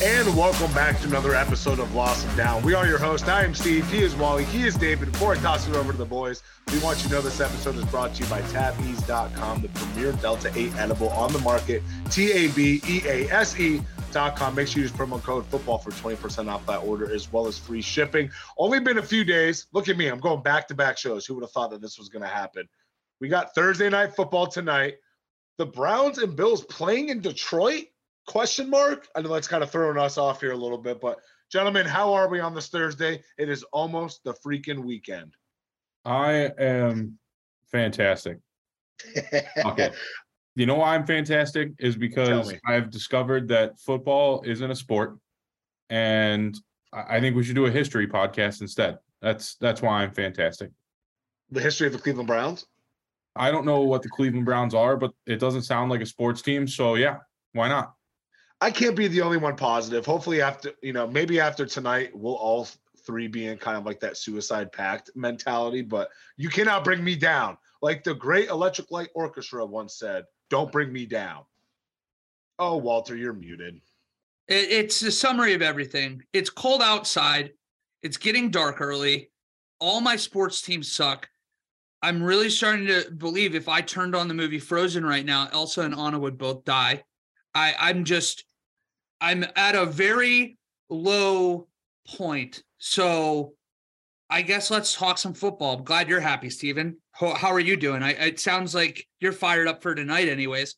and 0.00 0.36
welcome 0.36 0.72
back 0.74 1.00
to 1.00 1.08
another 1.08 1.34
episode 1.34 1.80
of 1.80 1.92
Lost 1.92 2.24
and 2.24 2.36
Down. 2.36 2.62
We 2.62 2.72
are 2.72 2.86
your 2.86 2.98
host. 2.98 3.26
I 3.28 3.42
am 3.42 3.52
Steve. 3.52 3.90
He 3.90 3.98
is 3.98 4.14
Wally. 4.14 4.44
He 4.44 4.64
is 4.64 4.76
David. 4.76 5.10
Before 5.10 5.32
I 5.32 5.38
toss 5.38 5.66
it 5.66 5.74
over 5.74 5.90
to 5.90 5.98
the 5.98 6.04
boys, 6.04 6.44
we 6.72 6.78
want 6.78 7.02
you 7.02 7.08
to 7.08 7.16
know 7.16 7.20
this 7.20 7.40
episode 7.40 7.74
is 7.74 7.84
brought 7.86 8.14
to 8.14 8.22
you 8.22 8.30
by 8.30 8.40
TabEase.com, 8.42 9.62
the 9.62 9.68
premier 9.68 10.12
Delta 10.12 10.52
8 10.54 10.76
edible 10.76 11.08
on 11.10 11.32
the 11.32 11.40
market. 11.40 11.82
T 12.10 12.30
A 12.30 12.48
B 12.48 12.80
E 12.86 13.02
A 13.06 13.28
S 13.28 13.58
E.com. 13.58 14.54
Make 14.54 14.68
sure 14.68 14.78
you 14.78 14.82
use 14.82 14.92
promo 14.92 15.20
code 15.20 15.44
football 15.46 15.78
for 15.78 15.90
20% 15.90 16.48
off 16.48 16.64
that 16.66 16.78
order 16.84 17.12
as 17.12 17.32
well 17.32 17.48
as 17.48 17.58
free 17.58 17.82
shipping. 17.82 18.30
Only 18.56 18.78
been 18.78 18.98
a 18.98 19.02
few 19.02 19.24
days. 19.24 19.66
Look 19.72 19.88
at 19.88 19.96
me. 19.96 20.06
I'm 20.06 20.20
going 20.20 20.44
back 20.44 20.68
to 20.68 20.74
back 20.74 20.96
shows. 20.96 21.26
Who 21.26 21.34
would 21.34 21.42
have 21.42 21.50
thought 21.50 21.72
that 21.72 21.80
this 21.80 21.98
was 21.98 22.08
going 22.08 22.22
to 22.22 22.28
happen? 22.28 22.68
We 23.20 23.26
got 23.26 23.52
Thursday 23.52 23.88
night 23.88 24.14
football 24.14 24.46
tonight. 24.46 24.94
The 25.56 25.66
Browns 25.66 26.18
and 26.18 26.36
Bills 26.36 26.64
playing 26.64 27.08
in 27.08 27.20
Detroit 27.20 27.86
question 28.28 28.68
mark. 28.70 29.08
I 29.16 29.22
know 29.22 29.32
that's 29.32 29.48
kind 29.48 29.64
of 29.64 29.70
throwing 29.70 29.98
us 29.98 30.18
off 30.18 30.40
here 30.40 30.52
a 30.52 30.56
little 30.56 30.78
bit, 30.78 31.00
but 31.00 31.18
gentlemen, 31.50 31.86
how 31.86 32.12
are 32.12 32.28
we 32.28 32.38
on 32.38 32.54
this 32.54 32.68
Thursday? 32.68 33.22
It 33.38 33.48
is 33.48 33.64
almost 33.72 34.22
the 34.22 34.34
freaking 34.34 34.84
weekend. 34.84 35.34
I 36.04 36.50
am 36.58 37.18
fantastic. 37.72 38.38
okay. 39.64 39.90
You 40.54 40.66
know 40.66 40.74
why 40.74 40.96
I'm 40.96 41.06
fantastic 41.06 41.70
is 41.78 41.94
because 41.94 42.52
I've 42.66 42.90
discovered 42.90 43.46
that 43.46 43.78
football 43.78 44.42
isn't 44.44 44.68
a 44.68 44.74
sport, 44.74 45.16
and 45.88 46.58
I 46.92 47.20
think 47.20 47.36
we 47.36 47.44
should 47.44 47.54
do 47.54 47.66
a 47.66 47.70
history 47.70 48.08
podcast 48.08 48.60
instead. 48.60 48.98
That's 49.22 49.54
that's 49.60 49.82
why 49.82 50.02
I'm 50.02 50.10
fantastic. 50.10 50.72
The 51.52 51.60
history 51.60 51.86
of 51.86 51.92
the 51.92 52.00
Cleveland 52.00 52.26
Browns. 52.26 52.66
I 53.36 53.52
don't 53.52 53.66
know 53.66 53.82
what 53.82 54.02
the 54.02 54.08
Cleveland 54.08 54.46
Browns 54.46 54.74
are, 54.74 54.96
but 54.96 55.12
it 55.26 55.38
doesn't 55.38 55.62
sound 55.62 55.92
like 55.92 56.00
a 56.00 56.06
sports 56.06 56.42
team. 56.42 56.66
So 56.66 56.96
yeah, 56.96 57.18
why 57.52 57.68
not? 57.68 57.92
I 58.60 58.70
can't 58.70 58.96
be 58.96 59.08
the 59.08 59.20
only 59.20 59.36
one 59.36 59.56
positive. 59.56 60.04
Hopefully, 60.04 60.42
after 60.42 60.72
you 60.82 60.92
know, 60.92 61.06
maybe 61.06 61.38
after 61.40 61.64
tonight, 61.64 62.10
we'll 62.14 62.34
all 62.34 62.68
three 63.06 63.28
be 63.28 63.46
in 63.46 63.56
kind 63.56 63.76
of 63.76 63.86
like 63.86 64.00
that 64.00 64.16
suicide 64.16 64.72
pact 64.72 65.10
mentality. 65.14 65.82
But 65.82 66.10
you 66.36 66.48
cannot 66.48 66.84
bring 66.84 67.02
me 67.04 67.14
down, 67.14 67.56
like 67.82 68.02
the 68.02 68.14
great 68.14 68.48
Electric 68.48 68.90
Light 68.90 69.08
Orchestra 69.14 69.64
once 69.64 69.98
said. 69.98 70.24
Don't 70.50 70.72
bring 70.72 70.92
me 70.92 71.06
down. 71.06 71.44
Oh, 72.58 72.76
Walter, 72.76 73.16
you're 73.16 73.32
muted. 73.32 73.80
It's 74.48 75.02
a 75.02 75.12
summary 75.12 75.52
of 75.52 75.62
everything. 75.62 76.22
It's 76.32 76.50
cold 76.50 76.80
outside. 76.82 77.52
It's 78.02 78.16
getting 78.16 78.50
dark 78.50 78.80
early. 78.80 79.30
All 79.78 80.00
my 80.00 80.16
sports 80.16 80.62
teams 80.62 80.90
suck. 80.90 81.28
I'm 82.02 82.22
really 82.22 82.48
starting 82.48 82.86
to 82.86 83.10
believe 83.10 83.54
if 83.54 83.68
I 83.68 83.82
turned 83.82 84.16
on 84.16 84.26
the 84.26 84.34
movie 84.34 84.58
Frozen 84.58 85.04
right 85.04 85.24
now, 85.24 85.48
Elsa 85.52 85.82
and 85.82 85.94
Anna 85.94 86.18
would 86.18 86.38
both 86.38 86.64
die. 86.64 87.04
I, 87.54 87.74
I'm 87.78 88.04
just 88.04 88.44
I'm 89.20 89.44
at 89.56 89.74
a 89.74 89.86
very 89.86 90.58
low 90.90 91.68
point. 92.16 92.62
So 92.78 93.54
I 94.30 94.42
guess 94.42 94.70
let's 94.70 94.94
talk 94.94 95.18
some 95.18 95.34
football. 95.34 95.76
I'm 95.76 95.84
glad 95.84 96.08
you're 96.08 96.20
happy, 96.20 96.50
Steven. 96.50 96.96
How, 97.12 97.34
how 97.34 97.48
are 97.48 97.60
you 97.60 97.76
doing? 97.76 98.02
I, 98.02 98.10
it 98.12 98.40
sounds 98.40 98.74
like 98.74 99.06
you're 99.20 99.32
fired 99.32 99.68
up 99.68 99.82
for 99.82 99.94
tonight, 99.94 100.28
anyways. 100.28 100.76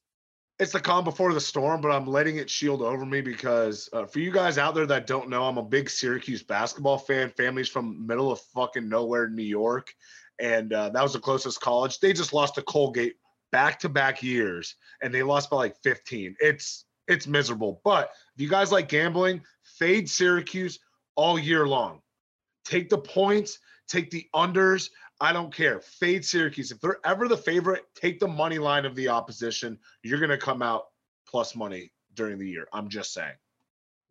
It's 0.58 0.72
the 0.72 0.80
calm 0.80 1.04
before 1.04 1.32
the 1.32 1.40
storm, 1.40 1.80
but 1.80 1.90
I'm 1.90 2.06
letting 2.06 2.36
it 2.36 2.50
shield 2.50 2.82
over 2.82 3.06
me 3.06 3.22
because 3.22 3.88
uh, 3.94 4.04
for 4.04 4.18
you 4.18 4.30
guys 4.30 4.58
out 4.58 4.74
there 4.74 4.86
that 4.86 5.06
don't 5.06 5.30
know, 5.30 5.44
I'm 5.44 5.56
a 5.56 5.62
big 5.62 5.88
Syracuse 5.88 6.42
basketball 6.42 6.98
fan. 6.98 7.30
Family's 7.30 7.68
from 7.68 8.06
middle 8.06 8.30
of 8.30 8.40
fucking 8.54 8.86
nowhere, 8.86 9.24
in 9.24 9.34
New 9.34 9.42
York, 9.42 9.92
and 10.38 10.72
uh, 10.74 10.90
that 10.90 11.02
was 11.02 11.14
the 11.14 11.18
closest 11.18 11.62
college. 11.62 11.98
They 11.98 12.12
just 12.12 12.34
lost 12.34 12.56
to 12.56 12.62
Colgate 12.62 13.14
back 13.52 13.78
to 13.80 13.88
back 13.88 14.22
years, 14.22 14.76
and 15.02 15.14
they 15.14 15.22
lost 15.22 15.48
by 15.48 15.56
like 15.56 15.76
15. 15.82 16.36
It's 16.40 16.84
it's 17.10 17.26
miserable. 17.26 17.80
But 17.84 18.10
if 18.34 18.40
you 18.40 18.48
guys 18.48 18.72
like 18.72 18.88
gambling, 18.88 19.42
fade 19.62 20.08
Syracuse 20.08 20.78
all 21.16 21.38
year 21.38 21.66
long. 21.66 22.00
Take 22.64 22.88
the 22.88 22.98
points, 22.98 23.58
take 23.88 24.10
the 24.10 24.26
unders. 24.34 24.90
I 25.20 25.32
don't 25.32 25.54
care. 25.54 25.80
Fade 25.80 26.24
Syracuse. 26.24 26.70
If 26.70 26.80
they're 26.80 27.00
ever 27.04 27.28
the 27.28 27.36
favorite, 27.36 27.82
take 27.94 28.20
the 28.20 28.28
money 28.28 28.58
line 28.58 28.86
of 28.86 28.94
the 28.94 29.08
opposition. 29.08 29.78
You're 30.02 30.20
going 30.20 30.30
to 30.30 30.38
come 30.38 30.62
out 30.62 30.84
plus 31.26 31.54
money 31.54 31.92
during 32.14 32.38
the 32.38 32.48
year. 32.48 32.66
I'm 32.72 32.88
just 32.88 33.12
saying. 33.12 33.34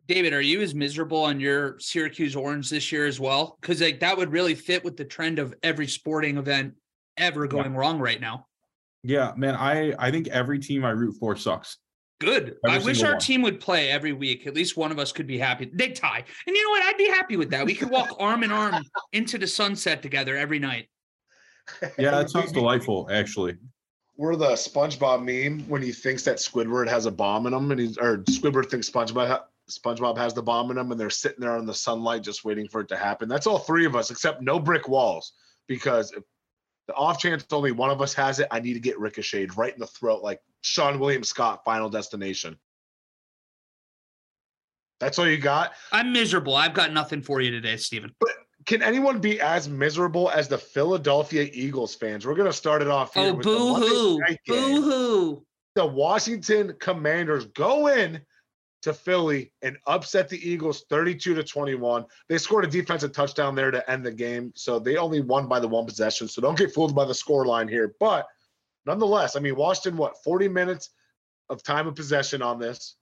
David, 0.06 0.32
are 0.32 0.40
you 0.40 0.60
as 0.60 0.74
miserable 0.74 1.22
on 1.22 1.40
your 1.40 1.78
Syracuse 1.78 2.36
Orange 2.36 2.68
this 2.68 2.92
year 2.92 3.06
as 3.06 3.18
well? 3.18 3.58
Because 3.60 3.80
like 3.80 4.00
that 4.00 4.16
would 4.16 4.32
really 4.32 4.54
fit 4.54 4.84
with 4.84 4.96
the 4.96 5.04
trend 5.04 5.38
of 5.38 5.54
every 5.62 5.86
sporting 5.86 6.36
event 6.36 6.74
ever 7.16 7.46
going 7.46 7.72
yeah. 7.72 7.78
wrong 7.78 7.98
right 7.98 8.20
now. 8.20 8.46
Yeah, 9.02 9.32
man. 9.36 9.54
I 9.54 9.94
I 9.98 10.10
think 10.10 10.28
every 10.28 10.58
team 10.58 10.84
I 10.84 10.90
root 10.90 11.16
for 11.18 11.36
sucks. 11.36 11.78
Good. 12.20 12.58
Every 12.66 12.78
I 12.78 12.84
wish 12.84 13.02
our 13.02 13.12
one. 13.12 13.20
team 13.20 13.42
would 13.42 13.60
play 13.60 13.90
every 13.90 14.12
week. 14.12 14.46
At 14.46 14.54
least 14.54 14.76
one 14.76 14.92
of 14.92 14.98
us 14.98 15.10
could 15.10 15.26
be 15.26 15.38
happy. 15.38 15.70
They 15.72 15.88
tie. 15.88 16.22
And 16.46 16.56
you 16.56 16.62
know 16.62 16.70
what? 16.70 16.82
I'd 16.82 16.98
be 16.98 17.08
happy 17.08 17.36
with 17.36 17.50
that. 17.50 17.64
We 17.64 17.74
could 17.74 17.90
walk 17.90 18.14
arm 18.20 18.44
in 18.44 18.52
arm 18.52 18.84
into 19.12 19.38
the 19.38 19.46
sunset 19.46 20.02
together 20.02 20.36
every 20.36 20.58
night. 20.58 20.88
Yeah, 21.98 22.10
that 22.10 22.30
sounds 22.30 22.50
delightful, 22.50 23.08
actually. 23.12 23.56
We're 24.16 24.34
the 24.34 24.52
SpongeBob 24.52 25.22
meme 25.22 25.68
when 25.68 25.80
he 25.80 25.92
thinks 25.92 26.24
that 26.24 26.38
Squidward 26.38 26.88
has 26.88 27.06
a 27.06 27.12
bomb 27.12 27.46
in 27.46 27.54
him, 27.54 27.70
and 27.70 27.78
he's 27.78 27.96
or 27.96 28.18
Squidward 28.24 28.68
thinks 28.68 28.90
SpongeBob 28.90 29.42
SpongeBob 29.70 30.18
has 30.18 30.34
the 30.34 30.42
bomb 30.42 30.72
in 30.72 30.78
him, 30.78 30.90
and 30.90 31.00
they're 31.00 31.10
sitting 31.10 31.38
there 31.40 31.56
in 31.58 31.66
the 31.66 31.74
sunlight 31.74 32.22
just 32.22 32.44
waiting 32.44 32.66
for 32.66 32.80
it 32.80 32.88
to 32.88 32.96
happen. 32.96 33.28
That's 33.28 33.46
all 33.46 33.60
three 33.60 33.86
of 33.86 33.94
us, 33.94 34.10
except 34.10 34.42
no 34.42 34.58
brick 34.58 34.88
walls, 34.88 35.34
because 35.68 36.10
if 36.12 36.24
the 36.90 36.96
off 36.96 37.20
chance 37.20 37.44
only 37.52 37.70
one 37.70 37.90
of 37.90 38.02
us 38.02 38.12
has 38.14 38.40
it, 38.40 38.48
I 38.50 38.58
need 38.58 38.74
to 38.74 38.80
get 38.80 38.98
ricocheted 38.98 39.56
right 39.56 39.72
in 39.72 39.78
the 39.78 39.86
throat, 39.86 40.24
like 40.24 40.40
Seann 40.64 40.98
William 40.98 41.22
Scott, 41.22 41.62
Final 41.64 41.88
Destination. 41.88 42.58
That's 44.98 45.16
all 45.16 45.28
you 45.28 45.38
got. 45.38 45.74
I'm 45.92 46.12
miserable. 46.12 46.56
I've 46.56 46.74
got 46.74 46.92
nothing 46.92 47.22
for 47.22 47.40
you 47.40 47.52
today, 47.52 47.76
Stephen. 47.76 48.12
But 48.18 48.30
can 48.66 48.82
anyone 48.82 49.20
be 49.20 49.40
as 49.40 49.68
miserable 49.68 50.30
as 50.30 50.48
the 50.48 50.58
Philadelphia 50.58 51.48
Eagles 51.52 51.94
fans? 51.94 52.26
We're 52.26 52.34
gonna 52.34 52.52
start 52.52 52.82
it 52.82 52.88
off. 52.88 53.14
Here 53.14 53.28
oh, 53.28 53.36
boo 53.36 53.74
hoo! 53.76 54.20
Boo 54.48 54.82
hoo! 54.82 55.46
The 55.76 55.86
Washington 55.86 56.74
Commanders 56.80 57.46
go 57.46 57.86
in 57.86 58.20
to 58.82 58.94
Philly 58.94 59.52
and 59.62 59.76
upset 59.86 60.28
the 60.28 60.48
Eagles 60.48 60.84
32 60.88 61.34
to 61.34 61.44
21. 61.44 62.04
They 62.28 62.38
scored 62.38 62.64
a 62.64 62.68
defensive 62.68 63.12
touchdown 63.12 63.54
there 63.54 63.70
to 63.70 63.90
end 63.90 64.04
the 64.04 64.12
game. 64.12 64.52
So 64.54 64.78
they 64.78 64.96
only 64.96 65.20
won 65.20 65.48
by 65.48 65.60
the 65.60 65.68
one 65.68 65.86
possession. 65.86 66.28
So 66.28 66.40
don't 66.40 66.58
get 66.58 66.72
fooled 66.72 66.94
by 66.94 67.04
the 67.04 67.14
score 67.14 67.44
line 67.44 67.68
here. 67.68 67.94
But 68.00 68.26
nonetheless, 68.86 69.36
I 69.36 69.40
mean, 69.40 69.56
Washington, 69.56 69.98
what, 69.98 70.22
40 70.24 70.48
minutes 70.48 70.90
of 71.48 71.62
time 71.62 71.86
of 71.86 71.94
possession 71.94 72.42
on 72.42 72.58
this? 72.58 72.96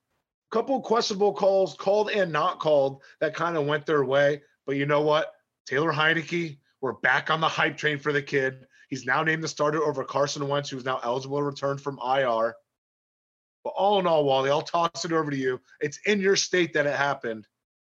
A 0.51 0.57
couple 0.57 0.81
questionable 0.81 1.35
calls, 1.35 1.77
called 1.77 2.11
and 2.11 2.33
not 2.33 2.59
called, 2.59 3.03
that 3.21 3.35
kind 3.35 3.57
of 3.57 3.67
went 3.67 3.87
their 3.87 4.05
way. 4.05 4.43
But 4.67 4.77
you 4.77 4.87
know 4.87 5.03
what? 5.03 5.33
Taylor 5.67 5.93
Heinicke, 5.93 6.59
we're 6.81 6.95
back 6.95 7.31
on 7.31 7.41
the 7.41 7.49
hype 7.49 7.77
train 7.77 7.99
for 7.99 8.13
the 8.13 8.23
kid. 8.23 8.67
He's 8.89 9.05
now 9.05 9.23
named 9.23 9.45
the 9.45 9.49
starter 9.49 9.85
over 9.85 10.03
Carson 10.03 10.49
Wentz, 10.49 10.71
who's 10.71 10.85
now 10.85 10.99
eligible 11.05 11.39
to 11.39 11.45
return 11.45 11.77
from 11.77 12.01
IR. 12.03 12.55
But 13.65 13.71
all 13.71 13.99
in 13.99 14.07
all, 14.07 14.25
Wally, 14.25 14.51
I'll 14.51 14.63
toss 14.63 15.05
it 15.05 15.13
over 15.13 15.31
to 15.31 15.37
you. 15.37 15.61
It's 15.81 15.99
in 16.07 16.21
your 16.21 16.37
state 16.37 16.73
that 16.75 16.87
it 16.87 16.95
happened. 16.95 17.47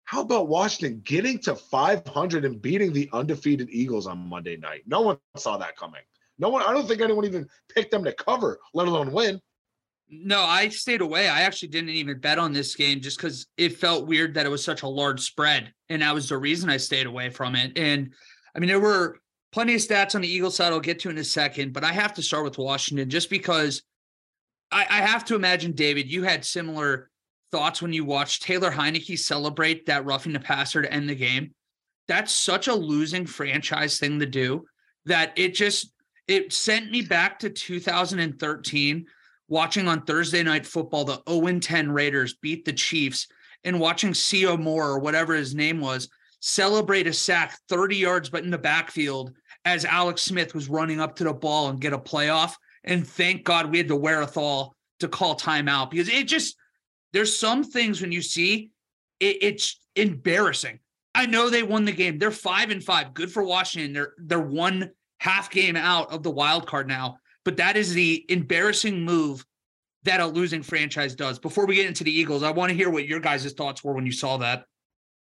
How 0.06 0.22
about 0.22 0.48
Washington 0.48 1.02
getting 1.04 1.38
to 1.40 1.56
500 1.56 2.44
and 2.44 2.62
beating 2.62 2.94
the 2.94 3.10
undefeated 3.14 3.70
Eagles 3.70 4.08
on 4.08 4.28
Monday 4.28 4.58
night? 4.58 4.82
No 4.88 5.02
one 5.02 5.18
saw 5.36 5.58
that 5.58 5.76
coming. 5.76 6.02
No 6.40 6.50
one, 6.50 6.64
I 6.64 6.74
don't 6.74 6.88
think 6.88 7.02
anyone 7.02 7.26
even 7.26 7.48
picked 7.76 7.92
them 7.92 8.04
to 8.06 8.14
cover, 8.14 8.60
let 8.74 8.88
alone 8.88 9.12
win. 9.12 9.40
No, 10.10 10.42
I 10.42 10.70
stayed 10.70 11.02
away. 11.02 11.30
I 11.30 11.42
actually 11.42 11.68
didn't 11.68 11.92
even 11.92 12.20
bet 12.20 12.40
on 12.40 12.54
this 12.54 12.76
game 12.76 13.02
just 13.02 13.18
because 13.18 13.46
it 13.58 13.78
felt 13.78 14.08
weird 14.08 14.34
that 14.34 14.48
it 14.48 14.50
was 14.50 14.64
such 14.64 14.82
a 14.82 14.88
large 14.88 15.20
spread. 15.20 15.72
And 15.90 16.02
that 16.02 16.16
was 16.16 16.30
the 16.30 16.38
reason 16.38 16.70
I 16.70 16.78
stayed 16.78 17.06
away 17.06 17.30
from 17.30 17.56
it. 17.56 17.78
And 17.78 18.12
I 18.56 18.60
mean, 18.60 18.70
there 18.70 18.80
were 18.80 19.20
plenty 19.52 19.76
of 19.76 19.82
stats 19.82 20.16
on 20.16 20.22
the 20.22 20.28
Eagles 20.28 20.56
side 20.56 20.74
I'll 20.74 20.80
get 20.80 21.00
to 21.02 21.10
in 21.12 21.18
a 21.20 21.24
second, 21.24 21.74
but 21.74 21.84
I 21.84 21.92
have 21.92 22.16
to 22.16 22.24
start 22.24 22.44
with 22.44 22.58
Washington 22.58 23.10
just 23.10 23.30
because 23.30 23.84
I, 24.72 24.82
I 24.90 25.02
have 25.02 25.26
to 25.26 25.36
imagine, 25.36 25.72
David, 25.72 26.12
you 26.12 26.24
had 26.24 26.46
similar 26.46 27.10
thoughts 27.52 27.82
when 27.82 27.94
you 27.94 28.06
watched 28.06 28.44
Taylor 28.44 28.72
Heinicke 28.72 29.18
celebrate 29.18 29.86
that 29.88 30.06
roughing 30.06 30.34
the 30.34 30.40
passer 30.40 30.82
to 30.82 30.94
end 30.94 31.10
the 31.10 31.16
game. 31.16 31.54
That's 32.08 32.32
such 32.32 32.68
a 32.68 32.74
losing 32.74 33.26
franchise 33.26 34.00
thing 34.00 34.20
to 34.20 34.26
do 34.26 34.66
that 35.06 35.34
it 35.36 35.54
just 35.54 35.94
it 36.28 36.54
sent 36.54 36.92
me 36.92 37.02
back 37.02 37.40
to 37.40 37.50
2013 37.50 39.06
watching 39.48 39.88
on 39.88 40.04
Thursday 40.04 40.44
night 40.44 40.66
football 40.66 41.06
the 41.06 41.18
0-10 41.28 41.92
Raiders 41.92 42.36
beat 42.36 42.66
the 42.66 42.74
Chiefs 42.74 43.28
and 43.64 43.80
watching 43.80 44.14
C.O. 44.14 44.58
Moore 44.58 44.90
or 44.90 45.00
whatever 45.00 45.34
his 45.34 45.56
name 45.56 45.80
was 45.80 46.10
celebrate 46.42 47.08
a 47.08 47.14
sack 47.14 47.58
30 47.70 47.96
yards 47.98 48.30
but 48.30 48.44
in 48.44 48.52
the 48.52 48.58
backfield 48.58 49.34
as 49.66 49.86
Alex 49.86 50.22
Smith 50.22 50.54
was 50.54 50.70
running 50.70 51.00
up 51.00 51.16
to 51.16 51.24
the 51.24 51.34
ball 51.34 51.70
and 51.70 51.82
get 51.82 51.94
a 51.94 51.98
playoff 51.98 52.56
and 52.84 53.08
thank 53.08 53.44
God 53.44 53.72
we 53.72 53.78
had 53.78 53.88
the 53.88 53.96
wherewithal 53.96 54.76
to 55.00 55.08
call 55.08 55.36
timeout 55.36 55.90
because 55.90 56.10
it 56.10 56.28
just, 56.28 56.56
there's 57.14 57.38
some 57.38 57.64
things 57.64 58.02
when 58.02 58.12
you 58.12 58.22
see 58.22 58.72
it, 59.20 59.38
it's 59.42 59.80
embarrassing. 59.96 60.80
I 61.16 61.26
know 61.26 61.50
they 61.50 61.64
won 61.64 61.86
the 61.86 61.92
game. 61.92 62.18
They're 62.18 62.32
five 62.32 62.70
and 62.70 62.84
five. 62.84 63.14
Good 63.14 63.32
for 63.32 63.44
Washington. 63.44 63.94
They're 63.94 64.14
they're 64.18 64.40
one 64.40 64.92
half 65.20 65.50
game 65.50 65.76
out 65.76 66.12
of 66.12 66.24
the 66.24 66.32
wild 66.32 66.68
card 66.68 66.88
now. 66.88 67.18
But 67.46 67.58
that 67.58 67.78
is 67.78 67.94
the 67.94 68.26
embarrassing 68.30 69.04
move 69.04 69.46
that 70.04 70.22
a 70.22 70.26
losing 70.26 70.64
franchise 70.64 71.16
does. 71.16 71.40
Before 71.40 71.66
we 71.66 71.76
get 71.76 71.88
into 71.88 72.04
the 72.04 72.12
Eagles, 72.12 72.44
I 72.44 72.52
want 72.52 72.70
to 72.70 72.76
hear 72.76 72.90
what 72.90 73.08
your 73.08 73.20
guys' 73.20 73.52
thoughts 73.54 73.84
were 73.84 73.94
when 73.94 74.06
you 74.06 74.12
saw 74.12 74.38
that. 74.38 74.66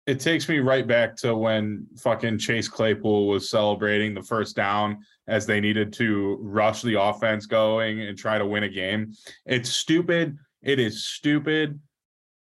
It 0.08 0.22
takes 0.22 0.48
me 0.48 0.60
right 0.60 0.88
back 0.88 1.18
to 1.18 1.36
when 1.36 1.86
fucking 1.98 2.40
Chase 2.40 2.70
Claypool 2.70 3.28
was 3.28 3.50
celebrating 3.50 4.14
the 4.14 4.24
first 4.24 4.56
down 4.56 5.00
as 5.28 5.46
they 5.46 5.60
needed 5.60 5.92
to 5.94 6.38
rush 6.42 6.82
the 6.82 7.00
offense 7.00 7.46
going 7.46 8.02
and 8.02 8.18
try 8.18 8.38
to 8.38 8.46
win 8.46 8.64
a 8.64 8.70
game. 8.70 9.14
It's 9.46 9.70
stupid. 9.70 10.38
It 10.64 10.80
is 10.80 11.06
stupid 11.06 11.80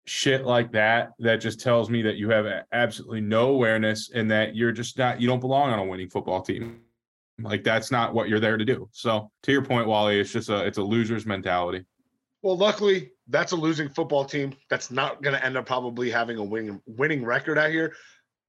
shit 0.06 0.46
like 0.46 0.72
that 0.72 1.12
that 1.20 1.38
just 1.38 1.60
tells 1.60 1.90
me 1.90 2.02
that 2.04 2.16
you 2.16 2.30
have 2.30 2.46
absolutely 2.72 3.22
no 3.22 3.50
awareness 3.50 4.12
and 4.14 4.30
that 4.30 4.56
you're 4.56 4.72
just 4.72 4.98
not 4.98 5.20
you 5.20 5.28
don't 5.28 5.40
belong 5.40 5.72
on 5.72 5.80
a 5.80 5.84
winning 5.84 6.10
football 6.10 6.42
team 6.42 6.80
like 7.42 7.64
that's 7.64 7.92
not 7.92 8.14
what 8.14 8.30
you're 8.30 8.40
there 8.40 8.56
to 8.56 8.64
do 8.64 8.88
so 8.92 9.32
to 9.42 9.52
your 9.52 9.64
point 9.64 9.88
wally 9.88 10.20
it's 10.20 10.32
just 10.32 10.50
a 10.50 10.64
it's 10.64 10.78
a 10.78 10.84
loser's 10.84 11.26
mentality 11.26 11.84
well 12.44 12.56
luckily 12.56 13.12
that's 13.30 13.52
a 13.52 13.56
losing 13.56 13.90
football 13.90 14.26
team 14.26 14.54
that's 14.70 14.92
not 14.92 15.22
going 15.22 15.36
to 15.36 15.44
end 15.44 15.58
up 15.58 15.66
probably 15.66 16.10
having 16.10 16.38
a 16.38 16.44
winning 16.44 16.82
winning 16.86 17.24
record 17.24 17.58
out 17.58 17.70
here 17.70 17.94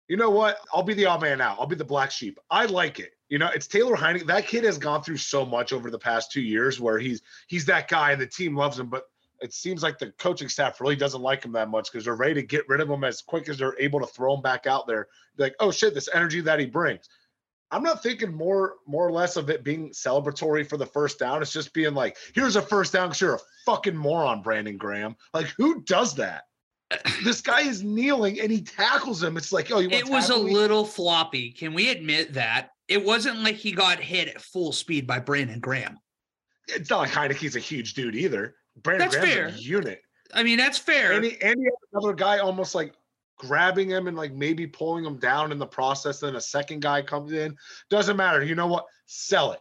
you 0.09 0.17
know 0.17 0.31
what 0.31 0.59
i'll 0.75 0.83
be 0.83 0.95
the 0.95 1.07
odd 1.07 1.23
man 1.23 1.41
out 1.41 1.57
i'll 1.59 1.67
be 1.67 1.77
the 1.77 1.85
black 1.85 2.11
sheep 2.11 2.39
i 2.51 2.65
like 2.67 2.99
it 3.01 3.13
you 3.31 3.39
know, 3.39 3.49
it's 3.55 3.69
Taylor 3.69 3.97
Heinicke. 3.97 4.27
That 4.27 4.49
kid 4.49 4.65
has 4.65 4.77
gone 4.77 5.03
through 5.03 5.19
so 5.19 5.47
much 5.47 5.73
over 5.73 5.89
the 5.89 5.99
past 5.99 6.33
two 6.33 6.43
years 6.43 6.81
where 6.81 6.99
he's 6.99 7.23
he's 7.47 7.65
that 7.67 7.89
guy 7.89 8.11
and 8.11 8.21
the 8.21 8.27
team 8.27 8.57
loves 8.57 8.79
him. 8.79 8.89
But 8.89 9.05
it 9.41 9.55
seems 9.55 9.85
like 9.85 9.99
the 9.99 10.11
coaching 10.19 10.49
staff 10.49 10.81
really 10.81 10.97
doesn't 10.97 11.23
like 11.23 11.45
him 11.45 11.53
that 11.53 11.71
much 11.71 11.91
because 11.91 12.05
they're 12.05 12.17
ready 12.17 12.35
to 12.35 12.43
get 12.43 12.69
rid 12.69 12.81
of 12.81 12.91
him 12.91 13.05
as 13.05 13.23
quick 13.23 13.49
as 13.49 13.57
they're 13.57 13.79
able 13.79 14.01
to 14.01 14.07
throw 14.07 14.35
him 14.35 14.43
back 14.43 14.67
out 14.67 14.89
there. 14.89 15.07
Like, 15.39 15.55
oh 15.61 15.71
shit, 15.71 15.95
this 15.95 16.09
energy 16.13 16.41
that 16.41 16.59
he 16.59 16.67
brings. 16.67 17.09
I'm 17.71 17.83
not 17.83 18.03
thinking 18.03 18.33
more 18.33 18.77
more 18.87 19.07
or 19.07 19.13
less 19.13 19.37
of 19.37 19.51
it 19.51 19.63
being 19.63 19.91
celebratory 19.91 20.69
for 20.69 20.77
the 20.77 20.87
first 20.87 21.19
down. 21.19 21.43
It's 21.43 21.53
just 21.53 21.73
being 21.73 21.95
like, 21.95 22.17
here's 22.35 22.57
a 22.57 22.63
first 22.63 22.93
down 22.93 23.09
because 23.09 23.21
you're 23.21 23.35
a 23.35 23.41
fucking 23.65 23.97
moron, 23.97 24.43
Brandon 24.43 24.77
Graham. 24.77 25.17
Like, 25.33 25.47
who 25.57 25.83
does 25.83 26.15
that? 26.17 26.45
this 27.25 27.41
guy 27.41 27.61
is 27.61 27.83
kneeling 27.83 28.41
and 28.41 28.51
he 28.51 28.63
tackles 28.63 29.23
him. 29.23 29.37
It's 29.37 29.53
like, 29.53 29.71
oh, 29.71 29.79
you. 29.79 29.91
it 29.91 30.09
was 30.09 30.31
a 30.31 30.43
me? 30.43 30.53
little 30.53 30.85
floppy. 30.85 31.53
Can 31.53 31.75
we 31.75 31.91
admit 31.91 32.33
that? 32.35 32.71
It 32.89 33.05
wasn't 33.05 33.43
like 33.45 33.55
he 33.55 33.73
got 33.73 34.01
hit 34.01 34.29
at 34.29 34.41
full 34.41 34.73
speed 34.73 35.07
by 35.07 35.21
Brandon 35.21 35.61
Graham. 35.61 35.99
It's 36.67 36.91
not 36.91 37.01
like 37.01 37.11
Heinicke's 37.11 37.57
a 37.57 37.61
huge 37.61 37.95
dude 37.95 38.17
either. 38.17 38.57
Brandon 38.83 39.09
that's 39.09 39.17
Graham's 39.17 39.55
fair. 39.55 39.61
unit. 39.61 40.03
I 40.35 40.43
mean, 40.43 40.59
that's 40.59 40.79
fair. 40.79 41.13
And 41.13 41.25
he, 41.25 41.41
and 41.43 41.57
he 41.61 41.69
another 41.93 42.15
guy 42.15 42.39
almost 42.39 42.75
like 42.75 42.95
grabbing 43.41 43.89
him 43.89 44.07
and 44.07 44.17
like 44.17 44.35
maybe 44.35 44.67
pulling 44.67 45.05
him 45.05 45.17
down 45.17 45.51
in 45.51 45.59
the 45.59 45.67
process. 45.67 46.21
Then 46.21 46.37
a 46.37 46.41
second 46.41 46.81
guy 46.81 47.01
comes 47.01 47.33
in. 47.33 47.57
Doesn't 47.89 48.17
matter. 48.17 48.45
You 48.45 48.55
know 48.55 48.67
what? 48.67 48.85
Sell 49.07 49.53
it. 49.53 49.61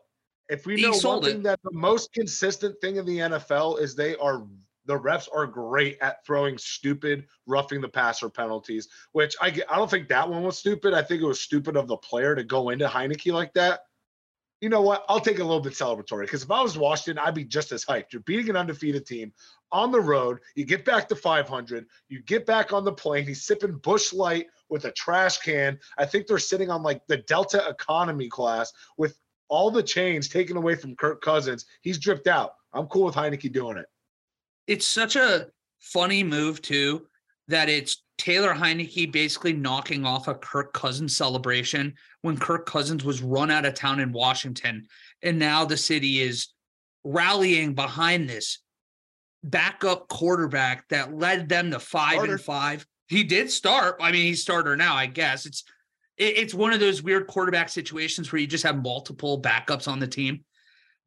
If 0.50 0.66
we 0.66 0.82
know 0.82 0.92
one 0.92 1.24
thing 1.24 1.44
that 1.44 1.60
the 1.64 1.72
most 1.72 2.12
consistent 2.12 2.76
thing 2.82 2.98
in 2.98 3.06
the 3.06 3.20
NFL 3.20 3.80
is 3.80 3.96
they 3.96 4.16
are 4.18 4.46
the 4.86 5.00
refs 5.00 5.28
are 5.34 5.46
great 5.46 5.98
at 6.02 6.26
throwing 6.26 6.58
stupid 6.58 7.28
roughing 7.46 7.80
the 7.80 7.88
passer 7.88 8.30
penalties, 8.30 8.90
which 9.14 9.36
I 9.40 9.48
I 9.70 9.78
don't 9.78 9.90
think 9.90 10.10
that 10.10 10.28
one 10.28 10.44
was 10.44 10.58
stupid. 10.58 10.94
I 10.94 11.04
think 11.04 11.22
it 11.22 11.28
was 11.28 11.40
stupid 11.40 11.78
of 11.78 11.88
the 11.88 11.98
player 11.98 12.36
to 12.36 12.44
go 12.44 12.70
into 12.70 12.88
Heinicke 12.88 13.32
like 13.32 13.54
that 13.54 13.82
you 14.62 14.68
know 14.68 14.82
what? 14.82 15.06
I'll 15.08 15.22
take 15.22 15.40
a 15.40 15.44
little 15.44 15.62
bit 15.62 15.74
celebratory 15.74 16.22
because 16.22 16.44
if 16.44 16.52
I 16.52 16.62
was 16.62 16.78
Washington, 16.78 17.24
I'd 17.24 17.34
be 17.34 17.46
just 17.46 17.72
as 17.72 17.86
hyped. 17.86 18.12
You're 18.12 18.22
beating 18.24 18.50
an 18.50 18.58
undefeated 18.58 19.06
team 19.06 19.32
on 19.72 19.92
the 19.92 20.00
road. 20.00 20.40
You 20.56 20.66
get 20.66 20.86
back 20.86 21.08
to 21.10 21.16
500. 21.16 21.86
You 22.08 22.22
get 22.24 22.46
back 22.46 22.74
on 22.74 22.84
the 22.84 22.92
plane. 22.92 23.26
He's 23.26 23.44
sipping 23.44 23.78
Busch 23.78 24.14
Light 24.14 24.48
with 24.70 24.86
a 24.86 24.92
trash 24.92 25.40
can. 25.40 25.80
I 25.98 26.06
think 26.06 26.28
they're 26.28 26.40
sitting 26.40 26.70
on 26.70 26.84
like 26.84 27.06
the 27.08 27.18
Delta 27.18 27.68
economy 27.68 28.30
class 28.30 28.72
with 28.98 29.18
all 29.48 29.72
the 29.72 29.84
chains 29.84 30.28
taken 30.30 30.58
away 30.58 30.76
from 30.76 30.96
Kirk 30.96 31.22
Cousins. 31.22 31.66
He's 31.82 31.98
dripped 31.98 32.28
out. 32.28 32.54
I'm 32.74 32.88
cool 32.88 33.06
with 33.06 33.16
Heinicke 33.16 33.52
doing 33.52 33.78
it. 33.78 33.88
It's 34.68 34.86
such 34.86 35.16
a 35.16 35.48
funny 35.80 36.24
move 36.24 36.62
too 36.62 37.08
that 37.48 37.70
it's 37.70 38.04
Taylor 38.20 38.54
Heinicke 38.54 39.12
basically 39.12 39.54
knocking 39.54 40.06
off 40.06 40.28
a 40.28 40.36
Kirk 40.36 40.74
Cousins 40.74 41.18
celebration 41.18 41.96
when 42.22 42.38
Kirk 42.38 42.66
Cousins 42.66 43.04
was 43.04 43.24
run 43.24 43.50
out 43.50 43.66
of 43.66 43.74
town 43.74 44.00
in 44.00 44.12
Washington. 44.12 44.88
And 45.24 45.40
now 45.40 45.66
the 45.66 45.78
city 45.78 46.22
is 46.22 46.50
rallying 47.04 47.74
behind 47.74 48.30
this 48.30 48.60
backup 49.44 50.08
quarterback 50.08 50.88
that 50.90 51.14
led 51.14 51.50
them 51.50 51.72
to 51.72 51.80
five 51.80 52.24
and 52.24 52.40
five. 52.40 52.86
He 53.08 53.24
did 53.24 53.50
start. 53.50 53.98
I 54.00 54.12
mean, 54.12 54.26
he's 54.26 54.42
starter 54.42 54.76
now, 54.76 54.96
I 54.96 55.06
guess. 55.06 55.46
It's 55.46 55.64
it, 56.18 56.38
it's 56.38 56.54
one 56.54 56.74
of 56.74 56.80
those 56.80 57.02
weird 57.02 57.28
quarterback 57.28 57.70
situations 57.70 58.32
where 58.32 58.40
you 58.40 58.48
just 58.48 58.64
have 58.64 58.84
multiple 58.84 59.42
backups 59.42 59.88
on 59.88 60.00
the 60.00 60.08
team. 60.08 60.44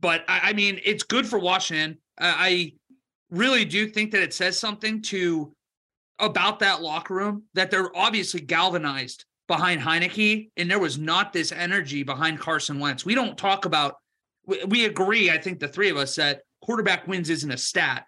But 0.01 0.25
I, 0.27 0.41
I 0.51 0.53
mean, 0.53 0.81
it's 0.85 1.05
good 1.05 1.27
for 1.27 1.39
Washington. 1.39 1.99
I, 2.19 2.35
I 2.39 2.73
really 3.31 3.65
do 3.65 3.89
think 3.89 4.11
that 4.13 4.23
it 4.23 4.35
says 4.35 4.59
something 4.59 5.03
to 5.03 5.55
about 6.19 6.61
that 6.61 6.83
locker 6.83 7.15
room 7.15 7.45
that 7.55 7.71
they're 7.71 7.97
obviously 7.97 8.41
galvanized 8.41 9.25
behind 9.49 9.81
Heinicke, 9.81 10.51
and 10.57 10.71
there 10.71 10.79
was 10.79 10.99
not 10.99 11.33
this 11.33 11.53
energy 11.53 12.03
behind 12.03 12.39
Carson 12.39 12.79
Wentz. 12.79 13.05
We 13.05 13.15
don't 13.15 13.37
talk 13.37 13.65
about. 13.65 13.97
We, 14.47 14.65
we 14.65 14.85
agree. 14.87 15.31
I 15.31 15.39
think 15.39 15.61
the 15.61 15.69
three 15.69 15.91
of 15.91 15.97
us 15.97 16.17
that 16.17 16.43
quarterback 16.63 17.07
wins 17.07 17.31
isn't 17.31 17.51
a 17.51 17.57
stat, 17.57 18.07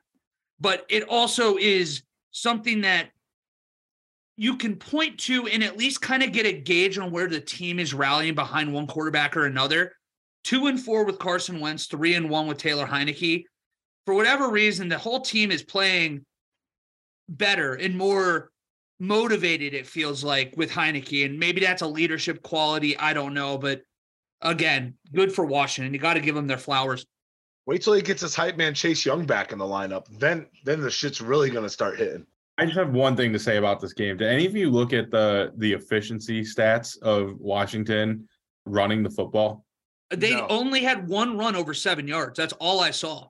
but 0.60 0.84
it 0.88 1.08
also 1.08 1.56
is 1.56 2.02
something 2.30 2.82
that 2.82 3.10
you 4.36 4.56
can 4.56 4.76
point 4.76 5.18
to 5.18 5.46
and 5.46 5.62
at 5.62 5.76
least 5.76 6.00
kind 6.00 6.22
of 6.22 6.32
get 6.32 6.46
a 6.46 6.52
gauge 6.52 6.98
on 6.98 7.10
where 7.10 7.28
the 7.28 7.40
team 7.40 7.78
is 7.78 7.94
rallying 7.94 8.34
behind 8.34 8.72
one 8.72 8.86
quarterback 8.86 9.36
or 9.36 9.46
another. 9.46 9.92
Two 10.42 10.66
and 10.66 10.80
four 10.80 11.04
with 11.04 11.18
Carson 11.18 11.60
Wentz, 11.60 11.86
three 11.86 12.14
and 12.14 12.28
one 12.28 12.46
with 12.46 12.58
Taylor 12.58 12.86
Heinicke. 12.86 13.44
For 14.04 14.14
whatever 14.14 14.50
reason, 14.50 14.88
the 14.88 14.98
whole 14.98 15.20
team 15.20 15.50
is 15.50 15.62
playing 15.62 16.24
better 17.28 17.74
and 17.74 17.96
more 17.96 18.50
motivated, 19.00 19.72
it 19.72 19.86
feels 19.86 20.22
like, 20.22 20.54
with 20.56 20.70
Heinicke. 20.70 21.24
And 21.24 21.38
maybe 21.38 21.60
that's 21.60 21.82
a 21.82 21.86
leadership 21.86 22.42
quality. 22.42 22.98
I 22.98 23.14
don't 23.14 23.34
know. 23.34 23.56
But 23.56 23.82
again, 24.42 24.94
good 25.14 25.32
for 25.32 25.46
Washington. 25.46 25.94
You 25.94 26.00
got 26.00 26.14
to 26.14 26.20
give 26.20 26.34
them 26.34 26.46
their 26.46 26.58
flowers. 26.58 27.06
Wait 27.66 27.82
till 27.82 27.94
he 27.94 28.02
gets 28.02 28.20
his 28.20 28.34
hype 28.34 28.56
man 28.56 28.74
Chase 28.74 29.06
Young 29.06 29.24
back 29.24 29.52
in 29.52 29.58
the 29.58 29.64
lineup. 29.64 30.06
Then 30.18 30.46
then 30.64 30.80
the 30.80 30.90
shit's 30.90 31.20
really 31.20 31.50
gonna 31.50 31.68
start 31.68 31.98
hitting. 31.98 32.26
I 32.58 32.66
just 32.66 32.76
have 32.76 32.92
one 32.92 33.16
thing 33.16 33.32
to 33.32 33.38
say 33.38 33.56
about 33.56 33.80
this 33.80 33.92
game. 33.92 34.16
Did 34.16 34.28
any 34.28 34.46
of 34.46 34.54
you 34.54 34.70
look 34.70 34.92
at 34.92 35.10
the 35.10 35.52
the 35.56 35.72
efficiency 35.72 36.42
stats 36.42 37.00
of 37.02 37.36
Washington 37.38 38.28
running 38.66 39.02
the 39.02 39.10
football? 39.10 39.64
They 40.10 40.34
no. 40.34 40.46
only 40.48 40.82
had 40.82 41.08
one 41.08 41.38
run 41.38 41.56
over 41.56 41.74
seven 41.74 42.06
yards. 42.06 42.36
That's 42.36 42.52
all 42.54 42.80
I 42.80 42.90
saw. 42.90 43.28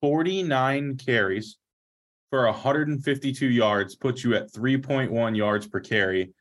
49 0.00 0.96
carries 0.96 1.58
for 2.30 2.46
152 2.46 3.46
yards 3.46 3.94
puts 3.94 4.24
you 4.24 4.34
at 4.34 4.52
3.1 4.52 5.36
yards 5.36 5.68
per 5.68 5.80
carry. 5.80 6.32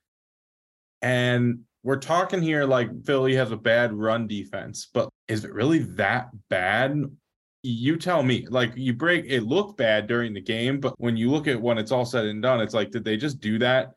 And 1.02 1.60
we're 1.84 2.00
talking 2.00 2.42
here 2.42 2.66
like 2.66 3.06
Philly 3.06 3.36
has 3.36 3.52
a 3.52 3.58
bad 3.58 3.94
run 3.94 4.26
defense, 4.26 4.90
but 4.92 5.10
is 5.28 5.46
it 5.46 5.54
really 5.54 5.80
that 5.80 6.30
bad? 6.50 7.04
You 7.64 7.98
tell 7.98 8.24
me. 8.24 8.46
Like 8.50 8.74
you 8.76 8.94
break 8.94 9.26
it 9.28 9.42
looked 9.42 9.78
bad 9.78 10.08
during 10.08 10.34
the 10.34 10.42
game, 10.42 10.80
but 10.80 10.94
when 11.00 11.18
you 11.18 11.32
look 11.32 11.48
at 11.48 11.60
when 11.60 11.78
it's 11.78 11.92
all 11.92 12.06
said 12.06 12.26
and 12.26 12.42
done, 12.42 12.62
it's 12.62 12.74
like, 12.74 12.92
did 12.92 13.06
they 13.06 13.18
just 13.18 13.40
do 13.40 13.58
that? 13.60 13.94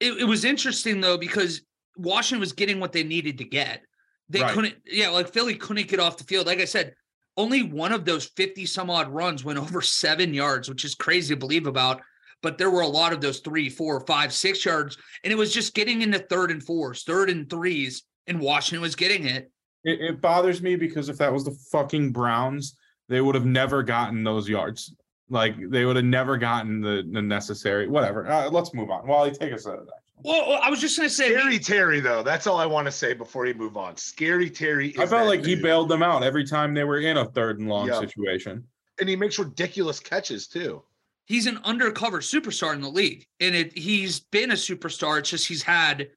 It, 0.00 0.12
it 0.20 0.24
was 0.24 0.44
interesting 0.44 1.00
though, 1.00 1.16
because 1.16 1.62
Washington 1.96 2.40
was 2.40 2.52
getting 2.52 2.78
what 2.78 2.92
they 2.92 3.02
needed 3.02 3.38
to 3.38 3.44
get. 3.44 3.82
They 4.28 4.42
right. 4.42 4.52
couldn't, 4.52 4.74
yeah, 4.86 5.08
like 5.08 5.32
Philly 5.32 5.54
couldn't 5.54 5.88
get 5.88 6.00
off 6.00 6.18
the 6.18 6.24
field. 6.24 6.46
Like 6.46 6.60
I 6.60 6.64
said, 6.64 6.94
only 7.36 7.62
one 7.62 7.92
of 7.92 8.04
those 8.04 8.26
50 8.36 8.66
some 8.66 8.90
odd 8.90 9.08
runs 9.08 9.44
went 9.44 9.58
over 9.58 9.80
seven 9.80 10.34
yards, 10.34 10.68
which 10.68 10.84
is 10.84 10.94
crazy 10.94 11.34
to 11.34 11.38
believe 11.38 11.66
about. 11.66 12.02
But 12.42 12.58
there 12.58 12.70
were 12.70 12.82
a 12.82 12.88
lot 12.88 13.12
of 13.12 13.20
those 13.20 13.40
three, 13.40 13.70
four, 13.70 14.00
five, 14.06 14.32
six 14.32 14.64
yards. 14.64 14.98
And 15.24 15.32
it 15.32 15.36
was 15.36 15.54
just 15.54 15.74
getting 15.74 16.02
into 16.02 16.18
third 16.18 16.50
and 16.50 16.62
fours, 16.62 17.02
third 17.02 17.30
and 17.30 17.48
threes, 17.48 18.02
and 18.26 18.40
Washington 18.40 18.82
was 18.82 18.94
getting 18.94 19.26
it. 19.26 19.50
It, 19.84 20.00
it 20.00 20.20
bothers 20.20 20.60
me 20.60 20.76
because 20.76 21.08
if 21.08 21.16
that 21.18 21.32
was 21.32 21.44
the 21.44 21.56
fucking 21.72 22.12
Browns, 22.12 22.76
they 23.08 23.20
would 23.20 23.34
have 23.34 23.46
never 23.46 23.82
gotten 23.82 24.24
those 24.24 24.48
yards. 24.48 24.94
Like 25.28 25.54
they 25.70 25.84
would 25.84 25.96
have 25.96 26.04
never 26.04 26.36
gotten 26.36 26.80
the, 26.80 27.08
the 27.10 27.22
necessary, 27.22 27.88
whatever. 27.88 28.26
Uh, 28.26 28.48
let's 28.50 28.72
move 28.74 28.90
on. 28.90 29.06
Wally, 29.06 29.32
take 29.32 29.52
us 29.52 29.66
out 29.66 29.78
of 29.78 29.86
that. 29.86 29.94
Well, 30.22 30.58
I 30.62 30.70
was 30.70 30.80
just 30.80 30.96
going 30.96 31.08
to 31.08 31.14
say, 31.14 31.34
Scary 31.34 31.58
Terry, 31.58 32.00
though. 32.00 32.22
That's 32.22 32.46
all 32.46 32.58
I 32.58 32.66
want 32.66 32.86
to 32.86 32.92
say 32.92 33.12
before 33.12 33.46
you 33.46 33.54
move 33.54 33.76
on. 33.76 33.96
Scary 33.96 34.48
Terry. 34.48 34.94
I 34.98 35.06
felt 35.06 35.26
like 35.26 35.42
dude. 35.42 35.58
he 35.58 35.62
bailed 35.62 35.88
them 35.88 36.02
out 36.02 36.22
every 36.22 36.44
time 36.44 36.72
they 36.72 36.84
were 36.84 37.00
in 37.00 37.18
a 37.18 37.26
third 37.26 37.60
and 37.60 37.68
long 37.68 37.88
yep. 37.88 38.00
situation. 38.00 38.64
And 38.98 39.08
he 39.08 39.14
makes 39.14 39.38
ridiculous 39.38 40.00
catches 40.00 40.46
too. 40.46 40.82
He's 41.26 41.46
an 41.46 41.58
undercover 41.64 42.20
superstar 42.20 42.72
in 42.72 42.80
the 42.80 42.88
league, 42.88 43.26
and 43.40 43.54
it, 43.54 43.76
he's 43.76 44.20
been 44.20 44.52
a 44.52 44.54
superstar. 44.54 45.18
It's 45.18 45.30
just 45.30 45.48
he's 45.48 45.62
had 45.62 46.08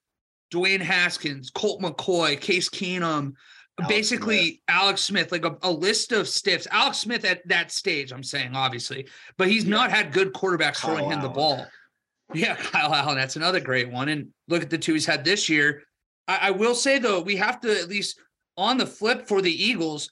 Dwayne 0.53 0.81
Haskins, 0.81 1.50
Colt 1.50 1.81
McCoy, 1.81 2.39
Case 2.39 2.69
Keenum, 2.69 3.34
Alex 3.82 3.90
basically 3.90 4.48
Smith. 4.48 4.60
Alex 4.68 5.02
Smith, 5.02 5.32
like 5.32 5.46
a, 5.46 5.58
a, 5.64 5.72
list 5.72 6.12
of 6.12 6.28
stiffs. 6.28 6.68
Alex 6.72 6.98
Smith 6.98 7.26
at 7.26 7.48
that 7.48 7.72
stage, 7.72 8.12
I'm 8.12 8.24
saying 8.24 8.56
obviously, 8.56 9.08
but 9.38 9.48
he's 9.48 9.64
yeah. 9.64 9.72
not 9.72 9.92
had 9.92 10.12
good 10.12 10.34
quarterbacks 10.34 10.78
Kyle 10.78 10.96
throwing 10.96 11.12
him 11.12 11.22
the 11.22 11.30
ball. 11.30 11.66
Yeah, 12.34 12.56
Kyle 12.60 12.94
Allen. 12.94 13.18
That's 13.18 13.36
another 13.36 13.60
great 13.60 13.90
one. 13.90 14.10
And 14.10 14.30
look 14.48 14.62
at 14.62 14.70
the 14.70 14.78
two 14.78 14.94
he's 14.94 15.06
had 15.06 15.24
this 15.24 15.50
year. 15.50 15.84
I, 16.28 16.40
I 16.44 16.52
will 16.52 16.76
say, 16.76 17.00
though, 17.00 17.22
we 17.22 17.36
have 17.38 17.60
to 17.62 17.80
at 17.80 17.90
least 17.90 18.20
on 18.58 18.78
the 18.78 18.86
flip 18.86 19.28
for 19.28 19.42
the 19.42 19.52
Eagles, 19.52 20.12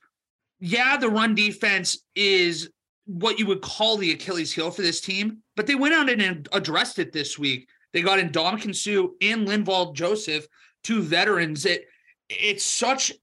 yeah, 0.60 0.98
the 0.98 1.10
run 1.10 1.36
defense 1.36 2.00
is 2.16 2.70
what 3.06 3.40
you 3.40 3.46
would 3.46 3.62
call 3.62 3.98
the 3.98 4.12
Achilles 4.12 4.52
heel 4.52 4.72
for 4.72 4.82
this 4.82 5.02
team, 5.02 5.38
but 5.56 5.68
they 5.68 5.76
went 5.76 5.94
out 5.94 6.10
and 6.10 6.48
addressed 6.52 7.00
it 7.00 7.14
this 7.14 7.38
week. 7.38 7.70
They 7.94 8.02
got 8.02 8.20
in 8.20 8.30
Ndamukong 8.30 8.76
Suh 8.76 9.10
and 9.22 9.48
Linval 9.48 9.94
Joseph, 9.94 10.48
two 10.84 11.02
veterans. 11.02 11.66
It 11.66 11.86
it's 12.30 12.64
such 12.64 13.14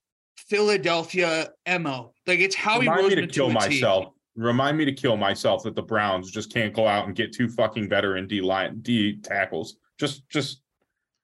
Philadelphia 0.47 1.51
mo. 1.81 2.13
Like 2.27 2.41
it's 2.41 2.55
how 2.55 2.79
Remind 2.79 2.99
he 2.99 3.05
rose 3.05 3.17
me 3.17 3.23
to 3.23 3.29
kill 3.29 3.51
myself. 3.51 4.05
Team. 4.05 4.13
Remind 4.37 4.77
me 4.77 4.85
to 4.85 4.93
kill 4.93 5.17
myself 5.17 5.63
that 5.63 5.77
the 5.77 5.83
Browns 5.83 6.31
just 6.31 6.53
can't 6.53 6.75
go 6.75 6.89
out 6.89 7.07
and 7.07 7.15
get 7.15 7.33
two 7.33 7.49
fucking 7.49 7.89
veteran 7.89 8.27
D 8.27 8.41
line 8.41 8.81
D 8.81 9.17
tackles. 9.19 9.77
Just 9.99 10.29
just 10.29 10.61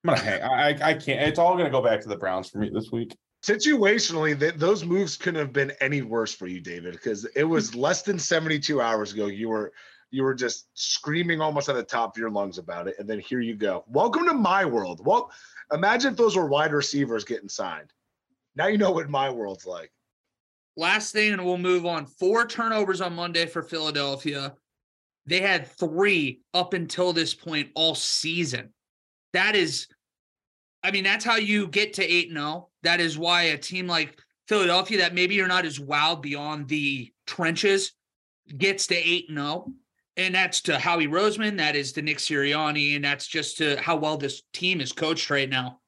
I'm 0.05 0.15
gonna 0.15 0.21
hang. 0.21 0.43
I 0.43 0.69
I 0.91 0.95
can't. 0.95 1.29
It's 1.29 1.39
all 1.39 1.57
gonna 1.57 1.71
go 1.71 1.83
back 1.83 2.01
to 2.03 2.09
the 2.09 2.17
Browns 2.17 2.49
for 2.49 2.59
me 2.59 2.71
this 2.73 2.91
week. 2.93 3.17
Situationally, 3.43 4.39
that 4.39 4.59
those 4.59 4.85
moves 4.85 5.17
couldn't 5.17 5.41
have 5.41 5.53
been 5.53 5.73
any 5.81 6.03
worse 6.03 6.35
for 6.35 6.47
you, 6.47 6.61
David, 6.61 6.93
because 6.93 7.25
it 7.35 7.45
was 7.45 7.75
less 7.87 8.03
than 8.03 8.19
72 8.19 8.81
hours 8.81 9.13
ago. 9.13 9.27
You 9.27 9.49
were 9.49 9.73
you 10.11 10.23
were 10.23 10.35
just 10.35 10.69
screaming 10.75 11.41
almost 11.41 11.69
at 11.69 11.75
the 11.75 11.83
top 11.83 12.17
of 12.17 12.21
your 12.21 12.31
lungs 12.31 12.59
about 12.59 12.89
it, 12.89 12.97
and 12.99 13.09
then 13.09 13.19
here 13.19 13.41
you 13.41 13.55
go. 13.55 13.85
Welcome 13.89 14.27
to 14.27 14.35
my 14.35 14.65
world. 14.65 15.01
Well, 15.05 15.31
imagine 15.73 16.13
if 16.13 16.17
those 16.17 16.37
were 16.37 16.47
wide 16.47 16.73
receivers 16.73 17.25
getting 17.25 17.49
signed. 17.49 17.93
Now 18.61 18.67
you 18.67 18.77
know 18.77 18.91
what 18.91 19.09
my 19.09 19.31
world's 19.31 19.65
like. 19.65 19.91
Last 20.77 21.15
thing, 21.15 21.33
and 21.33 21.43
we'll 21.43 21.57
move 21.57 21.87
on. 21.87 22.05
Four 22.05 22.47
turnovers 22.47 23.01
on 23.01 23.15
Monday 23.15 23.47
for 23.47 23.63
Philadelphia. 23.63 24.53
They 25.25 25.41
had 25.41 25.67
three 25.67 26.43
up 26.53 26.75
until 26.75 27.15
this 27.15 27.33
point 27.33 27.71
all 27.75 27.95
season. 27.95 28.75
That 29.33 29.57
is, 29.57 29.87
I 30.83 30.91
mean, 30.91 31.05
that's 31.05 31.25
how 31.25 31.37
you 31.37 31.69
get 31.69 31.95
to 31.95 32.05
8 32.05 32.33
0. 32.33 32.69
That 32.83 33.01
is 33.01 33.17
why 33.17 33.45
a 33.45 33.57
team 33.57 33.87
like 33.87 34.21
Philadelphia, 34.47 34.99
that 34.99 35.15
maybe 35.15 35.37
you're 35.37 35.49
not 35.49 35.65
as 35.65 35.79
wowed 35.79 36.21
beyond 36.21 36.69
the 36.69 37.11
trenches, 37.27 37.93
gets 38.59 38.87
to 38.89 38.95
8 38.95 39.29
0. 39.31 39.73
And 40.19 40.35
that's 40.35 40.61
to 40.63 40.79
Howie 40.79 41.07
Roseman, 41.07 41.57
that 41.57 41.77
is 41.77 41.93
to 41.93 42.03
Nick 42.03 42.19
Sirianni, 42.19 42.95
and 42.95 43.03
that's 43.07 43.27
just 43.27 43.57
to 43.57 43.81
how 43.81 43.97
well 43.97 44.19
this 44.19 44.43
team 44.53 44.83
is 44.83 44.93
coached 44.93 45.31
right 45.31 45.49
now. 45.49 45.80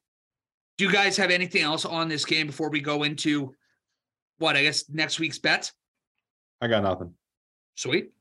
Do 0.77 0.85
you 0.85 0.91
guys 0.91 1.17
have 1.17 1.29
anything 1.29 1.61
else 1.61 1.85
on 1.85 2.09
this 2.09 2.25
game 2.25 2.47
before 2.47 2.69
we 2.69 2.81
go 2.81 3.03
into 3.03 3.55
what 4.39 4.55
I 4.55 4.63
guess 4.63 4.89
next 4.89 5.19
week's 5.19 5.37
bets? 5.37 5.71
I 6.61 6.67
got 6.67 6.83
nothing. 6.83 7.13
Sweet. 7.75 8.11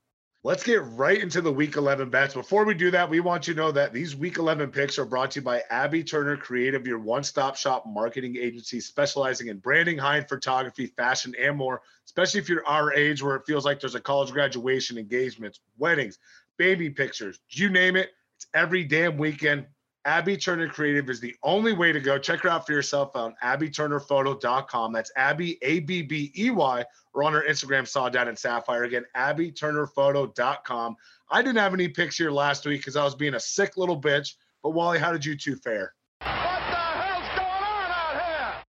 Let's 0.44 0.64
get 0.64 0.82
right 0.82 1.23
into 1.23 1.40
the 1.40 1.52
week 1.52 1.76
11 1.76 2.11
bets. 2.11 2.35
Before 2.35 2.64
we 2.64 2.75
do 2.75 2.90
that, 2.90 3.09
we 3.09 3.21
want 3.21 3.47
you 3.47 3.54
to 3.54 3.61
know 3.61 3.71
that 3.71 3.92
these 3.92 4.16
week 4.16 4.38
11 4.38 4.73
picks 4.73 4.99
are 4.99 5.04
brought 5.04 5.30
to 5.32 5.40
you 5.40 5.44
by 5.44 5.62
Abby 5.71 6.02
Turner 6.02 6.37
Creative, 6.37 6.85
your 6.85 6.99
one 6.99 7.23
stop 7.23 7.54
shop 7.54 7.85
marketing 7.87 8.37
agency 8.37 8.80
specializing 8.80 9.47
in 9.47 9.59
branding, 9.59 9.97
high 9.97 10.16
end 10.16 10.28
photography, 10.28 10.87
fashion, 10.87 11.32
and 11.40 11.56
more, 11.56 11.80
especially 12.06 12.40
if 12.40 12.49
you're 12.49 12.66
our 12.66 12.92
age 12.92 13.23
where 13.23 13.37
it 13.37 13.47
feels 13.47 13.64
like 13.64 13.78
there's 13.78 13.94
a 13.94 14.00
college 14.00 14.32
graduation, 14.32 14.99
engagements, 14.99 15.61
weddings, 15.78 16.18
baby 16.56 16.90
pictures, 16.90 17.38
you 17.50 17.71
name 17.71 17.94
it. 17.94 18.11
It's 18.37 18.49
every 18.52 18.82
damn 18.82 19.16
weekend. 19.16 19.66
Abby 20.04 20.37
Turner 20.37 20.68
Creative 20.68 21.09
is 21.11 21.21
the 21.21 21.35
only 21.44 21.73
way 21.73 21.92
to 21.92 22.00
go. 22.00 22.18
Check 22.18 22.40
her 22.40 22.49
out 22.49 22.66
for 22.66 22.73
yourself 22.73 23.14
on 23.14 23.35
abbyturnerphoto.com. 23.42 24.92
That's 24.92 25.12
Abby, 25.16 25.59
A 25.62 25.80
B 25.80 26.02
B 26.02 26.32
E 26.37 26.50
Y, 26.50 26.85
or 27.14 27.23
on 27.23 27.32
her 27.32 27.44
Instagram, 27.49 27.82
Sawdad 27.82 28.28
and 28.28 28.38
Sapphire. 28.38 28.85
Again, 28.85 29.04
abbyturnerphoto.com. 29.16 30.97
I 31.30 31.42
didn't 31.42 31.59
have 31.59 31.73
any 31.73 31.88
picks 31.88 32.18
here 32.18 32.32
last 32.32 32.66
week 32.66 32.80
because 32.80 32.97
I 32.97 33.04
was 33.04 33.14
being 33.14 33.35
a 33.35 33.40
sick 33.40 33.76
little 33.76 34.00
bitch. 34.00 34.35
But 34.62 34.71
Wally, 34.71 34.99
how 34.99 35.12
did 35.12 35.25
you 35.25 35.37
two 35.37 35.56
fare? 35.56 35.94
What 36.21 36.26
the 36.26 36.30
hell's 36.30 37.28
going 37.37 37.49
on 37.49 37.90
out 37.90 38.26
here? 38.26 38.62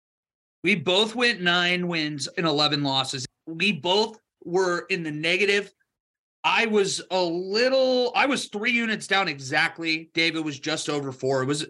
We 0.63 0.75
both 0.75 1.15
went 1.15 1.41
nine 1.41 1.87
wins 1.87 2.27
and 2.37 2.45
11 2.45 2.83
losses. 2.83 3.25
We 3.47 3.71
both 3.71 4.19
were 4.45 4.85
in 4.89 5.03
the 5.03 5.11
negative 5.11 5.73
I 6.43 6.65
was 6.65 7.01
a 7.09 7.21
little, 7.21 8.11
I 8.15 8.25
was 8.25 8.47
three 8.47 8.71
units 8.71 9.07
down 9.07 9.27
exactly. 9.27 10.09
David 10.13 10.43
was 10.43 10.59
just 10.59 10.89
over 10.89 11.11
four. 11.11 11.41
It 11.41 11.47
was 11.47 11.65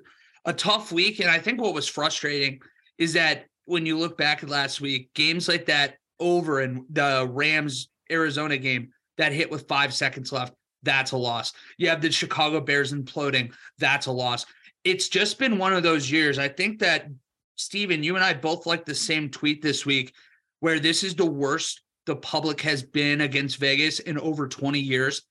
a 0.46 0.54
tough 0.54 0.92
week. 0.92 1.20
And 1.20 1.30
I 1.30 1.40
think 1.40 1.62
what 1.62 1.74
was 1.74 1.88
frustrating 1.88 2.60
is 2.98 3.14
that 3.14 3.46
when 3.66 3.86
you 3.86 3.98
look 3.98 4.18
back 4.18 4.44
at 4.44 4.50
last 4.50 4.82
week, 4.82 5.14
games 5.14 5.48
like 5.48 5.66
that 5.68 5.98
over 6.20 6.62
and 6.62 6.86
the 6.90 7.28
Rams 7.32 7.90
Arizona 8.12 8.58
game 8.58 8.90
that 9.18 9.32
hit 9.32 9.52
with 9.52 9.68
five 9.68 9.94
seconds 9.94 10.32
left, 10.32 10.54
that's 10.82 11.12
a 11.12 11.18
loss. 11.18 11.54
You 11.78 11.90
have 11.90 12.02
the 12.02 12.12
Chicago 12.12 12.60
Bears 12.60 12.94
imploding, 12.94 13.54
that's 13.78 14.08
a 14.08 14.12
loss. 14.12 14.46
It's 14.84 15.08
just 15.08 15.40
been 15.40 15.58
one 15.58 15.74
of 15.74 15.84
those 15.84 16.12
years. 16.12 16.38
I 16.38 16.50
think 16.50 16.80
that, 16.80 17.10
Steven, 17.56 18.04
you 18.04 18.16
and 18.16 18.24
I 18.24 18.34
both 18.34 18.66
like 18.66 18.86
the 18.86 18.96
same 18.96 19.30
tweet 19.30 19.62
this 19.62 19.86
week 19.86 20.14
where 20.60 20.80
this 20.80 21.04
is 21.04 21.16
the 21.16 21.26
worst 21.26 21.82
the 22.06 22.16
public 22.16 22.62
has 22.62 22.84
been 22.84 23.22
against 23.22 23.58
Vegas 23.58 24.00
in 24.00 24.18
over 24.20 24.48
20 24.48 24.80
years. 24.80 25.24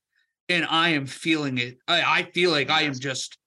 And 0.49 0.65
I 0.69 0.89
am 0.89 1.05
feeling 1.05 1.57
it. 1.57 1.77
I, 1.87 2.01
I 2.01 2.23
feel 2.23 2.51
like 2.51 2.69
I 2.69 2.81
am 2.81 2.93
just 2.93 3.37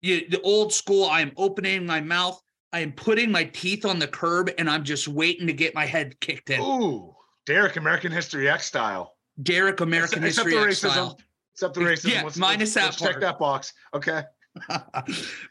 you, 0.00 0.28
the 0.28 0.40
old 0.40 0.72
school. 0.72 1.04
I 1.04 1.20
am 1.20 1.32
opening 1.36 1.86
my 1.86 2.00
mouth. 2.00 2.40
I 2.72 2.80
am 2.80 2.92
putting 2.92 3.30
my 3.30 3.44
teeth 3.44 3.84
on 3.84 3.98
the 3.98 4.08
curb 4.08 4.50
and 4.56 4.68
I'm 4.68 4.82
just 4.82 5.08
waiting 5.08 5.46
to 5.46 5.52
get 5.52 5.74
my 5.74 5.84
head 5.84 6.18
kicked 6.20 6.48
in. 6.48 6.60
Ooh, 6.60 7.14
Derek 7.44 7.76
American 7.76 8.10
History 8.10 8.48
X 8.48 8.66
style. 8.66 9.14
Derek 9.42 9.80
American 9.80 10.24
except, 10.24 10.46
History 10.48 10.70
except 10.70 10.86
X 10.86 10.94
style. 10.94 11.18
Except 11.54 11.74
the 11.74 11.80
racism. 11.80 12.12
Yeah, 12.12 12.22
let's, 12.22 12.38
minus 12.38 12.74
let's, 12.74 12.96
that 12.96 13.04
let's 13.04 13.12
Check 13.12 13.20
that 13.20 13.38
box. 13.38 13.74
Okay. 13.92 14.22
but 14.68 15.04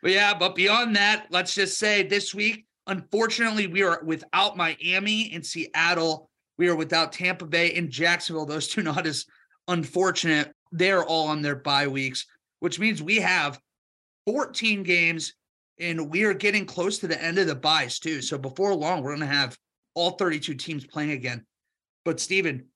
yeah, 0.03 0.34
but 0.34 0.56
beyond 0.56 0.96
that, 0.96 1.27
let's 1.30 1.53
just 1.53 1.77
say 1.77 2.03
this 2.03 2.34
week, 2.34 2.65
unfortunately, 2.88 3.68
we 3.68 3.84
are 3.84 4.01
without 4.03 4.58
Miami 4.58 5.32
and 5.34 5.46
Seattle 5.46 6.31
we 6.62 6.70
are 6.70 6.75
without 6.75 7.12
Tampa 7.12 7.48
Bay 7.48 7.74
and 7.74 7.89
Jacksonville. 7.89 8.46
Those 8.46 8.68
two 8.68 8.84
not 8.84 9.08
as 9.08 9.25
unfortunate. 9.68 10.53
They're 10.72 11.03
all 11.03 11.27
on 11.27 11.41
their 11.41 11.56
bye 11.56 11.88
weeks, 11.88 12.27
which 12.60 12.80
means 12.80 13.01
we 13.01 13.15
have 13.15 13.60
14 14.27 14.84
games 14.84 15.34
and 15.80 16.12
we 16.12 16.24
are 16.24 16.36
getting 16.36 16.68
close 16.68 17.00
to 17.00 17.08
the 17.08 17.22
end 17.22 17.39
of 17.39 17.48
the 17.48 17.56
buys 17.56 17.98
too. 17.98 18.22
So 18.22 18.38
before 18.38 18.75
long, 18.75 19.01
we're 19.01 19.15
going 19.15 19.27
to 19.27 19.36
have 19.36 19.58
all 19.96 20.12
32 20.12 20.53
teams 20.53 20.86
playing 20.86 21.10
again. 21.10 21.44
But 22.06 22.20
Steven, 22.20 22.68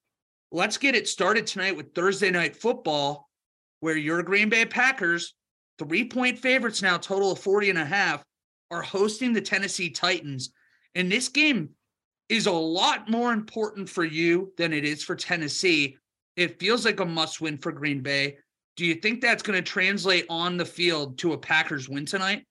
let's 0.50 0.78
get 0.78 0.96
it 0.96 1.06
started 1.06 1.46
tonight 1.46 1.76
with 1.76 1.94
Thursday 1.94 2.32
night 2.32 2.56
football, 2.56 3.28
where 3.78 3.96
your 3.96 4.20
Green 4.24 4.48
Bay 4.48 4.64
Packers, 4.64 5.34
three 5.78 6.08
point 6.08 6.40
favorites 6.40 6.82
now, 6.82 6.96
total 6.96 7.30
of 7.30 7.38
40 7.38 7.70
and 7.70 7.78
a 7.78 7.84
half, 7.84 8.24
are 8.72 8.82
hosting 8.82 9.32
the 9.32 9.40
Tennessee 9.40 9.90
Titans. 9.90 10.50
And 10.96 11.10
this 11.10 11.28
game 11.28 11.70
is 12.28 12.46
a 12.46 12.52
lot 12.52 13.08
more 13.08 13.32
important 13.32 13.88
for 13.88 14.04
you 14.04 14.52
than 14.56 14.72
it 14.72 14.84
is 14.84 15.02
for 15.02 15.14
Tennessee. 15.14 15.96
It 16.36 16.58
feels 16.58 16.84
like 16.84 17.00
a 17.00 17.04
must 17.04 17.40
win 17.40 17.58
for 17.58 17.72
Green 17.72 18.00
Bay. 18.00 18.38
Do 18.76 18.84
you 18.84 18.96
think 18.96 19.20
that's 19.20 19.42
going 19.42 19.56
to 19.56 19.62
translate 19.62 20.26
on 20.28 20.56
the 20.56 20.64
field 20.64 21.18
to 21.18 21.32
a 21.32 21.38
Packers 21.38 21.88
win 21.88 22.04
tonight? 22.04 22.44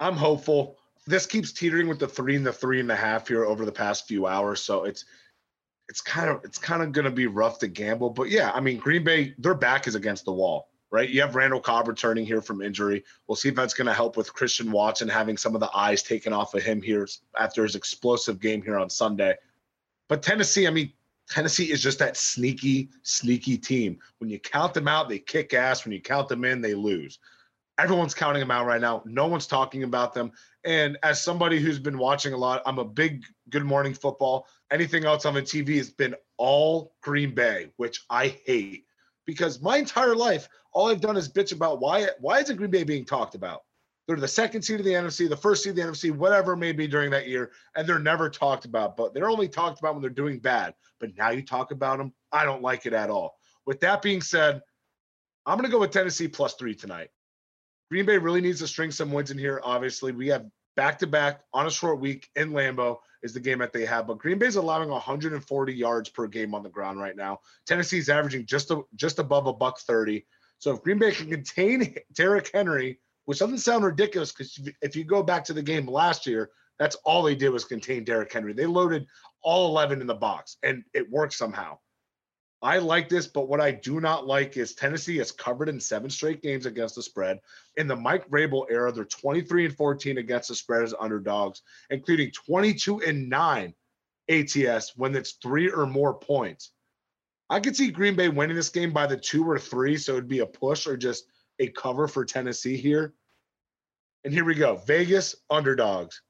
I'm 0.00 0.16
hopeful. 0.16 0.76
This 1.06 1.24
keeps 1.24 1.52
teetering 1.52 1.88
with 1.88 1.98
the 1.98 2.08
three 2.08 2.36
and 2.36 2.44
the 2.44 2.52
three 2.52 2.80
and 2.80 2.90
a 2.90 2.96
half 2.96 3.28
here 3.28 3.44
over 3.44 3.64
the 3.64 3.72
past 3.72 4.06
few 4.06 4.26
hours. 4.26 4.60
So 4.60 4.84
it's 4.84 5.04
it's 5.88 6.00
kind 6.00 6.28
of 6.28 6.44
it's 6.44 6.58
kind 6.58 6.82
of 6.82 6.92
going 6.92 7.04
to 7.04 7.10
be 7.10 7.26
rough 7.26 7.60
to 7.60 7.68
gamble. 7.68 8.10
But 8.10 8.28
yeah, 8.28 8.50
I 8.52 8.60
mean, 8.60 8.76
Green 8.76 9.04
Bay, 9.04 9.34
their 9.38 9.54
back 9.54 9.86
is 9.86 9.94
against 9.94 10.24
the 10.24 10.32
wall 10.32 10.68
right? 10.90 11.08
You 11.08 11.20
have 11.20 11.34
Randall 11.34 11.60
Cobb 11.60 11.88
returning 11.88 12.24
here 12.24 12.40
from 12.40 12.62
injury. 12.62 13.04
We'll 13.26 13.36
see 13.36 13.48
if 13.48 13.54
that's 13.54 13.74
going 13.74 13.86
to 13.86 13.94
help 13.94 14.16
with 14.16 14.32
Christian 14.32 14.70
Watson 14.70 15.08
having 15.08 15.36
some 15.36 15.54
of 15.54 15.60
the 15.60 15.70
eyes 15.74 16.02
taken 16.02 16.32
off 16.32 16.54
of 16.54 16.62
him 16.62 16.80
here 16.80 17.08
after 17.38 17.62
his 17.62 17.74
explosive 17.74 18.40
game 18.40 18.62
here 18.62 18.78
on 18.78 18.90
Sunday. 18.90 19.36
But 20.08 20.22
Tennessee, 20.22 20.66
I 20.66 20.70
mean, 20.70 20.92
Tennessee 21.28 21.72
is 21.72 21.82
just 21.82 21.98
that 21.98 22.16
sneaky, 22.16 22.90
sneaky 23.02 23.58
team. 23.58 23.98
When 24.18 24.30
you 24.30 24.38
count 24.38 24.74
them 24.74 24.88
out, 24.88 25.08
they 25.08 25.18
kick 25.18 25.54
ass. 25.54 25.84
When 25.84 25.92
you 25.92 26.00
count 26.00 26.28
them 26.28 26.44
in, 26.44 26.60
they 26.60 26.74
lose. 26.74 27.18
Everyone's 27.78 28.14
counting 28.14 28.40
them 28.40 28.50
out 28.50 28.64
right 28.64 28.80
now. 28.80 29.02
No 29.04 29.26
one's 29.26 29.46
talking 29.46 29.82
about 29.82 30.14
them. 30.14 30.32
And 30.64 30.96
as 31.02 31.22
somebody 31.22 31.60
who's 31.60 31.78
been 31.78 31.98
watching 31.98 32.32
a 32.32 32.36
lot, 32.36 32.62
I'm 32.64 32.78
a 32.78 32.84
big 32.84 33.24
Good 33.50 33.64
Morning 33.64 33.92
Football. 33.92 34.46
Anything 34.70 35.04
else 35.04 35.26
on 35.26 35.34
the 35.34 35.42
TV 35.42 35.76
has 35.76 35.90
been 35.90 36.14
all 36.38 36.94
Green 37.02 37.34
Bay, 37.34 37.70
which 37.76 38.04
I 38.08 38.28
hate 38.28 38.85
because 39.26 39.60
my 39.60 39.76
entire 39.76 40.14
life, 40.14 40.48
all 40.72 40.88
I've 40.88 41.00
done 41.00 41.16
is 41.16 41.28
bitch 41.28 41.52
about 41.52 41.80
why 41.80 42.08
why 42.20 42.40
isn't 42.40 42.56
Green 42.56 42.70
Bay 42.70 42.84
being 42.84 43.04
talked 43.04 43.34
about? 43.34 43.62
They're 44.06 44.16
the 44.16 44.28
second 44.28 44.62
seed 44.62 44.78
of 44.78 44.86
the 44.86 44.92
NFC, 44.92 45.28
the 45.28 45.36
first 45.36 45.64
seed 45.64 45.70
of 45.70 45.76
the 45.76 45.82
NFC, 45.82 46.16
whatever 46.16 46.52
it 46.52 46.58
may 46.58 46.72
be 46.72 46.86
during 46.86 47.10
that 47.10 47.28
year, 47.28 47.50
and 47.74 47.88
they're 47.88 47.98
never 47.98 48.30
talked 48.30 48.64
about. 48.64 48.96
But 48.96 49.12
they're 49.12 49.28
only 49.28 49.48
talked 49.48 49.80
about 49.80 49.94
when 49.94 50.02
they're 50.02 50.10
doing 50.10 50.38
bad. 50.38 50.74
But 51.00 51.16
now 51.16 51.30
you 51.30 51.42
talk 51.42 51.72
about 51.72 51.98
them, 51.98 52.12
I 52.30 52.44
don't 52.44 52.62
like 52.62 52.86
it 52.86 52.92
at 52.92 53.10
all. 53.10 53.36
With 53.66 53.80
that 53.80 54.02
being 54.02 54.22
said, 54.22 54.62
I'm 55.44 55.58
going 55.58 55.68
to 55.68 55.72
go 55.72 55.80
with 55.80 55.90
Tennessee 55.90 56.28
plus 56.28 56.54
three 56.54 56.74
tonight. 56.74 57.08
Green 57.90 58.06
Bay 58.06 58.18
really 58.18 58.40
needs 58.40 58.60
to 58.60 58.68
string 58.68 58.90
some 58.90 59.12
wins 59.12 59.30
in 59.30 59.38
here. 59.38 59.60
Obviously, 59.64 60.12
we 60.12 60.28
have 60.28 60.46
back 60.76 60.98
to 60.98 61.06
back 61.06 61.40
on 61.52 61.66
a 61.66 61.70
short 61.70 62.00
week 62.00 62.28
in 62.36 62.52
Lambeau 62.52 62.98
is 63.22 63.32
the 63.32 63.40
game 63.40 63.58
that 63.58 63.72
they 63.72 63.84
have. 63.84 64.06
But 64.06 64.18
Green 64.18 64.38
Bay's 64.38 64.56
allowing 64.56 64.90
140 64.90 65.72
yards 65.74 66.08
per 66.08 66.26
game 66.26 66.54
on 66.54 66.62
the 66.62 66.68
ground 66.68 67.00
right 67.00 67.16
now. 67.16 67.40
Tennessee's 67.66 68.08
averaging 68.08 68.46
just 68.46 68.70
a, 68.70 68.82
just 68.94 69.18
above 69.18 69.46
a 69.46 69.52
buck 69.52 69.80
30. 69.80 70.24
So 70.58 70.74
if 70.74 70.82
Green 70.82 70.98
Bay 70.98 71.12
can 71.12 71.30
contain 71.30 71.96
Derrick 72.12 72.50
Henry, 72.52 73.00
which 73.24 73.40
doesn't 73.40 73.58
sound 73.58 73.84
ridiculous 73.84 74.32
because 74.32 74.60
if 74.82 74.94
you 74.94 75.04
go 75.04 75.22
back 75.22 75.44
to 75.44 75.52
the 75.52 75.62
game 75.62 75.86
last 75.86 76.26
year, 76.26 76.50
that's 76.78 76.96
all 77.04 77.22
they 77.22 77.34
did 77.34 77.48
was 77.48 77.64
contain 77.64 78.04
Derrick 78.04 78.32
Henry. 78.32 78.52
They 78.52 78.66
loaded 78.66 79.06
all 79.42 79.68
11 79.68 80.00
in 80.00 80.06
the 80.06 80.14
box 80.14 80.56
and 80.62 80.84
it 80.94 81.10
worked 81.10 81.32
somehow. 81.32 81.78
I 82.62 82.78
like 82.78 83.08
this, 83.08 83.26
but 83.26 83.48
what 83.48 83.60
I 83.60 83.70
do 83.70 84.00
not 84.00 84.26
like 84.26 84.56
is 84.56 84.74
Tennessee 84.74 85.18
has 85.18 85.30
covered 85.30 85.68
in 85.68 85.78
seven 85.78 86.08
straight 86.08 86.42
games 86.42 86.64
against 86.64 86.94
the 86.94 87.02
spread. 87.02 87.40
In 87.76 87.86
the 87.86 87.96
Mike 87.96 88.30
Vrabel 88.30 88.66
era, 88.70 88.90
they're 88.90 89.04
23 89.04 89.66
and 89.66 89.76
14 89.76 90.18
against 90.18 90.48
the 90.48 90.54
spread 90.54 90.82
as 90.82 90.94
underdogs, 90.98 91.62
including 91.90 92.30
22 92.30 93.02
and 93.02 93.28
9 93.28 93.74
ATS 94.28 94.96
when 94.96 95.14
it's 95.14 95.32
three 95.32 95.70
or 95.70 95.86
more 95.86 96.14
points. 96.14 96.72
I 97.48 97.60
could 97.60 97.76
see 97.76 97.90
Green 97.90 98.16
Bay 98.16 98.28
winning 98.28 98.56
this 98.56 98.70
game 98.70 98.92
by 98.92 99.06
the 99.06 99.16
two 99.16 99.48
or 99.48 99.58
three, 99.58 99.96
so 99.96 100.12
it'd 100.12 100.28
be 100.28 100.40
a 100.40 100.46
push 100.46 100.86
or 100.86 100.96
just 100.96 101.26
a 101.60 101.68
cover 101.68 102.08
for 102.08 102.24
Tennessee 102.24 102.76
here. 102.76 103.14
And 104.24 104.32
here 104.32 104.44
we 104.44 104.54
go 104.54 104.76
Vegas 104.76 105.36
underdogs 105.50 106.22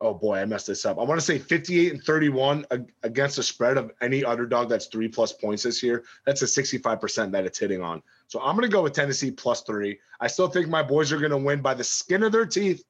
oh 0.00 0.14
boy, 0.14 0.38
I 0.38 0.44
messed 0.44 0.66
this 0.66 0.84
up. 0.84 0.98
I 0.98 1.02
want 1.02 1.20
to 1.20 1.24
say 1.24 1.38
58 1.38 1.92
and 1.92 2.02
31 2.02 2.66
against 3.02 3.36
the 3.36 3.42
spread 3.42 3.78
of 3.78 3.90
any 4.00 4.24
underdog 4.24 4.68
that's 4.68 4.86
three 4.86 5.08
plus 5.08 5.32
points 5.32 5.62
this 5.62 5.82
year. 5.82 6.04
That's 6.26 6.42
a 6.42 6.46
65% 6.46 7.30
that 7.32 7.46
it's 7.46 7.58
hitting 7.58 7.82
on. 7.82 8.02
So 8.26 8.40
I'm 8.40 8.56
going 8.56 8.68
to 8.68 8.72
go 8.72 8.82
with 8.82 8.92
Tennessee 8.92 9.30
plus 9.30 9.62
three. 9.62 9.98
I 10.20 10.26
still 10.26 10.48
think 10.48 10.68
my 10.68 10.82
boys 10.82 11.12
are 11.12 11.18
going 11.18 11.30
to 11.30 11.38
win 11.38 11.62
by 11.62 11.74
the 11.74 11.84
skin 11.84 12.22
of 12.22 12.32
their 12.32 12.46
teeth 12.46 12.84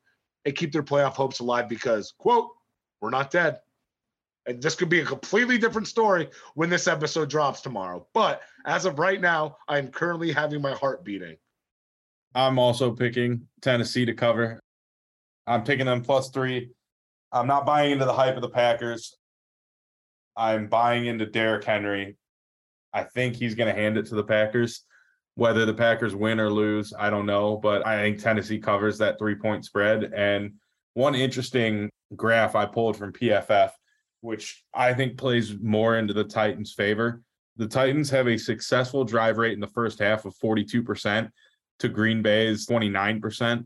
and 0.45 0.57
keep 0.57 0.73
their 0.73 0.83
playoff 0.83 1.15
hopes 1.15 1.41
alive 1.41 1.69
because, 1.69 2.13
quote, 2.19 2.51
we're 3.01 3.11
not 3.11 3.31
dead. 3.31 3.61
And 4.47 4.63
this 4.63 4.75
could 4.75 4.89
be 4.89 5.01
a 5.01 5.07
completely 5.07 5.57
different 5.57 5.89
story 5.89 6.29
when 6.55 6.69
this 6.69 6.87
episode 6.87 7.31
drops 7.31 7.61
tomorrow. 7.61 8.07
But 8.13 8.43
as 8.67 8.85
of 8.85 8.99
right 8.99 9.21
now, 9.21 9.57
I'm 9.69 9.89
currently 9.89 10.33
having 10.33 10.61
my 10.61 10.73
heart 10.73 11.05
beating. 11.05 11.37
I'm 12.35 12.59
also 12.59 12.91
picking 12.91 13.47
Tennessee 13.63 14.05
to 14.05 14.13
cover. 14.13 14.61
I'm 15.47 15.63
picking 15.65 15.87
them 15.87 16.03
plus 16.03 16.31
three. 16.31 16.71
I'm 17.35 17.49
not 17.49 17.67
buying 17.67 17.91
into 17.91 18.05
the 18.05 18.13
hype 18.13 18.37
of 18.37 18.43
the 18.43 18.49
Packers. 18.49 19.17
I'm 20.37 20.69
buying 20.69 21.07
into 21.07 21.27
Derrick 21.27 21.65
Henry. 21.65 22.17
I 22.93 23.03
think 23.03 23.35
he's 23.35 23.57
going 23.57 23.75
to 23.75 23.81
hand 23.81 23.99
it 23.99 24.07
to 24.07 24.15
the 24.15 24.23
Packers. 24.23 24.85
Whether 25.35 25.67
the 25.67 25.75
Packers 25.75 26.15
win 26.15 26.39
or 26.39 26.49
lose, 26.49 26.95
I 26.97 27.11
don't 27.11 27.27
know, 27.27 27.57
but 27.57 27.85
I 27.85 28.01
think 28.01 28.23
Tennessee 28.23 28.61
covers 28.61 28.99
that 28.99 29.19
three 29.19 29.35
point 29.35 29.65
spread. 29.65 30.13
And 30.15 30.53
one 30.95 31.17
interesting 31.17 31.91
graph 32.15 32.55
I 32.55 32.67
pulled 32.67 32.97
from 32.97 33.13
PFF, 33.13 33.73
which 34.21 34.63
I 34.73 34.95
think 34.95 35.19
plays 35.19 35.59
more 35.61 35.99
into 35.99 36.15
the 36.15 36.23
Titans' 36.23 36.73
favor. 36.73 37.21
The 37.57 37.67
Titans 37.67 38.11
have 38.11 38.29
a 38.29 38.39
successful 38.39 39.05
drive 39.05 39.39
rate 39.39 39.55
in 39.55 39.61
the 39.61 39.67
first 39.67 39.99
half 39.99 40.25
of 40.25 40.37
42% 40.39 41.29
to 41.81 41.89
Green 41.89 42.23
Bay's 42.23 42.65
29%. 42.69 43.65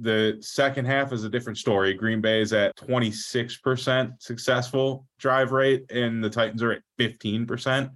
The 0.00 0.38
second 0.40 0.86
half 0.86 1.12
is 1.12 1.24
a 1.24 1.28
different 1.28 1.58
story. 1.58 1.92
Green 1.92 2.22
Bay 2.22 2.40
is 2.40 2.54
at 2.54 2.74
26% 2.76 4.12
successful 4.18 5.06
drive 5.18 5.52
rate, 5.52 5.90
and 5.90 6.24
the 6.24 6.30
Titans 6.30 6.62
are 6.62 6.72
at 6.72 6.82
15%. 6.98 7.90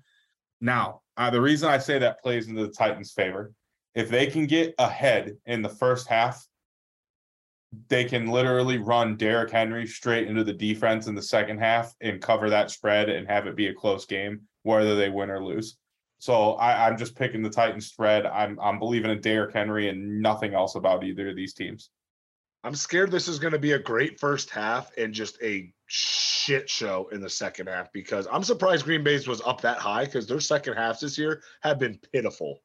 Now, 0.61 1.00
uh, 1.16 1.30
the 1.30 1.40
reason 1.40 1.70
I 1.70 1.78
say 1.78 1.99
that 1.99 2.20
plays 2.20 2.46
into 2.46 2.66
the 2.66 2.73
Titans' 2.73 3.12
favor, 3.12 3.52
if 3.94 4.11
they 4.11 4.26
can 4.26 4.46
get 4.46 4.75
ahead 4.78 5.37
in 5.46 5.62
the 5.62 5.68
first 5.68 6.06
half, 6.06 6.46
they 7.88 8.04
can 8.04 8.26
literally 8.26 8.78
run 8.78 9.16
Derrick 9.16 9.50
Henry 9.50 9.87
straight 9.87 10.28
into 10.28 10.44
the 10.44 10.52
defense 10.52 11.06
in 11.06 11.14
the 11.14 11.23
second 11.23 11.58
half 11.58 11.94
and 12.02 12.20
cover 12.20 12.50
that 12.50 12.70
spread 12.70 13.08
and 13.08 13.26
have 13.28 13.46
it 13.46 13.56
be 13.56 13.68
a 13.68 13.75
close 13.75 14.04
game, 14.04 14.42
whether 14.62 14.94
they 14.94 15.08
win 15.08 15.30
or 15.30 15.42
lose. 15.42 15.78
So 16.24 16.52
I, 16.54 16.88
am 16.88 16.96
just 16.96 17.16
picking 17.16 17.42
the 17.42 17.50
Titans 17.50 17.86
spread. 17.86 18.24
I'm 18.24 18.58
I'm 18.58 18.78
believing 18.78 19.10
in 19.10 19.20
Derrick 19.20 19.52
Henry 19.52 19.90
and 19.90 20.22
nothing 20.22 20.54
else 20.54 20.74
about 20.74 21.04
either 21.04 21.28
of 21.28 21.36
these 21.36 21.52
teams. 21.52 21.90
I'm 22.62 22.74
scared 22.74 23.10
this 23.10 23.28
is 23.28 23.38
going 23.38 23.52
to 23.52 23.58
be 23.58 23.72
a 23.72 23.78
great 23.78 24.18
first 24.18 24.48
half 24.48 24.90
and 24.96 25.12
just 25.12 25.36
a 25.42 25.70
shit 25.86 26.70
show 26.70 27.10
in 27.12 27.20
the 27.20 27.28
second 27.28 27.66
half 27.66 27.92
because 27.92 28.26
I'm 28.32 28.42
surprised 28.42 28.87
Green 28.87 29.04
Bay's 29.04 29.28
was 29.28 29.42
up 29.42 29.60
that 29.60 29.76
high 29.76 30.06
because 30.06 30.26
their 30.26 30.40
second 30.40 30.76
halves 30.76 31.00
this 31.00 31.18
year 31.18 31.42
have 31.60 31.78
been 31.78 32.00
pitiful. 32.14 32.62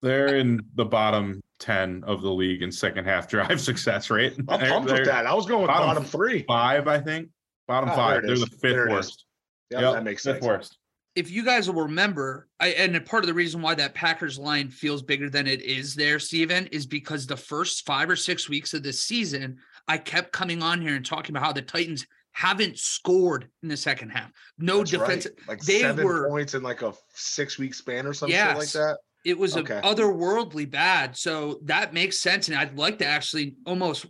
They're 0.00 0.36
in 0.36 0.60
the 0.76 0.84
bottom 0.84 1.40
10 1.58 2.04
of 2.06 2.22
the 2.22 2.30
league 2.30 2.62
in 2.62 2.70
second 2.70 3.06
half 3.06 3.28
drive 3.28 3.60
success 3.60 4.10
rate. 4.10 4.36
I'm 4.48 4.60
pumped 4.60 4.86
they're, 4.86 4.98
with 4.98 5.08
that. 5.08 5.26
I 5.26 5.34
was 5.34 5.46
going 5.46 5.62
with 5.62 5.70
bottom, 5.70 5.88
bottom 5.88 6.04
three. 6.04 6.44
Five, 6.44 6.86
I 6.86 7.00
think. 7.00 7.30
Bottom 7.66 7.90
ah, 7.90 7.96
five. 7.96 8.22
They're 8.22 8.38
the 8.38 8.46
fifth 8.46 8.88
worst. 8.88 9.24
Yeah, 9.72 9.80
yep, 9.80 9.94
that 9.94 10.04
makes 10.04 10.22
sense. 10.22 10.36
Fifth 10.36 10.46
worst 10.46 10.78
if 11.14 11.30
you 11.30 11.44
guys 11.44 11.68
will 11.68 11.82
remember, 11.82 12.48
I, 12.58 12.68
and 12.68 13.04
part 13.04 13.22
of 13.22 13.26
the 13.26 13.34
reason 13.34 13.60
why 13.60 13.74
that 13.74 13.94
Packers 13.94 14.38
line 14.38 14.70
feels 14.70 15.02
bigger 15.02 15.28
than 15.28 15.46
it 15.46 15.62
is 15.62 15.94
there, 15.94 16.18
Steven, 16.18 16.66
is 16.68 16.86
because 16.86 17.26
the 17.26 17.36
first 17.36 17.84
five 17.84 18.08
or 18.08 18.16
six 18.16 18.48
weeks 18.48 18.72
of 18.72 18.82
the 18.82 18.92
season, 18.92 19.58
I 19.86 19.98
kept 19.98 20.32
coming 20.32 20.62
on 20.62 20.80
here 20.80 20.96
and 20.96 21.04
talking 21.04 21.34
about 21.34 21.44
how 21.44 21.52
the 21.52 21.62
Titans 21.62 22.06
haven't 22.32 22.78
scored 22.78 23.48
in 23.62 23.68
the 23.68 23.76
second 23.76 24.08
half. 24.08 24.30
No 24.58 24.78
That's 24.78 24.90
defense. 24.90 25.26
Right. 25.26 25.48
Like 25.48 25.60
they 25.60 25.80
seven 25.80 26.04
were, 26.04 26.28
points 26.28 26.54
in 26.54 26.62
like 26.62 26.80
a 26.80 26.94
six 27.12 27.58
week 27.58 27.74
span 27.74 28.06
or 28.06 28.14
something 28.14 28.34
yes, 28.34 28.56
like 28.56 28.70
that. 28.70 28.98
It 29.24 29.38
was 29.38 29.56
okay. 29.56 29.80
otherworldly 29.84 30.68
bad. 30.68 31.16
So 31.16 31.60
that 31.64 31.92
makes 31.92 32.18
sense. 32.18 32.48
And 32.48 32.56
I'd 32.56 32.76
like 32.76 32.98
to 32.98 33.06
actually 33.06 33.56
almost 33.66 34.06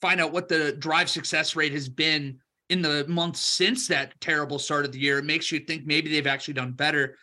find 0.00 0.20
out 0.20 0.32
what 0.32 0.48
the 0.48 0.72
drive 0.72 1.08
success 1.08 1.54
rate 1.54 1.72
has 1.72 1.88
been 1.88 2.40
in 2.70 2.80
the 2.80 3.04
months 3.08 3.40
since 3.40 3.86
that 3.88 4.18
terrible 4.20 4.58
start 4.58 4.84
of 4.84 4.92
the 4.92 5.00
year. 5.00 5.18
It 5.18 5.24
makes 5.24 5.52
you 5.52 5.60
think 5.60 5.86
maybe 5.86 6.10
they've 6.10 6.26
actually 6.26 6.54
done 6.54 6.72
better. 6.72 7.16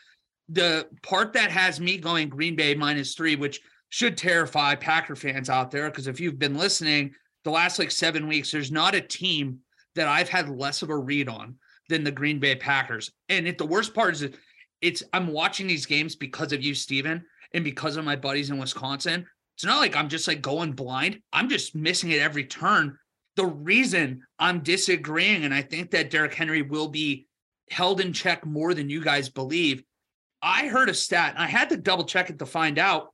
The 0.49 0.87
part 1.01 1.33
that 1.33 1.51
has 1.51 1.79
me 1.79 1.97
going 1.97 2.29
Green 2.29 2.55
Bay 2.55 2.75
minus 2.75 3.15
three, 3.15 3.35
which 3.35 3.61
should 3.89 4.17
terrify 4.17 4.75
Packer 4.75 5.15
fans 5.15 5.49
out 5.49 5.71
there, 5.71 5.89
because 5.89 6.07
if 6.07 6.19
you've 6.19 6.39
been 6.39 6.57
listening 6.57 7.13
the 7.43 7.51
last 7.51 7.79
like 7.79 7.91
seven 7.91 8.27
weeks, 8.27 8.51
there's 8.51 8.71
not 8.71 8.95
a 8.95 9.01
team 9.01 9.59
that 9.95 10.07
I've 10.07 10.29
had 10.29 10.49
less 10.49 10.81
of 10.81 10.89
a 10.89 10.97
read 10.97 11.29
on 11.29 11.55
than 11.89 12.03
the 12.03 12.11
Green 12.11 12.39
Bay 12.39 12.55
Packers. 12.55 13.11
And 13.29 13.47
if 13.47 13.57
the 13.57 13.65
worst 13.65 13.93
part 13.93 14.13
is 14.13 14.29
it's 14.81 15.03
I'm 15.13 15.27
watching 15.27 15.65
these 15.65 15.85
games 15.85 16.15
because 16.15 16.53
of 16.53 16.61
you, 16.61 16.75
Steven, 16.75 17.23
and 17.53 17.63
because 17.63 17.97
of 17.97 18.05
my 18.05 18.15
buddies 18.15 18.49
in 18.49 18.57
Wisconsin. 18.57 19.25
It's 19.55 19.65
not 19.65 19.79
like 19.79 19.95
I'm 19.95 20.09
just 20.09 20.27
like 20.27 20.41
going 20.41 20.73
blind. 20.73 21.19
I'm 21.33 21.49
just 21.49 21.73
missing 21.73 22.11
it 22.11 22.21
every 22.21 22.45
turn 22.45 22.97
the 23.37 23.45
reason 23.45 24.23
I'm 24.39 24.61
disagreeing, 24.61 25.45
and 25.45 25.53
I 25.53 25.61
think 25.61 25.91
that 25.91 26.09
Derrick 26.09 26.33
Henry 26.33 26.63
will 26.63 26.89
be 26.89 27.27
held 27.69 28.01
in 28.01 28.11
check 28.11 28.45
more 28.45 28.73
than 28.73 28.89
you 28.89 29.01
guys 29.01 29.29
believe. 29.29 29.83
I 30.41 30.67
heard 30.67 30.89
a 30.89 30.93
stat, 30.93 31.35
and 31.35 31.43
I 31.43 31.47
had 31.47 31.69
to 31.69 31.77
double 31.77 32.03
check 32.03 32.31
it 32.31 32.39
to 32.39 32.45
find 32.47 32.79
out. 32.79 33.13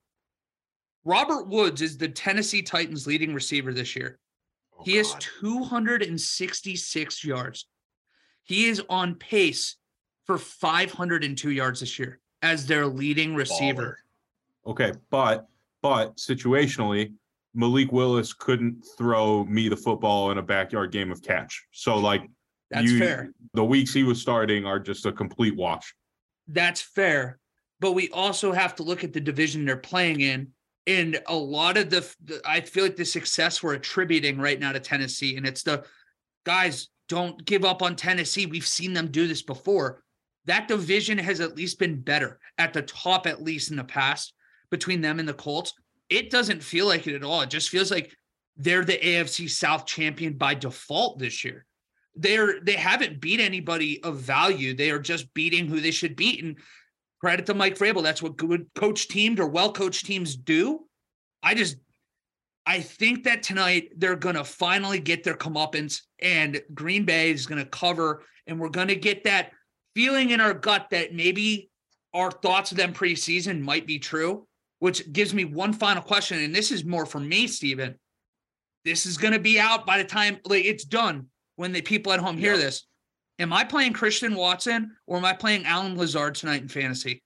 Robert 1.04 1.50
Woods 1.50 1.82
is 1.82 1.98
the 1.98 2.08
Tennessee 2.08 2.62
Titans 2.62 3.06
leading 3.06 3.34
receiver 3.34 3.74
this 3.74 3.98
year. 3.98 4.18
Oh, 4.80 4.84
he 4.86 4.94
God. 4.94 4.98
has 5.00 5.16
266 5.42 7.26
yards. 7.26 7.68
He 8.44 8.68
is 8.68 8.82
on 8.90 9.16
pace 9.16 9.76
for 10.26 10.38
502 10.38 11.52
yards 11.52 11.82
this 11.82 12.00
year 12.00 12.22
as 12.42 12.66
their 12.66 12.88
leading 12.88 13.36
receiver. 13.36 14.00
Baller. 14.66 14.72
Okay, 14.72 14.94
but 15.10 15.48
but 15.82 16.16
situationally, 16.16 17.12
Malik 17.54 17.92
Willis 17.92 18.34
couldn't 18.34 18.84
throw 18.98 19.44
me 19.46 19.70
the 19.70 19.78
football 19.78 20.32
in 20.32 20.38
a 20.38 20.42
backyard 20.42 20.92
game 20.92 21.12
of 21.12 21.22
catch. 21.22 21.66
So 21.72 21.98
like 21.98 22.28
that's 22.72 22.92
you, 22.92 23.00
fair. 23.00 23.32
The 23.54 23.64
weeks 23.64 23.94
he 23.94 24.04
was 24.04 24.20
starting 24.20 24.66
are 24.66 24.80
just 24.80 25.06
a 25.06 25.12
complete 25.12 25.56
wash. 25.56 25.94
That's 26.48 26.82
fair. 26.82 27.40
But 27.80 27.92
we 27.92 28.10
also 28.10 28.52
have 28.52 28.76
to 28.76 28.84
look 28.84 29.04
at 29.04 29.14
the 29.14 29.20
division 29.20 29.66
they're 29.66 29.78
playing 29.78 30.22
in. 30.22 30.48
And 30.88 31.22
a 31.28 31.36
lot 31.36 31.78
of 31.78 31.90
the, 31.90 32.10
the 32.26 32.42
I 32.46 32.62
feel 32.62 32.84
like 32.84 32.96
the 32.96 33.06
success 33.06 33.62
we're 33.62 33.76
attributing 33.76 34.38
right 34.38 34.60
now 34.60 34.72
to 34.72 34.80
Tennessee. 34.80 35.38
And 35.38 35.46
it's 35.46 35.64
the 35.64 35.86
guys, 36.46 36.90
don't 37.08 37.44
give 37.46 37.64
up 37.64 37.82
on 37.82 37.96
Tennessee. 37.96 38.46
We've 38.46 38.66
seen 38.66 38.94
them 38.94 39.08
do 39.08 39.28
this 39.28 39.42
before. 39.42 40.02
That 40.46 40.68
division 40.68 41.18
has 41.20 41.40
at 41.40 41.56
least 41.56 41.80
been 41.80 42.02
better 42.02 42.40
at 42.58 42.74
the 42.74 42.82
top, 42.82 43.28
at 43.28 43.44
least 43.44 43.72
in 43.72 43.78
the 43.78 43.84
past, 43.84 44.34
between 44.72 45.02
them 45.02 45.20
and 45.20 45.28
the 45.28 45.34
Colts 45.34 45.74
it 46.10 46.30
doesn't 46.30 46.64
feel 46.64 46.88
like 46.88 47.08
it 47.08 47.16
at 47.16 47.24
all. 47.24 47.42
It 47.42 47.50
just 47.50 47.70
feels 47.70 47.92
like 47.92 48.16
they're 48.58 48.86
the 48.86 48.98
AFC 48.98 49.50
South 49.50 49.86
champion 49.86 50.34
by 50.34 50.54
default 50.54 51.20
this 51.20 51.44
year. 51.44 51.66
They're 52.16 52.60
they 52.62 52.74
haven't 52.74 53.22
beat 53.22 53.40
anybody 53.40 54.04
of 54.04 54.18
value. 54.18 54.76
They 54.76 54.92
are 54.92 55.00
just 55.00 55.34
beating 55.34 55.68
who 55.68 55.80
they 55.80 55.92
should 55.92 56.16
beat. 56.16 56.44
And 56.44 56.58
credit 57.20 57.46
to 57.48 57.54
Mike 57.54 57.78
Vrabel. 57.78 58.04
That's 58.04 58.22
what 58.22 58.38
good 58.38 58.68
coach 58.76 59.08
teams 59.08 59.40
or 59.40 59.48
well 59.48 59.72
coached 59.72 60.06
teams 60.06 60.36
do. 60.36 60.86
I 61.42 61.56
just 61.56 61.78
I 62.66 62.82
think 62.82 63.24
that 63.24 63.44
tonight 63.44 63.90
they're 63.98 64.16
gonna 64.16 64.44
finally 64.44 65.00
get 65.00 65.24
their 65.24 65.36
comeuppance 65.36 66.02
and 66.22 66.62
Green 66.74 67.06
Bay 67.06 67.32
is 67.32 67.48
gonna 67.48 67.66
cover, 67.66 68.24
and 68.46 68.60
we're 68.60 68.70
gonna 68.70 68.96
get 68.96 69.24
that 69.24 69.52
feeling 69.96 70.30
in 70.30 70.42
our 70.42 70.54
gut 70.54 70.88
that 70.92 71.14
maybe 71.14 71.72
our 72.14 72.30
thoughts 72.30 72.72
of 72.72 72.78
them 72.78 72.94
preseason 72.94 73.60
might 73.62 73.88
be 73.88 73.98
true 73.98 74.48
which 74.84 75.14
gives 75.14 75.34
me 75.34 75.46
one 75.46 75.72
final 75.72 76.04
question. 76.04 76.40
And 76.40 76.54
this 76.54 76.70
is 76.70 76.84
more 76.84 77.06
for 77.06 77.22
me, 77.22 77.48
Stephen. 77.48 77.98
This 78.84 79.06
is 79.06 79.18
going 79.18 79.32
to 79.32 79.40
be 79.40 79.58
out 79.58 79.86
by 79.86 79.98
the 79.98 80.04
time 80.04 80.40
like 80.44 80.66
it's 80.66 80.84
done 80.84 81.28
when 81.56 81.72
the 81.72 81.82
people 81.82 82.12
at 82.12 82.20
home 82.20 82.38
hear 82.38 82.58
this. 82.58 82.86
Am 83.40 83.54
I 83.54 83.64
playing 83.64 83.94
Christian 83.94 84.36
Watson 84.36 84.94
or 85.08 85.16
am 85.16 85.24
I 85.24 85.32
playing 85.32 85.66
Allen 85.66 85.98
Lazard 85.98 86.36
tonight 86.36 86.64
in 86.64 86.68
fantasy? 86.68 87.24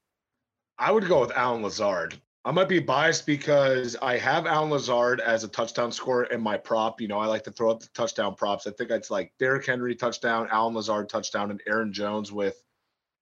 I 0.77 0.91
would 0.91 1.07
go 1.07 1.19
with 1.19 1.31
Allen 1.31 1.63
Lazard. 1.63 2.21
I 2.45 2.51
might 2.51 2.69
be 2.69 2.77
biased 2.77 3.25
because 3.25 3.97
I 4.03 4.19
have 4.19 4.45
Allen 4.45 4.69
Lazard 4.69 5.19
as 5.21 5.43
a 5.43 5.47
touchdown 5.47 5.91
scorer 5.91 6.25
in 6.25 6.39
my 6.39 6.57
prop. 6.57 7.01
You 7.01 7.07
know, 7.07 7.17
I 7.17 7.25
like 7.25 7.43
to 7.45 7.51
throw 7.51 7.71
up 7.71 7.79
the 7.79 7.89
touchdown 7.95 8.35
props. 8.35 8.67
I 8.67 8.71
think 8.71 8.91
it's 8.91 9.09
like 9.09 9.33
Derrick 9.39 9.65
Henry 9.65 9.95
touchdown, 9.95 10.47
Allen 10.51 10.75
Lazard 10.75 11.09
touchdown, 11.09 11.49
and 11.49 11.59
Aaron 11.65 11.91
Jones 11.91 12.31
with 12.31 12.61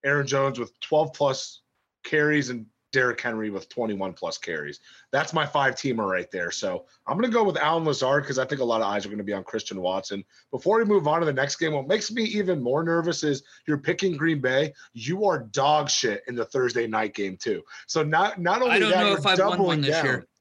Aaron 0.04 0.26
Jones 0.26 0.58
with 0.58 0.78
12 0.80 1.14
plus 1.14 1.62
carries 2.04 2.50
and 2.50 2.66
Derrick 2.96 3.20
Henry 3.20 3.50
with 3.50 3.68
21 3.68 4.14
plus 4.14 4.38
carries. 4.38 4.80
That's 5.12 5.34
my 5.34 5.44
five 5.44 5.74
teamer 5.74 6.10
right 6.10 6.30
there. 6.30 6.50
So 6.50 6.86
I'm 7.06 7.18
going 7.18 7.30
to 7.30 7.34
go 7.34 7.44
with 7.44 7.58
Allen 7.58 7.84
Lazard 7.84 8.22
because 8.22 8.38
I 8.38 8.46
think 8.46 8.62
a 8.62 8.64
lot 8.64 8.80
of 8.80 8.86
eyes 8.86 9.04
are 9.04 9.10
going 9.10 9.18
to 9.18 9.24
be 9.24 9.34
on 9.34 9.44
Christian 9.44 9.82
Watson. 9.82 10.24
Before 10.50 10.78
we 10.78 10.86
move 10.86 11.06
on 11.06 11.20
to 11.20 11.26
the 11.26 11.32
next 11.34 11.56
game, 11.56 11.74
what 11.74 11.86
makes 11.86 12.10
me 12.10 12.22
even 12.22 12.62
more 12.62 12.82
nervous 12.82 13.22
is 13.22 13.42
you're 13.68 13.76
picking 13.76 14.16
Green 14.16 14.40
Bay. 14.40 14.72
You 14.94 15.26
are 15.26 15.40
dog 15.40 15.90
shit 15.90 16.22
in 16.26 16.34
the 16.34 16.46
Thursday 16.46 16.86
night 16.86 17.12
game 17.12 17.36
too. 17.36 17.62
So 17.86 18.02
not 18.02 18.40
not 18.40 18.62
only 18.62 18.76
I 18.76 18.78
don't 18.78 18.90
that, 18.92 19.00
know 19.00 19.08
you're 19.08 19.18
if 19.18 19.26
I've 19.26 19.38
won 19.40 19.62
one 19.62 19.80
this 19.82 19.90
down. 19.90 20.04
year. 20.04 20.26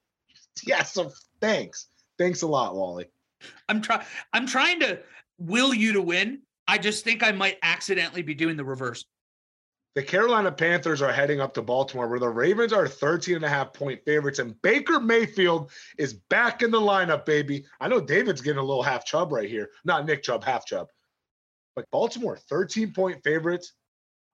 Yeah. 0.64 0.84
So 0.84 1.12
thanks, 1.42 1.88
thanks 2.18 2.42
a 2.44 2.48
lot, 2.48 2.74
Wally. 2.74 3.08
I'm 3.68 3.82
trying. 3.82 4.06
I'm 4.32 4.48
trying 4.48 4.80
to 4.80 5.00
will 5.38 5.74
you 5.74 5.92
to 5.92 6.02
win. 6.02 6.44
I 6.70 6.78
just 6.78 7.04
think 7.04 7.22
I 7.22 7.34
might 7.34 7.58
accidentally 7.64 8.22
be 8.22 8.34
doing 8.34 8.56
the 8.56 8.64
reverse. 8.64 9.04
The 9.96 10.04
Carolina 10.04 10.52
Panthers 10.52 11.02
are 11.02 11.14
heading 11.14 11.40
up 11.40 11.54
to 11.54 11.62
Baltimore, 11.62 12.10
where 12.10 12.20
the 12.20 12.28
Ravens 12.28 12.74
are 12.74 12.86
13 12.86 13.38
and 13.38 13.46
a 13.46 13.50
half 13.50 13.72
point 13.72 14.04
favorites, 14.04 14.40
and 14.40 14.62
Baker 14.62 15.00
Mayfield 15.00 15.72
is 15.98 16.14
back 16.14 16.62
in 16.62 16.70
the 16.70 16.80
lineup, 16.80 17.26
baby. 17.26 17.66
I 17.80 17.88
know 17.88 18.02
David's 18.02 18.42
getting 18.42 18.60
a 18.60 18.64
little 18.64 18.84
half 18.84 19.06
chub 19.06 19.32
right 19.32 19.50
here. 19.50 19.70
Not 19.86 20.06
Nick 20.06 20.22
Chubb, 20.22 20.44
half 20.44 20.66
chub. 20.66 20.90
But 21.78 21.90
Baltimore, 21.92 22.38
13 22.38 22.92
point 22.92 23.24
favorites. 23.24 23.72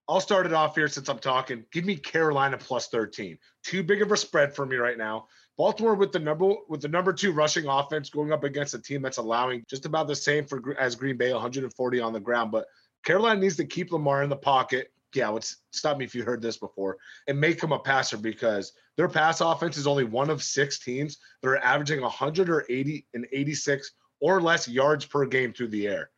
I'll 0.10 0.20
start 0.20 0.48
it 0.48 0.54
off 0.54 0.76
here 0.76 0.88
since 0.88 1.08
I'm 1.10 1.20
talking. 1.20 1.64
Give 1.72 1.86
me 1.86 1.96
Carolina 1.96 2.58
plus 2.58 2.88
13. 2.88 3.38
Too 3.64 3.84
big 3.84 4.02
of 4.02 4.12
a 4.12 4.18
spread 4.18 4.56
for 4.56 4.66
me 4.66 4.78
right 4.78 4.98
now. 4.98 5.28
Baltimore 5.58 5.94
with 5.94 6.12
the 6.12 6.20
number 6.20 6.56
with 6.70 6.82
the 6.82 6.88
number 6.88 7.14
two 7.14 7.32
rushing 7.32 7.68
offense 7.68 8.10
going 8.10 8.32
up 8.34 8.44
against 8.44 8.74
a 8.74 8.82
team 8.82 9.04
that's 9.04 9.18
allowing 9.18 9.64
just 9.70 9.86
about 9.86 10.08
the 10.08 10.16
same 10.16 10.44
for 10.46 10.76
as 10.80 10.96
Green 10.96 11.18
Bay, 11.18 11.32
140 11.32 12.00
on 12.00 12.14
the 12.14 12.20
ground. 12.20 12.52
But 12.52 12.66
Carolina 13.04 13.40
needs 13.40 13.58
to 13.58 13.66
keep 13.66 13.92
Lamar 13.92 14.24
in 14.24 14.30
the 14.30 14.36
pocket, 14.36 14.92
yeah, 15.16 15.30
let's 15.30 15.58
stop 15.72 15.98
me 15.98 16.06
if 16.06 16.16
you 16.16 16.24
heard 16.24 16.42
this 16.42 16.58
before, 16.58 16.98
and 17.28 17.40
make 17.40 17.62
him 17.62 17.72
a 17.72 17.80
passer 17.80 18.18
because 18.18 18.74
their 18.98 19.08
pass 19.08 19.42
offense 19.42 19.78
is 19.78 19.88
only 19.88 20.04
one 20.04 20.30
of 20.30 20.44
six 20.44 20.80
teams 20.80 21.18
that 21.42 21.50
are 21.50 21.58
averaging 21.58 22.02
100 22.02 22.50
or 22.50 22.66
80 22.70 23.08
and 23.14 23.28
86 23.32 23.92
or 24.20 24.42
less 24.42 24.68
yards 24.68 25.06
per 25.06 25.26
game 25.26 25.54
through 25.54 25.70
the 25.70 25.88
air. 25.88 26.10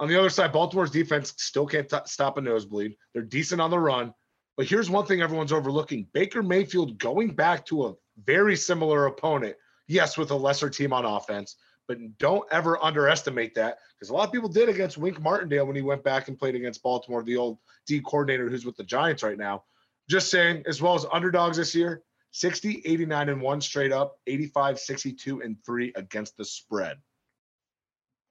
On 0.00 0.08
the 0.08 0.18
other 0.18 0.30
side, 0.30 0.52
Baltimore's 0.52 0.90
defense 0.90 1.34
still 1.38 1.66
can't 1.66 1.88
t- 1.88 1.96
stop 2.06 2.36
a 2.36 2.40
nosebleed. 2.40 2.96
They're 3.12 3.22
decent 3.22 3.60
on 3.60 3.70
the 3.70 3.78
run. 3.78 4.12
But 4.56 4.66
here's 4.66 4.90
one 4.90 5.06
thing 5.06 5.20
everyone's 5.20 5.52
overlooking 5.52 6.08
Baker 6.12 6.42
Mayfield 6.42 6.98
going 6.98 7.34
back 7.34 7.64
to 7.66 7.86
a 7.86 7.94
very 8.24 8.56
similar 8.56 9.06
opponent, 9.06 9.56
yes, 9.88 10.16
with 10.16 10.30
a 10.30 10.36
lesser 10.36 10.70
team 10.70 10.92
on 10.92 11.04
offense, 11.04 11.56
but 11.86 11.98
don't 12.18 12.46
ever 12.50 12.82
underestimate 12.82 13.54
that 13.54 13.78
because 13.94 14.10
a 14.10 14.14
lot 14.14 14.26
of 14.26 14.32
people 14.32 14.48
did 14.48 14.68
against 14.68 14.98
Wink 14.98 15.20
Martindale 15.20 15.66
when 15.66 15.76
he 15.76 15.82
went 15.82 16.02
back 16.04 16.28
and 16.28 16.38
played 16.38 16.54
against 16.54 16.82
Baltimore, 16.82 17.22
the 17.22 17.36
old 17.36 17.58
D 17.86 18.00
coordinator 18.00 18.48
who's 18.48 18.64
with 18.64 18.76
the 18.76 18.84
Giants 18.84 19.22
right 19.22 19.38
now. 19.38 19.64
Just 20.08 20.30
saying, 20.30 20.64
as 20.66 20.82
well 20.82 20.94
as 20.94 21.06
underdogs 21.12 21.56
this 21.56 21.74
year 21.74 22.02
60, 22.32 22.82
89, 22.84 23.28
and 23.28 23.40
one 23.40 23.60
straight 23.60 23.92
up, 23.92 24.18
85, 24.26 24.78
62, 24.78 25.40
and 25.42 25.56
three 25.64 25.92
against 25.94 26.36
the 26.36 26.44
spread. 26.44 26.98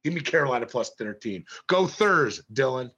Give 0.03 0.13
me 0.13 0.19
Carolina 0.19 0.65
plus 0.65 0.91
13. 0.97 1.45
Go 1.67 1.87
Thurs, 1.87 2.41
Dylan. 2.53 2.91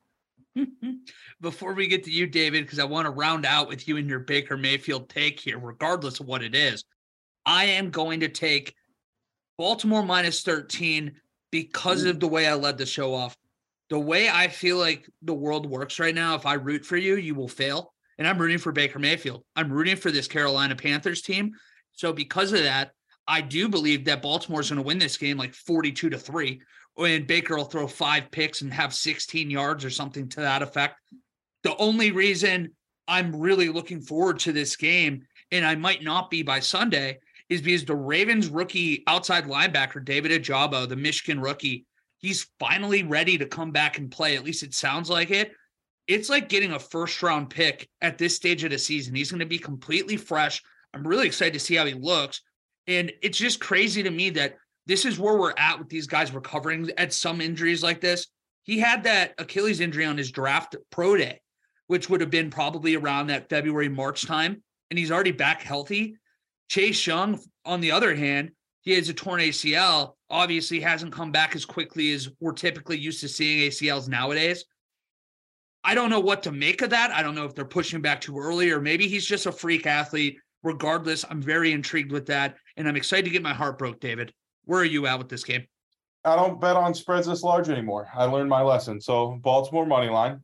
Before 1.42 1.74
we 1.74 1.88
get 1.88 2.04
to 2.06 2.12
you, 2.12 2.26
David, 2.26 2.64
because 2.64 2.80
I 2.80 2.86
want 2.86 3.06
to 3.06 3.12
round 3.12 3.46
out 3.46 3.68
with 3.68 3.88
you 3.88 3.98
and 3.98 4.10
your 4.10 4.20
Baker 4.20 4.58
Mayfield 4.58 5.08
take 5.10 5.40
here, 5.40 5.60
regardless 5.60 6.20
of 6.20 6.26
what 6.26 6.44
it 6.44 6.56
is, 6.56 6.84
I 7.46 7.66
am 7.66 7.92
going 7.92 8.22
to 8.22 8.28
take 8.28 8.74
Baltimore 9.58 10.04
minus 10.04 10.42
13 10.44 11.14
because 11.52 12.04
of 12.04 12.20
the 12.20 12.28
way 12.28 12.48
I 12.48 12.56
led 12.56 12.78
the 12.78 12.86
show 12.86 13.14
off. 13.14 13.38
The 13.90 14.00
way 14.00 14.30
I 14.30 14.48
feel 14.48 14.78
like 14.78 15.10
the 15.22 15.34
world 15.34 15.70
works 15.70 16.00
right 16.00 16.16
now, 16.16 16.36
if 16.36 16.46
I 16.46 16.56
root 16.56 16.86
for 16.86 16.98
you, 16.98 17.16
you 17.16 17.36
will 17.36 17.48
fail. 17.48 17.94
And 18.18 18.28
I'm 18.28 18.38
rooting 18.38 18.58
for 18.58 18.72
Baker 18.72 19.00
Mayfield. 19.00 19.44
I'm 19.56 19.72
rooting 19.72 19.96
for 19.96 20.12
this 20.12 20.28
Carolina 20.28 20.76
Panthers 20.76 21.22
team. 21.22 21.54
So 21.92 22.12
because 22.12 22.52
of 22.54 22.64
that, 22.64 22.92
I 23.28 23.42
do 23.42 23.70
believe 23.70 24.06
that 24.06 24.22
Baltimore's 24.22 24.70
going 24.70 24.78
to 24.78 24.86
win 24.86 25.00
this 25.00 25.18
game 25.18 25.38
like 25.38 25.54
42 25.54 26.10
to 26.10 26.18
3. 26.18 26.62
And 26.98 27.28
Baker 27.28 27.58
will 27.58 27.66
throw 27.66 27.88
five 27.88 28.32
picks 28.32 28.62
and 28.62 28.74
have 28.74 28.94
16 28.94 29.50
yards 29.50 29.84
or 29.84 29.90
something 29.90 30.30
to 30.30 30.42
that 30.42 30.62
effect. 30.62 31.00
The 31.64 31.76
only 31.78 32.12
reason 32.12 32.72
I'm 33.08 33.36
really 33.36 33.70
looking 33.70 34.02
forward 34.02 34.40
to 34.40 34.52
this 34.52 34.76
game, 34.76 35.26
and 35.52 35.66
I 35.66 35.76
might 35.76 36.04
not 36.04 36.30
be 36.30 36.42
by 36.42 36.60
Sunday, 36.60 37.20
is 37.50 37.62
because 37.62 37.86
the 37.86 37.96
Ravens 37.96 38.48
rookie 38.48 39.04
outside 39.08 39.46
linebacker, 39.46 40.04
David 40.04 40.32
Ojabo, 40.32 40.88
the 40.88 40.96
Michigan 40.96 41.40
rookie, 41.40 41.86
he's 42.18 42.48
finally 42.60 43.04
ready 43.04 43.38
to 43.38 43.46
come 43.46 43.72
back 43.72 43.98
and 43.98 44.12
play. 44.12 44.36
At 44.36 44.44
least 44.44 44.64
it 44.64 44.74
sounds 44.74 45.10
like 45.10 45.32
it. 45.32 45.52
It's 46.08 46.30
like 46.30 46.50
getting 46.50 46.72
a 46.72 46.80
first 46.80 47.22
round 47.22 47.50
pick 47.50 47.90
at 48.02 48.18
this 48.18 48.36
stage 48.36 48.64
of 48.64 48.72
the 48.72 48.78
season. 48.78 49.16
He's 49.16 49.32
going 49.32 49.40
to 49.40 49.46
be 49.46 49.60
completely 49.60 50.18
fresh. 50.18 50.62
I'm 50.94 51.08
really 51.08 51.28
excited 51.28 51.54
to 51.54 51.60
see 51.60 51.76
how 51.76 51.86
he 51.86 51.94
looks. 51.94 52.42
And 52.88 53.12
it's 53.22 53.38
just 53.38 53.60
crazy 53.60 54.04
to 54.04 54.12
me 54.12 54.30
that 54.32 54.56
this 54.86 55.06
is 55.06 55.20
where 55.20 55.38
we're 55.38 55.54
at 55.58 55.80
with 55.80 55.90
these 55.90 56.08
guys 56.08 56.32
recovering 56.32 56.92
at 56.98 57.14
some 57.14 57.42
injuries 57.42 57.82
like 57.82 58.02
this. 58.02 58.28
He 58.64 58.80
had 58.80 59.04
that 59.04 59.34
Achilles 59.38 59.80
injury 59.80 60.06
on 60.06 60.18
his 60.18 60.32
draft 60.32 60.76
pro 60.92 61.18
day, 61.18 61.42
which 61.88 62.10
would 62.10 62.22
have 62.22 62.30
been 62.30 62.50
probably 62.50 62.96
around 62.96 63.28
that 63.28 63.50
February, 63.50 63.90
March 63.90 64.26
time. 64.26 64.64
And 64.90 65.00
he's 65.00 65.12
already 65.12 65.32
back 65.32 65.62
healthy. 65.62 66.18
Chase 66.70 67.06
Young, 67.06 67.40
on 67.66 67.82
the 67.82 67.92
other 67.92 68.16
hand, 68.16 68.52
he 68.82 68.94
has 68.94 69.10
a 69.10 69.14
torn 69.14 69.42
ACL. 69.42 70.14
Obviously, 70.30 70.80
hasn't 70.80 71.14
come 71.14 71.32
back 71.32 71.56
as 71.56 71.66
quickly 71.66 72.12
as 72.14 72.30
we're 72.40 72.54
typically 72.54 72.98
used 72.98 73.22
to 73.22 73.28
seeing 73.28 73.70
ACLs 73.70 74.08
nowadays. 74.08 74.66
I 75.84 75.94
don't 75.94 76.10
know 76.10 76.20
what 76.20 76.44
to 76.44 76.52
make 76.52 76.82
of 76.82 76.90
that. 76.92 77.12
I 77.12 77.22
don't 77.22 77.36
know 77.36 77.46
if 77.46 77.54
they're 77.54 77.66
pushing 77.66 78.02
back 78.02 78.20
too 78.20 78.38
early 78.40 78.72
or 78.72 78.82
maybe 78.82 79.08
he's 79.08 79.26
just 79.26 79.46
a 79.46 79.52
freak 79.52 79.86
athlete. 79.86 80.38
Regardless, 80.64 81.24
I'm 81.30 81.44
very 81.44 81.74
intrigued 81.74 82.12
with 82.12 82.26
that. 82.26 82.56
And 82.76 82.88
I'm 82.88 82.96
excited 82.96 83.26
to 83.26 83.32
get 83.32 83.44
my 83.44 83.54
heart 83.54 83.78
broke, 83.78 84.00
David. 84.00 84.34
Where 84.64 84.82
are 84.82 84.86
you 84.86 85.06
at 85.06 85.20
with 85.20 85.30
this 85.30 85.44
game? 85.44 85.64
I 86.24 86.36
don't 86.36 86.60
bet 86.60 86.76
on 86.76 86.96
spreads 86.96 87.28
this 87.28 87.44
large 87.44 87.70
anymore. 87.70 88.08
I 88.16 88.26
learned 88.26 88.50
my 88.50 88.64
lesson. 88.64 89.00
So 89.00 89.40
Baltimore 89.44 89.86
money 89.86 90.10
line. 90.10 90.42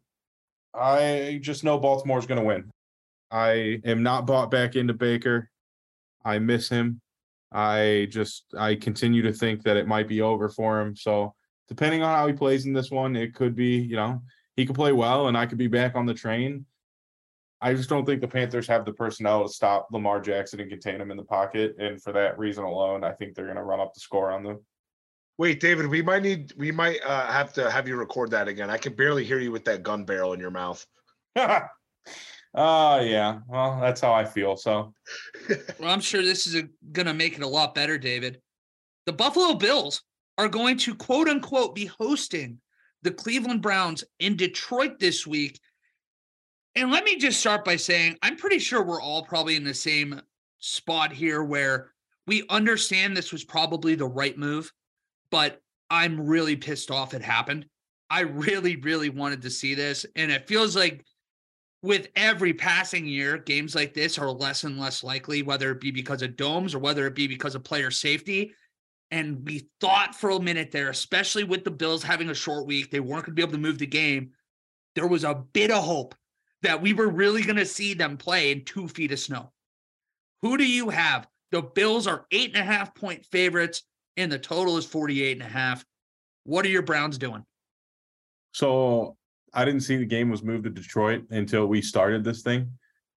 I 0.75 1.39
just 1.41 1.63
know 1.63 1.79
Baltimore's 1.79 2.27
going 2.27 2.39
to 2.39 2.45
win. 2.45 2.71
I 3.31 3.81
am 3.83 4.03
not 4.03 4.27
bought 4.27 4.51
back 4.51 4.75
into 4.75 4.93
Baker. 4.93 5.49
I 6.23 6.39
miss 6.39 6.69
him. 6.69 7.01
I 7.51 8.07
just 8.09 8.45
I 8.57 8.75
continue 8.75 9.21
to 9.23 9.33
think 9.33 9.63
that 9.63 9.77
it 9.77 9.87
might 9.87 10.07
be 10.07 10.21
over 10.21 10.49
for 10.49 10.79
him. 10.79 10.95
So 10.95 11.33
depending 11.67 12.01
on 12.01 12.15
how 12.15 12.27
he 12.27 12.33
plays 12.33 12.65
in 12.65 12.73
this 12.73 12.91
one, 12.91 13.15
it 13.15 13.35
could 13.35 13.55
be, 13.55 13.77
you 13.77 13.95
know, 13.95 14.21
he 14.55 14.65
could 14.65 14.75
play 14.75 14.91
well 14.91 15.27
and 15.27 15.37
I 15.37 15.45
could 15.45 15.57
be 15.57 15.67
back 15.67 15.95
on 15.95 16.05
the 16.05 16.13
train. 16.13 16.65
I 17.61 17.73
just 17.73 17.89
don't 17.89 18.05
think 18.05 18.21
the 18.21 18.27
Panthers 18.27 18.67
have 18.67 18.85
the 18.85 18.93
personnel 18.93 19.43
to 19.43 19.53
stop 19.53 19.87
Lamar 19.91 20.19
Jackson 20.19 20.59
and 20.59 20.69
contain 20.69 20.99
him 20.99 21.11
in 21.11 21.17
the 21.17 21.23
pocket. 21.23 21.75
And 21.77 22.01
for 22.01 22.11
that 22.13 22.39
reason 22.39 22.63
alone, 22.63 23.03
I 23.03 23.11
think 23.11 23.35
they're 23.35 23.45
going 23.45 23.57
to 23.57 23.63
run 23.63 23.79
up 23.79 23.93
the 23.93 23.99
score 23.99 24.31
on 24.31 24.43
them. 24.43 24.59
Wait, 25.37 25.59
David, 25.59 25.87
we 25.87 26.01
might 26.01 26.23
need, 26.23 26.53
we 26.57 26.71
might 26.71 26.99
uh, 27.05 27.31
have 27.31 27.53
to 27.53 27.69
have 27.69 27.87
you 27.87 27.97
record 27.97 28.31
that 28.31 28.47
again. 28.47 28.69
I 28.69 28.77
can 28.77 28.93
barely 28.93 29.23
hear 29.23 29.39
you 29.39 29.51
with 29.51 29.65
that 29.65 29.83
gun 29.83 30.05
barrel 30.05 30.33
in 30.33 30.39
your 30.39 30.51
mouth. 30.51 30.85
Oh, 32.53 32.99
yeah. 32.99 33.39
Well, 33.47 33.79
that's 33.79 34.01
how 34.01 34.13
I 34.13 34.25
feel. 34.25 34.57
So, 34.57 34.93
well, 35.79 35.89
I'm 35.89 36.01
sure 36.01 36.21
this 36.21 36.47
is 36.47 36.63
going 36.91 37.05
to 37.05 37.13
make 37.13 37.37
it 37.37 37.43
a 37.43 37.47
lot 37.47 37.73
better, 37.73 37.97
David. 37.97 38.41
The 39.05 39.13
Buffalo 39.13 39.55
Bills 39.55 40.03
are 40.37 40.49
going 40.49 40.77
to 40.79 40.95
quote 40.95 41.29
unquote 41.29 41.75
be 41.75 41.85
hosting 41.85 42.59
the 43.03 43.11
Cleveland 43.11 43.61
Browns 43.61 44.03
in 44.19 44.35
Detroit 44.35 44.99
this 44.99 45.25
week. 45.25 45.59
And 46.75 46.91
let 46.91 47.03
me 47.03 47.17
just 47.17 47.39
start 47.39 47.65
by 47.65 47.75
saying 47.75 48.17
I'm 48.21 48.37
pretty 48.37 48.59
sure 48.59 48.83
we're 48.83 49.01
all 49.01 49.23
probably 49.23 49.55
in 49.55 49.63
the 49.63 49.73
same 49.73 50.21
spot 50.59 51.11
here 51.11 51.43
where 51.43 51.91
we 52.27 52.43
understand 52.49 53.15
this 53.15 53.31
was 53.31 53.43
probably 53.43 53.95
the 53.95 54.05
right 54.05 54.37
move, 54.37 54.71
but 55.31 55.59
I'm 55.89 56.27
really 56.27 56.55
pissed 56.55 56.91
off 56.91 57.13
it 57.13 57.21
happened. 57.21 57.65
I 58.09 58.21
really, 58.21 58.75
really 58.75 59.09
wanted 59.09 59.41
to 59.41 59.49
see 59.49 59.73
this. 59.73 60.05
And 60.15 60.31
it 60.31 60.47
feels 60.47 60.75
like 60.75 61.05
with 61.83 62.09
every 62.15 62.53
passing 62.53 63.05
year, 63.07 63.37
games 63.37 63.73
like 63.73 63.93
this 63.93 64.19
are 64.19 64.29
less 64.29 64.63
and 64.63 64.79
less 64.79 65.03
likely, 65.03 65.41
whether 65.41 65.71
it 65.71 65.81
be 65.81 65.91
because 65.91 66.21
of 66.21 66.35
domes 66.35 66.75
or 66.75 66.79
whether 66.79 67.07
it 67.07 67.15
be 67.15 67.27
because 67.27 67.55
of 67.55 67.63
player 67.63 67.89
safety. 67.89 68.53
And 69.09 69.45
we 69.45 69.67
thought 69.81 70.15
for 70.15 70.29
a 70.29 70.39
minute 70.39 70.71
there, 70.71 70.89
especially 70.89 71.43
with 71.43 71.63
the 71.63 71.71
Bills 71.71 72.03
having 72.03 72.29
a 72.29 72.35
short 72.35 72.65
week, 72.65 72.91
they 72.91 72.99
weren't 72.99 73.25
going 73.25 73.35
to 73.35 73.39
be 73.39 73.41
able 73.41 73.53
to 73.53 73.57
move 73.57 73.79
the 73.79 73.87
game. 73.87 74.31
There 74.95 75.07
was 75.07 75.23
a 75.23 75.43
bit 75.53 75.71
of 75.71 75.83
hope 75.83 76.15
that 76.61 76.81
we 76.81 76.93
were 76.93 77.09
really 77.09 77.41
going 77.41 77.57
to 77.57 77.65
see 77.65 77.93
them 77.93 78.17
play 78.17 78.51
in 78.51 78.63
two 78.63 78.87
feet 78.87 79.11
of 79.11 79.19
snow. 79.19 79.51
Who 80.43 80.57
do 80.57 80.65
you 80.65 80.89
have? 80.89 81.27
The 81.51 81.61
Bills 81.61 82.07
are 82.07 82.25
eight 82.31 82.55
and 82.55 82.61
a 82.61 82.71
half 82.71 82.95
point 82.95 83.25
favorites, 83.25 83.83
and 84.17 84.31
the 84.31 84.39
total 84.39 84.77
is 84.77 84.85
48 84.85 85.33
and 85.33 85.41
a 85.41 85.51
half. 85.51 85.83
What 86.43 86.65
are 86.65 86.69
your 86.69 86.81
Browns 86.81 87.17
doing? 87.17 87.43
So 88.53 89.17
I 89.53 89.65
didn't 89.65 89.81
see 89.81 89.97
the 89.97 90.05
game 90.05 90.29
was 90.29 90.43
moved 90.43 90.63
to 90.63 90.69
Detroit 90.69 91.23
until 91.29 91.67
we 91.67 91.81
started 91.81 92.23
this 92.23 92.41
thing. 92.41 92.71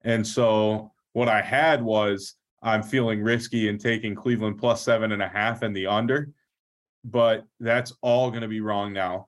And 0.03 0.27
so 0.27 0.93
what 1.13 1.29
I 1.29 1.43
had 1.43 1.83
was 1.83 2.35
I'm 2.63 2.83
feeling 2.83 3.23
risky 3.23 3.69
in 3.69 3.79
taking 3.79 4.15
Cleveland 4.15 4.59
plus 4.59 4.83
seven 4.83 5.13
and 5.13 5.23
a 5.23 5.29
half 5.29 5.63
and 5.63 5.75
the 5.75 5.87
under, 5.87 6.31
but 7.05 7.45
that's 7.61 7.93
all 8.03 8.31
going 8.31 8.43
to 8.43 8.49
be 8.49 8.61
wrong 8.61 8.93
now. 8.93 9.27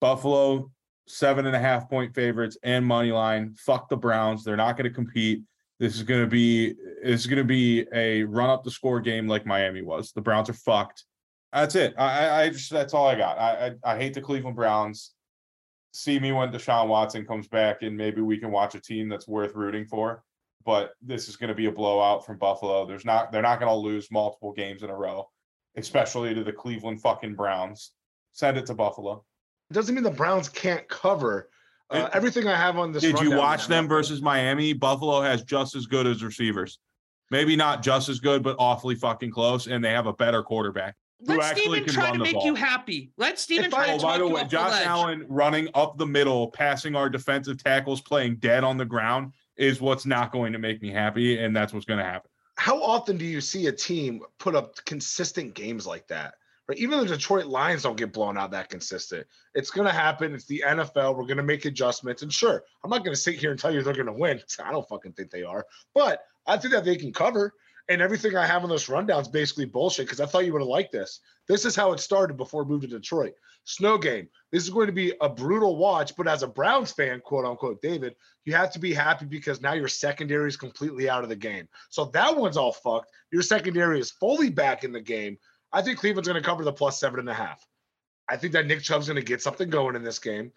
Buffalo 0.00 0.70
seven 1.06 1.46
and 1.46 1.56
a 1.56 1.58
half 1.58 1.88
point 1.88 2.14
favorites 2.14 2.58
and 2.62 2.84
money 2.84 3.10
line. 3.10 3.54
Fuck 3.58 3.88
the 3.88 3.96
Browns. 3.96 4.44
They're 4.44 4.56
not 4.56 4.76
going 4.76 4.88
to 4.88 4.94
compete. 4.94 5.42
This 5.80 5.96
is 5.96 6.02
going 6.02 6.20
to 6.20 6.26
be 6.26 6.74
is 7.02 7.26
going 7.26 7.38
to 7.38 7.44
be 7.44 7.86
a 7.92 8.24
run 8.24 8.50
up 8.50 8.64
the 8.64 8.70
score 8.70 9.00
game 9.00 9.26
like 9.26 9.46
Miami 9.46 9.82
was. 9.82 10.12
The 10.12 10.20
Browns 10.20 10.50
are 10.50 10.54
fucked. 10.54 11.04
That's 11.52 11.74
it. 11.76 11.94
I, 11.96 12.42
I 12.42 12.48
just 12.50 12.70
that's 12.70 12.94
all 12.94 13.06
I 13.06 13.14
got. 13.14 13.38
I, 13.38 13.74
I, 13.84 13.94
I 13.94 13.96
hate 13.96 14.14
the 14.14 14.20
Cleveland 14.20 14.56
Browns. 14.56 15.12
See 15.98 16.20
me 16.20 16.30
when 16.30 16.52
Deshaun 16.52 16.86
Watson 16.86 17.26
comes 17.26 17.48
back, 17.48 17.82
and 17.82 17.96
maybe 17.96 18.20
we 18.20 18.38
can 18.38 18.52
watch 18.52 18.76
a 18.76 18.80
team 18.80 19.08
that's 19.08 19.26
worth 19.26 19.56
rooting 19.56 19.84
for. 19.84 20.22
But 20.64 20.92
this 21.02 21.28
is 21.28 21.34
going 21.34 21.48
to 21.48 21.56
be 21.56 21.66
a 21.66 21.72
blowout 21.72 22.24
from 22.24 22.38
Buffalo. 22.38 22.86
There's 22.86 23.04
not 23.04 23.32
they're 23.32 23.42
not 23.42 23.58
going 23.58 23.68
to 23.68 23.74
lose 23.74 24.08
multiple 24.12 24.52
games 24.52 24.84
in 24.84 24.90
a 24.90 24.94
row, 24.94 25.28
especially 25.76 26.34
to 26.34 26.44
the 26.44 26.52
Cleveland 26.52 27.02
fucking 27.02 27.34
Browns. 27.34 27.94
Send 28.30 28.56
it 28.56 28.66
to 28.66 28.74
Buffalo. 28.74 29.24
It 29.70 29.74
doesn't 29.74 29.92
mean 29.92 30.04
the 30.04 30.12
Browns 30.12 30.48
can't 30.48 30.86
cover. 30.88 31.50
Uh, 31.90 32.08
everything 32.12 32.46
I 32.46 32.56
have 32.56 32.78
on 32.78 32.92
this. 32.92 33.02
Did 33.02 33.18
you 33.18 33.36
watch 33.36 33.66
them 33.66 33.88
versus 33.88 34.22
Miami? 34.22 34.74
Buffalo 34.74 35.20
has 35.20 35.42
just 35.42 35.74
as 35.74 35.86
good 35.86 36.06
as 36.06 36.22
receivers. 36.22 36.78
Maybe 37.32 37.56
not 37.56 37.82
just 37.82 38.08
as 38.08 38.20
good, 38.20 38.44
but 38.44 38.54
awfully 38.60 38.94
fucking 38.94 39.32
close, 39.32 39.66
and 39.66 39.84
they 39.84 39.90
have 39.90 40.06
a 40.06 40.12
better 40.12 40.44
quarterback. 40.44 40.94
Let 41.20 41.56
Steven 41.56 41.84
try 41.86 42.12
to 42.12 42.18
make 42.18 42.34
ball. 42.34 42.46
you 42.46 42.54
happy. 42.54 43.10
Let 43.16 43.38
Steven 43.38 43.70
try 43.70 43.92
oh, 43.92 43.98
to 43.98 44.02
by 44.02 44.18
the 44.18 44.28
way, 44.28 44.44
Josh 44.44 44.80
Allen 44.84 45.26
running 45.28 45.68
up 45.74 45.98
the 45.98 46.06
middle, 46.06 46.48
passing 46.48 46.94
our 46.94 47.10
defensive 47.10 47.62
tackles, 47.62 48.00
playing 48.00 48.36
dead 48.36 48.62
on 48.62 48.76
the 48.76 48.84
ground 48.84 49.32
is 49.56 49.80
what's 49.80 50.06
not 50.06 50.30
going 50.32 50.52
to 50.52 50.58
make 50.58 50.80
me 50.80 50.90
happy, 50.90 51.38
and 51.38 51.54
that's 51.54 51.72
what's 51.72 51.84
going 51.84 51.98
to 51.98 52.04
happen. 52.04 52.30
How 52.56 52.80
often 52.80 53.16
do 53.16 53.24
you 53.24 53.40
see 53.40 53.66
a 53.66 53.72
team 53.72 54.20
put 54.38 54.54
up 54.54 54.76
consistent 54.84 55.54
games 55.54 55.86
like 55.86 56.06
that? 56.08 56.34
Right? 56.68 56.78
Even 56.78 56.98
the 57.00 57.06
Detroit 57.06 57.46
Lions 57.46 57.82
don't 57.82 57.96
get 57.96 58.12
blown 58.12 58.36
out 58.36 58.50
that 58.52 58.68
consistent. 58.68 59.26
It's 59.54 59.70
going 59.70 59.86
to 59.86 59.92
happen. 59.92 60.34
It's 60.34 60.44
the 60.44 60.62
NFL. 60.66 61.16
We're 61.16 61.24
going 61.24 61.38
to 61.38 61.42
make 61.42 61.64
adjustments. 61.64 62.22
And 62.22 62.32
sure, 62.32 62.62
I'm 62.84 62.90
not 62.90 63.04
going 63.04 63.14
to 63.14 63.20
sit 63.20 63.36
here 63.36 63.50
and 63.50 63.58
tell 63.58 63.72
you 63.72 63.82
they're 63.82 63.94
going 63.94 64.06
to 64.06 64.12
win. 64.12 64.40
I 64.64 64.70
don't 64.70 64.88
fucking 64.88 65.12
think 65.12 65.30
they 65.30 65.42
are. 65.42 65.66
But 65.94 66.22
I 66.46 66.56
think 66.56 66.72
that 66.74 66.84
they 66.84 66.96
can 66.96 67.12
cover. 67.12 67.54
And 67.90 68.02
everything 68.02 68.36
I 68.36 68.46
have 68.46 68.64
on 68.64 68.70
this 68.70 68.88
rundown 68.88 69.22
is 69.22 69.28
basically 69.28 69.64
bullshit 69.64 70.06
because 70.06 70.20
I 70.20 70.26
thought 70.26 70.44
you 70.44 70.52
would 70.52 70.60
have 70.60 70.68
liked 70.68 70.92
this. 70.92 71.20
This 71.46 71.64
is 71.64 71.74
how 71.74 71.92
it 71.92 72.00
started 72.00 72.36
before 72.36 72.64
we 72.64 72.70
moved 72.70 72.82
to 72.82 72.88
Detroit. 72.88 73.32
Snow 73.64 73.96
game. 73.96 74.28
This 74.52 74.62
is 74.62 74.70
going 74.70 74.88
to 74.88 74.92
be 74.92 75.14
a 75.20 75.28
brutal 75.28 75.76
watch, 75.76 76.14
but 76.16 76.28
as 76.28 76.42
a 76.42 76.48
Browns 76.48 76.92
fan, 76.92 77.20
quote 77.20 77.46
unquote, 77.46 77.80
David, 77.80 78.14
you 78.44 78.54
have 78.54 78.72
to 78.72 78.78
be 78.78 78.92
happy 78.92 79.24
because 79.24 79.62
now 79.62 79.72
your 79.72 79.88
secondary 79.88 80.48
is 80.48 80.56
completely 80.56 81.08
out 81.08 81.22
of 81.22 81.30
the 81.30 81.36
game. 81.36 81.66
So 81.88 82.06
that 82.06 82.36
one's 82.36 82.58
all 82.58 82.72
fucked. 82.72 83.10
Your 83.32 83.42
secondary 83.42 84.00
is 84.00 84.10
fully 84.10 84.50
back 84.50 84.84
in 84.84 84.92
the 84.92 85.00
game. 85.00 85.38
I 85.72 85.82
think 85.82 85.98
Cleveland's 85.98 86.28
going 86.28 86.40
to 86.42 86.46
cover 86.46 86.64
the 86.64 86.72
plus 86.72 87.00
seven 87.00 87.20
and 87.20 87.28
a 87.28 87.34
half. 87.34 87.66
I 88.28 88.36
think 88.36 88.52
that 88.52 88.66
Nick 88.66 88.82
Chubb's 88.82 89.06
going 89.06 89.16
to 89.16 89.22
get 89.22 89.42
something 89.42 89.70
going 89.70 89.96
in 89.96 90.04
this 90.04 90.18
game. 90.18 90.52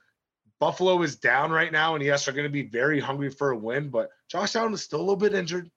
Buffalo 0.59 1.01
is 1.01 1.15
down 1.15 1.51
right 1.51 1.71
now, 1.71 1.95
and 1.95 2.03
yes, 2.03 2.25
they're 2.25 2.33
going 2.33 2.47
to 2.47 2.49
be 2.49 2.63
very 2.63 2.99
hungry 2.99 3.29
for 3.29 3.51
a 3.51 3.57
win, 3.57 3.89
but 3.89 4.09
Josh 4.29 4.55
Allen 4.55 4.73
is 4.73 4.83
still 4.83 4.99
a 4.99 5.01
little 5.01 5.15
bit 5.15 5.33
injured. 5.33 5.71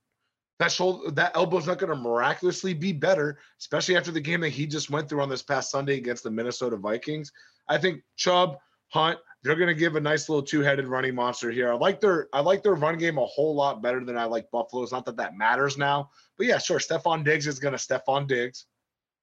That 0.61 0.71
shoulder, 0.71 1.11
that 1.13 1.37
elbow's 1.37 1.67
not 1.67 1.79
going 1.79 1.91
to 1.91 1.97
miraculously 1.97 2.75
be 2.75 2.93
better, 2.93 3.39
especially 3.61 3.97
after 3.97 4.13
the 4.13 4.21
game 4.21 4.41
that 4.43 4.51
he 4.51 4.67
just 4.67 4.89
went 4.89 5.09
through 5.09 5.21
on 5.21 5.29
this 5.29 5.43
past 5.43 5.71
Sunday 5.71 5.97
against 5.97 6.23
the 6.23 6.31
Minnesota 6.31 6.77
Vikings. 6.77 7.33
I 7.69 7.79
think 7.79 8.03
Chubb, 8.17 8.59
Hunt, 8.89 9.19
they're 9.43 9.57
going 9.57 9.69
to 9.69 9.75
give 9.75 9.97
a 9.97 10.01
nice 10.01 10.29
little 10.29 10.43
two-headed 10.43 10.87
running 10.87 11.15
monster 11.15 11.51
here. 11.51 11.73
I 11.73 11.77
like 11.77 12.01
their 12.01 12.29
I 12.33 12.41
like 12.41 12.63
their 12.63 12.75
run 12.75 12.97
game 12.97 13.19
a 13.19 13.27
whole 13.27 13.55
lot 13.55 13.83
better 13.83 14.05
than 14.05 14.17
I 14.17 14.25
like 14.25 14.51
Buffalo's. 14.51 14.93
Not 14.93 15.05
that 15.07 15.17
that 15.17 15.37
matters 15.37 15.77
now, 15.77 16.11
but 16.39 16.47
yeah, 16.47 16.59
sure. 16.59 16.79
Stefon 16.79 17.25
Diggs 17.25 17.47
is 17.47 17.59
going 17.59 17.77
to 17.77 17.79
Stefon 17.79 18.27
Diggs. 18.27 18.67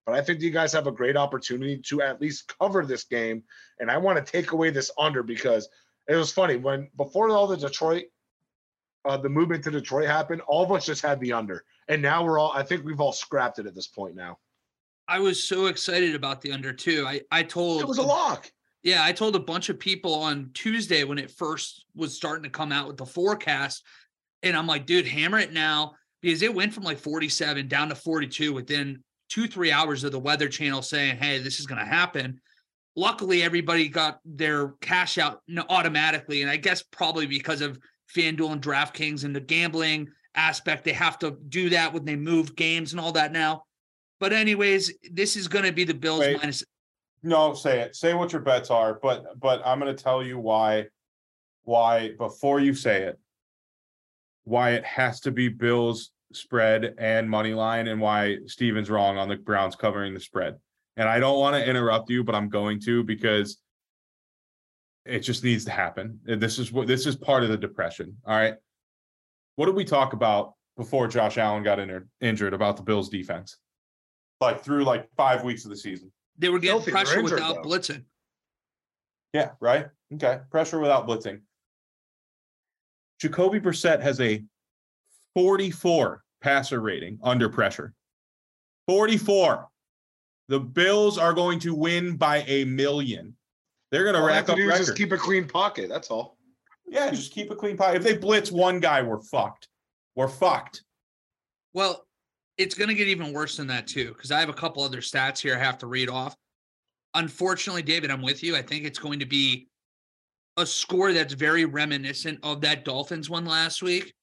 But 0.06 0.16
I 0.16 0.22
think 0.22 0.42
you 0.42 0.52
guys 0.52 0.74
have 0.74 0.88
a 0.88 0.92
great 0.92 1.16
opportunity 1.16 1.78
to 1.86 2.02
at 2.02 2.22
least 2.22 2.54
cover 2.60 2.86
this 2.86 3.04
game. 3.04 3.44
And 3.80 3.90
I 3.90 3.98
want 3.98 4.24
to 4.24 4.32
take 4.32 4.52
away 4.52 4.70
this 4.72 4.92
under 4.98 5.24
because 5.24 5.70
it 6.08 6.16
was 6.16 6.32
funny 6.32 6.56
when 6.56 6.90
before 6.98 7.30
all 7.30 7.48
the 7.48 7.58
Detroit, 7.58 8.06
uh, 9.06 9.18
the 9.18 9.30
movement 9.30 9.64
to 9.64 9.72
Detroit 9.72 10.08
happened, 10.08 10.42
all 10.48 10.64
of 10.64 10.72
us 10.72 10.86
just 10.86 11.02
had 11.02 11.20
the 11.20 11.34
under. 11.34 11.64
And 11.88 12.02
now 12.02 12.24
we're 12.24 12.40
all, 12.40 12.52
I 12.54 12.64
think 12.64 12.84
we've 12.84 13.02
all 13.02 13.12
scrapped 13.12 13.60
it 13.60 13.66
at 13.66 13.76
this 13.76 13.88
point 13.88 14.16
now. 14.16 14.38
I 15.08 15.20
was 15.20 15.44
so 15.44 15.66
excited 15.66 16.16
about 16.16 16.42
the 16.42 16.52
under 16.52 16.72
too. 16.72 17.06
I, 17.08 17.22
I 17.32 17.44
told 17.44 17.82
it 17.82 17.88
was 17.88 17.98
a 17.98 18.04
lock. 18.04 18.50
Yeah, 18.84 19.04
I 19.04 19.12
told 19.12 19.36
a 19.36 19.40
bunch 19.40 19.70
of 19.70 19.80
people 19.80 20.14
on 20.16 20.52
Tuesday 20.54 21.04
when 21.04 21.20
it 21.20 21.30
first 21.32 21.86
was 21.96 22.16
starting 22.16 22.44
to 22.44 22.50
come 22.50 22.72
out 22.72 22.88
with 22.88 22.98
the 22.98 23.06
forecast. 23.06 23.84
And 24.42 24.56
I'm 24.58 24.68
like, 24.68 24.86
dude, 24.86 25.06
hammer 25.06 25.38
it 25.38 25.54
now 25.54 25.94
because 26.22 26.42
it 26.42 26.54
went 26.54 26.74
from 26.74 26.84
like 26.84 26.98
47 26.98 27.68
down 27.68 27.90
to 27.90 27.96
42 27.96 28.54
within 28.54 29.04
two, 29.30 29.48
three 29.48 29.72
hours 29.72 30.04
of 30.04 30.12
the 30.12 30.20
Weather 30.20 30.48
Channel 30.48 30.82
saying, 30.82 31.18
hey, 31.18 31.40
this 31.40 31.60
is 31.60 31.68
going 31.68 31.80
to 31.80 31.86
happen. 31.86 32.40
Luckily, 32.96 33.44
everybody 33.44 33.88
got 33.88 34.20
their 34.26 34.70
cash 34.82 35.18
out 35.18 35.42
automatically. 35.70 36.42
And 36.42 36.50
I 36.50 36.58
guess 36.58 36.84
probably 36.84 37.28
because 37.28 37.62
of 37.62 37.80
FanDuel 38.16 38.52
and 38.52 38.62
DraftKings 38.62 39.24
and 39.24 39.36
the 39.36 39.40
gambling 39.40 40.10
aspect, 40.36 40.84
they 40.84 40.94
have 40.94 41.20
to 41.20 41.38
do 41.50 41.70
that 41.70 41.94
when 41.94 42.06
they 42.06 42.16
move 42.16 42.56
games 42.56 42.94
and 42.94 43.00
all 43.00 43.12
that 43.14 43.32
now. 43.32 43.64
But, 44.20 44.34
anyways, 44.34 44.94
this 45.12 45.36
is 45.36 45.48
going 45.48 45.66
to 45.66 45.72
be 45.72 45.84
the 45.84 45.94
Bills 45.94 46.20
Wait, 46.20 46.38
minus. 46.38 46.64
No, 47.24 47.54
say 47.54 47.82
it. 47.82 47.96
Say 47.96 48.14
what 48.14 48.32
your 48.32 48.42
bets 48.42 48.70
are. 48.70 49.00
But, 49.02 49.40
but 49.40 49.62
I'm 49.66 49.80
going 49.80 49.96
to 49.96 50.04
tell 50.04 50.24
you 50.24 50.38
why, 50.38 50.88
why 51.64 52.12
before 52.18 52.60
you 52.60 52.74
say 52.74 53.04
it, 53.04 53.20
why 54.44 54.72
it 54.72 54.86
has 54.86 55.20
to 55.22 55.32
be 55.32 55.48
Bills 55.48 56.12
spread 56.34 56.96
and 56.98 57.30
money 57.30 57.54
line 57.54 57.88
and 57.88 58.00
why 58.00 58.38
Steven's 58.48 58.90
wrong 58.90 59.18
on 59.18 59.30
the 59.30 59.36
Browns 59.36 59.76
covering 59.76 60.14
the 60.14 60.20
spread. 60.20 60.56
And 60.98 61.08
I 61.08 61.20
don't 61.20 61.40
want 61.40 61.56
to 61.56 61.68
interrupt 61.68 62.10
you, 62.10 62.24
but 62.24 62.36
I'm 62.36 62.50
going 62.50 62.80
to 62.82 63.04
because 63.04 63.58
it 65.06 65.20
just 65.20 65.44
needs 65.44 65.66
to 65.66 65.72
happen. 65.72 66.20
This 66.26 66.60
is 66.60 66.72
what 66.72 66.88
this 66.88 67.06
is 67.06 67.16
part 67.16 67.44
of 67.44 67.50
the 67.50 67.58
depression. 67.58 68.16
All 68.26 68.36
right. 68.36 68.56
What 69.56 69.66
did 69.66 69.76
we 69.76 69.86
talk 69.86 70.14
about 70.14 70.54
before 70.78 71.08
Josh 71.08 71.38
Allen 71.38 71.64
got 71.64 71.80
injured, 71.80 72.10
injured 72.22 72.54
about 72.54 72.78
the 72.78 72.84
Bills 72.84 73.10
defense? 73.10 73.58
Like 74.40 74.64
through 74.64 74.86
like 74.86 75.10
five 75.16 75.44
weeks 75.44 75.66
of 75.66 75.72
the 75.72 75.78
season. 75.78 76.12
They 76.38 76.50
were 76.50 76.60
getting 76.60 76.82
pressure 76.82 77.20
injured, 77.20 77.40
without 77.40 77.64
though. 77.64 77.70
blitzing. 77.70 78.06
Yeah, 79.34 79.52
right. 79.60 79.88
Okay. 80.14 80.40
Pressure 80.50 80.80
without 80.80 81.08
blitzing. 81.08 81.42
Jacoby 83.20 83.60
Brissett 83.60 84.02
has 84.02 84.20
a 84.20 84.44
44 85.36 86.24
passer 86.42 86.82
rating 86.82 87.20
under 87.24 87.50
pressure. 87.50 87.94
44. 88.88 89.68
The 90.48 90.60
Bills 90.60 91.18
are 91.18 91.34
going 91.34 91.60
to 91.60 91.74
win 91.76 92.18
by 92.18 92.44
a 92.48 92.66
million. 92.66 93.36
They're 93.92 94.04
going 94.04 94.16
to 94.16 94.22
rack 94.22 94.50
up 94.50 94.58
records. 94.58 94.88
Just 94.88 94.98
keep 94.98 95.12
a 95.12 95.18
clean 95.18 95.48
pocket. 95.48 95.90
That's 95.90 96.10
all. 96.10 96.38
Yeah, 96.88 97.10
just 97.12 97.34
keep 97.34 97.52
a 97.52 97.56
clean 97.56 97.78
pocket. 97.78 97.98
If 97.98 98.04
they 98.04 98.18
blitz 98.18 98.52
one 98.52 98.80
guy, 98.80 99.02
we're 99.02 99.22
fucked. 99.22 99.68
We're 100.16 100.28
fucked. 100.28 100.84
Well, 101.74 102.06
it's 102.58 102.76
going 102.76 102.90
to 102.90 102.96
get 102.96 103.08
even 103.08 103.34
worse 103.34 103.58
than 103.58 103.68
that 103.68 103.88
too, 103.88 104.10
because 104.10 104.32
I 104.32 104.40
have 104.40 104.50
a 104.50 104.54
couple 104.54 104.84
other 104.84 105.02
stats 105.02 105.40
here 105.40 105.56
I 105.56 105.60
have 105.60 105.78
to 105.80 105.88
read 105.88 106.10
off. 106.10 106.36
Unfortunately, 107.14 107.82
David, 107.82 108.12
I'm 108.12 108.22
with 108.22 108.44
you. 108.44 108.56
I 108.56 108.62
think 108.62 108.86
it's 108.86 109.00
going 109.00 109.20
to 109.20 109.26
be 109.26 109.68
a 110.58 110.66
score 110.66 111.14
that's 111.14 111.34
very 111.34 111.66
reminiscent 111.66 112.40
of 112.44 112.62
that 112.62 112.86
Dolphins 112.86 113.30
one 113.30 113.46
last 113.46 113.82
week 113.82 114.14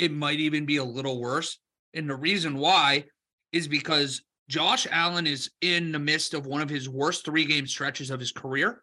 it 0.00 0.10
might 0.10 0.40
even 0.40 0.64
be 0.64 0.78
a 0.78 0.84
little 0.84 1.20
worse. 1.20 1.58
And 1.92 2.08
the 2.08 2.16
reason 2.16 2.56
why 2.56 3.04
is 3.52 3.68
because 3.68 4.22
Josh 4.48 4.86
Allen 4.90 5.26
is 5.26 5.50
in 5.60 5.92
the 5.92 5.98
midst 5.98 6.32
of 6.32 6.46
one 6.46 6.62
of 6.62 6.70
his 6.70 6.88
worst 6.88 7.26
three 7.26 7.44
game 7.44 7.66
stretches 7.66 8.10
of 8.10 8.18
his 8.18 8.32
career. 8.32 8.82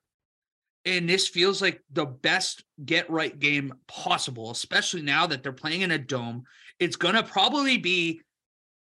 And 0.86 1.10
this 1.10 1.28
feels 1.28 1.62
like 1.62 1.82
the 1.92 2.06
best 2.06 2.64
get 2.86 3.10
right 3.10 3.38
game 3.38 3.74
possible, 3.88 4.52
especially 4.52 5.02
now 5.02 5.28
that 5.28 5.44
they're 5.44 5.52
playing 5.52 5.82
in 5.82 5.92
a 5.92 5.98
dome. 5.98 6.44
It's 6.80 6.96
going 6.96 7.16
to 7.16 7.24
probably 7.24 7.78
be 7.78 8.22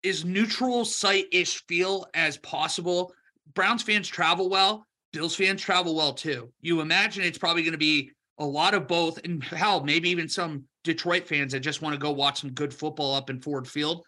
as 0.04 0.24
neutral 0.24 0.84
site 0.84 1.26
ish 1.32 1.64
feel 1.66 2.06
as 2.14 2.36
possible. 2.38 3.12
Browns 3.54 3.82
fans 3.82 4.08
travel 4.08 4.50
well, 4.50 4.86
Bills 5.12 5.34
fans 5.34 5.62
travel 5.62 5.94
well 5.94 6.12
too. 6.12 6.52
You 6.60 6.80
imagine 6.80 7.24
it's 7.24 7.38
probably 7.38 7.62
going 7.62 7.72
to 7.72 7.78
be 7.78 8.10
a 8.38 8.44
lot 8.44 8.74
of 8.74 8.86
both, 8.86 9.18
and 9.24 9.42
hell, 9.42 9.82
maybe 9.82 10.10
even 10.10 10.28
some 10.28 10.64
Detroit 10.84 11.26
fans 11.26 11.52
that 11.52 11.60
just 11.60 11.80
want 11.80 11.94
to 11.94 11.98
go 11.98 12.10
watch 12.10 12.40
some 12.40 12.50
good 12.50 12.74
football 12.74 13.14
up 13.14 13.30
in 13.30 13.40
Ford 13.40 13.66
Field. 13.66 14.04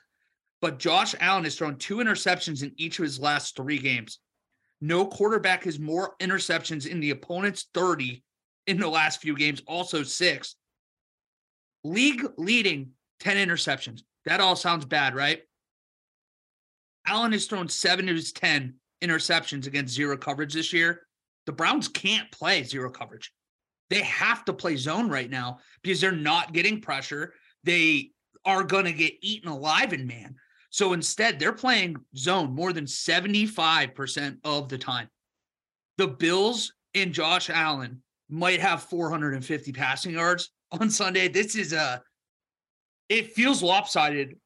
But 0.61 0.79
Josh 0.79 1.15
Allen 1.21 1.45
has 1.45 1.57
thrown 1.57 1.77
two 1.77 1.97
interceptions 1.97 2.63
in 2.63 2.73
each 2.77 2.99
of 2.99 3.05
his 3.05 3.19
last 3.19 3.57
three 3.57 3.79
games. 3.79 4.19
No 4.81 5.07
quarterback 5.07 5.65
has 5.65 5.79
more 5.79 6.15
interceptions 6.21 6.87
in 6.87 7.01
the 7.01 7.11
opponent's 7.11 7.67
30 7.75 8.23
in 8.67 8.79
the 8.79 8.89
last 8.89 9.21
few 9.21 9.37
games, 9.37 9.63
also 9.67 10.03
six. 10.03 10.57
League 11.85 12.25
leading 12.37 12.91
10 13.21 13.37
interceptions. 13.37 14.03
That 14.25 14.41
all 14.41 14.57
sounds 14.57 14.85
bad, 14.85 15.15
right? 15.15 15.41
Allen 17.07 17.33
has 17.33 17.47
thrown 17.47 17.69
seven 17.69 18.09
of 18.09 18.17
his 18.17 18.33
10 18.33 18.75
interceptions 19.03 19.67
against 19.67 19.95
zero 19.95 20.17
coverage 20.17 20.53
this 20.53 20.73
year. 20.73 21.03
The 21.47 21.53
Browns 21.53 21.89
can't 21.89 22.31
play 22.31 22.63
zero 22.63 22.91
coverage. 22.91 23.33
They 23.91 24.03
have 24.03 24.45
to 24.45 24.53
play 24.53 24.77
zone 24.77 25.09
right 25.09 25.31
now 25.31 25.61
because 25.83 26.01
they're 26.01 26.13
not 26.13 26.53
getting 26.53 26.83
pressure. 26.83 27.33
They 27.65 28.11
are 28.45 28.63
going 28.63 28.85
to 28.85 28.93
get 28.93 29.15
eaten 29.23 29.49
alive 29.49 29.93
in 29.93 30.07
man. 30.07 30.37
So 30.71 30.93
instead, 30.93 31.39
they're 31.39 31.53
playing 31.53 31.97
zone 32.17 32.53
more 32.53 32.73
than 32.73 32.85
75% 32.85 34.37
of 34.45 34.69
the 34.69 34.79
time. 34.79 35.09
The 35.97 36.09
Bills 36.09 36.73
and 36.95 37.13
Josh 37.13 37.51
Allen 37.51 38.03
might 38.29 38.61
have 38.61 38.83
450 38.83 39.73
passing 39.73 40.13
yards 40.13 40.51
on 40.71 40.91
Sunday. 40.91 41.29
This 41.29 41.55
is 41.57 41.73
a, 41.73 42.03
it 43.09 43.33
feels 43.33 43.63
lopsided. 43.63 44.37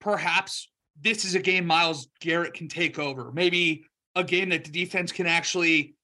Perhaps 0.00 0.68
this 1.00 1.24
is 1.24 1.34
a 1.34 1.40
game 1.40 1.66
Myles 1.66 2.08
Garrett 2.20 2.54
can 2.54 2.68
take 2.68 2.98
over. 2.98 3.32
Maybe 3.32 3.84
a 4.14 4.22
game 4.22 4.50
that 4.50 4.64
the 4.64 4.70
defense 4.70 5.10
can 5.10 5.26
actually 5.26 5.94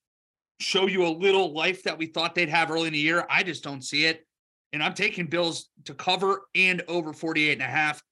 show 0.60 0.86
you 0.86 1.06
a 1.06 1.08
little 1.08 1.52
life 1.52 1.82
that 1.84 1.98
we 1.98 2.06
thought 2.06 2.34
they'd 2.34 2.48
have 2.48 2.70
early 2.70 2.88
in 2.88 2.92
the 2.92 2.98
year. 2.98 3.26
I 3.30 3.42
just 3.42 3.62
don't 3.62 3.82
see 3.82 4.06
it. 4.06 4.26
And 4.72 4.82
I'm 4.82 4.94
taking 4.94 5.26
Bills 5.26 5.70
to 5.84 5.94
cover 5.94 6.42
and 6.54 6.82
over 6.88 7.12
48 7.12 7.52
and 7.52 7.62
a 7.62 7.64
half. 7.64 8.02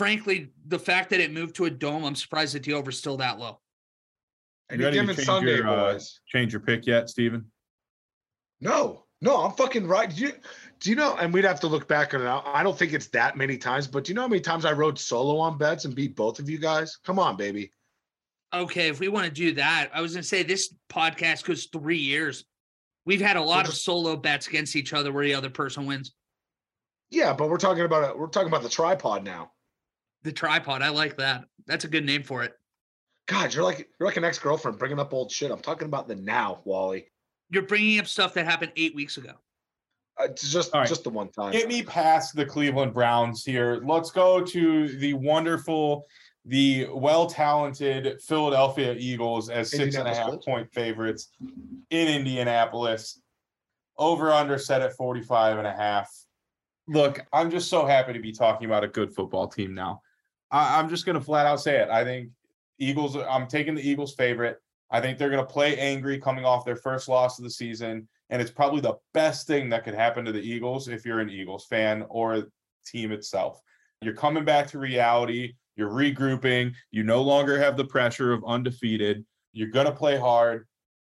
Frankly, 0.00 0.48
the 0.66 0.78
fact 0.78 1.10
that 1.10 1.20
it 1.20 1.30
moved 1.30 1.56
to 1.56 1.66
a 1.66 1.70
dome, 1.70 2.06
I'm 2.06 2.14
surprised 2.14 2.54
that 2.54 2.62
the 2.62 2.72
over 2.72 2.90
still 2.90 3.18
that 3.18 3.38
low. 3.38 3.60
Any 4.70 4.90
given 4.90 5.14
Sunday, 5.14 5.56
your, 5.56 5.68
uh, 5.68 5.92
boys. 5.92 6.20
Change 6.26 6.54
your 6.54 6.62
pick 6.62 6.86
yet, 6.86 7.10
Steven? 7.10 7.44
No, 8.62 9.04
no, 9.20 9.44
I'm 9.44 9.52
fucking 9.52 9.86
right. 9.86 10.08
Do 10.08 10.22
you, 10.22 10.32
do 10.78 10.88
you 10.88 10.96
know? 10.96 11.16
And 11.16 11.34
we'd 11.34 11.44
have 11.44 11.60
to 11.60 11.66
look 11.66 11.86
back 11.86 12.14
on 12.14 12.22
it. 12.22 12.26
I 12.26 12.62
don't 12.62 12.78
think 12.78 12.94
it's 12.94 13.08
that 13.08 13.36
many 13.36 13.58
times, 13.58 13.86
but 13.86 14.04
do 14.04 14.12
you 14.12 14.14
know 14.14 14.22
how 14.22 14.28
many 14.28 14.40
times 14.40 14.64
I 14.64 14.72
rode 14.72 14.98
solo 14.98 15.36
on 15.36 15.58
bets 15.58 15.84
and 15.84 15.94
beat 15.94 16.16
both 16.16 16.38
of 16.38 16.48
you 16.48 16.56
guys? 16.56 16.96
Come 17.04 17.18
on, 17.18 17.36
baby. 17.36 17.70
Okay, 18.54 18.88
if 18.88 19.00
we 19.00 19.08
want 19.08 19.26
to 19.26 19.30
do 19.30 19.52
that, 19.52 19.90
I 19.92 20.00
was 20.00 20.14
gonna 20.14 20.22
say 20.22 20.42
this 20.42 20.74
podcast 20.90 21.44
goes 21.44 21.66
three 21.66 21.98
years. 21.98 22.46
We've 23.04 23.20
had 23.20 23.36
a 23.36 23.42
lot 23.42 23.68
of 23.68 23.74
solo 23.74 24.16
bets 24.16 24.48
against 24.48 24.76
each 24.76 24.94
other 24.94 25.12
where 25.12 25.26
the 25.26 25.34
other 25.34 25.50
person 25.50 25.84
wins. 25.84 26.14
Yeah, 27.10 27.34
but 27.34 27.50
we're 27.50 27.58
talking 27.58 27.84
about 27.84 28.08
it. 28.08 28.18
We're 28.18 28.28
talking 28.28 28.48
about 28.48 28.62
the 28.62 28.70
tripod 28.70 29.24
now. 29.24 29.52
The 30.22 30.32
tripod, 30.32 30.82
I 30.82 30.90
like 30.90 31.16
that. 31.16 31.44
That's 31.66 31.84
a 31.84 31.88
good 31.88 32.04
name 32.04 32.22
for 32.22 32.42
it. 32.42 32.54
God, 33.26 33.54
you're 33.54 33.62
like 33.62 33.88
you're 33.98 34.08
like 34.08 34.16
an 34.16 34.24
ex 34.24 34.38
girlfriend 34.38 34.78
bringing 34.78 34.98
up 34.98 35.14
old 35.14 35.30
shit. 35.30 35.50
I'm 35.50 35.60
talking 35.60 35.86
about 35.86 36.08
the 36.08 36.16
now, 36.16 36.60
Wally. 36.64 37.06
You're 37.50 37.62
bringing 37.62 37.98
up 37.98 38.06
stuff 38.06 38.34
that 38.34 38.44
happened 38.44 38.72
eight 38.76 38.94
weeks 38.94 39.16
ago. 39.16 39.32
Uh, 40.18 40.28
just 40.28 40.74
right. 40.74 40.88
just 40.88 41.04
the 41.04 41.10
one 41.10 41.28
time. 41.28 41.52
Get 41.52 41.68
me 41.68 41.82
past 41.82 42.34
the 42.34 42.44
Cleveland 42.44 42.92
Browns 42.92 43.44
here. 43.44 43.80
Let's 43.84 44.10
go 44.10 44.44
to 44.44 44.88
the 44.98 45.14
wonderful, 45.14 46.06
the 46.44 46.88
well-talented 46.92 48.20
Philadelphia 48.20 48.94
Eagles 48.98 49.48
as 49.48 49.70
six 49.70 49.94
and 49.94 50.08
a 50.08 50.14
half 50.14 50.40
point 50.44 50.72
favorites 50.72 51.30
in 51.90 52.08
Indianapolis. 52.08 53.20
Over 53.96 54.30
under 54.30 54.58
set 54.58 54.80
at 54.80 54.96
45 54.96 55.58
and 55.58 55.66
a 55.66 55.72
half. 55.72 56.10
Look, 56.88 57.24
I'm 57.32 57.50
just 57.50 57.68
so 57.68 57.86
happy 57.86 58.12
to 58.12 58.18
be 58.18 58.32
talking 58.32 58.66
about 58.66 58.82
a 58.82 58.88
good 58.88 59.14
football 59.14 59.46
team 59.46 59.74
now. 59.74 60.02
I, 60.50 60.78
I'm 60.78 60.88
just 60.88 61.06
gonna 61.06 61.20
flat 61.20 61.46
out 61.46 61.60
say 61.60 61.78
it. 61.78 61.88
I 61.88 62.04
think 62.04 62.30
Eagles, 62.80 63.16
I'm 63.16 63.46
taking 63.46 63.74
the 63.74 63.88
Eagles 63.88 64.14
favorite. 64.14 64.58
I 64.90 65.00
think 65.00 65.18
they're 65.18 65.30
going 65.30 65.46
to 65.46 65.52
play 65.52 65.76
angry 65.78 66.18
coming 66.18 66.44
off 66.44 66.64
their 66.64 66.76
first 66.76 67.08
loss 67.08 67.38
of 67.38 67.44
the 67.44 67.50
season. 67.50 68.08
And 68.30 68.42
it's 68.42 68.50
probably 68.50 68.80
the 68.80 68.96
best 69.14 69.46
thing 69.46 69.68
that 69.68 69.84
could 69.84 69.94
happen 69.94 70.24
to 70.24 70.32
the 70.32 70.40
Eagles 70.40 70.88
if 70.88 71.04
you're 71.04 71.20
an 71.20 71.30
Eagles 71.30 71.66
fan 71.66 72.04
or 72.08 72.48
team 72.86 73.12
itself. 73.12 73.60
You're 74.02 74.14
coming 74.14 74.44
back 74.44 74.66
to 74.68 74.78
reality. 74.78 75.54
You're 75.76 75.90
regrouping. 75.90 76.74
You 76.90 77.04
no 77.04 77.22
longer 77.22 77.58
have 77.60 77.76
the 77.76 77.84
pressure 77.84 78.32
of 78.32 78.44
undefeated. 78.44 79.24
You're 79.52 79.68
going 79.70 79.86
to 79.86 79.92
play 79.92 80.18
hard. 80.18 80.66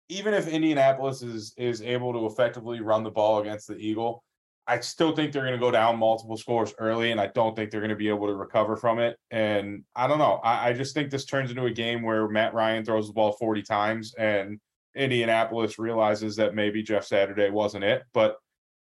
Even 0.09 0.35
if 0.35 0.49
Indianapolis 0.49 1.23
is 1.23 1.55
is 1.57 1.83
able 1.83 2.13
to 2.13 2.27
effectively 2.27 2.81
run 2.81 3.05
the 3.05 3.11
ball 3.11 3.41
against 3.41 3.69
the 3.69 3.77
Eagle, 3.77 4.25
I 4.71 4.79
still 4.79 5.17
think 5.17 5.33
they're 5.33 5.43
going 5.43 5.55
to 5.55 5.59
go 5.59 5.73
down 5.73 5.99
multiple 5.99 6.37
scores 6.37 6.73
early, 6.79 7.11
and 7.11 7.21
I 7.21 7.27
don't 7.27 7.57
think 7.57 7.73
they're 7.73 7.81
going 7.81 7.91
to 7.91 7.97
be 7.97 8.09
able 8.09 8.29
to 8.29 8.35
recover 8.35 8.77
from 8.77 9.01
it. 9.01 9.19
And 9.33 9.83
I 9.97 10.07
don't 10.07 10.21
know. 10.21 10.35
I, 10.45 10.69
I, 10.69 10.73
just 10.75 10.95
think 10.95 11.11
this 11.11 11.25
turns 11.25 11.51
into 11.51 11.65
a 11.65 11.73
game 11.73 12.03
where 12.03 12.29
Matt 12.29 12.55
Ryan 12.55 12.85
throws 12.85 13.09
the 13.09 13.13
ball 13.13 13.33
40 13.33 13.63
times 13.63 14.15
and 14.15 14.61
Indianapolis 14.95 15.81
realizes 15.81 16.37
that 16.37 16.55
maybe 16.55 16.85
Jeff 16.85 17.05
Saturday 17.05 17.51
wasn't 17.51 17.83
it. 17.83 18.05
But 18.15 18.37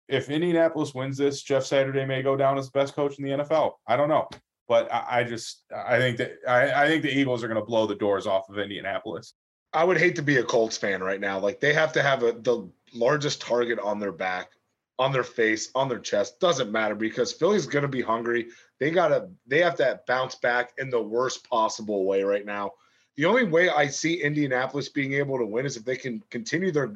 if 0.08 0.28
Indianapolis 0.28 0.92
wins 0.92 1.18
this, 1.18 1.42
Jeff 1.42 1.64
Saturday 1.64 2.04
may 2.04 2.20
go 2.20 2.36
down 2.36 2.58
as 2.58 2.66
the 2.66 2.78
best 2.78 2.94
coach 2.94 3.20
in 3.20 3.24
the 3.24 3.44
NFL. 3.44 3.74
I 3.86 3.96
don't 3.96 4.08
know. 4.08 4.28
But 4.66 4.92
I, 4.92 5.20
I 5.20 5.24
just 5.24 5.62
I 5.72 5.98
think 5.98 6.16
that 6.16 6.32
I, 6.48 6.84
I 6.84 6.88
think 6.88 7.02
the 7.02 7.16
Eagles 7.16 7.44
are 7.44 7.48
going 7.48 7.60
to 7.60 7.64
blow 7.64 7.86
the 7.86 7.94
doors 7.94 8.26
off 8.26 8.48
of 8.48 8.58
Indianapolis. 8.58 9.34
I 9.72 9.84
would 9.84 9.98
hate 9.98 10.16
to 10.16 10.22
be 10.22 10.38
a 10.38 10.42
Colts 10.42 10.76
fan 10.76 11.00
right 11.00 11.20
now. 11.20 11.38
Like 11.38 11.60
they 11.60 11.72
have 11.72 11.92
to 11.92 12.02
have 12.02 12.24
a, 12.24 12.32
the 12.32 12.68
largest 12.92 13.40
target 13.40 13.78
on 13.78 14.00
their 14.00 14.10
back 14.10 14.50
on 14.98 15.12
their 15.12 15.24
face, 15.24 15.70
on 15.74 15.88
their 15.88 15.98
chest, 15.98 16.40
doesn't 16.40 16.72
matter 16.72 16.94
because 16.94 17.32
Philly's 17.32 17.66
going 17.66 17.82
to 17.82 17.88
be 17.88 18.02
hungry. 18.02 18.48
They 18.80 18.90
got 18.90 19.08
to 19.08 19.28
they 19.46 19.60
have 19.60 19.76
to 19.76 20.00
bounce 20.06 20.36
back 20.36 20.72
in 20.78 20.90
the 20.90 21.02
worst 21.02 21.48
possible 21.48 22.04
way 22.04 22.22
right 22.22 22.46
now. 22.46 22.72
The 23.16 23.24
only 23.24 23.44
way 23.44 23.68
I 23.70 23.88
see 23.88 24.22
Indianapolis 24.22 24.88
being 24.88 25.14
able 25.14 25.38
to 25.38 25.46
win 25.46 25.66
is 25.66 25.76
if 25.76 25.84
they 25.84 25.96
can 25.96 26.22
continue 26.30 26.70
their 26.70 26.94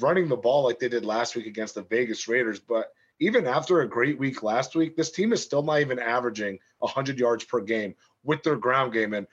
running 0.00 0.28
the 0.28 0.36
ball 0.36 0.64
like 0.64 0.78
they 0.78 0.88
did 0.88 1.04
last 1.04 1.34
week 1.34 1.46
against 1.46 1.74
the 1.74 1.82
Vegas 1.82 2.28
Raiders, 2.28 2.60
but 2.60 2.92
even 3.20 3.46
after 3.46 3.80
a 3.80 3.88
great 3.88 4.18
week 4.18 4.42
last 4.42 4.76
week, 4.76 4.96
this 4.96 5.10
team 5.10 5.32
is 5.32 5.42
still 5.42 5.62
not 5.62 5.80
even 5.80 5.98
averaging 5.98 6.58
100 6.78 7.18
yards 7.18 7.44
per 7.44 7.60
game 7.60 7.94
with 8.22 8.42
their 8.42 8.56
ground 8.56 8.92
game. 8.92 9.14
And 9.14 9.26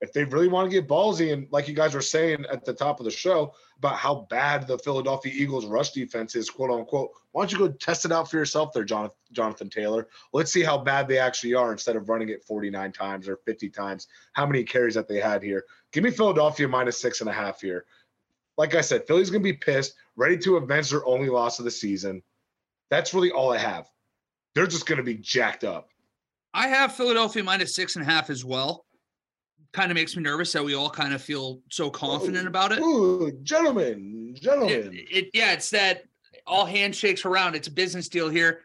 if 0.00 0.12
they 0.12 0.24
really 0.24 0.48
want 0.48 0.70
to 0.70 0.74
get 0.74 0.88
ballsy 0.88 1.32
and 1.32 1.48
like 1.50 1.66
you 1.66 1.74
guys 1.74 1.94
were 1.94 2.00
saying 2.00 2.44
at 2.50 2.64
the 2.64 2.72
top 2.72 3.00
of 3.00 3.04
the 3.04 3.10
show 3.10 3.52
about 3.78 3.96
how 3.96 4.26
bad 4.30 4.66
the 4.66 4.78
Philadelphia 4.78 5.32
Eagles 5.34 5.66
rush 5.66 5.90
defense 5.90 6.36
is, 6.36 6.50
quote 6.50 6.70
unquote, 6.70 7.10
why 7.32 7.42
don't 7.42 7.52
you 7.52 7.58
go 7.58 7.68
test 7.68 8.04
it 8.04 8.12
out 8.12 8.30
for 8.30 8.36
yourself 8.36 8.72
there, 8.72 8.84
Jonathan, 8.84 9.16
Jonathan 9.32 9.68
Taylor? 9.70 10.08
Let's 10.32 10.52
see 10.52 10.62
how 10.62 10.78
bad 10.78 11.08
they 11.08 11.18
actually 11.18 11.54
are 11.54 11.72
instead 11.72 11.96
of 11.96 12.08
running 12.08 12.28
it 12.28 12.44
49 12.44 12.92
times 12.92 13.28
or 13.28 13.38
50 13.44 13.70
times. 13.70 14.06
How 14.32 14.46
many 14.46 14.62
carries 14.62 14.94
that 14.94 15.08
they 15.08 15.20
had 15.20 15.42
here? 15.42 15.64
Give 15.92 16.04
me 16.04 16.10
Philadelphia 16.10 16.68
minus 16.68 17.00
six 17.00 17.20
and 17.20 17.30
a 17.30 17.32
half 17.32 17.60
here. 17.60 17.84
Like 18.56 18.74
I 18.74 18.80
said, 18.80 19.06
Philly's 19.06 19.30
gonna 19.30 19.42
be 19.42 19.52
pissed, 19.52 19.94
ready 20.16 20.38
to 20.38 20.56
avenge 20.56 20.90
their 20.90 21.06
only 21.06 21.28
loss 21.28 21.58
of 21.58 21.64
the 21.64 21.70
season. 21.70 22.22
That's 22.90 23.14
really 23.14 23.30
all 23.30 23.52
I 23.52 23.58
have. 23.58 23.88
They're 24.54 24.66
just 24.66 24.86
gonna 24.86 25.02
be 25.02 25.14
jacked 25.14 25.64
up. 25.64 25.88
I 26.54 26.68
have 26.68 26.94
Philadelphia 26.94 27.44
minus 27.44 27.74
six 27.74 27.96
and 27.96 28.04
a 28.04 28.10
half 28.10 28.30
as 28.30 28.44
well 28.44 28.86
kind 29.72 29.90
of 29.90 29.94
makes 29.94 30.16
me 30.16 30.22
nervous 30.22 30.52
that 30.52 30.64
we 30.64 30.74
all 30.74 30.90
kind 30.90 31.12
of 31.12 31.22
feel 31.22 31.60
so 31.70 31.90
confident 31.90 32.44
ooh, 32.44 32.48
about 32.48 32.72
it. 32.72 32.80
Ooh, 32.80 33.32
gentlemen, 33.42 34.34
gentlemen. 34.40 34.90
It, 34.92 35.16
it, 35.16 35.30
yeah, 35.34 35.52
it's 35.52 35.70
that 35.70 36.04
all 36.46 36.64
handshakes 36.64 37.24
around. 37.24 37.54
It's 37.54 37.68
a 37.68 37.72
business 37.72 38.08
deal 38.08 38.28
here. 38.28 38.62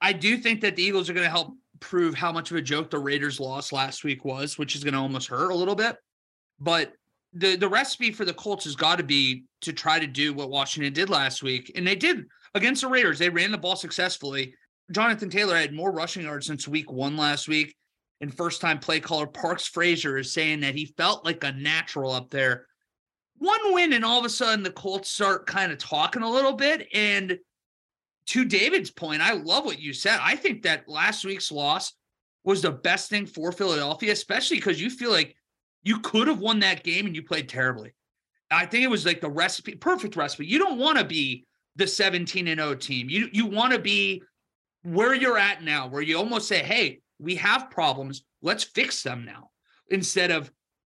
I 0.00 0.12
do 0.12 0.36
think 0.36 0.60
that 0.62 0.76
the 0.76 0.82
Eagles 0.82 1.08
are 1.08 1.14
going 1.14 1.24
to 1.24 1.30
help 1.30 1.54
prove 1.78 2.14
how 2.14 2.32
much 2.32 2.50
of 2.50 2.56
a 2.56 2.62
joke 2.62 2.90
the 2.90 2.98
Raiders' 2.98 3.38
loss 3.38 3.72
last 3.72 4.02
week 4.02 4.24
was, 4.24 4.58
which 4.58 4.74
is 4.74 4.82
going 4.82 4.94
to 4.94 5.00
almost 5.00 5.28
hurt 5.28 5.50
a 5.50 5.54
little 5.54 5.76
bit. 5.76 5.96
But 6.58 6.92
the 7.32 7.56
the 7.56 7.68
recipe 7.68 8.10
for 8.10 8.24
the 8.24 8.34
Colts 8.34 8.64
has 8.64 8.74
got 8.74 8.96
to 8.96 9.04
be 9.04 9.44
to 9.60 9.72
try 9.72 9.98
to 9.98 10.06
do 10.06 10.32
what 10.32 10.50
Washington 10.50 10.92
did 10.92 11.10
last 11.10 11.42
week, 11.42 11.70
and 11.76 11.86
they 11.86 11.94
did 11.94 12.24
against 12.54 12.82
the 12.82 12.88
Raiders. 12.88 13.18
They 13.18 13.28
ran 13.28 13.52
the 13.52 13.58
ball 13.58 13.76
successfully. 13.76 14.54
Jonathan 14.90 15.30
Taylor 15.30 15.56
had 15.56 15.74
more 15.74 15.92
rushing 15.92 16.22
yards 16.22 16.46
since 16.46 16.66
week 16.66 16.90
one 16.90 17.16
last 17.16 17.48
week 17.48 17.76
and 18.20 18.34
first 18.34 18.60
time 18.60 18.78
play 18.78 19.00
caller 19.00 19.26
Parks 19.26 19.66
Frazier 19.66 20.18
is 20.18 20.32
saying 20.32 20.60
that 20.60 20.74
he 20.74 20.86
felt 20.96 21.24
like 21.24 21.44
a 21.44 21.52
natural 21.52 22.12
up 22.12 22.30
there. 22.30 22.66
One 23.38 23.74
win, 23.74 23.92
and 23.92 24.04
all 24.04 24.18
of 24.18 24.24
a 24.24 24.30
sudden 24.30 24.62
the 24.62 24.70
Colts 24.70 25.10
start 25.10 25.46
kind 25.46 25.70
of 25.70 25.78
talking 25.78 26.22
a 26.22 26.30
little 26.30 26.54
bit. 26.54 26.88
And 26.94 27.38
to 28.28 28.44
David's 28.44 28.90
point, 28.90 29.20
I 29.20 29.32
love 29.34 29.64
what 29.64 29.78
you 29.78 29.92
said. 29.92 30.18
I 30.22 30.36
think 30.36 30.62
that 30.62 30.88
last 30.88 31.24
week's 31.24 31.52
loss 31.52 31.92
was 32.44 32.62
the 32.62 32.70
best 32.70 33.10
thing 33.10 33.26
for 33.26 33.52
Philadelphia, 33.52 34.12
especially 34.12 34.56
because 34.56 34.80
you 34.80 34.88
feel 34.88 35.10
like 35.10 35.36
you 35.82 36.00
could 36.00 36.28
have 36.28 36.40
won 36.40 36.60
that 36.60 36.82
game 36.82 37.06
and 37.06 37.14
you 37.14 37.22
played 37.22 37.48
terribly. 37.48 37.92
I 38.50 38.66
think 38.66 38.84
it 38.84 38.90
was 38.90 39.04
like 39.04 39.20
the 39.20 39.30
recipe, 39.30 39.74
perfect 39.74 40.16
recipe. 40.16 40.46
You 40.46 40.58
don't 40.58 40.78
want 40.78 40.98
to 40.98 41.04
be 41.04 41.44
the 41.74 41.86
17 41.86 42.48
and 42.48 42.60
0 42.60 42.74
team. 42.76 43.10
You 43.10 43.28
you 43.32 43.46
want 43.46 43.72
to 43.72 43.78
be 43.78 44.22
where 44.82 45.14
you're 45.14 45.38
at 45.38 45.62
now, 45.62 45.88
where 45.88 46.02
you 46.02 46.16
almost 46.16 46.48
say, 46.48 46.62
"Hey, 46.62 47.00
we 47.18 47.36
have 47.36 47.70
problems. 47.70 48.24
Let's 48.42 48.64
fix 48.64 49.02
them 49.02 49.24
now 49.24 49.50
instead 49.90 50.30
of 50.30 50.50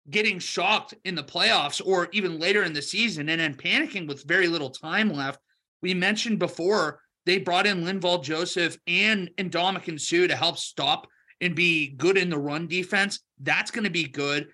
getting 0.09 0.39
shocked 0.39 0.93
in 1.05 1.15
the 1.15 1.23
playoffs 1.23 1.81
or 1.83 2.09
even 2.11 2.39
later 2.39 2.63
in 2.63 2.73
the 2.73 2.81
season 2.81 3.29
and 3.29 3.39
then 3.39 3.55
panicking 3.55 4.07
with 4.07 4.27
very 4.27 4.47
little 4.47 4.69
time 4.69 5.11
left. 5.11 5.39
We 5.81 5.93
mentioned 5.93 6.39
before 6.39 7.01
they 7.25 7.37
brought 7.37 7.67
in 7.67 7.83
Linval 7.83 8.23
Joseph 8.23 8.77
and 8.87 9.29
Ndamukong 9.37 9.99
Suh 9.99 10.27
to 10.27 10.35
help 10.35 10.57
stop 10.57 11.07
and 11.39 11.55
be 11.55 11.89
good 11.89 12.17
in 12.17 12.29
the 12.29 12.37
run 12.37 12.67
defense. 12.67 13.19
That's 13.39 13.71
going 13.71 13.83
to 13.83 13.91
be 13.91 14.07
good, 14.07 14.47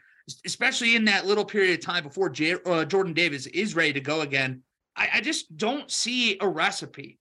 especially 0.45 0.95
in 0.95 1.05
that 1.05 1.25
little 1.25 1.45
period 1.45 1.79
of 1.79 1.85
time 1.85 2.03
before 2.03 2.29
J- 2.29 2.57
uh, 2.65 2.85
Jordan 2.85 3.13
Davis 3.13 3.45
is 3.47 3.75
ready 3.75 3.93
to 3.93 4.01
go 4.01 4.21
again. 4.21 4.63
I, 4.95 5.09
I 5.15 5.21
just 5.21 5.55
don't 5.55 5.89
see 5.89 6.37
a 6.39 6.47
recipe 6.47 7.19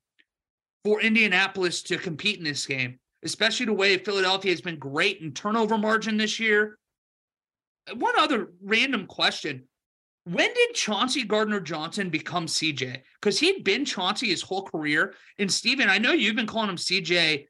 for 0.85 1.01
Indianapolis 1.01 1.83
to 1.85 1.99
compete 1.99 2.39
in 2.39 2.45
this 2.45 2.67
game 2.67 2.99
especially 3.25 3.67
the 3.67 3.73
way 3.73 3.99
Philadelphia 3.99 4.51
has 4.53 4.61
been 4.61 4.79
great 4.79 5.21
in 5.21 5.33
turnover 5.33 5.79
margin 5.79 6.17
this 6.17 6.39
year. 6.39 6.79
One 7.95 8.15
other 8.19 8.53
random 8.63 9.07
question. 9.07 9.65
When 10.25 10.53
did 10.53 10.75
Chauncey 10.75 11.23
Gardner 11.23 11.61
Johnson 11.61 12.11
become 12.11 12.47
CJ? 12.47 13.03
Because 13.21 13.39
he'd 13.39 13.63
been 13.63 13.85
Chauncey 13.85 14.29
his 14.29 14.43
whole 14.43 14.63
career. 14.63 15.15
And 15.39 15.51
Steven, 15.51 15.89
I 15.89 15.99
know 15.99 16.13
you've 16.13 16.35
been 16.35 16.49
calling 16.49 16.69
him 16.69 16.77
CJ 16.77 17.47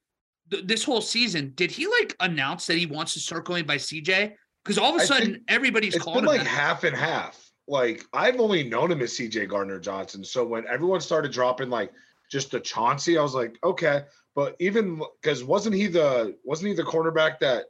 th- 0.51 0.67
this 0.67 0.85
whole 0.85 1.01
season. 1.01 1.53
Did 1.55 1.71
he 1.71 1.87
like 1.87 2.15
announce 2.21 2.67
that 2.67 2.77
he 2.77 2.85
wants 2.85 3.15
to 3.15 3.21
start 3.21 3.47
going 3.47 3.65
by 3.65 3.77
CJ? 3.77 4.35
Because 4.63 4.77
all 4.77 4.95
of 4.95 5.01
a 5.01 5.07
sudden 5.07 5.43
everybody's 5.49 5.97
calling 5.97 6.25
been 6.25 6.39
like 6.39 6.47
half 6.47 6.85
and 6.85 6.95
half. 6.95 7.51
like 7.67 8.05
I've 8.13 8.41
only 8.41 8.65
known 8.65 8.91
him 8.91 9.01
as 9.01 9.13
CJ 9.13 9.49
Gardner 9.49 9.81
Johnson. 9.81 10.23
So 10.23 10.45
when 10.45 10.67
everyone 10.67 11.01
started 11.01 11.33
dropping 11.33 11.71
like 11.71 11.93
just 12.31 12.51
the 12.51 12.61
Chauncey, 12.61 13.17
I 13.17 13.23
was 13.23 13.35
like, 13.35 13.57
okay. 13.65 14.03
But 14.37 14.55
even 14.61 15.01
because 15.21 15.43
wasn't 15.43 15.75
he 15.75 15.87
the 15.87 16.37
wasn't 16.45 16.69
he 16.69 16.75
the 16.75 16.83
cornerback 16.83 17.39
that 17.41 17.65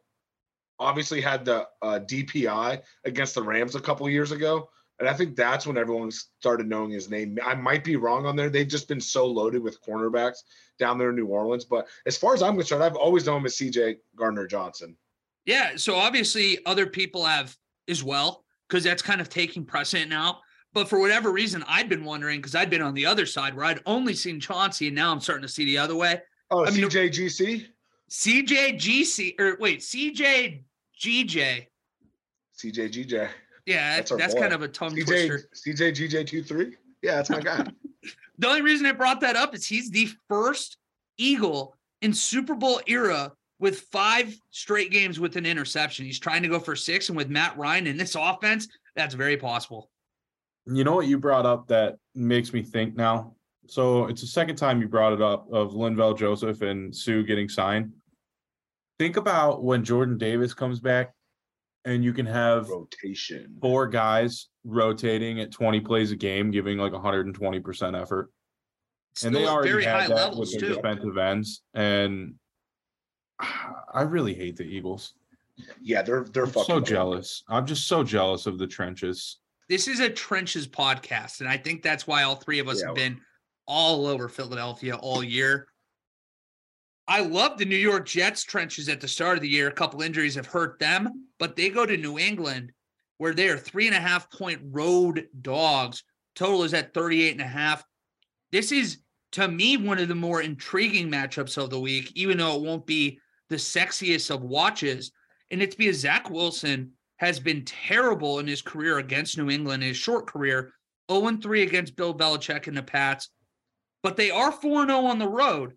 obviously 0.80 1.20
had 1.20 1.44
the 1.44 1.66
uh, 1.80 2.00
DPI 2.00 2.82
against 3.04 3.36
the 3.36 3.42
Rams 3.42 3.76
a 3.76 3.80
couple 3.80 4.10
years 4.10 4.32
ago? 4.32 4.68
And 4.98 5.08
I 5.08 5.12
think 5.12 5.36
that's 5.36 5.66
when 5.66 5.78
everyone 5.78 6.10
started 6.10 6.66
knowing 6.66 6.90
his 6.90 7.08
name. 7.08 7.38
I 7.44 7.54
might 7.54 7.84
be 7.84 7.96
wrong 7.96 8.26
on 8.26 8.34
there. 8.34 8.50
They've 8.50 8.66
just 8.66 8.88
been 8.88 9.00
so 9.00 9.26
loaded 9.26 9.62
with 9.62 9.80
cornerbacks 9.82 10.38
down 10.78 10.98
there 10.98 11.10
in 11.10 11.16
New 11.16 11.26
Orleans. 11.26 11.64
But 11.64 11.86
as 12.04 12.16
far 12.16 12.34
as 12.34 12.42
I'm 12.42 12.56
concerned, 12.56 12.82
I've 12.82 12.96
always 12.96 13.26
known 13.26 13.40
him 13.40 13.46
as 13.46 13.56
CJ 13.56 13.98
Gardner 14.16 14.46
Johnson. 14.46 14.96
Yeah. 15.44 15.76
So 15.76 15.94
obviously 15.94 16.58
other 16.66 16.86
people 16.86 17.24
have 17.24 17.56
as 17.88 18.02
well, 18.02 18.44
because 18.68 18.82
that's 18.82 19.02
kind 19.02 19.20
of 19.20 19.28
taking 19.28 19.64
precedent 19.64 20.10
now. 20.10 20.40
But 20.72 20.88
for 20.88 20.98
whatever 20.98 21.30
reason, 21.30 21.62
I'd 21.68 21.88
been 21.88 22.04
wondering 22.04 22.40
because 22.40 22.56
I'd 22.56 22.70
been 22.70 22.82
on 22.82 22.94
the 22.94 23.06
other 23.06 23.26
side 23.26 23.54
where 23.54 23.66
I'd 23.66 23.80
only 23.86 24.14
seen 24.14 24.40
Chauncey, 24.40 24.88
and 24.88 24.96
now 24.96 25.12
I'm 25.12 25.20
starting 25.20 25.42
to 25.42 25.48
see 25.48 25.64
the 25.64 25.78
other 25.78 25.94
way. 25.94 26.20
Oh, 26.50 26.64
I 26.64 26.70
mean, 26.70 26.84
CJGC? 26.84 27.66
CJGC, 28.10 29.40
or 29.40 29.56
wait, 29.58 29.80
CJGJ. 29.80 31.66
CJGJ. 32.56 33.28
Yeah, 33.66 33.96
that's, 33.96 34.12
that's 34.12 34.34
kind 34.34 34.52
of 34.52 34.62
a 34.62 34.68
tongue 34.68 34.94
CJ, 34.94 35.06
twister. 35.06 35.48
CJGJ23? 35.54 36.74
Yeah, 37.02 37.16
that's 37.16 37.30
my 37.30 37.40
guy. 37.40 37.66
the 38.38 38.48
only 38.48 38.62
reason 38.62 38.86
I 38.86 38.92
brought 38.92 39.20
that 39.22 39.34
up 39.36 39.54
is 39.54 39.66
he's 39.66 39.90
the 39.90 40.08
first 40.28 40.76
Eagle 41.18 41.76
in 42.02 42.12
Super 42.12 42.54
Bowl 42.54 42.80
era 42.86 43.32
with 43.58 43.80
five 43.92 44.38
straight 44.50 44.90
games 44.90 45.18
with 45.18 45.36
an 45.36 45.46
interception. 45.46 46.04
He's 46.04 46.20
trying 46.20 46.42
to 46.42 46.48
go 46.48 46.60
for 46.60 46.76
six, 46.76 47.08
and 47.08 47.16
with 47.16 47.28
Matt 47.28 47.56
Ryan 47.58 47.86
in 47.86 47.96
this 47.96 48.14
offense, 48.14 48.68
that's 48.94 49.14
very 49.14 49.36
possible. 49.36 49.90
You 50.66 50.84
know 50.84 50.94
what 50.94 51.06
you 51.06 51.18
brought 51.18 51.46
up 51.46 51.68
that 51.68 51.96
makes 52.14 52.52
me 52.52 52.62
think 52.62 52.96
now. 52.96 53.35
So 53.68 54.06
it's 54.06 54.20
the 54.20 54.26
second 54.26 54.56
time 54.56 54.80
you 54.80 54.88
brought 54.88 55.12
it 55.12 55.22
up 55.22 55.50
of 55.52 55.72
Linval 55.72 56.16
Joseph 56.16 56.62
and 56.62 56.94
Suh 56.94 57.22
getting 57.22 57.48
signed. 57.48 57.92
Think 58.98 59.16
about 59.16 59.62
when 59.62 59.84
Jordan 59.84 60.18
Davis 60.18 60.54
comes 60.54 60.80
back 60.80 61.12
and 61.84 62.02
you 62.02 62.12
can 62.12 62.26
have 62.26 62.68
rotation 62.68 63.56
four 63.60 63.86
guys 63.86 64.48
rotating 64.64 65.40
at 65.40 65.52
20 65.52 65.80
plays 65.80 66.10
a 66.10 66.16
game, 66.16 66.50
giving 66.50 66.78
like 66.78 66.92
120% 66.92 68.00
effort. 68.00 68.30
Still 69.14 69.28
and 69.28 69.36
they 69.36 69.46
already 69.46 69.84
had 69.84 70.10
that 70.10 70.36
with 70.36 70.58
their 70.58 70.74
defensive 70.74 71.16
ends. 71.16 71.62
And 71.74 72.34
I 73.94 74.02
really 74.02 74.34
hate 74.34 74.56
the 74.56 74.64
Eagles. 74.64 75.14
Yeah, 75.80 76.02
they're 76.02 76.24
they're 76.24 76.46
so 76.46 76.80
jealous. 76.80 77.42
I'm 77.48 77.64
just 77.64 77.88
so 77.88 78.04
jealous 78.04 78.46
of 78.46 78.58
the 78.58 78.66
trenches. 78.66 79.38
This 79.70 79.88
is 79.88 80.00
a 80.00 80.10
trenches 80.10 80.68
podcast, 80.68 81.40
and 81.40 81.48
I 81.48 81.56
think 81.56 81.82
that's 81.82 82.06
why 82.06 82.24
all 82.24 82.36
three 82.36 82.58
of 82.58 82.68
us 82.68 82.80
yeah. 82.80 82.88
have 82.88 82.94
been 82.94 83.20
all 83.66 84.06
over 84.06 84.28
Philadelphia 84.28 84.96
all 84.96 85.22
year. 85.22 85.68
I 87.08 87.20
love 87.20 87.56
the 87.56 87.64
New 87.64 87.76
York 87.76 88.06
Jets 88.06 88.42
trenches 88.42 88.88
at 88.88 89.00
the 89.00 89.08
start 89.08 89.36
of 89.36 89.42
the 89.42 89.48
year. 89.48 89.68
A 89.68 89.72
couple 89.72 90.02
injuries 90.02 90.34
have 90.34 90.46
hurt 90.46 90.78
them, 90.78 91.28
but 91.38 91.54
they 91.54 91.68
go 91.68 91.86
to 91.86 91.96
New 91.96 92.18
England 92.18 92.72
where 93.18 93.32
they 93.32 93.48
are 93.48 93.56
three 93.56 93.86
and 93.86 93.96
a 93.96 94.00
half 94.00 94.30
point 94.30 94.60
road 94.64 95.28
dogs. 95.40 96.02
Total 96.34 96.64
is 96.64 96.74
at 96.74 96.92
38 96.92 97.32
and 97.32 97.40
a 97.40 97.46
half. 97.46 97.84
This 98.52 98.72
is 98.72 98.98
to 99.32 99.48
me 99.48 99.76
one 99.76 99.98
of 99.98 100.08
the 100.08 100.14
more 100.14 100.42
intriguing 100.42 101.10
matchups 101.10 101.62
of 101.62 101.70
the 101.70 101.80
week, 101.80 102.12
even 102.14 102.38
though 102.38 102.56
it 102.56 102.62
won't 102.62 102.86
be 102.86 103.18
the 103.48 103.56
sexiest 103.56 104.30
of 104.30 104.42
watches. 104.42 105.12
And 105.50 105.62
it's 105.62 105.76
because 105.76 105.98
Zach 105.98 106.28
Wilson 106.28 106.92
has 107.18 107.40
been 107.40 107.64
terrible 107.64 108.40
in 108.40 108.46
his 108.46 108.62
career 108.62 108.98
against 108.98 109.38
New 109.38 109.50
England, 109.50 109.82
his 109.82 109.96
short 109.96 110.26
career, 110.26 110.72
0 111.10 111.38
3 111.40 111.62
against 111.62 111.96
Bill 111.96 112.14
Belichick 112.14 112.66
and 112.66 112.76
the 112.76 112.82
Pats. 112.82 113.30
But 114.06 114.16
they 114.16 114.30
are 114.30 114.52
4 114.52 114.86
0 114.86 115.00
on 115.00 115.18
the 115.18 115.26
road. 115.26 115.76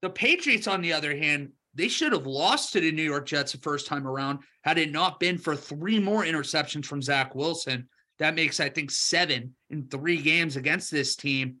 The 0.00 0.08
Patriots, 0.08 0.66
on 0.66 0.80
the 0.80 0.94
other 0.94 1.14
hand, 1.14 1.50
they 1.74 1.88
should 1.88 2.12
have 2.12 2.26
lost 2.26 2.72
to 2.72 2.80
the 2.80 2.90
New 2.90 3.02
York 3.02 3.26
Jets 3.26 3.52
the 3.52 3.58
first 3.58 3.86
time 3.86 4.06
around 4.06 4.38
had 4.64 4.78
it 4.78 4.90
not 4.90 5.20
been 5.20 5.36
for 5.36 5.54
three 5.54 5.98
more 6.00 6.24
interceptions 6.24 6.86
from 6.86 7.02
Zach 7.02 7.34
Wilson. 7.34 7.86
That 8.20 8.34
makes, 8.34 8.58
I 8.58 8.70
think, 8.70 8.90
seven 8.90 9.54
in 9.68 9.86
three 9.86 10.16
games 10.16 10.56
against 10.56 10.90
this 10.90 11.14
team. 11.14 11.56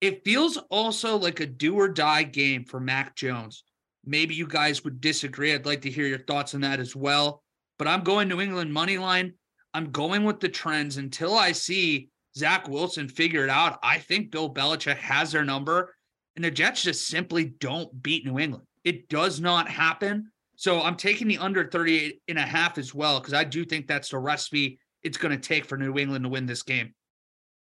It 0.00 0.24
feels 0.24 0.58
also 0.70 1.16
like 1.16 1.40
a 1.40 1.46
do 1.46 1.74
or 1.74 1.88
die 1.88 2.22
game 2.22 2.64
for 2.64 2.78
Mac 2.78 3.16
Jones. 3.16 3.64
Maybe 4.04 4.36
you 4.36 4.46
guys 4.46 4.84
would 4.84 5.00
disagree. 5.00 5.52
I'd 5.52 5.66
like 5.66 5.82
to 5.82 5.90
hear 5.90 6.06
your 6.06 6.20
thoughts 6.20 6.54
on 6.54 6.60
that 6.60 6.78
as 6.78 6.94
well. 6.94 7.42
But 7.80 7.88
I'm 7.88 8.04
going 8.04 8.28
New 8.28 8.40
England 8.40 8.72
money 8.72 8.96
line. 8.96 9.32
I'm 9.74 9.90
going 9.90 10.22
with 10.22 10.38
the 10.38 10.48
trends 10.48 10.98
until 10.98 11.34
I 11.34 11.50
see 11.50 12.10
Zach 12.36 12.68
Wilson 12.68 13.08
figure 13.08 13.44
it 13.44 13.50
out. 13.50 13.78
I 13.82 13.98
think 13.98 14.30
Bill 14.30 14.52
Belichick 14.52 14.96
has 14.98 15.32
their 15.32 15.44
number, 15.44 15.94
and 16.36 16.44
the 16.44 16.50
Jets 16.50 16.82
just 16.82 17.08
simply 17.08 17.46
don't 17.60 18.02
beat 18.02 18.26
New 18.26 18.38
England. 18.38 18.64
It 18.84 19.08
does 19.08 19.40
not 19.40 19.68
happen. 19.68 20.30
So 20.56 20.82
I'm 20.82 20.96
taking 20.96 21.28
the 21.28 21.38
under 21.38 21.68
38 21.68 22.20
and 22.28 22.38
a 22.38 22.42
half 22.42 22.78
as 22.78 22.94
well, 22.94 23.20
because 23.20 23.34
I 23.34 23.44
do 23.44 23.64
think 23.64 23.86
that's 23.86 24.10
the 24.10 24.18
recipe 24.18 24.78
it's 25.02 25.18
going 25.18 25.38
to 25.38 25.48
take 25.48 25.64
for 25.64 25.78
New 25.78 25.96
England 25.98 26.24
to 26.24 26.30
win 26.30 26.46
this 26.46 26.62
game. 26.62 26.94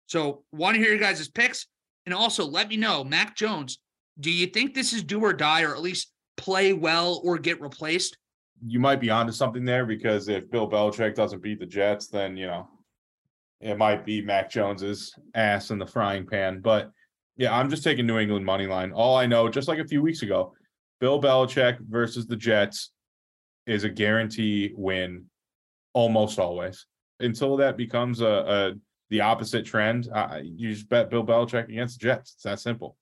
So 0.07 0.45
want 0.53 0.77
to 0.77 0.81
hear 0.81 0.91
your 0.91 0.99
guys' 0.99 1.29
picks. 1.29 1.67
And 2.07 2.15
also 2.15 2.45
let 2.45 2.69
me 2.69 2.77
know, 2.77 3.05
Mac 3.05 3.37
Jones, 3.37 3.79
do 4.19 4.31
you 4.31 4.47
think 4.47 4.75
this 4.75 4.93
is 4.93 5.03
do 5.03 5.21
or 5.21 5.33
die, 5.33 5.63
or 5.63 5.75
at 5.75 5.83
least 5.83 6.13
play 6.37 6.73
well 6.73 7.21
or 7.25 7.39
get 7.39 7.61
replaced? 7.61 8.17
You 8.67 8.81
might 8.81 9.01
be 9.01 9.11
onto 9.11 9.33
something 9.33 9.65
there 9.65 9.87
because 9.87 10.29
if 10.29 10.51
Bill 10.51 10.69
Belichick 10.69 11.15
doesn't 11.15 11.43
beat 11.43 11.61
the 11.61 11.67
Jets, 11.67 12.09
then 12.09 12.37
you 12.37 12.47
know 12.47 12.69
it 13.61 13.77
might 13.77 14.05
be 14.05 14.23
Mac 14.23 14.51
Jones's 14.51 15.15
ass 15.35 15.71
in 15.71 15.79
the 15.79 15.87
frying 15.87 16.27
pan. 16.27 16.61
But 16.61 16.91
yeah, 17.37 17.57
I'm 17.57 17.71
just 17.71 17.85
taking 17.85 18.07
New 18.07 18.19
England 18.19 18.45
money 18.45 18.67
line. 18.67 18.93
All 18.93 19.17
I 19.17 19.27
know, 19.27 19.49
just 19.49 19.69
like 19.69 19.79
a 19.79 19.87
few 19.87 20.03
weeks 20.03 20.23
ago, 20.23 20.55
Bill 21.01 21.21
Belichick 21.21 21.79
versus 21.89 22.27
the 22.27 22.37
Jets 22.37 22.91
is 23.67 23.85
a 23.85 23.89
guarantee 23.89 24.73
win 24.75 25.27
almost 25.93 26.39
always. 26.39 26.87
Until 27.21 27.57
that 27.59 27.77
becomes 27.77 28.21
a, 28.21 28.27
a 28.27 28.73
the 29.11 29.21
opposite 29.21 29.67
trend, 29.67 30.09
uh, 30.15 30.39
you 30.43 30.73
just 30.73 30.89
bet 30.89 31.11
Bill 31.11 31.25
Belichick 31.25 31.69
against 31.69 32.01
the 32.01 32.05
Jets. 32.05 32.35
It's 32.35 32.45
that 32.45 32.61
simple. 32.61 32.97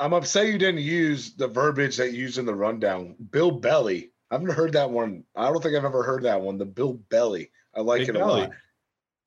I'm 0.00 0.12
upset 0.12 0.46
you 0.46 0.58
didn't 0.58 0.80
use 0.80 1.34
the 1.34 1.46
verbiage 1.46 1.96
that 1.98 2.12
you 2.12 2.18
used 2.20 2.38
in 2.38 2.46
the 2.46 2.54
rundown. 2.54 3.14
Bill 3.30 3.52
Belly. 3.52 4.10
I 4.30 4.34
haven't 4.34 4.50
heard 4.50 4.72
that 4.72 4.90
one. 4.90 5.22
I 5.36 5.46
don't 5.46 5.62
think 5.62 5.76
I've 5.76 5.84
ever 5.84 6.02
heard 6.02 6.24
that 6.24 6.40
one. 6.40 6.58
The 6.58 6.64
Bill 6.64 6.94
Belly. 7.10 7.50
I 7.76 7.80
like 7.80 8.00
Big 8.00 8.08
it 8.10 8.14
Belly. 8.14 8.42
a 8.42 8.44
lot. 8.46 8.50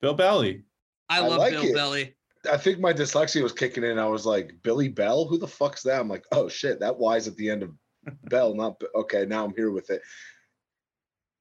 Bill 0.00 0.14
Belly. 0.14 0.64
I 1.08 1.20
love 1.20 1.32
I 1.32 1.36
like 1.36 1.52
Bill 1.52 1.62
it. 1.64 1.74
Belly. 1.74 2.14
I 2.50 2.56
think 2.56 2.78
my 2.78 2.92
dyslexia 2.92 3.42
was 3.42 3.52
kicking 3.52 3.84
in. 3.84 3.98
I 3.98 4.06
was 4.06 4.24
like, 4.24 4.52
Billy 4.62 4.88
Bell? 4.88 5.26
Who 5.26 5.38
the 5.38 5.48
fuck's 5.48 5.82
that? 5.82 6.00
I'm 6.00 6.08
like, 6.08 6.24
oh 6.32 6.48
shit, 6.48 6.80
that 6.80 6.98
Y's 6.98 7.26
at 7.26 7.36
the 7.36 7.50
end 7.50 7.62
of 7.62 7.72
Bell, 8.24 8.54
not 8.54 8.80
okay. 8.94 9.26
Now 9.26 9.44
I'm 9.44 9.54
here 9.54 9.70
with 9.70 9.90
it. 9.90 10.02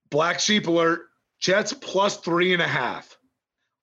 Black 0.09 0.39
sheep 0.39 0.67
alert. 0.67 1.01
Jets 1.39 1.71
plus 1.71 2.17
three 2.17 2.53
and 2.53 2.61
a 2.61 2.67
half. 2.67 3.15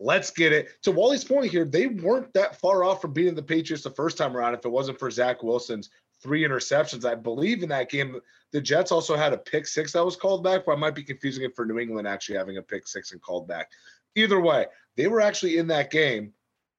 Let's 0.01 0.33
get 0.33 0.53
it. 0.53 0.70
To 0.83 0.91
Wally's 0.91 1.25
point 1.25 1.53
here, 1.53 1.64
they 1.64 1.87
weren't 1.87 2.33
that 2.35 2.59
far 2.61 2.83
off 2.83 3.01
from 3.01 3.12
beating 3.12 3.37
the 3.37 3.43
Patriots 3.43 3.85
the 3.85 3.91
first 3.91 4.18
time 4.18 4.37
around 4.37 4.55
if 4.55 4.64
it 4.64 4.70
wasn't 4.70 4.99
for 4.99 5.09
Zach 5.09 5.43
Wilson's 5.45 5.89
three 6.20 6.43
interceptions. 6.43 7.05
I 7.05 7.14
believe 7.14 7.62
in 7.62 7.68
that 7.68 7.91
game, 7.91 8.20
the 8.53 8.61
Jets 8.61 8.91
also 8.91 9.14
had 9.14 9.33
a 9.33 9.39
pick 9.39 9.66
six 9.66 9.93
that 9.93 10.05
was 10.05 10.16
called 10.16 10.43
back, 10.43 10.64
but 10.66 10.72
I 10.72 10.77
might 10.77 10.97
be 10.97 11.05
confusing 11.05 11.45
it 11.45 11.55
for 11.55 11.64
New 11.64 11.79
England 11.79 12.09
actually 12.09 12.39
having 12.39 12.57
a 12.57 12.62
pick 12.62 12.89
six 12.89 13.12
and 13.12 13.22
called 13.22 13.47
back. 13.47 13.70
Either 14.15 14.41
way, 14.41 14.67
they 14.97 15.09
were 15.09 15.21
actually 15.21 15.59
in 15.59 15.69
that 15.69 15.91
game. 15.91 16.33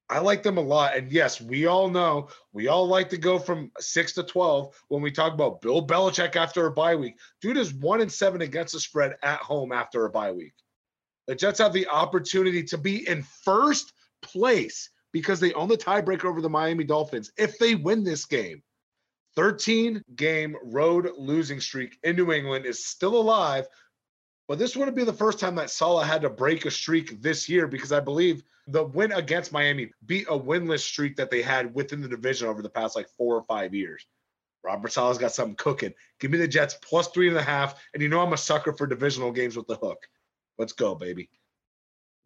I 0.10 0.20
like 0.20 0.44
them 0.44 0.58
a 0.58 0.62
lot. 0.62 0.96
And 0.96 1.12
yes, 1.12 1.42
we 1.42 1.66
all 1.66 1.90
know 1.90 2.30
we 2.54 2.68
all 2.68 2.88
like 2.88 3.10
to 3.10 3.18
go 3.18 3.40
from 3.40 3.72
six 3.80 4.14
to 4.14 4.24
12 4.24 4.74
when 4.88 5.02
we 5.02 5.12
talk 5.12 5.34
about 5.34 5.62
Bill 5.62 5.86
Belichick 5.86 6.36
after 6.36 6.68
a 6.68 6.72
bye 6.72 6.96
week. 6.96 7.18
Dude 7.42 7.58
is 7.58 7.74
one 7.74 8.02
and 8.02 8.12
seven 8.12 8.42
against 8.42 8.74
the 8.74 8.80
spread 8.80 9.16
at 9.24 9.40
home 9.40 9.72
after 9.72 10.06
a 10.06 10.10
bye 10.10 10.32
week. 10.32 10.54
The 11.28 11.36
Jets 11.36 11.60
have 11.60 11.74
the 11.74 11.88
opportunity 11.88 12.64
to 12.66 12.78
be 12.78 13.08
in 13.08 13.24
first 13.24 13.94
place 14.22 14.92
because 15.12 15.40
they 15.40 15.54
own 15.54 15.70
the 15.70 15.78
tiebreaker 15.78 16.26
over 16.26 16.42
the 16.42 16.50
Miami 16.50 16.84
Dolphins 16.84 17.32
if 17.38 17.58
they 17.58 17.74
win 17.74 18.04
this 18.04 18.26
game. 18.26 18.62
13 19.36 20.02
game 20.16 20.56
road 20.64 21.10
losing 21.18 21.60
streak 21.60 21.98
in 22.04 22.16
New 22.16 22.32
England 22.32 22.66
is 22.66 22.86
still 22.86 23.18
alive, 23.18 23.68
but 24.48 24.60
this 24.60 24.76
wouldn't 24.76 24.96
be 24.96 25.04
the 25.04 25.14
first 25.14 25.39
time 25.39 25.56
that 25.56 25.70
Saleh 25.70 26.06
had 26.06 26.22
to 26.22 26.30
break 26.30 26.66
a 26.66 26.72
streak 26.72 27.22
this 27.22 27.50
year 27.50 27.68
because 27.68 27.91
I 27.91 28.00
believe 28.00 28.43
the 28.68 28.84
win 28.84 29.12
against 29.12 29.52
Miami 29.52 29.91
beat 30.06 30.28
a 30.30 30.38
winless 30.38 30.80
streak 30.80 31.16
that 31.16 31.32
they 31.32 31.41
had 31.41 31.74
within 31.74 32.02
the 32.02 32.08
division 32.08 32.48
over 32.48 32.62
the 32.62 32.70
past 32.70 32.96
like 32.96 33.08
four 33.18 33.36
or 33.36 33.43
five 33.43 33.74
years. 33.74 34.06
Robert 34.64 34.91
Saleh's 34.91 35.18
got 35.20 35.32
something 35.32 35.56
cooking. 35.56 35.93
Give 36.20 36.32
me 36.32 36.38
the 36.38 36.48
Jets 36.48 36.78
plus 36.82 37.08
three 37.10 37.28
and 37.28 37.38
a 37.38 37.43
half. 37.43 37.80
And 37.93 38.02
you 38.02 38.10
know 38.10 38.22
I'm 38.22 38.34
a 38.34 38.38
sucker 38.38 38.74
for 38.74 38.88
divisional 38.88 39.32
games 39.32 39.56
with 39.56 39.68
the 39.68 39.76
hook. 39.76 40.08
Let's 40.58 40.74
go, 40.74 40.96
baby. 40.96 41.30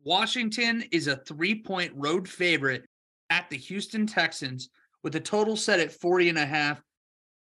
Washington 0.03 0.85
is 0.91 1.07
a 1.07 1.17
three 1.17 1.61
point 1.61 1.91
road 1.95 2.27
favorite 2.27 2.85
at 3.29 3.49
the 3.49 3.57
Houston 3.57 4.07
Texans 4.07 4.69
with 5.03 5.15
a 5.15 5.19
total 5.19 5.57
set 5.57 5.79
at 5.79 5.91
40 5.91 6.29
and 6.29 6.37
a 6.37 6.45
half. 6.45 6.81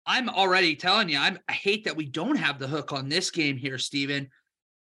I'm 0.06 0.28
already 0.28 0.76
telling 0.76 1.08
you, 1.08 1.18
I'm, 1.18 1.38
I 1.48 1.52
hate 1.52 1.84
that 1.84 1.96
we 1.96 2.04
don't 2.04 2.36
have 2.36 2.58
the 2.58 2.68
hook 2.68 2.92
on 2.92 3.08
this 3.08 3.30
game 3.30 3.56
here, 3.56 3.78
Steven. 3.78 4.28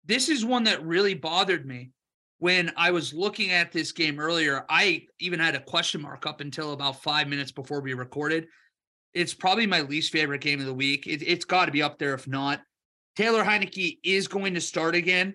This 0.04 0.28
is 0.28 0.44
one 0.44 0.64
that 0.64 0.84
really 0.84 1.14
bothered 1.14 1.66
me. 1.66 1.90
when 2.38 2.72
I 2.76 2.90
was 2.90 3.14
looking 3.14 3.52
at 3.52 3.70
this 3.70 3.92
game 3.92 4.18
earlier, 4.18 4.64
I 4.68 5.06
even 5.20 5.38
had 5.38 5.54
a 5.54 5.60
question 5.60 6.02
mark 6.02 6.26
up 6.26 6.40
until 6.40 6.72
about 6.72 7.00
five 7.00 7.28
minutes 7.28 7.52
before 7.52 7.80
we 7.80 7.94
recorded. 7.94 8.48
It's 9.14 9.32
probably 9.32 9.64
my 9.64 9.82
least 9.82 10.10
favorite 10.10 10.40
game 10.40 10.58
of 10.58 10.66
the 10.66 10.74
week. 10.74 11.06
It, 11.06 11.22
has 11.28 11.44
got 11.44 11.66
to 11.66 11.70
be 11.70 11.84
up 11.84 11.98
there 12.00 12.14
if 12.14 12.26
not. 12.26 12.60
Taylor 13.14 13.44
Heinicke 13.44 13.98
is 14.02 14.26
going 14.26 14.54
to 14.54 14.60
start 14.60 14.96
again. 14.96 15.34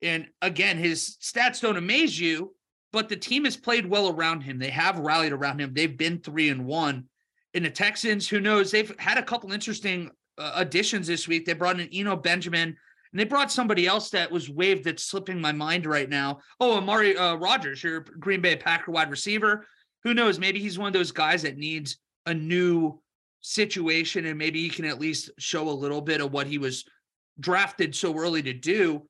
And 0.00 0.28
again, 0.40 0.78
his 0.78 1.18
stats 1.20 1.60
don't 1.60 1.76
amaze 1.76 2.18
you, 2.18 2.54
but 2.90 3.10
the 3.10 3.16
team 3.16 3.44
has 3.44 3.56
played 3.58 3.84
well 3.84 4.08
around 4.08 4.40
him. 4.40 4.58
They 4.58 4.70
have 4.70 4.98
rallied 4.98 5.32
around 5.32 5.60
him. 5.60 5.74
They've 5.74 5.96
been 5.96 6.20
three 6.20 6.48
and 6.48 6.64
one. 6.64 7.04
And 7.52 7.66
the 7.66 7.70
Texans, 7.70 8.26
who 8.28 8.40
knows, 8.40 8.70
they've 8.70 8.98
had 8.98 9.18
a 9.18 9.22
couple 9.22 9.52
interesting 9.52 10.10
uh, 10.38 10.52
additions 10.54 11.06
this 11.06 11.28
week. 11.28 11.44
They 11.44 11.52
brought 11.52 11.80
in 11.80 11.90
Eno 11.92 12.16
Benjamin 12.16 12.78
and 13.16 13.20
they 13.22 13.24
brought 13.24 13.50
somebody 13.50 13.86
else 13.86 14.10
that 14.10 14.30
was 14.30 14.50
waived 14.50 14.84
that's 14.84 15.04
slipping 15.04 15.40
my 15.40 15.50
mind 15.50 15.86
right 15.86 16.10
now. 16.10 16.40
Oh, 16.60 16.76
Amari 16.76 17.16
uh, 17.16 17.36
Rodgers, 17.36 17.82
your 17.82 18.00
Green 18.00 18.42
Bay 18.42 18.56
Packer 18.56 18.92
wide 18.92 19.08
receiver. 19.08 19.66
Who 20.04 20.12
knows? 20.12 20.38
Maybe 20.38 20.58
he's 20.58 20.78
one 20.78 20.88
of 20.88 20.92
those 20.92 21.12
guys 21.12 21.40
that 21.40 21.56
needs 21.56 21.96
a 22.26 22.34
new 22.34 23.00
situation 23.40 24.26
and 24.26 24.36
maybe 24.36 24.60
he 24.60 24.68
can 24.68 24.84
at 24.84 25.00
least 25.00 25.30
show 25.38 25.66
a 25.66 25.70
little 25.70 26.02
bit 26.02 26.20
of 26.20 26.30
what 26.30 26.46
he 26.46 26.58
was 26.58 26.84
drafted 27.40 27.94
so 27.94 28.14
early 28.14 28.42
to 28.42 28.52
do. 28.52 29.08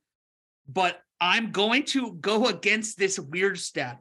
But 0.68 1.00
I'm 1.20 1.50
going 1.50 1.82
to 1.86 2.12
go 2.12 2.46
against 2.46 3.00
this 3.00 3.18
weird 3.18 3.58
stat. 3.58 4.00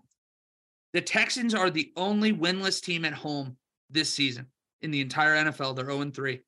The 0.94 1.02
Texans 1.02 1.56
are 1.56 1.72
the 1.72 1.92
only 1.96 2.32
winless 2.32 2.80
team 2.80 3.06
at 3.06 3.14
home 3.14 3.58
this 3.90 4.12
season 4.12 4.46
in 4.84 4.92
the 4.92 5.02
entire 5.02 5.36
NFL. 5.46 5.76
They're 5.76 5.90
0 5.90 6.12
3. 6.12 6.42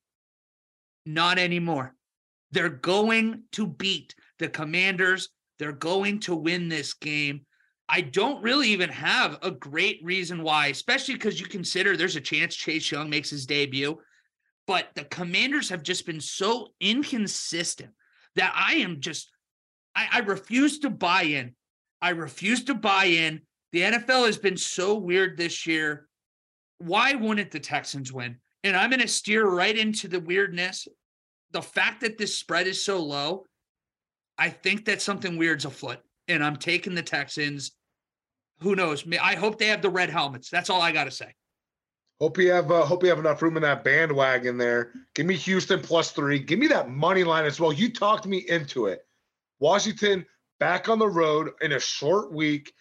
Not 1.06 1.40
anymore. 1.40 1.96
They're 2.50 2.68
going 2.68 3.42
to 3.52 3.66
beat 3.66 4.14
the 4.38 4.48
Commanders. 4.48 5.28
They're 5.58 5.72
going 5.72 6.20
to 6.20 6.34
win 6.34 6.68
this 6.68 6.94
game. 6.94 7.42
I 7.88 8.02
don't 8.02 8.42
really 8.42 8.68
even 8.68 8.90
have 8.90 9.38
a 9.42 9.50
great 9.50 10.00
reason 10.02 10.42
why, 10.42 10.66
especially 10.68 11.14
because 11.14 11.40
you 11.40 11.46
consider 11.46 11.96
there's 11.96 12.16
a 12.16 12.20
chance 12.20 12.54
Chase 12.54 12.90
Young 12.90 13.08
makes 13.08 13.30
his 13.30 13.46
debut. 13.46 13.98
But 14.66 14.88
the 14.94 15.04
Commanders 15.04 15.70
have 15.70 15.82
just 15.82 16.04
been 16.04 16.20
so 16.20 16.68
inconsistent 16.80 17.90
that 18.36 18.52
I 18.54 18.74
am 18.74 19.00
just, 19.00 19.30
I, 19.96 20.08
I 20.12 20.18
refuse 20.20 20.80
to 20.80 20.90
buy 20.90 21.22
in. 21.22 21.54
I 22.02 22.10
refuse 22.10 22.64
to 22.64 22.74
buy 22.74 23.06
in. 23.06 23.40
The 23.72 23.80
NFL 23.80 24.26
has 24.26 24.36
been 24.36 24.58
so 24.58 24.94
weird 24.94 25.38
this 25.38 25.66
year. 25.66 26.06
Why 26.78 27.14
wouldn't 27.14 27.50
the 27.50 27.60
Texans 27.60 28.12
win? 28.12 28.36
And 28.62 28.76
I'm 28.76 28.90
going 28.90 29.00
to 29.00 29.08
steer 29.08 29.46
right 29.46 29.76
into 29.76 30.08
the 30.08 30.20
weirdness 30.20 30.86
the 31.52 31.62
fact 31.62 32.00
that 32.02 32.18
this 32.18 32.36
spread 32.36 32.66
is 32.66 32.84
so 32.84 33.02
low, 33.02 33.44
I 34.36 34.50
think 34.50 34.84
that 34.86 35.02
something 35.02 35.36
weird's 35.36 35.64
afoot. 35.64 35.98
And 36.28 36.44
I'm 36.44 36.56
taking 36.56 36.94
the 36.94 37.02
Texans. 37.02 37.72
Who 38.60 38.76
knows? 38.76 39.04
I 39.20 39.34
hope 39.34 39.58
they 39.58 39.68
have 39.68 39.82
the 39.82 39.90
red 39.90 40.10
helmets. 40.10 40.50
That's 40.50 40.68
all 40.68 40.82
I 40.82 40.92
got 40.92 41.04
to 41.04 41.10
say. 41.10 41.34
Hope 42.20 42.36
you 42.36 42.50
have 42.50 42.70
uh, 42.72 42.84
hope 42.84 43.04
you 43.04 43.08
have 43.08 43.20
enough 43.20 43.40
room 43.42 43.56
in 43.56 43.62
that 43.62 43.84
bandwagon 43.84 44.58
there. 44.58 44.90
Give 45.14 45.24
me 45.24 45.36
Houston 45.36 45.80
plus 45.80 46.10
three. 46.10 46.40
Give 46.40 46.58
me 46.58 46.66
that 46.66 46.90
money 46.90 47.22
line 47.22 47.44
as 47.44 47.60
well. 47.60 47.72
You 47.72 47.92
talked 47.92 48.26
me 48.26 48.38
into 48.48 48.86
it. 48.86 49.06
Washington 49.60 50.26
back 50.58 50.88
on 50.88 50.98
the 50.98 51.08
road 51.08 51.50
in 51.60 51.72
a 51.72 51.80
short 51.80 52.32
week, 52.32 52.72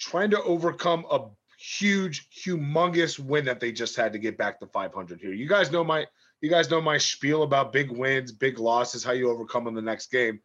trying 0.00 0.30
to 0.30 0.42
overcome 0.42 1.06
a 1.12 1.26
huge, 1.58 2.28
humongous 2.30 3.18
win 3.18 3.44
that 3.44 3.60
they 3.60 3.70
just 3.70 3.94
had 3.94 4.12
to 4.12 4.18
get 4.18 4.36
back 4.36 4.58
to 4.58 4.66
500 4.66 5.20
here. 5.20 5.32
You 5.32 5.48
guys 5.48 5.70
know 5.70 5.84
my 5.84 6.06
you 6.40 6.50
guys 6.50 6.70
know 6.70 6.80
my 6.80 6.98
spiel 6.98 7.42
about 7.42 7.72
big 7.72 7.90
wins, 7.90 8.32
big 8.32 8.58
losses, 8.58 9.04
how 9.04 9.12
you 9.12 9.30
overcome 9.30 9.66
in 9.66 9.74
the 9.74 9.82
next 9.82 10.10
game. 10.10 10.40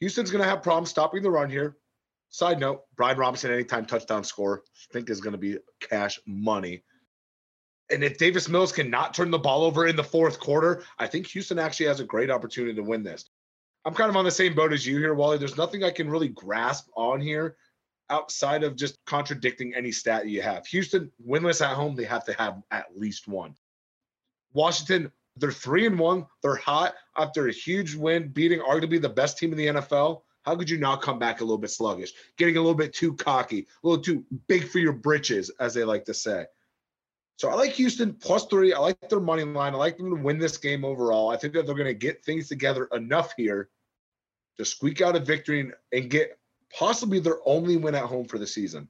Houston's 0.00 0.30
going 0.30 0.42
to 0.42 0.48
have 0.48 0.62
problems 0.62 0.90
stopping 0.90 1.22
the 1.22 1.30
run 1.30 1.50
here. 1.50 1.76
Side 2.30 2.60
note, 2.60 2.82
Brian 2.96 3.18
Robinson, 3.18 3.52
anytime 3.52 3.84
touchdown 3.84 4.24
score, 4.24 4.62
I 4.66 4.92
think 4.92 5.10
is 5.10 5.20
going 5.20 5.32
to 5.32 5.38
be 5.38 5.58
cash 5.80 6.18
money. 6.26 6.82
And 7.90 8.02
if 8.02 8.16
Davis 8.16 8.48
Mills 8.48 8.72
cannot 8.72 9.12
turn 9.12 9.30
the 9.30 9.38
ball 9.38 9.64
over 9.64 9.86
in 9.86 9.96
the 9.96 10.04
fourth 10.04 10.40
quarter, 10.40 10.82
I 10.98 11.06
think 11.06 11.26
Houston 11.28 11.58
actually 11.58 11.86
has 11.86 12.00
a 12.00 12.04
great 12.04 12.30
opportunity 12.30 12.74
to 12.74 12.82
win 12.82 13.02
this. 13.02 13.28
I'm 13.84 13.94
kind 13.94 14.08
of 14.08 14.16
on 14.16 14.24
the 14.24 14.30
same 14.30 14.54
boat 14.54 14.72
as 14.72 14.86
you 14.86 14.98
here, 14.98 15.14
Wally. 15.14 15.38
There's 15.38 15.56
nothing 15.56 15.84
I 15.84 15.90
can 15.90 16.08
really 16.08 16.28
grasp 16.28 16.88
on 16.96 17.20
here 17.20 17.56
outside 18.08 18.62
of 18.62 18.76
just 18.76 18.98
contradicting 19.04 19.74
any 19.74 19.92
stat 19.92 20.26
you 20.26 20.40
have. 20.42 20.66
Houston, 20.66 21.10
winless 21.26 21.64
at 21.64 21.76
home, 21.76 21.96
they 21.96 22.04
have 22.04 22.24
to 22.24 22.32
have 22.34 22.62
at 22.70 22.96
least 22.96 23.28
one. 23.28 23.54
Washington, 24.52 25.10
they're 25.36 25.52
three 25.52 25.86
and 25.86 25.98
one. 25.98 26.26
They're 26.42 26.56
hot 26.56 26.94
after 27.16 27.48
a 27.48 27.52
huge 27.52 27.94
win, 27.94 28.28
beating 28.28 28.60
arguably 28.60 29.00
the 29.00 29.08
best 29.08 29.38
team 29.38 29.52
in 29.52 29.58
the 29.58 29.66
NFL. 29.66 30.22
How 30.42 30.56
could 30.56 30.68
you 30.68 30.78
not 30.78 31.02
come 31.02 31.18
back 31.18 31.40
a 31.40 31.44
little 31.44 31.58
bit 31.58 31.70
sluggish, 31.70 32.12
getting 32.36 32.56
a 32.56 32.60
little 32.60 32.74
bit 32.74 32.92
too 32.92 33.14
cocky, 33.14 33.60
a 33.60 33.86
little 33.86 34.02
too 34.02 34.24
big 34.48 34.68
for 34.68 34.78
your 34.78 34.92
britches, 34.92 35.50
as 35.60 35.72
they 35.72 35.84
like 35.84 36.04
to 36.06 36.14
say? 36.14 36.46
So 37.36 37.48
I 37.48 37.54
like 37.54 37.72
Houston 37.72 38.14
plus 38.14 38.46
three. 38.46 38.72
I 38.72 38.78
like 38.78 39.08
their 39.08 39.20
money 39.20 39.44
line. 39.44 39.74
I 39.74 39.76
like 39.78 39.96
them 39.96 40.10
to 40.10 40.22
win 40.22 40.38
this 40.38 40.58
game 40.58 40.84
overall. 40.84 41.30
I 41.30 41.36
think 41.36 41.54
that 41.54 41.66
they're 41.66 41.74
going 41.74 41.86
to 41.86 41.94
get 41.94 42.24
things 42.24 42.48
together 42.48 42.88
enough 42.92 43.34
here 43.36 43.68
to 44.58 44.64
squeak 44.64 45.00
out 45.00 45.16
a 45.16 45.20
victory 45.20 45.60
and, 45.60 45.72
and 45.92 46.10
get 46.10 46.38
possibly 46.76 47.20
their 47.20 47.38
only 47.44 47.76
win 47.76 47.94
at 47.94 48.04
home 48.04 48.26
for 48.26 48.38
the 48.38 48.46
season. 48.46 48.88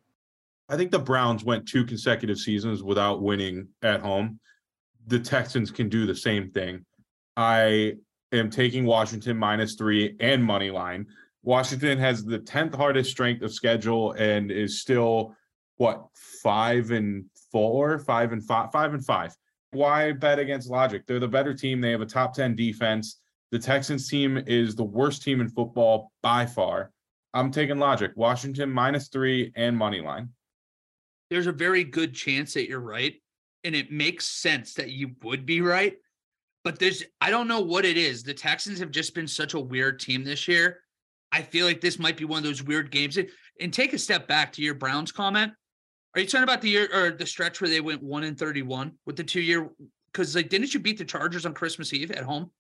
I 0.68 0.76
think 0.76 0.90
the 0.90 0.98
Browns 0.98 1.44
went 1.44 1.68
two 1.68 1.84
consecutive 1.84 2.38
seasons 2.38 2.82
without 2.82 3.22
winning 3.22 3.68
at 3.82 4.00
home 4.00 4.40
the 5.07 5.18
Texans 5.18 5.70
can 5.70 5.88
do 5.88 6.07
the 6.07 6.14
same 6.14 6.50
thing. 6.50 6.84
I 7.36 7.94
am 8.32 8.50
taking 8.50 8.84
Washington 8.84 9.36
minus 9.36 9.74
three 9.74 10.16
and 10.20 10.42
money 10.42 10.70
line. 10.70 11.07
Washington 11.42 11.98
has 11.98 12.24
the 12.24 12.38
10th 12.38 12.74
hardest 12.74 13.11
strength 13.11 13.42
of 13.42 13.53
schedule 13.53 14.12
and 14.12 14.50
is 14.50 14.80
still 14.80 15.34
what 15.76 16.07
five 16.42 16.90
and 16.90 17.24
four, 17.50 17.98
five 17.98 18.32
and 18.32 18.44
five, 18.44 18.70
five 18.70 18.94
and 18.94 19.05
five. 19.05 19.34
Why 19.72 20.12
bet 20.12 20.38
against 20.38 20.70
logic? 20.70 21.07
They're 21.07 21.18
the 21.18 21.28
better 21.28 21.55
team. 21.55 21.80
They 21.80 21.90
have 21.90 22.00
a 22.00 22.07
top 22.07 22.34
10 22.34 22.55
defense. 22.55 23.20
The 23.50 23.59
Texans 23.59 24.09
team 24.09 24.42
is 24.46 24.74
the 24.74 24.84
worst 24.84 25.22
team 25.22 25.40
in 25.40 25.48
football 25.48 26.12
by 26.22 26.46
far. 26.46 26.92
I'm 27.34 27.50
taking 27.50 27.78
logic. 27.78 28.12
Washington 28.14 28.70
minus 28.70 29.09
three 29.09 29.53
and 29.57 29.76
money 29.76 30.00
line. 30.00 30.28
There's 31.30 31.46
a 31.46 31.53
very 31.53 31.82
good 31.82 32.14
chance 32.14 32.55
that 32.55 32.68
you're 32.68 32.80
right 32.80 33.14
and 33.64 33.74
it 33.74 33.92
makes 33.92 34.26
sense 34.26 34.74
that 34.74 34.90
you 34.90 35.12
would 35.22 35.46
be 35.46 35.60
right. 35.60 35.96
But 36.64 36.78
there's, 36.78 37.02
I 37.20 37.30
don't 37.30 37.48
know 37.48 37.60
what 37.60 37.84
it 37.84 37.96
is. 37.96 38.22
The 38.22 38.34
Texans 38.34 38.78
have 38.78 38.90
just 38.90 39.14
been 39.14 39.26
such 39.26 39.54
a 39.54 39.60
weird 39.60 39.98
team 39.98 40.24
this 40.24 40.46
year. 40.46 40.80
I 41.32 41.42
feel 41.42 41.66
like 41.66 41.80
this 41.80 41.98
might 41.98 42.16
be 42.16 42.24
one 42.24 42.38
of 42.38 42.44
those 42.44 42.62
weird 42.62 42.90
games. 42.90 43.18
And, 43.60 43.72
take 43.72 43.92
a 43.92 43.98
step 43.98 44.26
back 44.28 44.52
to 44.52 44.62
your 44.62 44.74
Browns 44.74 45.12
comment. 45.12 45.52
Are 46.14 46.20
you 46.20 46.26
talking 46.26 46.44
about 46.44 46.60
the 46.60 46.68
year 46.68 46.88
or 46.92 47.10
the 47.10 47.26
stretch 47.26 47.60
where 47.60 47.70
they 47.70 47.80
went 47.80 48.02
one 48.02 48.24
and 48.24 48.38
thirty-one 48.38 48.92
with 49.06 49.16
the 49.16 49.24
two 49.24 49.40
year? 49.40 49.70
Because 50.12 50.34
like, 50.36 50.48
didn't 50.48 50.74
you 50.74 50.80
beat 50.80 50.98
the 50.98 51.04
Chargers 51.04 51.46
on 51.46 51.54
Christmas 51.54 51.92
Eve 51.92 52.10
at 52.10 52.24
home? 52.24 52.50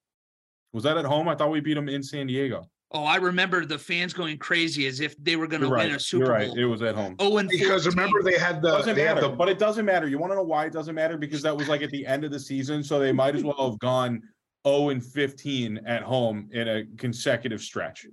Was 0.72 0.84
that 0.84 0.96
at 0.96 1.04
home? 1.04 1.28
I 1.28 1.34
thought 1.34 1.50
we 1.50 1.60
beat 1.60 1.74
them 1.74 1.88
in 1.88 2.02
San 2.02 2.28
Diego. 2.28 2.64
Oh, 2.94 3.04
I 3.04 3.16
remember 3.16 3.64
the 3.64 3.78
fans 3.78 4.12
going 4.12 4.36
crazy 4.38 4.86
as 4.86 5.00
if 5.00 5.16
they 5.22 5.36
were 5.36 5.46
going 5.46 5.62
to 5.62 5.68
win 5.68 5.76
right. 5.76 5.92
a 5.92 5.98
Super 5.98 6.24
You're 6.24 6.32
right. 6.32 6.48
Bowl. 6.48 6.58
It 6.58 6.64
was 6.64 6.82
at 6.82 6.94
home. 6.94 7.16
Oh, 7.18 7.38
and 7.38 7.48
because 7.48 7.86
remember 7.86 8.22
they 8.22 8.38
had 8.38 8.60
the 8.60 8.70
doesn't 8.70 8.96
they 8.96 9.04
matter, 9.04 9.22
the, 9.22 9.28
but 9.30 9.48
it 9.48 9.58
doesn't 9.58 9.84
matter. 9.84 10.06
You 10.08 10.18
want 10.18 10.32
to 10.32 10.36
know 10.36 10.42
why 10.42 10.66
it 10.66 10.72
doesn't 10.72 10.94
matter? 10.94 11.16
Because 11.16 11.42
that 11.42 11.56
was 11.56 11.68
like 11.68 11.82
at 11.82 11.90
the 11.90 12.06
end 12.06 12.24
of 12.24 12.30
the 12.30 12.40
season, 12.40 12.84
so 12.84 12.98
they 12.98 13.12
might 13.12 13.34
as 13.34 13.44
well 13.44 13.70
have 13.70 13.78
gone 13.78 14.22
0 14.66 14.90
and 14.90 15.04
15 15.04 15.78
at 15.86 16.02
home 16.02 16.48
in 16.52 16.68
a 16.68 16.84
consecutive 16.98 17.62
stretch. 17.62 18.06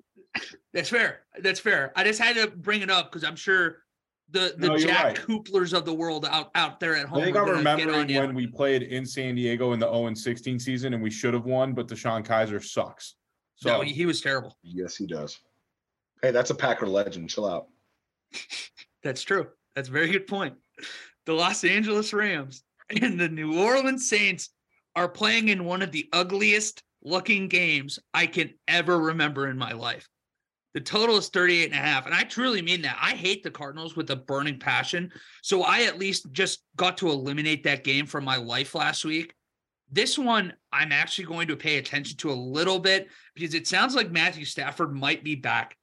That's 0.74 0.90
fair. 0.90 1.22
That's 1.42 1.60
fair. 1.60 1.92
I 1.96 2.04
just 2.04 2.20
had 2.20 2.36
to 2.38 2.48
bring 2.48 2.82
it 2.82 2.90
up 2.90 3.12
because 3.12 3.28
I'm 3.28 3.36
sure 3.36 3.84
the 4.32 4.54
the 4.58 4.68
no, 4.68 4.78
Jack 4.78 5.04
right. 5.04 5.16
Hooplers 5.18 5.74
of 5.74 5.86
the 5.86 5.94
world 5.94 6.26
out 6.30 6.52
out 6.56 6.80
there 6.80 6.96
at 6.96 7.08
home. 7.08 7.20
I 7.20 7.26
think 7.26 7.38
I'm 7.38 7.50
remembering 7.50 8.14
when 8.16 8.36
we 8.36 8.48
played 8.48 8.84
in 8.84 9.06
San 9.06 9.36
Diego 9.36 9.74
in 9.74 9.80
the 9.80 9.88
0 9.88 10.08
and 10.08 10.18
16 10.18 10.60
season 10.60 10.94
and 10.94 11.02
we 11.02 11.10
should 11.10 11.34
have 11.34 11.46
won, 11.46 11.74
but 11.74 11.88
DeShone 11.88 12.26
Kizer 12.26 12.64
sucks. 12.64 13.16
So 13.60 13.70
no, 13.70 13.82
he 13.82 14.06
was 14.06 14.22
terrible. 14.22 14.58
Yes, 14.64 14.96
he 14.96 15.06
does. 15.06 15.40
Hey, 16.22 16.32
that's 16.32 16.50
a 16.50 16.56
Packer 16.56 16.88
legend. 16.88 17.30
Chill 17.30 17.46
out. 17.46 17.68
that's 19.04 19.22
true. 19.22 19.48
That's 19.76 19.90
a 19.90 19.92
very 19.92 20.10
good 20.10 20.28
point. 20.28 20.56
The 21.26 21.34
Los 21.34 21.64
Angeles 21.64 22.14
Rams 22.14 22.64
and 23.02 23.20
the 23.20 23.30
New 23.30 23.60
Orleans 23.60 24.10
Saints 24.10 24.50
are 24.96 25.10
playing 25.10 25.50
in 25.50 25.66
one 25.66 25.82
of 25.82 25.92
the 25.92 26.08
ugliest 26.14 26.84
looking 27.04 27.48
games 27.48 28.00
I 28.14 28.28
can 28.28 28.54
ever 28.68 28.98
remember 28.98 29.48
in 29.48 29.58
my 29.58 29.74
life. 29.74 30.08
The 30.74 30.82
total 30.82 31.18
is 31.18 31.30
38 31.30 31.66
and 31.66 31.74
a 31.74 31.78
half. 31.78 32.06
And 32.06 32.14
I 32.14 32.24
truly 32.24 32.62
mean 32.62 32.82
that. 32.84 32.98
I 33.02 33.12
hate 33.12 33.44
the 33.44 33.52
Cardinals 33.52 33.96
with 33.96 34.10
a 34.12 34.16
burning 34.16 34.60
passion. 34.60 35.12
So 35.42 35.64
I 35.64 35.84
at 35.84 36.00
least 36.00 36.32
just 36.32 36.64
got 36.76 36.98
to 37.00 37.10
eliminate 37.10 37.64
that 37.64 37.84
game 37.84 38.06
from 38.06 38.24
my 38.24 38.38
life 38.38 38.76
last 38.76 39.04
week. 39.04 39.34
This 39.92 40.18
one, 40.18 40.54
I'm 40.72 40.92
actually 40.92 41.26
going 41.26 41.48
to 41.48 41.56
pay 41.56 41.78
attention 41.78 42.18
to 42.18 42.32
a 42.32 42.34
little 42.34 42.80
bit 42.80 43.10
because 43.34 43.54
it 43.54 43.68
sounds 43.68 43.96
like 43.96 44.12
Matthew 44.12 44.46
Stafford 44.46 44.94
might 44.94 45.24
be 45.24 45.36
back 45.36 45.76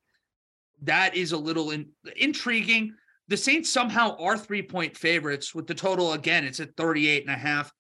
that 0.83 1.17
is 1.17 1.33
a 1.33 1.39
little 1.39 1.71
in, 1.71 1.89
intriguing. 2.17 2.95
The 3.29 3.37
Saints 3.37 3.71
somehow 3.71 4.17
are 4.19 4.37
three 4.37 4.63
point 4.63 4.97
favorites 4.97 5.55
with 5.55 5.67
the 5.67 5.75
total 5.75 6.13
again, 6.13 6.45
it's 6.45 6.61
at 6.61 6.77
38 6.77 7.23
and 7.23 7.35
a 7.35 7.39
half. 7.39 7.73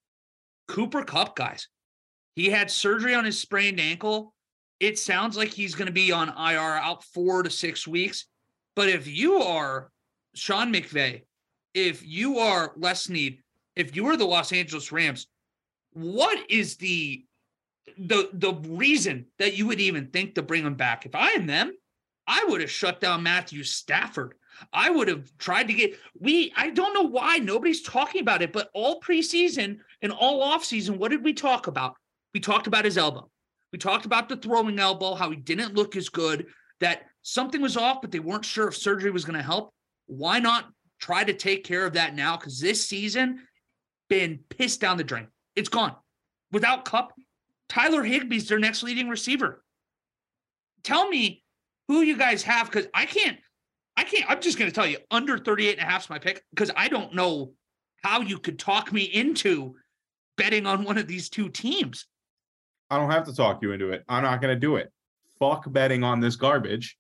Cooper 0.69 1.05
Kupp, 1.05 1.37
guys, 1.37 1.69
he 2.35 2.51
had 2.51 2.71
surgery 2.71 3.15
on 3.15 3.25
his 3.25 3.39
sprained 3.39 3.79
ankle. 3.79 4.35
It 4.81 4.99
sounds 4.99 5.37
like 5.37 5.49
he's 5.49 5.75
going 5.75 5.87
to 5.87 5.93
be 5.93 6.13
on 6.13 6.29
IR 6.29 6.77
out 6.77 7.05
four 7.05 7.43
to 7.43 7.51
six 7.51 7.87
weeks. 7.87 8.27
But 8.75 8.89
if 8.89 9.07
you 9.07 9.37
are 9.37 9.91
Sean 10.35 10.73
McVay, 10.73 11.23
if 11.73 12.05
you 12.05 12.39
are 12.39 12.73
Les 12.77 13.05
Snead, 13.05 13.39
if 13.75 13.95
you 13.95 14.07
are 14.07 14.17
the 14.17 14.27
Los 14.27 14.53
Angeles 14.53 14.93
Rams, 14.93 15.29
what 15.97 16.39
is 16.51 16.77
the 16.77 17.25
the 17.99 18.29
the 18.35 18.53
reason 18.69 19.25
that 19.39 19.57
you 19.57 19.67
would 19.67 19.81
even 19.81 20.09
think 20.09 20.35
to 20.35 20.43
bring 20.43 20.67
him 20.67 20.75
back? 20.75 21.07
If 21.07 21.15
I 21.15 21.31
am 21.31 21.47
them, 21.47 21.73
I 22.27 22.45
would 22.49 22.61
have 22.61 22.71
shut 22.71 23.01
down 23.01 23.23
Matthew 23.23 23.65
Stafford. 23.65 24.35
I 24.75 24.91
would 24.91 25.09
have 25.09 25.31
tried 25.39 25.69
to 25.69 25.73
get 25.73 25.99
we 26.21 26.53
I 26.55 26.69
don't 26.69 26.93
know 26.93 27.09
why 27.09 27.39
nobody's 27.39 27.83
talking 27.83 28.21
about 28.21 28.43
it, 28.43 28.53
but 28.53 28.69
all 28.75 29.01
preseason 29.01 29.79
and 30.03 30.13
all 30.13 30.43
offseason, 30.43 30.99
what 30.99 31.11
did 31.11 31.25
we 31.25 31.33
talk 31.33 31.67
about? 31.67 31.95
We 32.35 32.41
talked 32.41 32.67
about 32.67 32.85
his 32.85 32.99
elbow. 32.99 33.31
We 33.73 33.79
talked 33.79 34.05
about 34.05 34.29
the 34.29 34.37
throwing 34.37 34.79
elbow, 34.79 35.15
how 35.15 35.31
he 35.31 35.37
didn't 35.37 35.75
look 35.75 35.97
as 35.97 36.11
good, 36.11 36.47
that 36.81 37.05
something 37.23 37.63
was 37.63 37.79
off, 37.79 38.03
but 38.03 38.11
they 38.13 38.19
weren't 38.19 38.45
sure 38.45 38.69
if 38.69 38.77
surgery 38.77 39.11
was 39.11 39.25
going 39.25 39.39
to 39.39 39.43
help. 39.43 39.73
Why 40.07 40.41
not 40.41 40.67
try 41.01 41.25
to 41.25 41.33
take 41.33 41.65
care 41.65 41.87
of 41.87 41.95
that 41.95 42.15
now? 42.15 42.37
Because 42.37 42.61
this 42.61 42.87
season 42.87 43.41
been 44.09 44.41
pissed 44.51 44.81
down 44.81 44.99
the 44.99 45.05
drain. 45.05 45.29
It's 45.57 45.69
gone. 45.69 45.97
Without 46.53 46.85
Kupp, 46.85 47.13
Tyler 47.69 48.03
Higbee's 48.03 48.49
their 48.49 48.59
next 48.59 48.83
leading 48.83 49.09
receiver. 49.09 49.65
Tell 50.85 51.09
me 51.09 51.43
who 51.89 52.03
you 52.03 52.17
guys 52.17 52.43
have 52.45 52.71
because 52.71 52.87
I 52.95 53.07
can't, 53.07 53.39
I 53.97 54.05
can't, 54.05 54.31
I'm 54.31 54.41
just 54.41 54.59
going 54.59 54.71
to 54.71 54.75
tell 54.75 54.87
you 54.87 54.99
under 55.11 55.39
38 55.39 55.79
and 55.79 55.81
a 55.81 55.91
half 55.91 56.05
is 56.05 56.11
my 56.11 56.19
pick 56.19 56.43
because 56.51 56.71
I 56.77 56.89
don't 56.89 57.15
know 57.15 57.53
how 58.05 58.21
you 58.21 58.39
could 58.39 58.59
talk 58.59 58.93
me 58.93 59.03
into 59.03 59.75
betting 60.37 60.67
on 60.67 60.85
one 60.85 60.99
of 60.99 61.09
these 61.09 61.29
two 61.29 61.49
teams. 61.49 62.07
I 62.91 62.99
don't 62.99 63.11
have 63.11 63.25
to 63.25 63.35
talk 63.35 63.63
you 63.63 63.73
into 63.73 63.91
it. 63.91 64.05
I'm 64.09 64.23
not 64.23 64.41
going 64.41 64.55
to 64.55 64.61
do 64.61 64.77
it. 64.77 64.93
Fuck 65.41 65.71
betting 65.73 66.05
on 66.05 66.21
this 66.21 66.37
garbage. 66.37 66.97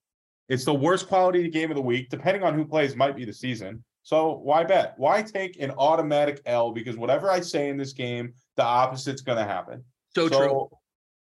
It's 0.48 0.64
the 0.64 0.74
worst 0.74 1.08
quality 1.08 1.48
game 1.48 1.70
of 1.70 1.76
the 1.76 1.82
week, 1.82 2.08
depending 2.08 2.42
on 2.42 2.54
who 2.54 2.64
plays, 2.64 2.96
might 2.96 3.16
be 3.16 3.24
the 3.24 3.32
season. 3.32 3.84
So 4.02 4.38
why 4.42 4.64
bet? 4.64 4.94
Why 4.96 5.22
take 5.22 5.60
an 5.60 5.72
automatic 5.72 6.40
L? 6.46 6.72
Because 6.72 6.96
whatever 6.96 7.30
I 7.30 7.40
say 7.40 7.68
in 7.68 7.76
this 7.76 7.92
game, 7.92 8.34
the 8.56 8.64
opposite's 8.64 9.22
going 9.22 9.38
to 9.38 9.44
happen. 9.44 9.84
So, 10.14 10.28
so 10.28 10.38
true. 10.38 10.70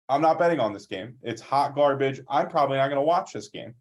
I'm 0.08 0.22
not 0.22 0.38
betting 0.38 0.60
on 0.60 0.72
this 0.72 0.86
game. 0.86 1.16
It's 1.22 1.42
hot 1.42 1.74
garbage. 1.74 2.20
I'm 2.28 2.48
probably 2.48 2.76
not 2.76 2.88
going 2.88 2.96
to 2.96 3.02
watch 3.02 3.32
this 3.32 3.48
game. 3.48 3.74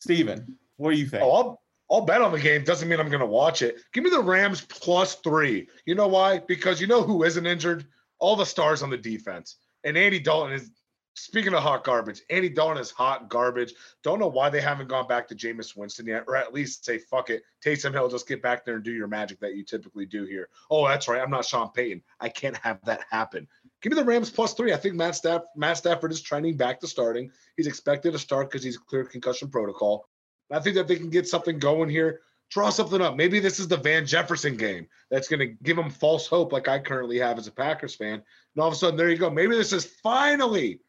Steven, 0.00 0.56
what 0.76 0.92
do 0.92 0.96
you 0.96 1.06
think? 1.06 1.22
Oh, 1.22 1.30
I'll, 1.30 1.62
I'll 1.90 2.00
bet 2.06 2.22
on 2.22 2.32
the 2.32 2.40
game. 2.40 2.64
Doesn't 2.64 2.88
mean 2.88 2.98
I'm 2.98 3.10
going 3.10 3.20
to 3.20 3.26
watch 3.26 3.60
it. 3.60 3.76
Give 3.92 4.02
me 4.02 4.10
the 4.10 4.22
Rams 4.22 4.62
plus 4.62 5.16
three. 5.16 5.68
You 5.84 5.94
know 5.94 6.08
why? 6.08 6.38
Because 6.38 6.80
you 6.80 6.86
know 6.86 7.02
who 7.02 7.24
isn't 7.24 7.46
injured? 7.46 7.86
All 8.18 8.34
the 8.34 8.46
stars 8.46 8.82
on 8.82 8.90
the 8.90 8.96
defense. 8.96 9.58
And 9.84 9.96
Andy 9.96 10.18
Dalton 10.18 10.52
is 10.52 10.70
Speaking 11.14 11.52
of 11.52 11.62
hot 11.62 11.84
garbage, 11.84 12.22
Andy 12.30 12.48
Dalton 12.48 12.78
is 12.78 12.90
hot 12.90 13.28
garbage. 13.28 13.74
Don't 14.02 14.18
know 14.18 14.28
why 14.28 14.48
they 14.48 14.62
haven't 14.62 14.88
gone 14.88 15.06
back 15.06 15.28
to 15.28 15.34
Jameis 15.34 15.76
Winston 15.76 16.06
yet, 16.06 16.24
or 16.26 16.36
at 16.36 16.54
least 16.54 16.86
say, 16.86 16.98
fuck 16.98 17.28
it. 17.28 17.42
Taysom 17.64 17.92
Hill, 17.92 18.08
just 18.08 18.26
get 18.26 18.42
back 18.42 18.64
there 18.64 18.76
and 18.76 18.84
do 18.84 18.92
your 18.92 19.08
magic 19.08 19.38
that 19.40 19.54
you 19.54 19.62
typically 19.62 20.06
do 20.06 20.24
here. 20.24 20.48
Oh, 20.70 20.88
that's 20.88 21.08
right. 21.08 21.20
I'm 21.20 21.30
not 21.30 21.44
Sean 21.44 21.70
Payton. 21.70 22.02
I 22.18 22.30
can't 22.30 22.56
have 22.56 22.82
that 22.86 23.04
happen. 23.10 23.46
Give 23.82 23.92
me 23.92 23.98
the 23.98 24.04
Rams 24.04 24.30
plus 24.30 24.54
three. 24.54 24.72
I 24.72 24.78
think 24.78 24.94
Matt, 24.94 25.14
Staff- 25.14 25.42
Matt 25.54 25.76
Stafford 25.76 26.12
is 26.12 26.22
trending 26.22 26.56
back 26.56 26.80
to 26.80 26.86
starting. 26.86 27.30
He's 27.56 27.66
expected 27.66 28.12
to 28.12 28.18
start 28.18 28.50
because 28.50 28.64
he's 28.64 28.78
clear 28.78 29.04
concussion 29.04 29.50
protocol. 29.50 30.08
I 30.50 30.60
think 30.60 30.76
that 30.76 30.88
they 30.88 30.96
can 30.96 31.10
get 31.10 31.28
something 31.28 31.58
going 31.58 31.90
here. 31.90 32.20
Draw 32.50 32.70
something 32.70 33.00
up. 33.00 33.16
Maybe 33.16 33.38
this 33.40 33.60
is 33.60 33.68
the 33.68 33.76
Van 33.78 34.06
Jefferson 34.06 34.56
game 34.56 34.86
that's 35.10 35.28
going 35.28 35.40
to 35.40 35.54
give 35.62 35.76
them 35.76 35.90
false 35.90 36.26
hope, 36.26 36.52
like 36.52 36.68
I 36.68 36.78
currently 36.78 37.18
have 37.18 37.38
as 37.38 37.46
a 37.46 37.52
Packers 37.52 37.94
fan. 37.94 38.14
And 38.14 38.62
all 38.62 38.68
of 38.68 38.74
a 38.74 38.76
sudden, 38.76 38.96
there 38.96 39.08
you 39.08 39.16
go. 39.16 39.30
Maybe 39.30 39.56
this 39.56 39.72
is 39.72 39.86
finally 40.02 40.80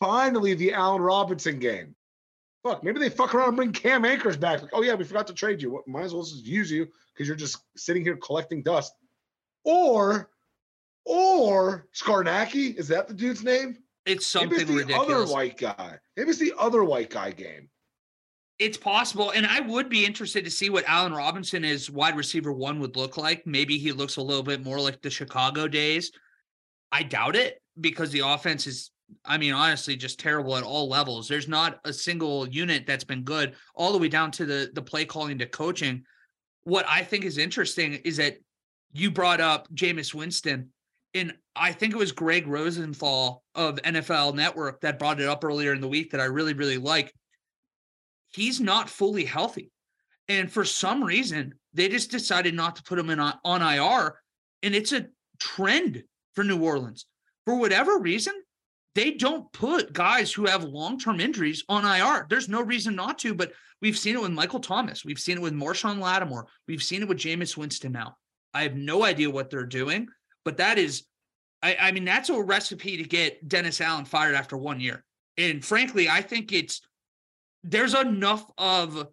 finally 0.00 0.54
the 0.54 0.72
Allen 0.72 1.02
Robinson 1.02 1.58
game. 1.58 1.94
Fuck, 2.62 2.82
maybe 2.82 2.98
they 2.98 3.08
fuck 3.08 3.34
around 3.34 3.48
and 3.48 3.56
bring 3.56 3.72
Cam 3.72 4.04
Akers 4.04 4.36
back. 4.36 4.60
Like, 4.60 4.72
oh 4.74 4.82
yeah, 4.82 4.94
we 4.94 5.04
forgot 5.04 5.26
to 5.28 5.34
trade 5.34 5.62
you. 5.62 5.82
Might 5.86 6.02
as 6.02 6.14
well 6.14 6.24
just 6.24 6.44
use 6.44 6.70
you 6.70 6.88
because 7.14 7.26
you're 7.26 7.36
just 7.36 7.58
sitting 7.76 8.02
here 8.02 8.16
collecting 8.16 8.62
dust. 8.62 8.94
Or, 9.64 10.30
or 11.06 11.86
Scarnacki, 11.94 12.74
is 12.76 12.88
that 12.88 13.08
the 13.08 13.14
dude's 13.14 13.42
name? 13.42 13.78
It's 14.04 14.26
something 14.26 14.50
maybe 14.50 14.62
it's 14.62 14.70
the 14.70 14.76
ridiculous. 14.76 15.30
other 15.30 15.32
white 15.32 15.58
guy. 15.58 15.98
Maybe 16.16 16.30
it's 16.30 16.38
the 16.38 16.54
other 16.58 16.84
white 16.84 17.10
guy 17.10 17.30
game. 17.30 17.68
It's 18.58 18.76
possible, 18.76 19.30
and 19.30 19.46
I 19.46 19.60
would 19.60 19.88
be 19.88 20.04
interested 20.04 20.44
to 20.44 20.50
see 20.50 20.68
what 20.68 20.84
Allen 20.86 21.14
Robinson 21.14 21.64
as 21.64 21.90
wide 21.90 22.14
receiver 22.14 22.52
one 22.52 22.78
would 22.80 22.94
look 22.94 23.16
like. 23.16 23.46
Maybe 23.46 23.78
he 23.78 23.92
looks 23.92 24.16
a 24.16 24.22
little 24.22 24.42
bit 24.42 24.62
more 24.62 24.78
like 24.78 25.00
the 25.00 25.08
Chicago 25.08 25.66
days. 25.66 26.12
I 26.92 27.04
doubt 27.04 27.36
it 27.36 27.62
because 27.80 28.10
the 28.10 28.20
offense 28.20 28.66
is 28.66 28.90
I 29.24 29.38
mean, 29.38 29.52
honestly, 29.52 29.96
just 29.96 30.18
terrible 30.18 30.56
at 30.56 30.62
all 30.62 30.88
levels. 30.88 31.28
There's 31.28 31.48
not 31.48 31.80
a 31.84 31.92
single 31.92 32.48
unit 32.48 32.86
that's 32.86 33.04
been 33.04 33.22
good, 33.22 33.54
all 33.74 33.92
the 33.92 33.98
way 33.98 34.08
down 34.08 34.30
to 34.32 34.46
the 34.46 34.70
the 34.74 34.82
play 34.82 35.04
calling 35.04 35.38
to 35.38 35.46
coaching. 35.46 36.04
What 36.64 36.86
I 36.88 37.02
think 37.02 37.24
is 37.24 37.38
interesting 37.38 37.94
is 38.04 38.16
that 38.18 38.38
you 38.92 39.10
brought 39.10 39.40
up 39.40 39.68
Jameis 39.74 40.14
Winston, 40.14 40.70
and 41.14 41.34
I 41.56 41.72
think 41.72 41.94
it 41.94 41.98
was 41.98 42.12
Greg 42.12 42.46
Rosenthal 42.46 43.42
of 43.54 43.76
NFL 43.82 44.34
Network 44.34 44.80
that 44.80 44.98
brought 44.98 45.20
it 45.20 45.28
up 45.28 45.44
earlier 45.44 45.72
in 45.72 45.80
the 45.80 45.88
week 45.88 46.10
that 46.12 46.20
I 46.20 46.24
really, 46.24 46.54
really 46.54 46.78
like. 46.78 47.12
He's 48.32 48.60
not 48.60 48.88
fully 48.88 49.24
healthy. 49.24 49.70
And 50.28 50.50
for 50.50 50.64
some 50.64 51.02
reason, 51.02 51.54
they 51.74 51.88
just 51.88 52.10
decided 52.10 52.54
not 52.54 52.76
to 52.76 52.82
put 52.84 52.98
him 52.98 53.10
in 53.10 53.18
uh, 53.18 53.32
on, 53.44 53.62
on 53.62 53.74
IR. 53.74 54.20
And 54.62 54.74
it's 54.74 54.92
a 54.92 55.06
trend 55.40 56.04
for 56.34 56.44
New 56.44 56.62
Orleans. 56.62 57.06
For 57.44 57.56
whatever 57.56 57.98
reason, 57.98 58.34
they 58.94 59.12
don't 59.12 59.50
put 59.52 59.92
guys 59.92 60.32
who 60.32 60.46
have 60.46 60.64
long-term 60.64 61.20
injuries 61.20 61.64
on 61.68 61.84
IR. 61.84 62.26
There's 62.28 62.48
no 62.48 62.62
reason 62.62 62.96
not 62.96 63.18
to, 63.20 63.34
but 63.34 63.52
we've 63.80 63.98
seen 63.98 64.16
it 64.16 64.22
with 64.22 64.32
Michael 64.32 64.60
Thomas. 64.60 65.04
We've 65.04 65.18
seen 65.18 65.38
it 65.38 65.42
with 65.42 65.54
Marshon 65.54 66.00
Lattimore. 66.00 66.46
We've 66.66 66.82
seen 66.82 67.02
it 67.02 67.08
with 67.08 67.18
Jameis 67.18 67.56
Winston 67.56 67.92
now. 67.92 68.16
I 68.52 68.62
have 68.62 68.74
no 68.74 69.04
idea 69.04 69.30
what 69.30 69.48
they're 69.48 69.64
doing, 69.64 70.08
but 70.44 70.56
that 70.56 70.78
is, 70.78 71.04
I, 71.62 71.76
I 71.80 71.92
mean, 71.92 72.04
that's 72.04 72.30
a 72.30 72.42
recipe 72.42 72.96
to 72.96 73.04
get 73.04 73.46
Dennis 73.46 73.80
Allen 73.80 74.04
fired 74.04 74.34
after 74.34 74.56
one 74.56 74.80
year. 74.80 75.04
And 75.38 75.64
frankly, 75.64 76.08
I 76.08 76.20
think 76.20 76.52
it's 76.52 76.80
there's 77.62 77.94
enough 77.94 78.44
of 78.58 79.06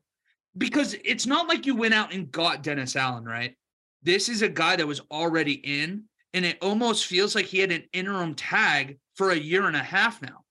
because 0.58 0.96
it's 1.06 1.28
not 1.28 1.48
like 1.48 1.66
you 1.66 1.76
went 1.76 1.94
out 1.94 2.14
and 2.14 2.32
got 2.32 2.64
Dennis 2.64 2.96
Allen, 2.96 3.26
right? 3.26 3.56
This 4.02 4.30
is 4.30 4.42
a 4.42 4.50
guy 4.50 4.76
that 4.76 4.88
was 4.88 5.02
already 5.12 5.54
in, 5.54 6.04
and 6.34 6.46
it 6.46 6.58
almost 6.62 7.06
feels 7.06 7.36
like 7.36 7.46
he 7.46 7.60
had 7.60 7.72
an 7.72 7.84
interim 7.94 8.34
tag 8.34 8.98
for 9.18 9.32
a 9.32 9.36
year 9.36 9.68
and 9.68 9.76
a 9.76 9.84
half 9.84 10.22
now. 10.22 10.44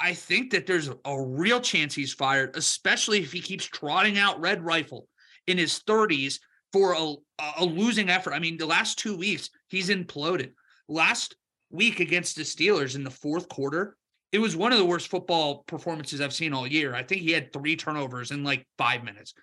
I 0.00 0.14
think 0.14 0.50
that 0.52 0.66
there's 0.66 0.90
a 1.04 1.20
real 1.20 1.60
chance 1.60 1.94
he's 1.94 2.12
fired, 2.12 2.56
especially 2.56 3.20
if 3.20 3.32
he 3.32 3.40
keeps 3.40 3.66
trotting 3.66 4.18
out 4.18 4.40
Red 4.40 4.64
Rifle 4.64 5.08
in 5.46 5.58
his 5.58 5.80
30s 5.86 6.38
for 6.72 6.94
a, 6.94 7.14
a 7.58 7.64
losing 7.64 8.08
effort. 8.08 8.32
I 8.32 8.38
mean, 8.38 8.56
the 8.56 8.66
last 8.66 8.98
two 8.98 9.16
weeks, 9.16 9.50
he's 9.68 9.90
imploded. 9.90 10.52
Last 10.88 11.36
week 11.70 12.00
against 12.00 12.36
the 12.36 12.42
Steelers 12.42 12.96
in 12.96 13.04
the 13.04 13.10
fourth 13.10 13.48
quarter, 13.48 13.96
it 14.32 14.40
was 14.40 14.56
one 14.56 14.72
of 14.72 14.78
the 14.78 14.84
worst 14.84 15.08
football 15.08 15.62
performances 15.66 16.20
I've 16.20 16.32
seen 16.32 16.54
all 16.54 16.66
year. 16.66 16.94
I 16.94 17.02
think 17.02 17.20
he 17.20 17.32
had 17.32 17.52
three 17.52 17.76
turnovers 17.76 18.30
in 18.30 18.42
like 18.42 18.66
five 18.78 19.04
minutes, 19.04 19.34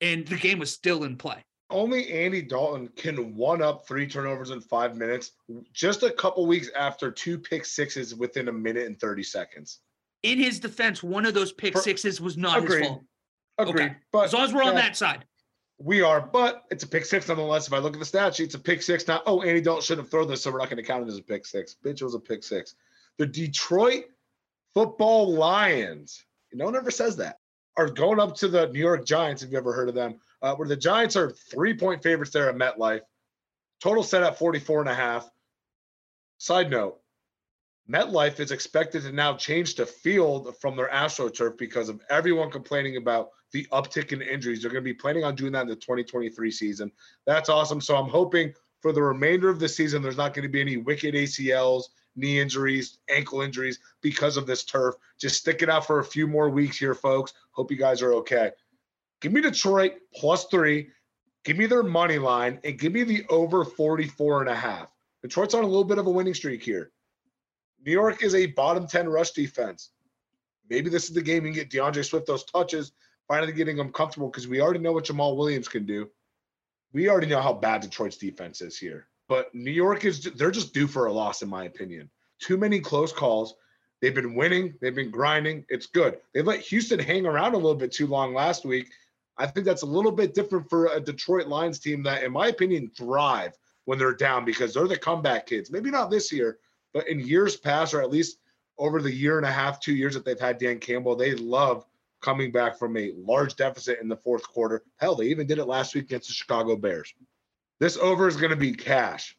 and 0.00 0.26
the 0.26 0.36
game 0.36 0.58
was 0.58 0.72
still 0.72 1.04
in 1.04 1.16
play 1.16 1.44
only 1.70 2.12
Andy 2.12 2.42
Dalton 2.42 2.88
can 2.96 3.34
one 3.34 3.62
up 3.62 3.86
three 3.86 4.06
turnovers 4.06 4.50
in 4.50 4.60
five 4.60 4.96
minutes 4.96 5.32
just 5.72 6.02
a 6.02 6.10
couple 6.10 6.46
weeks 6.46 6.70
after 6.76 7.10
two 7.10 7.38
pick 7.38 7.64
sixes 7.64 8.14
within 8.14 8.48
a 8.48 8.52
minute 8.52 8.86
and 8.86 8.98
30 8.98 9.22
seconds. 9.22 9.80
In 10.22 10.38
his 10.38 10.60
defense, 10.60 11.02
one 11.02 11.26
of 11.26 11.34
those 11.34 11.52
pick 11.52 11.76
sixes 11.76 12.20
was 12.20 12.36
not 12.36 12.58
agreed, 12.58 12.80
his 12.80 12.88
fault. 12.88 13.02
Agreed. 13.58 13.84
Okay. 13.84 13.96
But 14.12 14.24
as 14.26 14.32
long 14.32 14.44
as 14.44 14.54
we're 14.54 14.64
on 14.64 14.74
that 14.74 14.96
side. 14.96 15.24
We 15.78 16.00
are, 16.00 16.20
but 16.20 16.64
it's 16.70 16.84
a 16.84 16.88
pick 16.88 17.04
six 17.04 17.28
nonetheless. 17.28 17.66
If 17.66 17.74
I 17.74 17.78
look 17.78 17.92
at 17.92 17.98
the 17.98 18.06
stat 18.06 18.34
sheet, 18.34 18.44
it's 18.44 18.54
a 18.54 18.58
pick 18.58 18.80
six. 18.80 19.06
Now, 19.06 19.22
oh, 19.26 19.42
Andy 19.42 19.60
Dalton 19.60 19.82
should 19.82 19.98
have 19.98 20.10
thrown 20.10 20.26
this, 20.26 20.42
so 20.42 20.50
we're 20.50 20.58
not 20.58 20.70
going 20.70 20.78
to 20.78 20.82
count 20.82 21.04
it 21.04 21.08
as 21.08 21.18
a 21.18 21.22
pick 21.22 21.44
six. 21.44 21.76
Bitch, 21.84 22.00
it 22.00 22.04
was 22.04 22.14
a 22.14 22.20
pick 22.20 22.42
six. 22.42 22.76
The 23.18 23.26
Detroit 23.26 24.04
football 24.72 25.34
Lions, 25.34 26.24
no 26.52 26.64
one 26.64 26.76
ever 26.76 26.90
says 26.90 27.16
that, 27.16 27.40
are 27.76 27.90
going 27.90 28.20
up 28.20 28.34
to 28.36 28.48
the 28.48 28.68
New 28.68 28.80
York 28.80 29.04
Giants, 29.04 29.42
Have 29.42 29.52
you 29.52 29.58
ever 29.58 29.74
heard 29.74 29.90
of 29.90 29.94
them, 29.94 30.18
uh, 30.42 30.54
where 30.54 30.68
the 30.68 30.76
Giants 30.76 31.16
are 31.16 31.30
three 31.30 31.74
point 31.74 32.02
favorites 32.02 32.32
there 32.32 32.48
at 32.48 32.56
MetLife. 32.56 33.00
Total 33.80 34.02
set 34.02 34.22
at 34.22 34.38
44 34.38 34.80
and 34.80 34.90
a 34.90 34.94
half. 34.94 35.30
Side 36.38 36.70
note, 36.70 37.00
MetLife 37.90 38.40
is 38.40 38.50
expected 38.50 39.02
to 39.02 39.12
now 39.12 39.34
change 39.34 39.74
the 39.74 39.86
field 39.86 40.54
from 40.60 40.76
their 40.76 40.88
AstroTurf 40.88 41.56
because 41.56 41.88
of 41.88 42.00
everyone 42.10 42.50
complaining 42.50 42.96
about 42.96 43.30
the 43.52 43.66
uptick 43.72 44.12
in 44.12 44.22
injuries. 44.22 44.60
They're 44.60 44.70
going 44.70 44.82
to 44.82 44.90
be 44.90 44.94
planning 44.94 45.24
on 45.24 45.34
doing 45.34 45.52
that 45.52 45.62
in 45.62 45.68
the 45.68 45.76
2023 45.76 46.50
season. 46.50 46.90
That's 47.26 47.48
awesome. 47.48 47.80
So 47.80 47.96
I'm 47.96 48.08
hoping 48.08 48.52
for 48.80 48.92
the 48.92 49.02
remainder 49.02 49.48
of 49.48 49.60
the 49.60 49.68
season, 49.68 50.02
there's 50.02 50.16
not 50.16 50.34
going 50.34 50.42
to 50.42 50.48
be 50.48 50.60
any 50.60 50.76
wicked 50.76 51.14
ACLs, 51.14 51.84
knee 52.16 52.40
injuries, 52.40 52.98
ankle 53.08 53.40
injuries 53.40 53.78
because 54.00 54.36
of 54.36 54.46
this 54.46 54.64
turf. 54.64 54.96
Just 55.18 55.36
stick 55.36 55.62
it 55.62 55.70
out 55.70 55.86
for 55.86 56.00
a 56.00 56.04
few 56.04 56.26
more 56.26 56.50
weeks 56.50 56.78
here, 56.78 56.94
folks. 56.94 57.34
Hope 57.52 57.70
you 57.70 57.76
guys 57.76 58.02
are 58.02 58.12
okay. 58.14 58.50
Give 59.26 59.32
me 59.32 59.40
Detroit 59.40 59.94
plus 60.14 60.44
three. 60.44 60.90
Give 61.44 61.56
me 61.56 61.66
their 61.66 61.82
money 61.82 62.16
line 62.16 62.60
and 62.62 62.78
give 62.78 62.92
me 62.92 63.02
the 63.02 63.26
over 63.28 63.64
44 63.64 64.42
and 64.42 64.48
a 64.48 64.54
half. 64.54 64.86
Detroit's 65.20 65.52
on 65.52 65.64
a 65.64 65.66
little 65.66 65.82
bit 65.82 65.98
of 65.98 66.06
a 66.06 66.10
winning 66.12 66.32
streak 66.32 66.62
here. 66.62 66.92
New 67.84 67.90
York 67.90 68.22
is 68.22 68.36
a 68.36 68.46
bottom 68.46 68.86
10 68.86 69.08
rush 69.08 69.32
defense. 69.32 69.90
Maybe 70.70 70.90
this 70.90 71.08
is 71.08 71.10
the 71.12 71.22
game 71.22 71.44
you 71.44 71.50
can 71.50 71.54
get 71.54 71.70
D'Andre 71.70 72.04
Swift 72.04 72.28
those 72.28 72.44
touches. 72.44 72.92
finally 73.26 73.52
getting 73.52 73.76
them 73.76 73.90
comfortable 73.90 74.28
because 74.28 74.46
we 74.46 74.60
already 74.60 74.78
know 74.78 74.92
what 74.92 75.06
Jamaal 75.06 75.36
Williams 75.36 75.66
can 75.66 75.86
do. 75.86 76.08
We 76.92 77.08
already 77.08 77.26
know 77.26 77.42
how 77.42 77.52
bad 77.52 77.80
Detroit's 77.80 78.18
defense 78.18 78.60
is 78.60 78.78
here. 78.78 79.08
But 79.28 79.52
New 79.52 79.72
York 79.72 80.04
is 80.04 80.22
they're 80.22 80.52
just 80.52 80.72
due 80.72 80.86
for 80.86 81.06
a 81.06 81.12
loss, 81.12 81.42
in 81.42 81.48
my 81.48 81.64
opinion. 81.64 82.10
Too 82.38 82.56
many 82.56 82.78
close 82.78 83.12
calls. 83.12 83.56
They've 84.00 84.14
been 84.14 84.36
winning, 84.36 84.74
they've 84.80 84.94
been 84.94 85.10
grinding. 85.10 85.64
It's 85.68 85.86
good. 85.86 86.18
They 86.32 86.42
let 86.42 86.60
Houston 86.60 87.00
hang 87.00 87.26
around 87.26 87.54
a 87.54 87.56
little 87.56 87.74
bit 87.74 87.90
too 87.90 88.06
long 88.06 88.32
last 88.32 88.64
week. 88.64 88.88
I 89.38 89.46
think 89.46 89.66
that's 89.66 89.82
a 89.82 89.86
little 89.86 90.12
bit 90.12 90.34
different 90.34 90.68
for 90.68 90.86
a 90.86 91.00
Detroit 91.00 91.46
Lions 91.46 91.78
team 91.78 92.02
that, 92.04 92.22
in 92.22 92.32
my 92.32 92.48
opinion, 92.48 92.90
thrive 92.96 93.52
when 93.84 93.98
they're 93.98 94.14
down 94.14 94.44
because 94.44 94.74
they're 94.74 94.88
the 94.88 94.96
comeback 94.96 95.46
kids. 95.46 95.70
Maybe 95.70 95.90
not 95.90 96.10
this 96.10 96.32
year, 96.32 96.58
but 96.92 97.08
in 97.08 97.20
years 97.20 97.56
past, 97.56 97.94
or 97.94 98.00
at 98.00 98.10
least 98.10 98.38
over 98.78 99.00
the 99.00 99.12
year 99.12 99.36
and 99.36 99.46
a 99.46 99.52
half, 99.52 99.80
two 99.80 99.94
years 99.94 100.14
that 100.14 100.24
they've 100.24 100.40
had 100.40 100.58
Dan 100.58 100.78
Campbell, 100.78 101.16
they 101.16 101.34
love 101.34 101.86
coming 102.20 102.50
back 102.50 102.78
from 102.78 102.96
a 102.96 103.12
large 103.16 103.56
deficit 103.56 104.00
in 104.00 104.08
the 104.08 104.16
fourth 104.16 104.42
quarter. 104.42 104.82
Hell, 104.96 105.14
they 105.14 105.26
even 105.26 105.46
did 105.46 105.58
it 105.58 105.66
last 105.66 105.94
week 105.94 106.04
against 106.04 106.28
the 106.28 106.34
Chicago 106.34 106.76
Bears. 106.76 107.14
This 107.78 107.96
over 107.96 108.26
is 108.26 108.36
going 108.36 108.50
to 108.50 108.56
be 108.56 108.72
cash. 108.72 109.36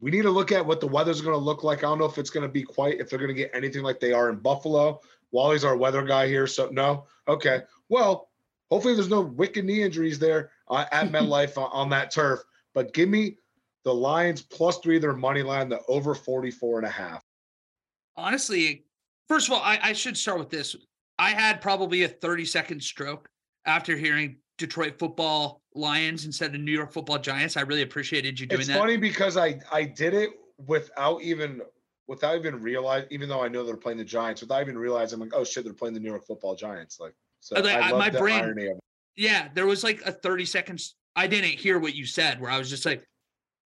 We 0.00 0.10
need 0.10 0.22
to 0.22 0.30
look 0.30 0.50
at 0.52 0.64
what 0.64 0.80
the 0.80 0.86
weather's 0.86 1.20
going 1.20 1.34
to 1.34 1.44
look 1.44 1.62
like. 1.62 1.78
I 1.78 1.82
don't 1.82 1.98
know 1.98 2.06
if 2.06 2.18
it's 2.18 2.30
going 2.30 2.46
to 2.46 2.52
be 2.52 2.62
quite, 2.62 3.00
if 3.00 3.10
they're 3.10 3.18
going 3.18 3.28
to 3.28 3.34
get 3.34 3.50
anything 3.54 3.82
like 3.82 4.00
they 4.00 4.12
are 4.12 4.30
in 4.30 4.36
Buffalo. 4.36 5.00
Wally's 5.30 5.64
our 5.64 5.76
weather 5.76 6.02
guy 6.02 6.26
here. 6.26 6.46
So, 6.46 6.68
no. 6.70 7.06
Okay. 7.28 7.62
Well, 7.88 8.30
hopefully 8.72 8.94
there's 8.94 9.10
no 9.10 9.20
wicked 9.20 9.66
knee 9.66 9.82
injuries 9.82 10.18
there 10.18 10.50
uh, 10.70 10.86
at 10.92 11.08
MetLife 11.12 11.58
on, 11.58 11.90
that 11.90 12.10
turf. 12.10 12.40
But 12.72 12.94
give 12.94 13.10
me 13.10 13.36
the 13.84 13.92
Lions 13.92 14.40
plus 14.40 14.78
three, 14.78 14.98
their 14.98 15.12
money 15.12 15.42
line, 15.42 15.68
the 15.68 15.80
over 15.88 16.14
44 16.14 16.78
and 16.78 16.86
a 16.86 16.90
half. 16.90 17.22
Honestly, 18.16 18.86
first 19.28 19.48
of 19.48 19.52
all, 19.52 19.60
I, 19.60 19.78
I 19.82 19.92
should 19.92 20.16
start 20.16 20.38
with 20.38 20.48
this. 20.48 20.74
I 21.18 21.30
had 21.30 21.60
probably 21.60 22.04
a 22.04 22.08
30 22.08 22.46
second 22.46 22.82
stroke 22.82 23.28
after 23.66 23.94
hearing 23.94 24.36
Detroit 24.56 24.98
football 24.98 25.60
Lions 25.74 26.24
instead 26.24 26.54
of 26.54 26.60
New 26.62 26.72
York 26.72 26.92
football 26.94 27.18
Giants. 27.18 27.58
I 27.58 27.60
really 27.62 27.82
appreciated 27.82 28.40
you 28.40 28.46
doing 28.46 28.60
it's 28.60 28.68
that. 28.68 28.74
It's 28.74 28.80
funny 28.80 28.96
because 28.96 29.36
I 29.36 29.60
I 29.70 29.84
did 29.84 30.14
it 30.14 30.30
without 30.66 31.20
even 31.20 31.60
without 32.08 32.36
even 32.36 32.60
realize 32.62 33.04
even 33.10 33.28
though 33.28 33.42
I 33.42 33.48
know 33.48 33.64
they're 33.64 33.76
playing 33.76 33.98
the 33.98 34.04
Giants, 34.04 34.40
without 34.40 34.62
even 34.62 34.78
realizing 34.78 35.16
I'm 35.16 35.28
like, 35.28 35.34
oh 35.34 35.44
shit, 35.44 35.64
they're 35.64 35.74
playing 35.74 35.94
the 35.94 36.00
New 36.00 36.10
York 36.10 36.26
football 36.26 36.54
Giants. 36.54 36.98
Like 37.00 37.14
so 37.42 37.56
I, 37.56 37.92
my 37.92 38.08
brain 38.08 38.78
Yeah, 39.16 39.48
there 39.54 39.66
was 39.66 39.82
like 39.82 40.00
a 40.06 40.12
30 40.12 40.46
seconds. 40.46 40.94
I 41.16 41.26
didn't 41.26 41.50
hear 41.50 41.78
what 41.78 41.94
you 41.94 42.06
said 42.06 42.40
where 42.40 42.50
I 42.50 42.58
was 42.58 42.70
just 42.70 42.86
like, 42.86 43.06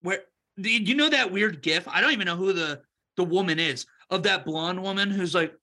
where 0.02 0.20
did 0.60 0.88
you 0.88 0.96
know 0.96 1.10
that 1.10 1.32
weird 1.32 1.62
gif? 1.62 1.88
I 1.88 2.02
don't 2.02 2.14
even 2.14 2.26
know 2.26 2.38
who 2.38 2.54
the 2.54 2.82
the 3.18 3.24
woman 3.24 3.60
is 3.60 3.86
of 4.10 4.24
that 4.24 4.46
blonde 4.46 4.82
woman 4.82 5.10
who's 5.10 5.36
like 5.36 5.54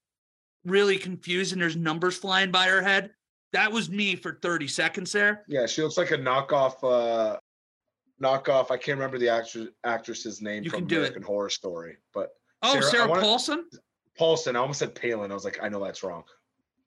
really 0.65 0.99
confused 0.99 1.53
and 1.53 1.61
there's 1.61 1.77
numbers 1.77 2.17
flying 2.17 2.51
by 2.51 2.67
her 2.67 2.83
head. 2.83 3.11
That 3.53 3.73
was 3.73 3.91
me 3.91 4.15
for 4.15 4.39
30 4.41 4.69
seconds 4.69 5.13
there. 5.13 5.45
Yeah, 5.49 5.67
she 5.67 5.83
looks 5.83 5.97
like 5.99 6.11
a 6.11 6.19
knockoff 6.19 6.77
uh 6.85 7.39
knockoff. 8.23 8.71
I 8.71 8.77
can't 8.77 8.99
remember 8.99 9.19
the 9.19 9.31
actress 9.31 9.69
actress's 9.85 10.41
name 10.43 10.65
you 10.65 10.71
from 10.71 10.87
can 10.87 10.99
American 10.99 11.23
it. 11.23 11.27
Horror 11.27 11.51
Story, 11.51 11.97
but 12.15 12.31
Oh, 12.63 12.73
Sarah, 12.73 12.85
Sarah 12.85 13.09
wanna, 13.09 13.23
Paulson? 13.23 13.65
Paulson. 14.17 14.57
I 14.57 14.61
almost 14.61 14.79
said 14.79 14.95
Palin. 14.95 15.31
I 15.31 15.35
was 15.35 15.45
like, 15.45 15.59
I 15.63 15.69
know 15.69 15.83
that's 15.83 16.03
wrong. 16.03 16.23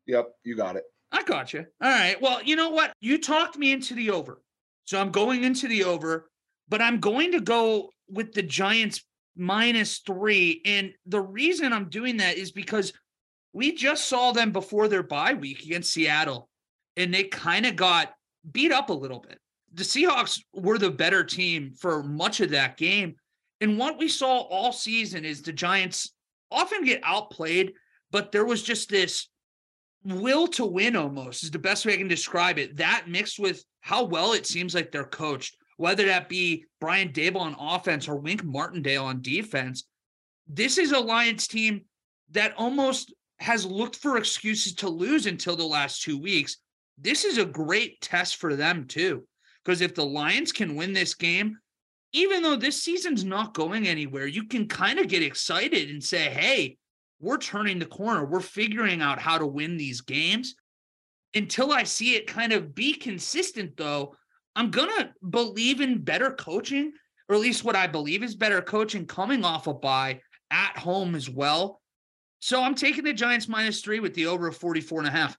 Yep, 0.08 0.30
you 0.44 0.56
got 0.56 0.76
it. 0.76 0.84
I 1.16 1.24
got 1.24 1.54
you. 1.54 1.66
All 1.82 1.90
right. 1.90 2.22
Well, 2.22 2.44
you 2.44 2.58
know 2.58 2.72
what? 2.72 2.92
You 3.00 3.18
talked 3.18 3.58
me 3.58 3.72
into 3.72 3.94
the 3.94 4.12
over. 4.12 4.42
So 4.84 5.00
I'm 5.00 5.12
going 5.12 5.46
into 5.46 5.70
the 5.70 5.86
over, 5.86 6.30
but 6.68 6.82
I'm 6.82 7.00
going 7.00 7.32
to 7.32 7.40
go 7.40 7.90
with 8.10 8.34
the 8.34 8.44
Giants 8.44 9.02
minus 9.38 10.00
three. 10.00 10.62
And 10.66 10.92
the 11.06 11.22
reason 11.22 11.72
I'm 11.72 11.88
doing 11.88 12.18
that 12.18 12.38
is 12.38 12.52
because 12.52 12.92
we 13.54 13.72
just 13.72 14.10
saw 14.10 14.34
them 14.34 14.52
before 14.52 14.90
their 14.90 15.04
bye 15.04 15.34
week 15.34 15.64
against 15.64 15.94
Seattle, 15.94 16.50
and 16.98 17.14
they 17.14 17.24
kind 17.24 17.66
of 17.66 17.78
got 17.78 18.14
beat 18.52 18.74
up 18.74 18.90
a 18.90 18.94
little 18.94 19.20
bit. 19.20 19.40
The 19.74 19.84
Seahawks 19.84 20.44
were 20.54 20.78
the 20.78 20.92
better 20.92 21.24
team 21.24 21.72
for 21.80 22.04
much 22.04 22.42
of 22.42 22.50
that 22.50 22.76
game. 22.76 23.16
And 23.62 23.78
what 23.78 23.98
we 23.98 24.10
saw 24.10 24.42
all 24.42 24.74
season 24.74 25.24
is 25.24 25.42
the 25.42 25.54
Giants 25.54 26.12
often 26.52 26.84
get 26.84 27.00
outplayed, 27.06 27.72
but 28.12 28.34
there 28.34 28.46
was 28.46 28.62
just 28.62 28.90
this 28.90 29.30
will 30.06 30.48
to 30.48 30.66
win 30.66 30.96
almost 30.96 31.44
is 31.44 31.52
the 31.52 31.60
best 31.60 31.86
way 31.86 31.94
I 31.94 31.98
can 31.98 32.08
describe 32.08 32.58
it. 32.60 32.78
That 32.78 33.06
mixed 33.08 33.40
with 33.40 33.64
how 33.82 34.04
well 34.04 34.34
it 34.34 34.46
seems 34.46 34.76
like 34.76 34.92
they're 34.92 35.04
coached, 35.04 35.58
whether 35.78 36.06
that 36.06 36.30
be 36.30 36.66
Brian 36.80 37.10
Daboll 37.10 37.42
on 37.42 37.56
offense 37.60 38.08
or 38.08 38.18
Wink 38.18 38.44
Martindale 38.44 39.06
on 39.06 39.22
defense. 39.22 39.86
This 40.48 40.78
is 40.78 40.92
a 40.92 41.00
Lions 41.00 41.48
team 41.48 41.86
that 42.32 42.54
almost 42.58 43.14
has 43.40 43.66
looked 43.66 43.98
for 43.98 44.18
excuses 44.18 44.74
to 44.76 44.90
lose 44.90 45.26
until 45.26 45.56
the 45.56 45.64
last 45.66 46.02
two 46.02 46.18
weeks. 46.18 46.58
This 46.98 47.26
is 47.26 47.38
a 47.38 47.46
great 47.46 48.00
test 48.02 48.38
for 48.38 48.56
them, 48.56 48.86
too. 48.86 49.28
Because 49.64 49.82
if 49.82 49.96
the 49.96 50.06
Lions 50.06 50.52
can 50.52 50.76
win 50.76 50.94
this 50.94 51.16
game, 51.16 51.58
even 52.14 52.42
though 52.42 52.56
this 52.56 52.82
season's 52.82 53.26
not 53.26 53.54
going 53.54 53.88
anywhere, 53.88 54.28
you 54.28 54.46
can 54.46 54.68
kind 54.68 55.00
of 55.00 55.08
get 55.08 55.24
excited 55.24 55.90
and 55.90 56.02
say, 56.02 56.30
hey, 56.30 56.78
we're 57.20 57.38
turning 57.38 57.80
the 57.80 57.86
corner. 57.86 58.26
We're 58.26 58.40
figuring 58.40 59.02
out 59.02 59.20
how 59.20 59.38
to 59.38 59.48
win 59.48 59.78
these 59.78 60.02
games. 60.02 60.56
Until 61.34 61.72
I 61.72 61.84
see 61.84 62.16
it 62.16 62.28
kind 62.28 62.54
of 62.54 62.74
be 62.74 62.94
consistent, 62.94 63.76
though, 63.78 64.16
I'm 64.56 64.72
going 64.72 64.90
to 64.98 65.10
believe 65.30 65.82
in 65.82 66.04
better 66.04 66.32
coaching, 66.32 66.94
or 67.28 67.36
at 67.36 67.42
least 67.42 67.64
what 67.64 67.76
I 67.76 67.88
believe 67.88 68.24
is 68.24 68.36
better 68.36 68.62
coaching 68.62 69.06
coming 69.06 69.44
off 69.44 69.68
a 69.68 69.74
bye 69.74 70.22
at 70.52 70.78
home 70.78 71.16
as 71.16 71.30
well. 71.30 71.82
So 72.40 72.62
I'm 72.62 72.76
taking 72.76 73.04
the 73.04 73.14
Giants 73.14 73.48
minus 73.48 73.82
three 73.82 74.00
with 74.00 74.14
the 74.14 74.28
over 74.28 74.48
of 74.48 74.56
44 74.56 75.00
and 75.00 75.08
a 75.08 75.12
half. 75.12 75.38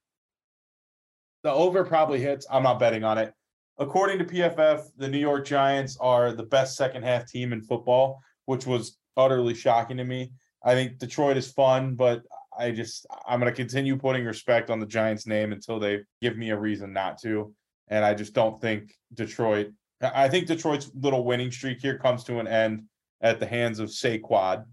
The 1.44 1.52
over 1.52 1.84
probably 1.84 2.20
hits. 2.20 2.46
I'm 2.50 2.64
not 2.64 2.80
betting 2.80 3.04
on 3.04 3.18
it. 3.18 3.32
According 3.78 4.18
to 4.18 4.24
PFF, 4.24 4.86
the 4.96 5.08
New 5.08 5.18
York 5.18 5.46
Giants 5.46 5.96
are 6.00 6.32
the 6.32 6.42
best 6.42 6.76
second 6.76 7.04
half 7.04 7.26
team 7.26 7.52
in 7.52 7.62
football, 7.62 8.20
which 8.46 8.66
was 8.66 8.98
utterly 9.16 9.54
shocking 9.54 9.98
to 9.98 10.04
me. 10.04 10.32
I 10.66 10.74
think 10.74 10.98
Detroit 10.98 11.36
is 11.36 11.50
fun, 11.50 11.94
but 11.94 12.22
I 12.58 12.72
just 12.72 13.06
I'm 13.26 13.40
going 13.40 13.50
to 13.50 13.56
continue 13.56 13.96
putting 13.96 14.24
respect 14.24 14.68
on 14.68 14.80
the 14.80 14.86
Giants 14.86 15.26
name 15.26 15.52
until 15.52 15.78
they 15.78 16.00
give 16.20 16.36
me 16.36 16.50
a 16.50 16.58
reason 16.58 16.92
not 16.92 17.18
to. 17.22 17.54
And 17.88 18.04
I 18.04 18.14
just 18.14 18.34
don't 18.34 18.60
think 18.60 18.92
Detroit. 19.14 19.68
I 20.02 20.28
think 20.28 20.48
Detroit's 20.48 20.90
little 20.94 21.24
winning 21.24 21.52
streak 21.52 21.80
here 21.80 21.96
comes 21.96 22.24
to 22.24 22.40
an 22.40 22.48
end 22.48 22.84
at 23.22 23.40
the 23.40 23.46
hands 23.46 23.78
of 23.78 23.88
Saquad 23.88 24.64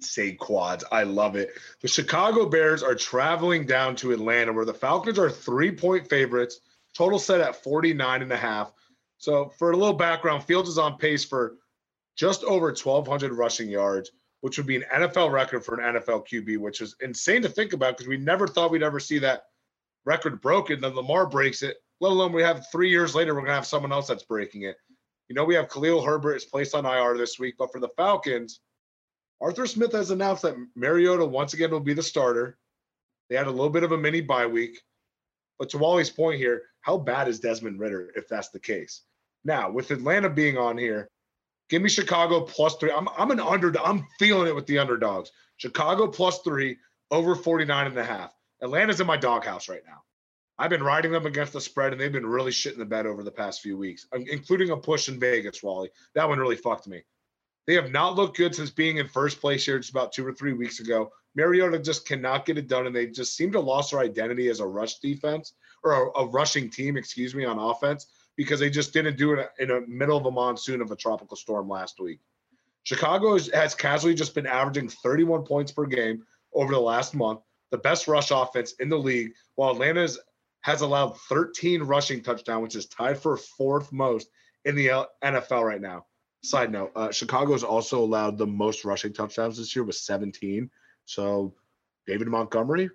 say 0.00 0.32
quads. 0.32 0.84
I 0.90 1.04
love 1.04 1.36
it. 1.36 1.52
The 1.80 1.88
Chicago 1.88 2.48
Bears 2.48 2.82
are 2.82 2.94
traveling 2.94 3.66
down 3.66 3.96
to 3.96 4.12
Atlanta 4.12 4.52
where 4.52 4.64
the 4.64 4.74
Falcons 4.74 5.18
are 5.18 5.30
three 5.30 5.72
point 5.72 6.08
favorites, 6.08 6.60
total 6.94 7.18
set 7.18 7.40
at 7.40 7.62
49 7.62 8.22
and 8.22 8.32
a 8.32 8.36
half. 8.36 8.72
So, 9.18 9.52
for 9.58 9.70
a 9.70 9.76
little 9.76 9.94
background, 9.94 10.44
Fields 10.44 10.68
is 10.68 10.78
on 10.78 10.98
pace 10.98 11.24
for 11.24 11.56
just 12.16 12.42
over 12.44 12.66
1,200 12.66 13.32
rushing 13.32 13.68
yards, 13.68 14.10
which 14.42 14.58
would 14.58 14.66
be 14.66 14.76
an 14.76 14.84
NFL 14.92 15.32
record 15.32 15.64
for 15.64 15.80
an 15.80 15.94
NFL 15.94 16.26
QB, 16.28 16.58
which 16.58 16.80
is 16.80 16.96
insane 17.00 17.42
to 17.42 17.48
think 17.48 17.72
about 17.72 17.96
because 17.96 18.08
we 18.08 18.16
never 18.16 18.46
thought 18.46 18.70
we'd 18.70 18.82
ever 18.82 19.00
see 19.00 19.18
that 19.20 19.44
record 20.04 20.40
broken. 20.40 20.80
Then 20.80 20.94
Lamar 20.94 21.26
breaks 21.26 21.62
it, 21.62 21.76
let 22.00 22.10
alone 22.10 22.32
we 22.32 22.42
have 22.42 22.66
three 22.72 22.90
years 22.90 23.14
later, 23.14 23.34
we're 23.34 23.42
going 23.42 23.50
to 23.50 23.54
have 23.54 23.66
someone 23.66 23.92
else 23.92 24.08
that's 24.08 24.24
breaking 24.24 24.62
it. 24.62 24.76
You 25.28 25.36
know, 25.36 25.44
we 25.44 25.54
have 25.54 25.68
Khalil 25.68 26.02
Herbert 26.02 26.34
is 26.34 26.44
placed 26.44 26.74
on 26.74 26.84
IR 26.84 27.16
this 27.16 27.38
week, 27.38 27.54
but 27.56 27.70
for 27.72 27.78
the 27.78 27.88
Falcons, 27.96 28.60
Arthur 29.40 29.66
Smith 29.66 29.92
has 29.92 30.10
announced 30.10 30.42
that 30.42 30.56
Mariota 30.74 31.24
once 31.24 31.54
again 31.54 31.70
will 31.70 31.80
be 31.80 31.94
the 31.94 32.02
starter. 32.02 32.58
They 33.30 33.36
had 33.36 33.46
a 33.46 33.50
little 33.50 33.70
bit 33.70 33.84
of 33.84 33.92
a 33.92 33.98
mini 33.98 34.20
bye 34.20 34.46
week. 34.46 34.80
But 35.60 35.70
to 35.70 35.78
Wally's 35.78 36.10
point 36.10 36.38
here, 36.38 36.62
how 36.80 36.98
bad 36.98 37.28
is 37.28 37.38
Desmond 37.38 37.78
Ridder 37.78 38.10
if 38.16 38.26
that's 38.26 38.48
the 38.48 38.58
case? 38.58 39.02
Now, 39.44 39.70
with 39.70 39.92
Atlanta 39.92 40.28
being 40.28 40.58
on 40.58 40.76
here, 40.76 41.08
give 41.68 41.82
me 41.82 41.88
Chicago 41.88 42.42
plus 42.42 42.76
three. 42.76 42.92
I'm, 42.92 43.08
I'm 43.16 43.30
an 43.30 43.40
under. 43.40 43.72
I'm 43.84 44.06
feeling 44.18 44.48
it 44.48 44.54
with 44.54 44.66
the 44.66 44.78
underdogs. 44.78 45.30
Chicago 45.56 46.08
plus 46.08 46.40
three 46.40 46.78
over 47.10 47.34
49 47.34 47.86
and 47.86 47.98
a 47.98 48.04
half. 48.04 48.34
Atlanta's 48.62 49.00
in 49.00 49.06
my 49.06 49.16
doghouse 49.16 49.68
right 49.68 49.82
now. 49.86 50.02
I've 50.58 50.70
been 50.70 50.82
riding 50.82 51.12
them 51.12 51.26
against 51.26 51.52
the 51.52 51.60
spread, 51.60 51.92
and 51.92 52.00
they've 52.00 52.12
been 52.12 52.26
really 52.26 52.52
shitting 52.52 52.78
the 52.78 52.84
bed 52.84 53.06
over 53.06 53.22
the 53.22 53.30
past 53.30 53.62
few 53.62 53.76
weeks, 53.76 54.06
including 54.12 54.70
a 54.70 54.76
push 54.76 55.08
in 55.08 55.18
Vegas, 55.18 55.62
Wally. 55.62 55.90
That 56.14 56.28
one 56.28 56.38
really 56.38 56.56
fucked 56.56 56.86
me. 56.86 57.02
They 57.66 57.74
have 57.74 57.90
not 57.90 58.16
looked 58.16 58.36
good 58.36 58.54
since 58.54 58.70
being 58.70 58.98
in 58.98 59.08
first 59.08 59.40
place 59.40 59.64
here 59.64 59.78
just 59.78 59.90
about 59.90 60.12
two 60.12 60.26
or 60.26 60.32
three 60.32 60.52
weeks 60.52 60.80
ago. 60.80 61.10
Mariota 61.34 61.78
just 61.78 62.06
cannot 62.06 62.44
get 62.44 62.58
it 62.58 62.68
done, 62.68 62.86
and 62.86 62.94
they 62.94 63.06
just 63.06 63.36
seem 63.36 63.50
to 63.52 63.60
lost 63.60 63.92
their 63.92 64.00
identity 64.00 64.48
as 64.48 64.60
a 64.60 64.66
rush 64.66 64.98
defense 64.98 65.54
or 65.82 65.92
a, 65.92 66.20
a 66.20 66.26
rushing 66.26 66.70
team, 66.70 66.96
excuse 66.96 67.34
me, 67.34 67.44
on 67.44 67.58
offense 67.58 68.06
because 68.36 68.60
they 68.60 68.70
just 68.70 68.92
didn't 68.92 69.16
do 69.16 69.34
it 69.34 69.50
in 69.58 69.68
the 69.68 69.84
middle 69.86 70.16
of 70.16 70.26
a 70.26 70.30
monsoon 70.30 70.80
of 70.80 70.90
a 70.90 70.96
tropical 70.96 71.36
storm 71.36 71.68
last 71.68 72.00
week. 72.00 72.20
Chicago 72.84 73.38
has 73.54 73.74
casually 73.74 74.14
just 74.14 74.34
been 74.34 74.46
averaging 74.46 74.88
31 74.88 75.44
points 75.44 75.72
per 75.72 75.86
game 75.86 76.22
over 76.54 76.72
the 76.72 76.80
last 76.80 77.14
month, 77.14 77.40
the 77.70 77.78
best 77.78 78.08
rush 78.08 78.30
offense 78.30 78.72
in 78.80 78.88
the 78.88 78.98
league, 78.98 79.32
while 79.54 79.70
Atlanta 79.70 80.08
has 80.62 80.80
allowed 80.80 81.16
13 81.28 81.82
rushing 81.82 82.22
touchdowns, 82.22 82.62
which 82.62 82.76
is 82.76 82.86
tied 82.86 83.18
for 83.18 83.36
fourth 83.36 83.92
most 83.92 84.28
in 84.64 84.74
the 84.74 85.06
NFL 85.24 85.64
right 85.64 85.80
now. 85.80 86.06
Side 86.44 86.72
note: 86.72 86.90
uh, 86.96 87.12
Chicago's 87.12 87.62
also 87.62 88.02
allowed 88.02 88.36
the 88.36 88.46
most 88.46 88.84
rushing 88.84 89.12
touchdowns 89.12 89.58
this 89.58 89.76
year 89.76 89.84
with 89.84 89.94
17. 89.94 90.68
So 91.04 91.54
David 92.06 92.28
Montgomery, 92.28 92.90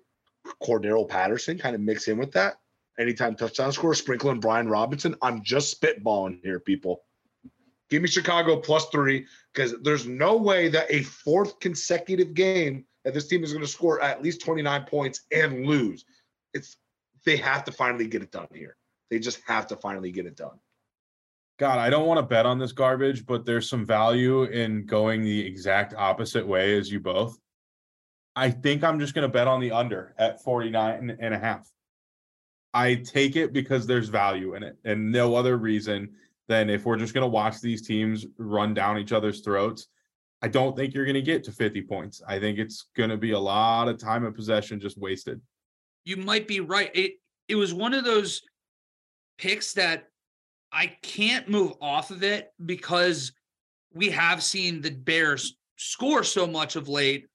Cordarrelle 0.62 1.08
Patterson 1.08 1.58
kind 1.58 1.74
of 1.74 1.80
mix 1.80 2.08
in 2.08 2.18
with 2.18 2.32
that, 2.32 2.56
anytime 2.98 3.34
touchdown 3.34 3.72
score, 3.72 3.94
sprinkling 3.94 4.40
Brian 4.40 4.68
Robinson. 4.68 5.14
I'm 5.22 5.42
just 5.42 5.80
spitballing 5.80 6.40
here, 6.42 6.60
people. 6.60 7.02
Give 7.90 8.02
me 8.02 8.08
Chicago 8.08 8.56
plus 8.56 8.88
three 8.90 9.26
because 9.54 9.74
there's 9.82 10.06
no 10.06 10.36
way 10.36 10.68
that 10.68 10.86
a 10.90 11.02
fourth 11.02 11.58
consecutive 11.60 12.34
game 12.34 12.84
that 13.04 13.14
this 13.14 13.28
team 13.28 13.42
is 13.42 13.52
going 13.52 13.64
to 13.64 13.70
score 13.70 14.02
at 14.02 14.22
least 14.22 14.42
29 14.42 14.84
points 14.84 15.22
and 15.32 15.64
lose. 15.66 16.04
It's 16.52 16.76
they 17.24 17.36
have 17.36 17.64
to 17.64 17.72
finally 17.72 18.06
get 18.06 18.22
it 18.22 18.30
done 18.30 18.48
here. 18.52 18.76
They 19.10 19.18
just 19.18 19.40
have 19.46 19.66
to 19.68 19.76
finally 19.76 20.12
get 20.12 20.26
it 20.26 20.36
done. 20.36 20.58
God, 21.58 21.78
I 21.78 21.90
don't 21.90 22.06
want 22.06 22.18
to 22.18 22.22
bet 22.22 22.46
on 22.46 22.58
this 22.58 22.72
garbage, 22.72 23.26
but 23.26 23.44
there's 23.44 23.68
some 23.68 23.84
value 23.84 24.44
in 24.44 24.86
going 24.86 25.22
the 25.22 25.44
exact 25.44 25.94
opposite 25.94 26.46
way 26.46 26.78
as 26.78 26.92
you 26.92 27.00
both. 27.00 27.38
I 28.36 28.50
think 28.50 28.84
I'm 28.84 29.00
just 29.00 29.14
going 29.14 29.26
to 29.26 29.32
bet 29.32 29.48
on 29.48 29.60
the 29.60 29.72
under 29.72 30.14
at 30.18 30.42
49 30.44 31.16
and 31.18 31.34
a 31.34 31.38
half. 31.38 31.68
I 32.74 32.96
take 32.96 33.36
it 33.36 33.52
because 33.52 33.86
there's 33.86 34.08
value 34.08 34.54
in 34.54 34.62
it 34.62 34.76
and 34.84 35.10
no 35.10 35.34
other 35.34 35.56
reason 35.56 36.10
than 36.48 36.70
if 36.70 36.84
we're 36.84 36.96
just 36.96 37.14
going 37.14 37.22
to 37.22 37.28
watch 37.28 37.60
these 37.60 37.86
teams 37.86 38.26
run 38.38 38.74
down 38.74 38.98
each 38.98 39.12
other's 39.12 39.40
throats. 39.40 39.88
I 40.40 40.48
don't 40.48 40.76
think 40.76 40.94
you're 40.94 41.04
going 41.04 41.14
to 41.14 41.22
get 41.22 41.44
to 41.44 41.52
50 41.52 41.82
points. 41.82 42.22
I 42.26 42.38
think 42.38 42.58
it's 42.58 42.86
going 42.96 43.10
to 43.10 43.16
be 43.16 43.32
a 43.32 43.38
lot 43.38 43.88
of 43.88 43.98
time 43.98 44.24
of 44.24 44.34
possession 44.34 44.80
just 44.80 44.98
wasted. 44.98 45.40
You 46.04 46.16
might 46.16 46.46
be 46.46 46.60
right. 46.60 46.90
It 46.94 47.14
it 47.48 47.56
was 47.56 47.74
one 47.74 47.94
of 47.94 48.04
those 48.04 48.42
picks 49.38 49.72
that 49.74 50.04
I 50.70 50.86
can't 51.02 51.48
move 51.48 51.72
off 51.80 52.10
of 52.10 52.22
it 52.22 52.52
because 52.64 53.32
we 53.94 54.10
have 54.10 54.42
seen 54.42 54.80
the 54.80 54.90
Bears 54.90 55.56
score 55.76 56.22
so 56.22 56.46
much 56.46 56.76
of 56.76 56.88
late. 56.88 57.26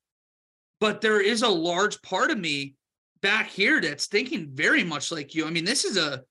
But 0.80 1.02
there 1.02 1.22
is 1.22 1.42
a 1.42 1.50
large 1.50 2.02
part 2.02 2.30
of 2.30 2.38
me 2.38 2.76
back 3.24 3.48
here 3.50 3.82
that's 3.82 4.06
thinking 4.06 4.50
very 4.54 4.84
much 4.84 5.12
like 5.12 5.34
you. 5.34 5.48
I 5.48 5.50
mean, 5.50 5.66
this 5.66 5.86
is 5.86 5.98
a 5.98 6.22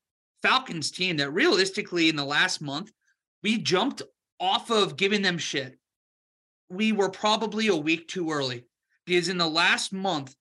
Falcons 0.43 0.91
team 0.91 1.17
that 1.17 1.31
realistically 1.31 2.09
in 2.09 2.17
the 2.17 2.25
last 2.25 2.61
month, 2.61 2.93
we 3.43 3.59
jumped 3.59 4.03
off 4.39 4.71
of 4.71 4.97
giving 4.97 5.23
them 5.23 5.39
shit. 5.39 5.79
We 6.69 6.93
were 6.93 7.09
probably 7.09 7.69
a 7.69 7.77
week 7.77 8.07
too 8.07 8.31
early 8.31 8.67
because 9.07 9.29
in 9.29 9.39
the 9.39 9.49
last 9.49 9.93
month, 9.93 10.37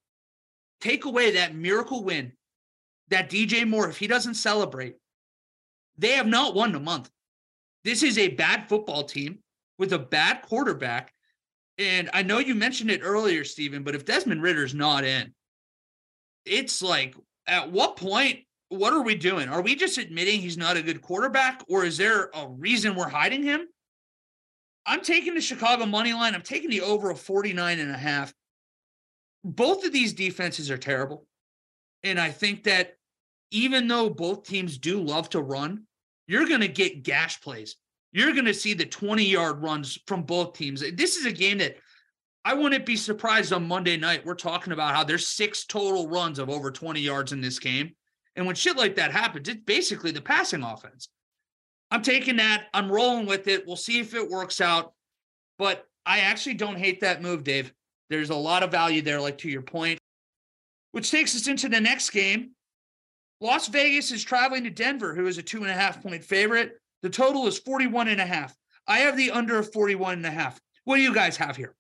take 0.82 1.06
away 1.06 1.32
that 1.32 1.56
miracle 1.56 2.04
win 2.04 2.34
that 3.10 3.30
DJ 3.30 3.68
Moore, 3.68 3.89
if 3.89 3.97
he 3.97 4.08
doesn't 4.08 4.36
celebrate, 4.36 4.95
they 5.97 6.12
have 6.12 6.28
not 6.28 6.56
won 6.56 6.76
a 6.76 6.80
month. 6.80 7.10
This 7.84 8.04
is 8.04 8.18
a 8.18 8.30
bad 8.30 8.68
football 8.68 9.04
team 9.04 9.39
with 9.78 9.93
a 9.93 9.99
bad 9.99 10.41
quarterback. 10.41 11.14
And 11.78 12.10
I 12.14 12.24
know 12.24 12.39
you 12.39 12.56
mentioned 12.56 12.91
it 12.91 13.02
earlier, 13.04 13.43
Stephen, 13.43 13.84
but 13.84 13.95
if 13.95 14.06
Desmond 14.06 14.41
Ridder's 14.41 14.74
not 14.74 15.04
in, 15.04 15.34
it's 16.46 16.82
like, 16.82 17.16
at 17.48 17.72
what 17.72 17.98
point, 17.98 18.39
what 18.70 18.94
are 18.94 19.02
we 19.02 19.16
doing? 19.16 19.50
Are 19.50 19.62
we 19.62 19.76
just 19.76 19.98
admitting 19.98 20.39
he's 20.39 20.58
not 20.58 20.78
a 20.78 20.82
good 20.82 21.02
quarterback, 21.02 21.64
or 21.68 21.84
is 21.84 21.98
there 21.98 22.30
a 22.34 22.48
reason 22.48 22.96
we're 22.96 23.10
hiding 23.10 23.44
him? 23.44 23.68
I'm 24.86 25.02
taking 25.02 25.36
the 25.36 25.42
Chicago 25.42 25.86
money 25.86 26.14
line. 26.14 26.34
I'm 26.34 26.42
taking 26.42 26.70
the 26.70 26.82
over 26.82 27.12
of 27.12 27.20
49 27.20 27.80
and 27.80 27.92
a 27.92 27.98
half. 27.98 28.34
Both 29.44 29.86
of 29.86 29.92
these 29.92 30.14
defenses 30.14 30.72
are 30.72 30.78
terrible. 30.78 31.26
And 32.04 32.20
I 32.20 32.32
think 32.32 32.64
that 32.64 32.96
even 33.52 33.88
though 33.88 34.10
both 34.10 34.44
teams 34.44 34.78
do 34.78 35.02
love 35.02 35.30
to 35.30 35.42
run, 35.42 35.84
you're 36.28 36.48
going 36.48 36.62
to 36.62 36.68
get 36.68 37.04
gash 37.04 37.42
plays. 37.42 37.76
You're 38.14 38.34
going 38.34 38.46
to 38.46 38.54
see 38.54 38.74
the 38.74 38.86
20 38.86 39.24
yard 39.24 39.62
runs 39.62 40.00
from 40.08 40.24
both 40.24 40.54
teams. 40.54 40.84
This 40.94 41.18
is 41.18 41.26
a 41.26 41.32
game 41.32 41.60
that 41.60 41.78
I 42.44 42.54
wouldn't 42.56 42.86
be 42.86 42.96
surprised 42.96 43.54
on 43.54 43.68
Monday 43.68 43.98
night. 43.98 44.26
We're 44.26 44.34
talking 44.34 44.74
about 44.74 44.96
how 44.96 45.04
there's 45.04 45.28
six 45.28 45.66
total 45.66 46.08
runs 46.08 46.39
of 46.39 46.50
over 46.50 46.72
20 46.72 47.00
yards 47.00 47.34
in 47.34 47.42
this 47.42 47.60
game. 47.60 47.92
And 48.36 48.46
when 48.46 48.56
shit 48.56 48.78
like 48.78 48.96
that 48.96 49.12
happens, 49.12 49.48
it's 49.48 49.62
basically 49.64 50.12
the 50.12 50.22
passing 50.22 50.64
offense. 50.64 51.10
I'm 51.92 52.02
taking 52.02 52.38
that. 52.38 52.68
I'm 52.74 52.92
rolling 52.92 53.28
with 53.28 53.48
it. 53.48 53.68
We'll 53.68 53.76
see 53.76 54.00
if 54.00 54.16
it 54.16 54.30
works 54.30 54.62
out. 54.62 54.94
But 55.60 55.86
I 56.06 56.20
actually 56.22 56.56
don't 56.56 56.78
hate 56.78 57.02
that 57.02 57.22
move, 57.22 57.44
Dave. 57.44 57.74
There's 58.10 58.30
a 58.30 58.36
lot 58.36 58.64
of 58.64 58.72
value 58.72 59.02
there, 59.02 59.22
like 59.22 59.38
to 59.39 59.50
your 59.50 59.62
point, 59.62 60.00
which 60.94 61.12
takes 61.12 61.36
us 61.36 61.48
into 61.48 61.70
the 61.70 61.80
next 61.80 62.10
game. 62.10 62.52
Las 63.39 63.68
Vegas 63.68 64.12
is 64.12 64.24
traveling 64.24 64.64
to 64.64 64.70
Denver, 64.70 65.14
who 65.14 65.28
is 65.28 65.38
a 65.38 65.44
two 65.44 65.62
and 65.62 65.70
a 65.70 65.74
half 65.74 66.02
point 66.02 66.24
favorite. 66.24 66.80
The 67.04 67.10
total 67.10 67.48
is 67.48 67.60
41 67.60 68.08
and 68.08 68.22
a 68.22 68.26
half. 68.26 68.56
I 68.88 69.00
have 69.00 69.18
the 69.18 69.32
under 69.32 69.60
of 69.60 69.72
41 69.72 70.14
and 70.14 70.26
a 70.26 70.32
half. 70.32 70.60
What 70.86 70.96
do 70.98 71.02
you 71.02 71.14
guys 71.14 71.38
have 71.38 71.56
here? 71.56 71.76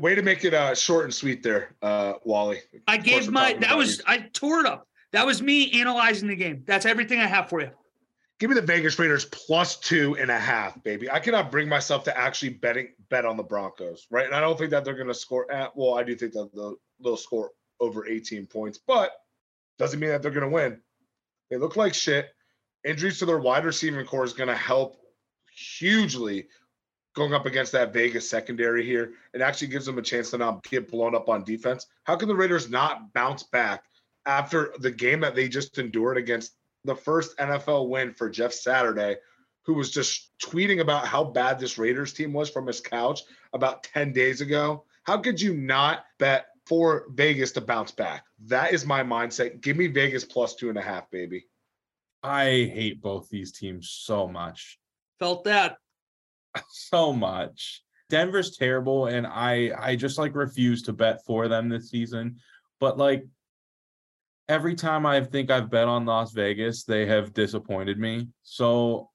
Way 0.00 0.14
to 0.14 0.22
make 0.22 0.44
it 0.44 0.54
uh, 0.54 0.74
short 0.74 1.04
and 1.04 1.14
sweet 1.14 1.42
there, 1.42 1.74
uh, 1.82 2.14
Wally. 2.24 2.60
I 2.88 2.96
gave 2.96 3.30
my 3.30 3.52
that 3.60 3.76
was 3.76 3.98
you. 3.98 4.04
I 4.06 4.18
tore 4.32 4.60
it 4.60 4.66
up. 4.66 4.88
That 5.12 5.26
was 5.26 5.42
me 5.42 5.78
analyzing 5.80 6.28
the 6.28 6.36
game. 6.36 6.62
That's 6.66 6.86
everything 6.86 7.20
I 7.20 7.26
have 7.26 7.50
for 7.50 7.60
you. 7.60 7.70
Give 8.38 8.48
me 8.48 8.56
the 8.56 8.62
Vegas 8.62 8.98
Raiders 8.98 9.26
plus 9.26 9.76
two 9.76 10.16
and 10.16 10.30
a 10.30 10.38
half, 10.38 10.82
baby. 10.82 11.10
I 11.10 11.18
cannot 11.18 11.50
bring 11.50 11.68
myself 11.68 12.04
to 12.04 12.16
actually 12.16 12.50
betting 12.50 12.88
bet 13.10 13.26
on 13.26 13.36
the 13.36 13.42
Broncos, 13.42 14.06
right? 14.10 14.24
And 14.24 14.34
I 14.34 14.40
don't 14.40 14.56
think 14.56 14.70
that 14.70 14.82
they're 14.86 14.94
going 14.94 15.08
to 15.08 15.14
score 15.14 15.50
at. 15.52 15.76
Well, 15.76 15.98
I 15.98 16.02
do 16.02 16.16
think 16.16 16.32
that 16.32 16.50
they'll, 16.54 16.76
they'll 17.04 17.18
score 17.18 17.50
over 17.80 18.06
18 18.06 18.46
points, 18.46 18.78
but 18.78 19.12
doesn't 19.78 20.00
mean 20.00 20.08
that 20.08 20.22
they're 20.22 20.30
going 20.30 20.48
to 20.48 20.54
win. 20.54 20.80
They 21.50 21.58
look 21.58 21.76
like 21.76 21.92
shit. 21.92 22.30
Injuries 22.84 23.18
to 23.18 23.26
their 23.26 23.38
wide 23.38 23.66
receiving 23.66 24.06
core 24.06 24.24
is 24.24 24.32
going 24.32 24.48
to 24.48 24.56
help 24.56 24.96
hugely 25.52 26.46
going 27.14 27.34
up 27.34 27.46
against 27.46 27.72
that 27.72 27.92
Vegas 27.92 28.28
secondary 28.28 28.84
here. 28.84 29.12
It 29.34 29.40
actually 29.40 29.68
gives 29.68 29.86
them 29.86 29.98
a 29.98 30.02
chance 30.02 30.30
to 30.30 30.38
not 30.38 30.62
get 30.64 30.90
blown 30.90 31.14
up 31.14 31.28
on 31.28 31.44
defense. 31.44 31.86
How 32.04 32.16
can 32.16 32.28
the 32.28 32.36
Raiders 32.36 32.70
not 32.70 33.12
bounce 33.12 33.42
back 33.44 33.84
after 34.26 34.74
the 34.78 34.90
game 34.90 35.20
that 35.20 35.34
they 35.34 35.48
just 35.48 35.78
endured 35.78 36.18
against 36.18 36.52
the 36.84 36.94
first 36.94 37.36
NFL 37.38 37.88
win 37.88 38.14
for 38.14 38.30
Jeff 38.30 38.52
Saturday, 38.52 39.16
who 39.64 39.74
was 39.74 39.90
just 39.90 40.30
tweeting 40.42 40.80
about 40.80 41.06
how 41.06 41.24
bad 41.24 41.58
this 41.58 41.78
Raiders 41.78 42.12
team 42.12 42.32
was 42.32 42.48
from 42.48 42.66
his 42.66 42.80
couch 42.80 43.22
about 43.52 43.82
10 43.84 44.12
days 44.12 44.40
ago? 44.40 44.84
How 45.04 45.18
could 45.18 45.40
you 45.40 45.54
not 45.54 46.04
bet 46.18 46.46
for 46.70 47.06
Vegas 47.10 47.50
to 47.50 47.60
bounce 47.60 47.90
back. 47.90 48.24
That 48.46 48.72
is 48.72 48.86
my 48.86 49.02
mindset. 49.02 49.60
Give 49.60 49.76
me 49.76 49.88
Vegas 49.88 50.24
plus 50.24 50.54
two 50.54 50.68
and 50.68 50.78
a 50.78 50.80
half, 50.80 51.10
baby. 51.10 51.46
I 52.22 52.44
hate 52.44 53.02
both 53.02 53.28
these 53.28 53.50
teams 53.50 53.90
so 53.90 54.28
much. 54.28 54.78
Felt 55.18 55.42
that 55.44 55.78
so 56.70 57.12
much. 57.12 57.82
Denver's 58.08 58.56
terrible, 58.56 59.06
and 59.06 59.26
I 59.26 59.70
I 59.78 59.96
just 59.96 60.18
like 60.18 60.34
refuse 60.34 60.82
to 60.82 60.92
bet 60.92 61.24
for 61.24 61.48
them 61.48 61.68
this 61.68 61.90
season. 61.90 62.36
But 62.80 62.98
like 62.98 63.24
every 64.48 64.74
time 64.74 65.06
I 65.06 65.22
think 65.22 65.50
I've 65.50 65.70
bet 65.70 65.86
on 65.86 66.04
Las 66.04 66.32
Vegas, 66.32 66.84
they 66.84 67.06
have 67.06 67.32
disappointed 67.32 67.98
me. 67.98 68.28
So 68.42 69.10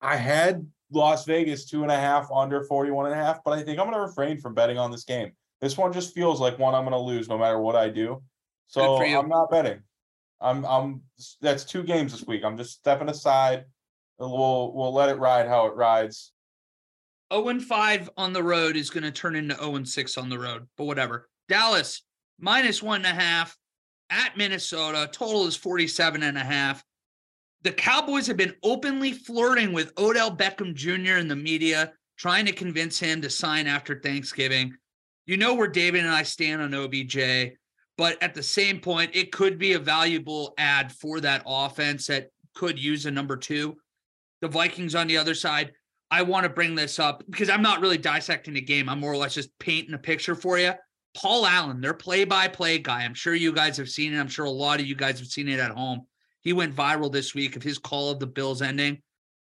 I 0.00 0.16
had 0.16 0.66
Las 0.90 1.24
Vegas 1.24 1.70
two 1.70 1.82
and 1.82 1.92
a 1.92 1.96
half 1.96 2.28
under 2.32 2.64
41 2.64 3.06
and 3.06 3.14
a 3.14 3.24
half, 3.24 3.44
but 3.44 3.52
I 3.52 3.62
think 3.62 3.78
I'm 3.78 3.86
going 3.86 3.96
to 3.96 4.00
refrain 4.00 4.38
from 4.38 4.54
betting 4.54 4.76
on 4.76 4.90
this 4.90 5.04
game. 5.04 5.30
This 5.60 5.78
one 5.78 5.92
just 5.92 6.12
feels 6.12 6.40
like 6.40 6.58
one 6.58 6.74
I'm 6.74 6.82
going 6.82 6.92
to 6.92 6.98
lose 6.98 7.28
no 7.28 7.38
matter 7.38 7.60
what 7.60 7.76
I 7.76 7.88
do. 7.88 8.20
So 8.66 9.00
I'm 9.00 9.28
not 9.28 9.50
betting. 9.50 9.80
I'm 10.40 10.64
I'm 10.64 11.02
that's 11.40 11.64
two 11.64 11.84
games 11.84 12.12
this 12.12 12.26
week. 12.26 12.42
I'm 12.44 12.56
just 12.56 12.72
stepping 12.72 13.08
aside. 13.08 13.66
We'll 14.30 14.72
we'll 14.74 14.92
let 14.92 15.08
it 15.08 15.18
ride 15.18 15.48
how 15.48 15.66
it 15.66 15.74
rides. 15.74 16.32
0 17.32 17.48
and 17.48 17.62
5 17.62 18.10
on 18.16 18.32
the 18.32 18.42
road 18.42 18.76
is 18.76 18.90
going 18.90 19.04
to 19.04 19.10
turn 19.10 19.36
into 19.36 19.56
0 19.56 19.76
and 19.76 19.88
6 19.88 20.18
on 20.18 20.28
the 20.28 20.38
road, 20.38 20.66
but 20.76 20.84
whatever. 20.84 21.28
Dallas 21.48 22.02
minus 22.38 22.82
one 22.82 23.04
and 23.04 23.18
a 23.18 23.20
half 23.20 23.56
at 24.10 24.36
Minnesota. 24.36 25.08
Total 25.10 25.46
is 25.46 25.56
47 25.56 26.22
and 26.22 26.36
a 26.36 26.40
half. 26.40 26.84
The 27.62 27.72
Cowboys 27.72 28.26
have 28.26 28.36
been 28.36 28.54
openly 28.62 29.12
flirting 29.12 29.72
with 29.72 29.92
Odell 29.96 30.36
Beckham 30.36 30.74
Jr. 30.74 31.18
in 31.18 31.28
the 31.28 31.36
media, 31.36 31.92
trying 32.18 32.44
to 32.46 32.52
convince 32.52 32.98
him 32.98 33.22
to 33.22 33.30
sign 33.30 33.66
after 33.66 34.00
Thanksgiving 34.00 34.74
you 35.26 35.36
know 35.36 35.54
where 35.54 35.68
David 35.68 36.04
and 36.04 36.12
I 36.12 36.24
stand 36.24 36.62
on 36.62 36.74
OBJ, 36.74 37.52
but 37.96 38.22
at 38.22 38.34
the 38.34 38.42
same 38.42 38.80
point, 38.80 39.14
it 39.14 39.32
could 39.32 39.58
be 39.58 39.74
a 39.74 39.78
valuable 39.78 40.54
ad 40.58 40.92
for 40.92 41.20
that 41.20 41.42
offense 41.46 42.06
that 42.08 42.30
could 42.54 42.78
use 42.78 43.06
a 43.06 43.10
number 43.10 43.36
two. 43.36 43.76
The 44.42 44.48
Vikings 44.48 44.94
on 44.94 45.06
the 45.06 45.16
other 45.16 45.34
side. 45.34 45.72
I 46.10 46.20
want 46.20 46.44
to 46.44 46.50
bring 46.50 46.74
this 46.74 46.98
up 46.98 47.24
because 47.30 47.48
I'm 47.48 47.62
not 47.62 47.80
really 47.80 47.96
dissecting 47.96 48.52
the 48.52 48.60
game. 48.60 48.90
I'm 48.90 49.00
more 49.00 49.12
or 49.12 49.16
less 49.16 49.34
just 49.34 49.58
painting 49.58 49.94
a 49.94 49.98
picture 49.98 50.34
for 50.34 50.58
you. 50.58 50.72
Paul 51.16 51.46
Allen, 51.46 51.80
their 51.80 51.94
play 51.94 52.24
by 52.24 52.48
play 52.48 52.78
guy. 52.78 53.02
I'm 53.02 53.14
sure 53.14 53.34
you 53.34 53.52
guys 53.52 53.78
have 53.78 53.88
seen 53.88 54.12
it. 54.12 54.18
I'm 54.18 54.28
sure 54.28 54.44
a 54.44 54.50
lot 54.50 54.80
of 54.80 54.86
you 54.86 54.94
guys 54.94 55.18
have 55.18 55.28
seen 55.28 55.48
it 55.48 55.58
at 55.58 55.70
home. 55.70 56.02
He 56.42 56.52
went 56.52 56.76
viral 56.76 57.10
this 57.10 57.34
week 57.34 57.56
of 57.56 57.62
his 57.62 57.78
call 57.78 58.10
of 58.10 58.18
the 58.18 58.26
Bills 58.26 58.62
ending. 58.62 59.00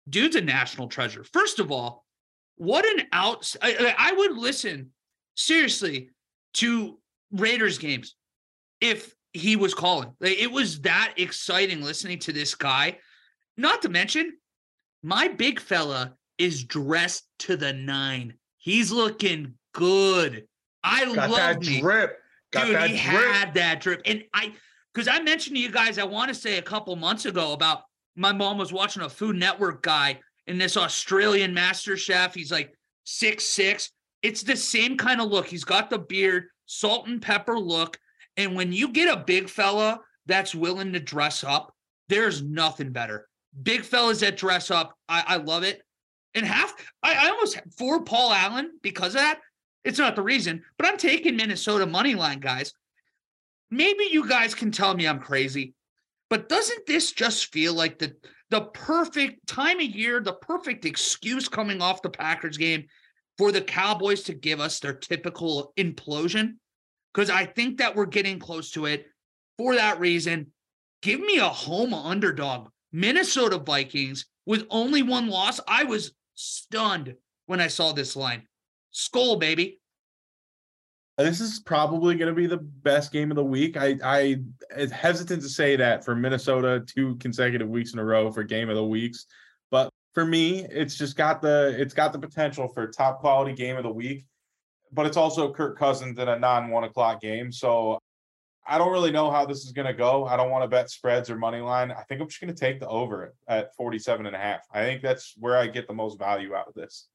Dude's 0.10 0.36
a 0.36 0.42
national 0.42 0.88
treasure. 0.88 1.26
First 1.34 1.60
of 1.60 1.72
all, 1.72 2.06
what 2.58 2.86
an 2.86 3.08
out. 3.12 3.54
I, 3.62 3.94
I 3.98 4.14
would 4.14 4.38
listen 4.38 4.92
seriously 5.36 6.12
to 6.56 7.00
Raiders 7.32 7.78
games 7.78 8.16
if 8.80 9.14
he 9.34 9.56
was 9.56 9.74
calling. 9.74 10.14
Like, 10.20 10.38
it 10.38 10.52
was 10.52 10.82
that 10.82 11.16
exciting 11.18 11.82
listening 11.82 12.20
to 12.20 12.32
this 12.32 12.56
guy. 12.56 13.00
Not 13.58 13.82
to 13.82 13.90
mention, 13.90 14.34
my 15.06 15.28
big 15.28 15.60
fella 15.60 16.16
is 16.40 16.64
dressed 16.64 17.26
to 17.38 17.56
the 17.56 17.72
nine. 17.72 18.34
He's 18.58 18.92
looking 18.92 19.54
good. 19.72 20.48
I 20.84 21.06
Got 21.06 21.30
love 21.30 21.38
that 21.38 21.60
me. 21.62 21.80
drip. 21.80 22.20
Got 22.52 22.66
Dude, 22.66 22.76
that 22.76 22.90
he 22.90 22.98
drip. 22.98 23.26
had 23.34 23.54
that 23.54 23.82
drip. 23.82 24.02
And 24.06 24.24
I 24.34 24.54
Because 24.94 25.08
I 25.08 25.20
mentioned 25.22 25.58
to 25.58 25.62
you 25.62 25.70
guys, 25.70 26.00
I 26.00 26.06
want 26.06 26.30
to 26.30 26.34
say 26.36 26.58
a 26.58 26.62
couple 26.64 26.96
months 26.96 27.26
ago 27.26 27.54
about 27.54 27.84
my 28.16 28.32
mom 28.32 28.58
was 28.58 28.74
watching 28.74 29.04
a 29.04 29.10
Food 29.10 29.36
Network 29.36 29.84
guy 29.84 30.20
in 30.48 30.58
this 30.58 30.76
Australian 30.76 31.54
master 31.54 31.96
chef. 31.98 32.34
He's 32.34 32.52
like 32.52 32.74
six 33.04 33.46
six. 33.46 33.92
It's 34.24 34.42
the 34.42 34.56
same 34.58 34.98
kind 34.98 35.22
of 35.22 35.30
look. 35.30 35.46
He's 35.46 35.66
got 35.66 35.92
the 35.92 36.00
beard, 36.00 36.46
salt 36.66 37.08
and 37.08 37.22
pepper 37.22 37.60
look. 37.60 38.00
And 38.38 38.56
when 38.56 38.72
you 38.74 38.88
get 38.90 39.16
a 39.16 39.24
big 39.24 39.50
fella 39.50 40.00
that's 40.26 40.56
willing 40.56 40.94
to 40.94 41.00
dress 41.00 41.44
up, 41.44 41.76
there's 42.10 42.42
nothing 42.42 42.92
better. 42.92 43.28
Big 43.62 43.84
fellas 43.84 44.20
that 44.20 44.38
dress 44.38 44.70
up, 44.72 44.98
I, 45.08 45.24
I 45.28 45.38
love 45.38 45.64
it. 45.64 45.82
And 46.34 46.46
half, 46.46 46.74
I, 47.02 47.28
I 47.28 47.30
almost 47.30 47.60
for 47.78 48.04
Paul 48.04 48.34
Allen 48.34 48.72
because 48.82 49.16
of 49.16 49.22
that. 49.22 49.40
It's 49.86 50.00
not 50.00 50.16
the 50.16 50.24
reason, 50.24 50.64
but 50.78 50.88
I'm 50.88 50.98
taking 50.98 51.36
Minnesota 51.36 51.86
money 51.86 52.16
line, 52.16 52.40
guys. 52.40 52.74
Maybe 53.70 54.08
you 54.12 54.28
guys 54.28 54.56
can 54.56 54.72
tell 54.72 54.96
me 54.96 55.08
I'm 55.08 55.20
crazy, 55.20 55.74
but 56.30 56.50
doesn't 56.50 56.86
this 56.88 57.12
just 57.12 57.54
feel 57.54 57.74
like 57.74 58.00
the 58.00 58.16
the 58.50 58.62
perfect 58.62 59.48
time 59.48 59.80
of 59.80 59.86
year, 59.86 60.22
the 60.22 60.34
perfect 60.34 60.86
excuse 60.86 61.48
coming 61.48 61.82
off 61.82 62.02
the 62.02 62.10
Packers 62.10 62.58
game 62.58 62.86
for 63.38 63.52
the 63.52 63.62
Cowboys 63.62 64.24
to 64.24 64.34
give 64.34 64.60
us 64.60 64.80
their 64.80 64.94
typical 64.94 65.74
implosion? 65.78 66.56
Because 67.14 67.30
I 67.30 67.46
think 67.46 67.78
that 67.78 67.96
we're 67.96 68.06
getting 68.06 68.40
close 68.40 68.72
to 68.72 68.86
it. 68.86 69.08
For 69.58 69.76
that 69.76 70.00
reason, 70.00 70.52
give 71.02 71.20
me 71.20 71.38
a 71.38 71.48
home 71.48 71.94
underdog. 71.94 72.70
Minnesota 72.96 73.58
Vikings 73.58 74.26
with 74.46 74.66
only 74.70 75.04
one 75.04 75.28
loss. 75.28 75.60
I 75.68 75.84
was 75.84 76.14
stunned 76.36 77.14
when 77.46 77.60
I 77.60 77.68
saw 77.68 77.92
this 77.92 78.16
line. 78.16 78.44
Skol, 78.94 79.38
baby. 79.38 79.82
This 81.18 81.42
is 81.42 81.60
probably 81.60 82.16
going 82.16 82.34
to 82.34 82.36
be 82.36 82.48
the 82.48 82.58
best 82.58 83.12
game 83.12 83.32
of 83.32 83.36
the 83.36 83.44
week. 83.44 83.76
I 83.76 83.98
I 84.02 84.38
hesitant 84.94 85.42
to 85.42 85.50
say 85.50 85.76
that 85.76 86.06
for 86.06 86.16
Minnesota 86.16 86.84
two 86.88 87.16
consecutive 87.18 87.68
weeks 87.68 87.92
in 87.92 88.00
a 88.00 88.04
row 88.04 88.32
for 88.32 88.44
game 88.44 88.70
of 88.70 88.76
the 88.78 88.86
weeks, 88.86 89.26
but 89.72 89.90
for 90.14 90.26
me, 90.26 90.66
it's 90.72 90.98
just 90.98 91.18
got 91.18 91.42
the 91.42 91.76
it's 91.78 91.94
got 91.94 92.14
the 92.14 92.20
potential 92.20 92.70
for 92.70 92.88
top 92.88 93.20
quality 93.20 93.54
game 93.54 93.76
of 93.76 93.84
the 93.84 93.92
week. 93.92 94.26
But 94.94 95.06
it's 95.06 95.18
also 95.18 95.54
Kirk 95.54 95.78
Cousins 95.78 96.18
in 96.18 96.30
a 96.30 96.40
non 96.40 96.70
one 96.70 96.86
o'clock 96.86 97.22
game, 97.22 97.52
so 97.52 98.00
I 98.68 98.78
don't 98.78 98.92
really 98.92 99.12
know 99.12 99.30
how 99.30 99.46
this 99.46 99.64
is 99.64 99.72
going 99.72 99.88
to 99.88 99.94
go. 99.94 100.26
I 100.26 100.36
don't 100.36 100.50
want 100.50 100.64
to 100.64 100.68
bet 100.68 100.90
spreads 100.90 101.30
or 101.30 101.36
money 101.36 101.60
line. 101.60 101.92
I 101.92 102.02
think 102.04 102.22
I'm 102.22 102.28
just 102.28 102.42
going 102.42 102.54
to 102.54 102.60
take 102.60 102.80
the 102.80 102.88
over 102.88 103.34
at 103.48 103.76
47 103.76 104.26
and 104.26 104.36
a 104.36 104.40
half. 104.40 104.62
I 104.72 104.82
think 104.82 105.02
that's 105.02 105.36
where 105.38 105.58
I 105.58 105.68
get 105.68 105.88
the 105.88 105.94
most 105.94 106.18
value 106.18 106.56
out 106.56 106.68
of 106.68 106.74
this. 106.74 107.08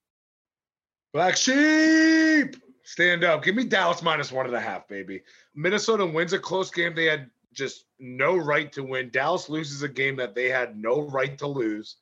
Black 1.13 1.37
sheep, 1.37 2.55
stand 2.85 3.25
up. 3.25 3.43
Give 3.43 3.57
me 3.57 3.65
Dallas 3.65 4.01
minus 4.01 4.31
one 4.31 4.47
and 4.47 4.55
a 4.55 4.61
half, 4.61 4.87
baby. 4.87 5.23
Minnesota 5.55 6.07
wins 6.07 6.33
a 6.33 6.39
close 6.39 6.71
game. 6.71 6.95
They 6.95 7.07
had 7.07 7.31
just 7.53 7.87
no 7.99 8.37
right 8.37 8.71
to 8.73 8.85
win. 8.85 9.11
Dallas 9.11 9.49
loses 9.49 9.83
a 9.83 9.89
game 9.89 10.15
that 10.17 10.37
they 10.37 10.49
had 10.49 10.77
no 10.77 11.03
right 11.03 11.37
to 11.39 11.49
lose. 11.49 11.97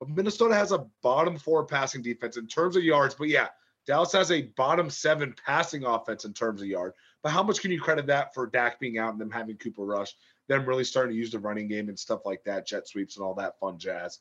But 0.00 0.08
Minnesota 0.08 0.54
has 0.54 0.72
a 0.72 0.86
bottom 1.00 1.38
four 1.38 1.64
passing 1.64 2.02
defense 2.02 2.36
in 2.36 2.48
terms 2.48 2.74
of 2.74 2.82
yards. 2.82 3.14
But 3.14 3.28
yeah, 3.28 3.48
Dallas 3.86 4.12
has 4.12 4.32
a 4.32 4.42
bottom 4.56 4.90
seven 4.90 5.34
passing 5.46 5.84
offense 5.84 6.24
in 6.24 6.32
terms 6.32 6.60
of 6.60 6.66
yard. 6.66 6.92
But 7.24 7.32
how 7.32 7.42
much 7.42 7.62
can 7.62 7.72
you 7.72 7.80
credit 7.80 8.06
that 8.08 8.34
for 8.34 8.46
Dak 8.46 8.78
being 8.78 8.98
out 8.98 9.12
and 9.12 9.20
them 9.20 9.30
having 9.30 9.56
Cooper 9.56 9.82
Rush, 9.82 10.14
them 10.46 10.66
really 10.66 10.84
starting 10.84 11.14
to 11.14 11.18
use 11.18 11.32
the 11.32 11.38
running 11.38 11.66
game 11.66 11.88
and 11.88 11.98
stuff 11.98 12.20
like 12.26 12.44
that, 12.44 12.66
jet 12.66 12.86
sweeps 12.86 13.16
and 13.16 13.24
all 13.24 13.34
that 13.34 13.58
fun 13.58 13.78
jazz? 13.78 14.20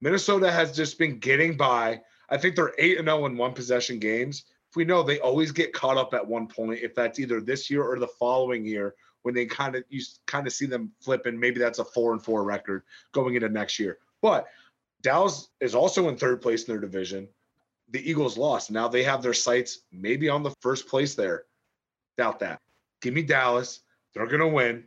Minnesota 0.00 0.50
has 0.50 0.74
just 0.74 0.96
been 0.96 1.18
getting 1.18 1.56
by. 1.56 2.00
I 2.30 2.36
think 2.36 2.54
they're 2.54 2.72
8 2.78 2.98
and 2.98 3.08
0 3.08 3.26
in 3.26 3.36
one 3.36 3.52
possession 3.52 3.98
games. 3.98 4.44
If 4.70 4.76
we 4.76 4.84
know 4.84 5.02
they 5.02 5.18
always 5.18 5.50
get 5.50 5.72
caught 5.72 5.96
up 5.96 6.14
at 6.14 6.26
one 6.26 6.46
point, 6.46 6.80
if 6.80 6.94
that's 6.94 7.18
either 7.18 7.40
this 7.40 7.68
year 7.68 7.82
or 7.82 7.98
the 7.98 8.06
following 8.06 8.64
year, 8.64 8.94
when 9.22 9.34
they 9.34 9.46
kind 9.46 9.74
of 9.74 9.82
you 9.88 10.00
kind 10.26 10.46
of 10.46 10.52
see 10.52 10.66
them 10.66 10.92
flipping, 11.00 11.38
maybe 11.38 11.58
that's 11.58 11.80
a 11.80 11.84
four 11.84 12.12
and 12.12 12.24
four 12.24 12.44
record 12.44 12.84
going 13.10 13.34
into 13.34 13.48
next 13.48 13.80
year. 13.80 13.98
But 14.22 14.46
Dallas 15.02 15.48
is 15.60 15.74
also 15.74 16.08
in 16.08 16.16
third 16.16 16.40
place 16.40 16.64
in 16.64 16.72
their 16.72 16.80
division. 16.80 17.28
The 17.90 18.08
Eagles 18.08 18.38
lost. 18.38 18.70
Now 18.70 18.86
they 18.86 19.02
have 19.02 19.22
their 19.22 19.34
sights 19.34 19.80
maybe 19.90 20.28
on 20.28 20.44
the 20.44 20.54
first 20.60 20.86
place 20.86 21.14
there. 21.14 21.44
Doubt 22.16 22.38
that. 22.40 22.60
Give 23.02 23.14
me 23.14 23.22
Dallas. 23.22 23.80
They're 24.14 24.26
going 24.26 24.40
to 24.40 24.48
win. 24.48 24.84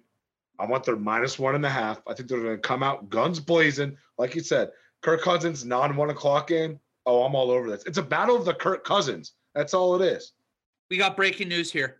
I 0.60 0.66
want 0.66 0.84
their 0.84 0.96
minus 0.96 1.38
one 1.38 1.56
and 1.56 1.66
a 1.66 1.70
half. 1.70 2.02
I 2.08 2.14
think 2.14 2.30
they're 2.30 2.42
going 2.42 2.56
to 2.56 2.62
come 2.62 2.82
out 2.82 3.10
guns 3.10 3.40
blazing. 3.40 3.96
Like 4.18 4.34
you 4.34 4.42
said, 4.42 4.72
Kirk 5.02 5.22
Cousins 5.22 5.66
non 5.66 5.96
one 5.96 6.10
o'clock 6.10 6.48
game. 6.48 6.80
Oh, 7.06 7.24
I'm 7.24 7.36
all 7.36 7.52
over 7.52 7.70
this. 7.70 7.84
It's 7.86 8.00
a 8.00 8.04
battle 8.04 8.36
of 8.36 8.46
the 8.46 8.54
Kirk 8.54 8.84
Cousins. 8.84 9.34
That's 9.54 9.74
all 9.74 10.02
it 10.02 10.06
is. 10.06 10.34
We 10.90 10.98
got 10.98 11.16
breaking 11.16 11.50
news 11.50 11.72
here. 11.72 11.98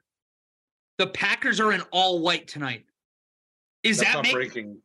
The 0.98 1.08
Packers 1.08 1.60
are 1.60 1.72
in 1.72 1.82
all 1.92 2.20
white 2.20 2.48
tonight. 2.48 2.86
Is 3.84 4.00
That's 4.00 4.14
that 4.14 4.24
make, 4.24 4.34
breaking? 4.34 4.78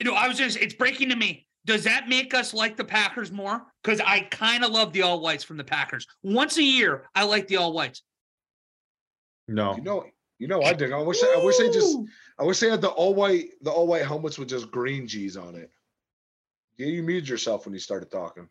You 0.00 0.06
know, 0.06 0.14
I 0.14 0.26
was 0.28 0.38
just 0.38 0.56
it's 0.56 0.74
breaking 0.74 1.10
to 1.10 1.16
me. 1.16 1.46
Does 1.66 1.84
that 1.84 2.08
make 2.08 2.32
us 2.32 2.54
like 2.54 2.76
the 2.76 2.84
Packers 2.84 3.30
more? 3.30 3.62
Because 3.82 4.00
I 4.00 4.20
kind 4.30 4.64
of 4.64 4.70
love 4.70 4.92
the 4.92 5.02
all 5.02 5.20
whites 5.20 5.44
from 5.44 5.58
the 5.58 5.64
Packers. 5.64 6.06
Once 6.22 6.56
a 6.56 6.62
year, 6.62 7.04
I 7.14 7.24
like 7.24 7.46
the 7.46 7.56
all 7.56 7.72
whites. 7.72 8.02
No. 9.48 9.74
You 9.76 9.82
know, 9.82 10.04
you 10.38 10.46
know 10.46 10.62
I 10.62 10.72
dig. 10.72 10.92
I 10.92 10.98
wish 10.98 11.22
I 11.22 11.42
wish 11.42 11.56
they 11.56 11.70
just 11.70 11.98
I 12.38 12.44
wish 12.44 12.60
they 12.60 12.70
had 12.70 12.80
the 12.80 12.88
all 12.88 13.14
white 13.14 13.50
the 13.62 13.70
all 13.70 13.86
white 13.86 14.04
helmets 14.04 14.38
with 14.38 14.48
just 14.48 14.70
green 14.70 15.06
G's 15.06 15.36
on 15.36 15.56
it. 15.56 15.70
Yeah, 16.76 16.86
you 16.86 17.02
muted 17.02 17.28
yourself 17.28 17.64
when 17.66 17.72
you 17.72 17.80
started 17.80 18.10
talking. 18.10 18.48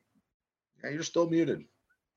Yeah, 0.84 0.90
you're 0.90 1.04
still 1.04 1.30
muted. 1.30 1.64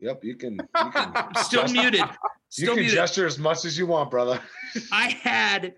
Yep, 0.01 0.25
you 0.25 0.35
can. 0.35 0.55
You 0.55 0.91
can 0.91 1.35
still 1.37 1.69
muted. 1.69 2.03
Still 2.49 2.65
you 2.65 2.71
can 2.71 2.81
muted. 2.81 2.95
gesture 2.95 3.27
as 3.27 3.39
much 3.39 3.65
as 3.65 3.79
you 3.79 3.87
want, 3.87 4.11
brother. 4.11 4.41
I 4.93 5.11
had 5.11 5.75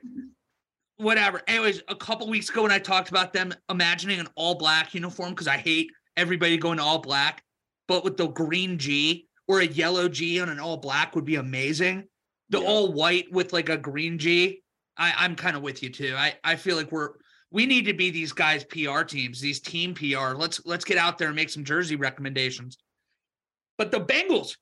whatever. 0.97 1.43
Anyways, 1.47 1.83
a 1.89 1.97
couple 1.97 2.29
weeks 2.29 2.49
ago 2.49 2.63
when 2.63 2.73
I 2.73 2.79
talked 2.79 3.11
about 3.11 3.33
them 3.33 3.53
imagining 3.69 4.21
an 4.21 4.29
all 4.37 4.55
black 4.55 4.95
uniform 4.95 5.31
because 5.31 5.49
I 5.49 5.59
hate 5.59 5.91
everybody 6.17 6.57
going 6.57 6.79
to 6.79 6.85
all 6.85 6.99
black, 6.99 7.43
but 7.89 8.05
with 8.05 8.17
the 8.17 8.29
green 8.29 8.79
G 8.79 9.29
or 9.49 9.61
a 9.61 9.67
yellow 9.67 10.09
G 10.09 10.41
on 10.41 10.49
an 10.49 10.61
all 10.61 10.77
black 10.79 11.15
would 11.15 11.25
be 11.25 11.37
amazing. 11.37 12.09
The 12.53 12.61
yeah. 12.61 12.69
all 12.69 12.93
white 12.93 13.33
with 13.33 13.53
like 13.53 13.69
a 13.69 13.77
green 13.77 14.19
G, 14.19 14.63
I, 14.97 15.13
I'm 15.17 15.35
kind 15.35 15.57
of 15.57 15.63
with 15.63 15.83
you 15.83 15.91
too. 15.91 16.15
I, 16.17 16.35
I 16.45 16.57
feel 16.57 16.77
like 16.77 16.93
we're 16.93 17.15
we 17.51 17.67
need 17.67 17.87
to 17.87 17.93
be 17.93 18.11
these 18.11 18.33
guys 18.33 18.65
PR 18.65 19.03
teams, 19.03 19.41
these 19.41 19.61
team 19.61 19.95
PR. 19.95 20.35
Let's 20.37 20.65
let's 20.65 20.85
get 20.85 20.99
out 20.99 21.19
there 21.19 21.29
and 21.29 21.37
make 21.37 21.51
some 21.51 21.65
jersey 21.65 21.97
recommendations. 21.97 22.79
But 23.79 23.91
the 23.91 24.01
Bengals, 24.01 24.57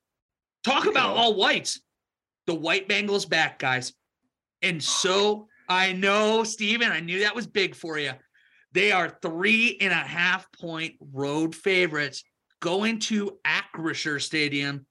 talk 0.64 0.86
about 0.86 1.16
all 1.16 1.34
whites. 1.34 1.80
The 2.47 2.55
white 2.55 2.88
Bengals 2.88 3.28
back, 3.28 3.59
guys. 3.59 3.93
And 4.62 4.82
so 4.82 5.47
I 5.68 5.93
know, 5.93 6.43
Steven, 6.43 6.91
I 6.91 7.01
knew 7.01 7.20
that 7.20 7.34
was 7.34 7.47
big 7.47 7.74
for 7.74 7.99
you. 7.99 8.12
They 8.72 8.93
are 8.93 9.18
three 9.20 9.78
and 9.80 9.93
a 9.93 9.97
half 9.97 10.51
point 10.53 10.95
road 11.12 11.55
favorites 11.55 12.22
going 12.61 12.99
to 13.01 13.38
Acrisure 13.47 14.20
Stadium, 14.20 14.86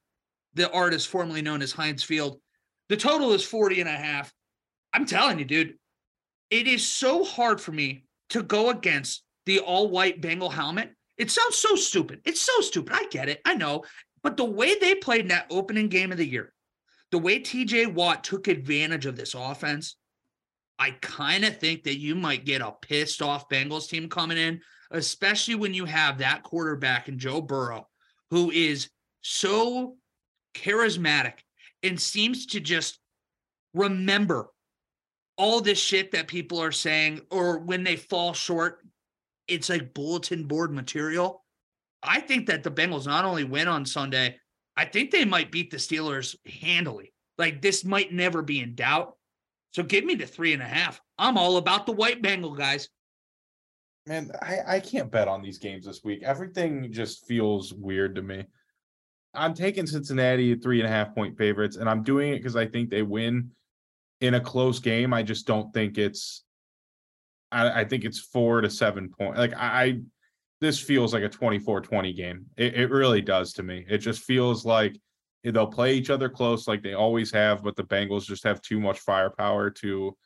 the 0.53 0.71
artist 0.71 1.07
formerly 1.07 1.41
known 1.41 1.61
as 1.61 1.71
Heinz 1.71 2.03
Field. 2.03 2.39
The 2.89 2.97
total 2.97 3.33
is 3.33 3.45
40 3.45 3.81
and 3.81 3.89
a 3.89 3.93
half. 3.93 4.33
I'm 4.93 5.05
telling 5.05 5.39
you, 5.39 5.45
dude, 5.45 5.75
it 6.49 6.67
is 6.67 6.85
so 6.85 7.23
hard 7.23 7.61
for 7.61 7.71
me 7.71 8.03
to 8.31 8.41
go 8.41 8.71
against 8.71 9.23
the 9.45 9.59
all 9.59 9.89
white 9.89 10.21
Bengal 10.21 10.49
helmet. 10.49 10.91
It 11.17 11.29
sounds 11.29 11.55
so 11.55 11.75
stupid. 11.75 12.21
It's 12.25 12.41
so 12.41 12.61
stupid. 12.61 12.93
I 12.95 13.05
get 13.11 13.29
it. 13.29 13.41
I 13.45 13.53
know. 13.53 13.83
But 14.23 14.37
the 14.37 14.45
way 14.45 14.77
they 14.79 14.95
played 14.95 15.21
in 15.21 15.27
that 15.29 15.47
opening 15.49 15.87
game 15.87 16.11
of 16.11 16.17
the 16.17 16.27
year, 16.27 16.53
the 17.11 17.17
way 17.19 17.39
TJ 17.39 17.93
Watt 17.93 18.23
took 18.23 18.47
advantage 18.47 19.05
of 19.05 19.15
this 19.15 19.33
offense, 19.33 19.95
I 20.77 20.91
kind 21.01 21.45
of 21.45 21.57
think 21.57 21.83
that 21.83 21.99
you 21.99 22.15
might 22.15 22.45
get 22.45 22.61
a 22.61 22.73
pissed 22.81 23.21
off 23.21 23.49
Bengals 23.49 23.89
team 23.89 24.09
coming 24.09 24.37
in, 24.37 24.61
especially 24.91 25.55
when 25.55 25.73
you 25.73 25.85
have 25.85 26.17
that 26.19 26.43
quarterback 26.43 27.09
in 27.09 27.19
Joe 27.19 27.41
Burrow, 27.41 27.87
who 28.29 28.49
is 28.51 28.89
so 29.21 29.97
charismatic 30.55 31.39
and 31.83 31.99
seems 31.99 32.47
to 32.47 32.59
just 32.59 32.99
remember 33.73 34.49
all 35.37 35.61
this 35.61 35.79
shit 35.79 36.11
that 36.11 36.27
people 36.27 36.61
are 36.61 36.71
saying, 36.71 37.21
or 37.31 37.59
when 37.59 37.83
they 37.83 37.95
fall 37.95 38.33
short, 38.33 38.79
it's 39.47 39.69
like 39.69 39.93
bulletin 39.93 40.45
board 40.45 40.71
material. 40.71 41.43
I 42.03 42.19
think 42.21 42.47
that 42.47 42.63
the 42.63 42.71
Bengals 42.71 43.07
not 43.07 43.25
only 43.25 43.43
win 43.43 43.67
on 43.67 43.85
Sunday, 43.85 44.37
I 44.75 44.85
think 44.85 45.11
they 45.11 45.25
might 45.25 45.51
beat 45.51 45.71
the 45.71 45.77
Steelers 45.77 46.35
handily. 46.45 47.13
Like 47.37 47.61
this 47.61 47.83
might 47.83 48.13
never 48.13 48.41
be 48.41 48.59
in 48.59 48.75
doubt. 48.75 49.15
So 49.71 49.83
give 49.83 50.03
me 50.03 50.15
the 50.15 50.25
three 50.25 50.53
and 50.53 50.61
a 50.61 50.67
half. 50.67 51.01
I'm 51.17 51.37
all 51.37 51.57
about 51.57 51.85
the 51.85 51.91
white 51.91 52.21
Bengal 52.21 52.55
guys. 52.55 52.89
Man, 54.07 54.31
I, 54.41 54.59
I 54.67 54.79
can't 54.79 55.11
bet 55.11 55.27
on 55.27 55.41
these 55.41 55.57
games 55.57 55.85
this 55.85 56.03
week. 56.03 56.23
Everything 56.23 56.91
just 56.91 57.27
feels 57.27 57.73
weird 57.73 58.15
to 58.15 58.21
me. 58.21 58.45
I'm 59.33 59.53
taking 59.53 59.85
Cincinnati 59.85 60.55
three 60.55 60.79
and 60.79 60.87
a 60.87 60.91
half 60.91 61.13
point 61.13 61.37
favorites, 61.37 61.77
and 61.77 61.89
I'm 61.89 62.03
doing 62.03 62.33
it 62.33 62.37
because 62.37 62.55
I 62.55 62.65
think 62.65 62.89
they 62.89 63.03
win 63.03 63.51
in 64.21 64.33
a 64.33 64.41
close 64.41 64.79
game. 64.79 65.13
I 65.13 65.23
just 65.23 65.45
don't 65.45 65.73
think 65.73 65.97
it's. 65.97 66.43
I, 67.51 67.81
I 67.81 67.85
think 67.85 68.05
it's 68.05 68.19
four 68.19 68.61
to 68.61 68.69
seven 68.69 69.09
point. 69.09 69.37
Like 69.37 69.53
I, 69.55 69.83
I 69.83 69.99
this 70.61 70.79
feels 70.79 71.13
like 71.13 71.23
a 71.23 71.29
24-20 71.29 72.15
game. 72.15 72.45
It, 72.57 72.75
it 72.75 72.91
really 72.91 73.21
does 73.21 73.53
to 73.53 73.63
me. 73.63 73.85
It 73.87 73.99
just 73.99 74.23
feels 74.23 74.65
like 74.65 74.99
they'll 75.43 75.67
play 75.67 75.93
each 75.93 76.09
other 76.09 76.27
close 76.27 76.67
like 76.67 76.83
they 76.83 76.93
always 76.93 77.31
have, 77.31 77.63
but 77.63 77.77
the 77.77 77.83
Bengals 77.83 78.25
just 78.25 78.43
have 78.43 78.61
too 78.61 78.79
much 78.79 78.99
firepower 78.99 79.69
to 79.69 80.17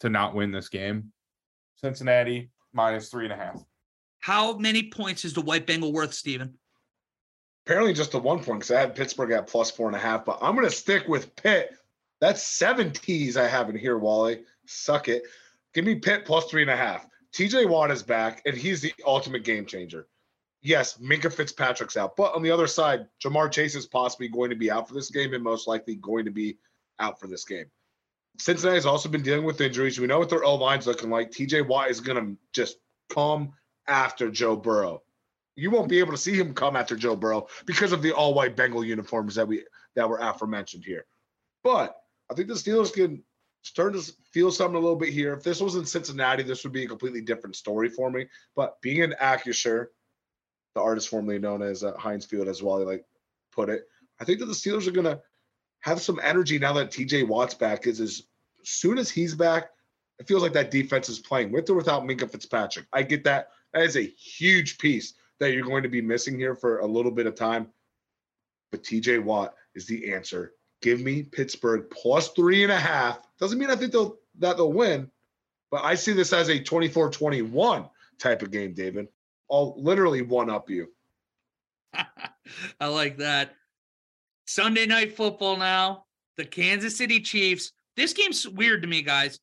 to 0.00 0.08
not 0.08 0.34
win 0.34 0.50
this 0.50 0.68
game. 0.68 1.12
Cincinnati 1.76 2.50
minus 2.72 3.08
three 3.08 3.24
and 3.24 3.32
a 3.32 3.36
half. 3.36 3.62
How 4.20 4.56
many 4.56 4.90
points 4.90 5.24
is 5.24 5.34
the 5.34 5.42
white 5.42 5.66
Bengal 5.66 5.92
worth, 5.92 6.14
Steven? 6.14 6.54
Apparently 7.66 7.94
just 7.94 8.12
the 8.12 8.18
one 8.18 8.38
point 8.42 8.60
because 8.60 8.70
I 8.70 8.80
had 8.80 8.94
Pittsburgh 8.94 9.32
at 9.32 9.46
plus 9.46 9.70
four 9.70 9.86
and 9.86 9.96
a 9.96 10.00
half, 10.00 10.24
but 10.24 10.38
I'm 10.42 10.54
going 10.54 10.66
to 10.66 10.74
stick 10.74 11.08
with 11.08 11.34
Pitt. 11.36 11.74
That's 12.20 12.42
seven 12.42 12.92
T's 12.92 13.36
I 13.36 13.46
have 13.46 13.70
in 13.70 13.76
here, 13.76 13.98
Wally. 13.98 14.42
Suck 14.66 15.08
it. 15.08 15.22
Give 15.72 15.84
me 15.84 15.94
Pitt 15.94 16.24
plus 16.24 16.46
three 16.46 16.62
and 16.62 16.70
a 16.70 16.76
half. 16.76 17.06
TJ 17.34 17.68
Watt 17.68 17.90
is 17.90 18.02
back, 18.02 18.42
and 18.46 18.56
he's 18.56 18.80
the 18.80 18.92
ultimate 19.06 19.44
game 19.44 19.66
changer. 19.66 20.06
Yes, 20.62 20.98
Minkah 20.98 21.32
Fitzpatrick's 21.32 21.96
out, 21.96 22.16
but 22.16 22.34
on 22.34 22.42
the 22.42 22.50
other 22.50 22.66
side, 22.66 23.06
Ja'Marr 23.22 23.50
Chase 23.50 23.74
is 23.74 23.86
possibly 23.86 24.28
going 24.28 24.50
to 24.50 24.56
be 24.56 24.70
out 24.70 24.88
for 24.88 24.94
this 24.94 25.10
game 25.10 25.34
and 25.34 25.42
most 25.42 25.66
likely 25.66 25.96
going 25.96 26.24
to 26.24 26.30
be 26.30 26.56
out 27.00 27.20
for 27.20 27.26
this 27.26 27.44
game. 27.44 27.66
Cincinnati 28.38 28.76
has 28.76 28.86
also 28.86 29.08
been 29.08 29.22
dealing 29.22 29.44
with 29.44 29.60
injuries. 29.60 29.98
We 29.98 30.06
know 30.06 30.18
what 30.18 30.30
their 30.30 30.44
O 30.44 30.54
line's 30.54 30.86
looking 30.86 31.10
like. 31.10 31.30
TJ 31.30 31.66
Watt 31.66 31.90
is 31.90 32.00
going 32.00 32.24
to 32.24 32.36
just 32.52 32.78
come 33.10 33.52
after 33.86 34.30
Joe 34.30 34.56
Burrow. 34.56 35.02
You 35.56 35.70
won't 35.70 35.88
be 35.88 36.00
able 36.00 36.12
to 36.12 36.18
see 36.18 36.34
him 36.34 36.54
come 36.54 36.76
after 36.76 36.96
Joe 36.96 37.16
Burrow 37.16 37.46
because 37.64 37.92
of 37.92 38.02
the 38.02 38.12
all 38.12 38.34
white 38.34 38.56
Bengal 38.56 38.84
uniforms 38.84 39.36
that 39.36 39.46
we 39.46 39.64
that 39.94 40.08
were 40.08 40.18
aforementioned 40.18 40.84
here. 40.84 41.06
But 41.62 41.96
I 42.30 42.34
think 42.34 42.48
the 42.48 42.54
Steelers 42.54 42.92
can 42.92 43.22
start 43.62 43.94
to 43.94 44.12
feel 44.32 44.50
something 44.50 44.76
a 44.76 44.80
little 44.80 44.96
bit 44.96 45.12
here. 45.12 45.32
If 45.32 45.42
this 45.42 45.60
was 45.60 45.76
in 45.76 45.86
Cincinnati, 45.86 46.42
this 46.42 46.64
would 46.64 46.72
be 46.72 46.84
a 46.84 46.88
completely 46.88 47.20
different 47.20 47.56
story 47.56 47.88
for 47.88 48.10
me. 48.10 48.26
But 48.56 48.80
being 48.82 49.02
an 49.02 49.14
Acrisure, 49.20 49.86
the 50.74 50.80
artist 50.80 51.08
formerly 51.08 51.38
known 51.38 51.62
as 51.62 51.84
uh, 51.84 51.96
Heinz 51.96 52.26
Field, 52.26 52.48
as 52.48 52.62
well, 52.62 52.84
like 52.84 53.04
put 53.52 53.70
it, 53.70 53.84
I 54.20 54.24
think 54.24 54.40
that 54.40 54.46
the 54.46 54.52
Steelers 54.52 54.86
are 54.86 55.02
to 55.02 55.20
have 55.80 56.00
some 56.00 56.20
energy 56.22 56.58
now 56.58 56.72
that 56.74 56.90
TJ 56.90 57.26
Watt's 57.28 57.54
back. 57.54 57.86
Is 57.86 58.00
as 58.00 58.22
soon 58.64 58.98
as 58.98 59.10
he's 59.10 59.34
back, 59.34 59.70
it 60.18 60.26
feels 60.26 60.42
like 60.42 60.52
that 60.54 60.70
defense 60.70 61.08
is 61.08 61.18
playing 61.18 61.52
with 61.52 61.70
or 61.70 61.74
without 61.74 62.04
Minkah 62.04 62.30
Fitzpatrick. 62.30 62.86
I 62.92 63.02
get 63.02 63.24
that. 63.24 63.48
That 63.72 63.84
is 63.84 63.96
a 63.96 64.02
huge 64.02 64.78
piece 64.78 65.14
that 65.40 65.52
you're 65.52 65.66
going 65.66 65.82
to 65.82 65.88
be 65.88 66.00
missing 66.00 66.38
here 66.38 66.54
for 66.54 66.78
a 66.78 66.86
little 66.86 67.10
bit 67.10 67.26
of 67.26 67.34
time. 67.34 67.68
But 68.70 68.82
TJ 68.82 69.22
Watt 69.22 69.54
is 69.74 69.86
the 69.86 70.12
answer. 70.12 70.54
Give 70.82 71.00
me 71.00 71.22
Pittsburgh 71.22 71.86
plus 71.90 72.28
three 72.30 72.62
and 72.62 72.72
a 72.72 72.78
half. 72.78 73.20
Doesn't 73.38 73.58
mean 73.58 73.70
I 73.70 73.76
think 73.76 73.92
they'll 73.92 74.18
that 74.38 74.56
they'll 74.56 74.72
win, 74.72 75.10
but 75.70 75.84
I 75.84 75.94
see 75.94 76.12
this 76.12 76.32
as 76.32 76.48
a 76.48 76.58
24-21 76.58 77.88
type 78.18 78.42
of 78.42 78.50
game, 78.50 78.74
David. 78.74 79.08
I'll 79.50 79.74
literally 79.80 80.22
one 80.22 80.50
up 80.50 80.68
you. 80.68 80.88
I 82.80 82.86
like 82.86 83.18
that. 83.18 83.54
Sunday 84.46 84.86
night 84.86 85.16
football 85.16 85.56
now. 85.56 86.04
The 86.36 86.44
Kansas 86.44 86.96
City 86.96 87.20
Chiefs. 87.20 87.72
This 87.96 88.12
game's 88.12 88.48
weird 88.48 88.82
to 88.82 88.88
me, 88.88 89.02
guys. 89.02 89.38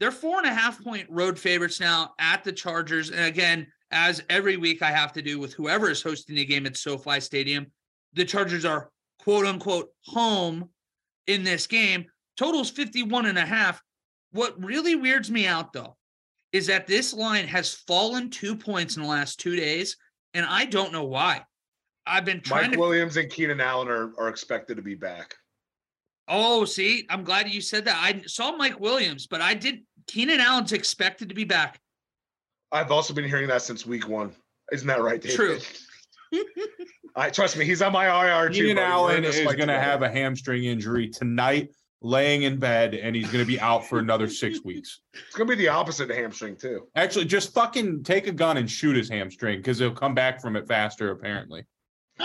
They're 0.00 0.10
four 0.10 0.38
and 0.38 0.46
a 0.46 0.54
half 0.54 0.82
point 0.82 1.06
road 1.10 1.38
favorites 1.38 1.78
now 1.78 2.14
at 2.18 2.42
the 2.42 2.52
Chargers. 2.52 3.10
And 3.10 3.24
again, 3.26 3.66
as 3.92 4.22
every 4.28 4.56
week 4.56 4.82
I 4.82 4.90
have 4.90 5.12
to 5.12 5.22
do 5.22 5.38
with 5.38 5.52
whoever 5.52 5.90
is 5.90 6.02
hosting 6.02 6.34
the 6.34 6.44
game 6.44 6.66
at 6.66 6.76
SoFi 6.76 7.20
Stadium, 7.20 7.66
the 8.14 8.24
Chargers 8.24 8.64
are 8.64 8.90
quote 9.18 9.46
unquote 9.46 9.90
home 10.06 10.70
in 11.26 11.44
this 11.44 11.66
game. 11.66 12.06
Totals 12.36 12.70
51 12.70 13.26
and 13.26 13.38
a 13.38 13.46
half. 13.46 13.80
What 14.32 14.62
really 14.62 14.96
weirds 14.96 15.30
me 15.30 15.46
out 15.46 15.72
though 15.72 15.96
is 16.52 16.66
that 16.66 16.86
this 16.86 17.14
line 17.14 17.46
has 17.46 17.74
fallen 17.74 18.30
two 18.30 18.56
points 18.56 18.96
in 18.96 19.02
the 19.02 19.08
last 19.08 19.40
two 19.40 19.56
days, 19.56 19.96
and 20.34 20.44
I 20.44 20.64
don't 20.64 20.92
know 20.92 21.04
why. 21.04 21.42
I've 22.06 22.24
been 22.24 22.40
trying 22.40 22.70
Mike 22.70 22.72
to 22.72 22.78
Williams 22.78 23.16
and 23.16 23.30
Keenan 23.30 23.60
Allen 23.60 23.88
are, 23.88 24.12
are 24.18 24.28
expected 24.28 24.76
to 24.76 24.82
be 24.82 24.94
back. 24.94 25.34
Oh, 26.28 26.64
see, 26.64 27.06
I'm 27.10 27.24
glad 27.24 27.48
you 27.48 27.60
said 27.60 27.84
that. 27.86 27.98
I 28.00 28.22
saw 28.26 28.56
Mike 28.56 28.80
Williams, 28.80 29.26
but 29.26 29.40
I 29.40 29.54
did 29.54 29.82
Keenan 30.06 30.40
Allen's 30.40 30.72
expected 30.72 31.28
to 31.28 31.34
be 31.34 31.44
back. 31.44 31.80
I've 32.72 32.90
also 32.90 33.12
been 33.12 33.24
hearing 33.24 33.48
that 33.48 33.62
since 33.62 33.86
week 33.86 34.08
one. 34.08 34.32
Isn't 34.72 34.88
that 34.88 35.02
right, 35.02 35.20
David? 35.20 35.36
True. 35.36 35.58
I 37.14 37.28
trust 37.28 37.58
me, 37.58 37.66
he's 37.66 37.82
on 37.82 37.92
my 37.92 38.06
IR 38.06 38.48
too. 38.48 38.62
Keenan 38.62 38.76
buddy. 38.76 38.86
Allen 38.86 39.24
is 39.24 39.40
going 39.40 39.68
to 39.68 39.78
have 39.78 40.00
a 40.02 40.08
hamstring 40.08 40.64
injury 40.64 41.10
tonight, 41.10 41.68
laying 42.00 42.44
in 42.44 42.58
bed, 42.58 42.94
and 42.94 43.14
he's 43.14 43.26
going 43.26 43.44
to 43.44 43.46
be 43.46 43.60
out 43.60 43.86
for 43.86 43.98
another 43.98 44.26
six 44.28 44.60
weeks. 44.64 45.00
It's 45.12 45.36
gonna 45.36 45.50
be 45.50 45.56
the 45.56 45.68
opposite 45.68 46.10
of 46.10 46.16
hamstring 46.16 46.56
too. 46.56 46.88
Actually, 46.96 47.26
just 47.26 47.52
fucking 47.52 48.02
take 48.04 48.26
a 48.28 48.32
gun 48.32 48.56
and 48.56 48.70
shoot 48.70 48.96
his 48.96 49.10
hamstring 49.10 49.58
because 49.58 49.78
he'll 49.78 49.92
come 49.92 50.14
back 50.14 50.40
from 50.40 50.56
it 50.56 50.66
faster. 50.66 51.10
Apparently, 51.10 51.64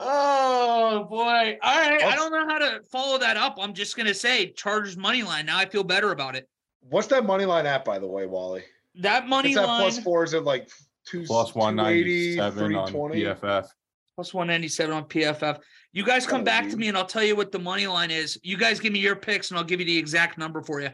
Oh 0.00 1.04
boy. 1.10 1.58
All 1.60 1.76
right. 1.76 2.04
I 2.04 2.14
don't 2.14 2.30
know 2.30 2.46
how 2.46 2.58
to 2.58 2.82
follow 2.92 3.18
that 3.18 3.36
up. 3.36 3.56
I'm 3.60 3.74
just 3.74 3.96
gonna 3.96 4.14
say 4.14 4.52
Chargers 4.52 4.96
money 4.96 5.24
line. 5.24 5.46
Now 5.46 5.58
I 5.58 5.66
feel 5.66 5.82
better 5.82 6.12
about 6.12 6.36
it. 6.36 6.48
What's 6.80 7.08
that 7.08 7.24
money 7.26 7.44
line 7.44 7.66
at, 7.66 7.84
by 7.84 7.98
the 7.98 8.06
way, 8.06 8.26
Wally? 8.26 8.64
That 8.96 9.28
money 9.28 9.50
It's 9.50 9.58
at 9.58 9.66
line 9.66 9.80
plus 9.82 9.98
four. 10.00 10.24
Is 10.24 10.34
it 10.34 10.44
like 10.44 10.68
two 11.04 11.24
plus 11.24 11.54
one 11.54 11.76
ninety 11.76 12.36
seven 12.36 12.74
on 12.74 12.92
PFF. 12.92 13.66
plus 14.14 14.34
197 14.34 14.94
on 14.94 15.04
PFF. 15.04 15.60
You 15.92 16.04
guys 16.04 16.26
come 16.26 16.40
Oh, 16.40 16.44
back 16.44 16.68
to 16.68 16.76
me 16.76 16.88
and 16.88 16.96
I'll 16.96 17.06
tell 17.06 17.22
you 17.22 17.36
what 17.36 17.52
the 17.52 17.58
money 17.58 17.86
line 17.86 18.10
is. 18.10 18.38
You 18.42 18.56
guys 18.56 18.80
give 18.80 18.92
me 18.92 18.98
your 18.98 19.16
picks 19.16 19.50
and 19.50 19.58
I'll 19.58 19.64
give 19.64 19.80
you 19.80 19.86
the 19.86 19.96
exact 19.96 20.38
number 20.38 20.60
for 20.60 20.80
you. 20.80 20.90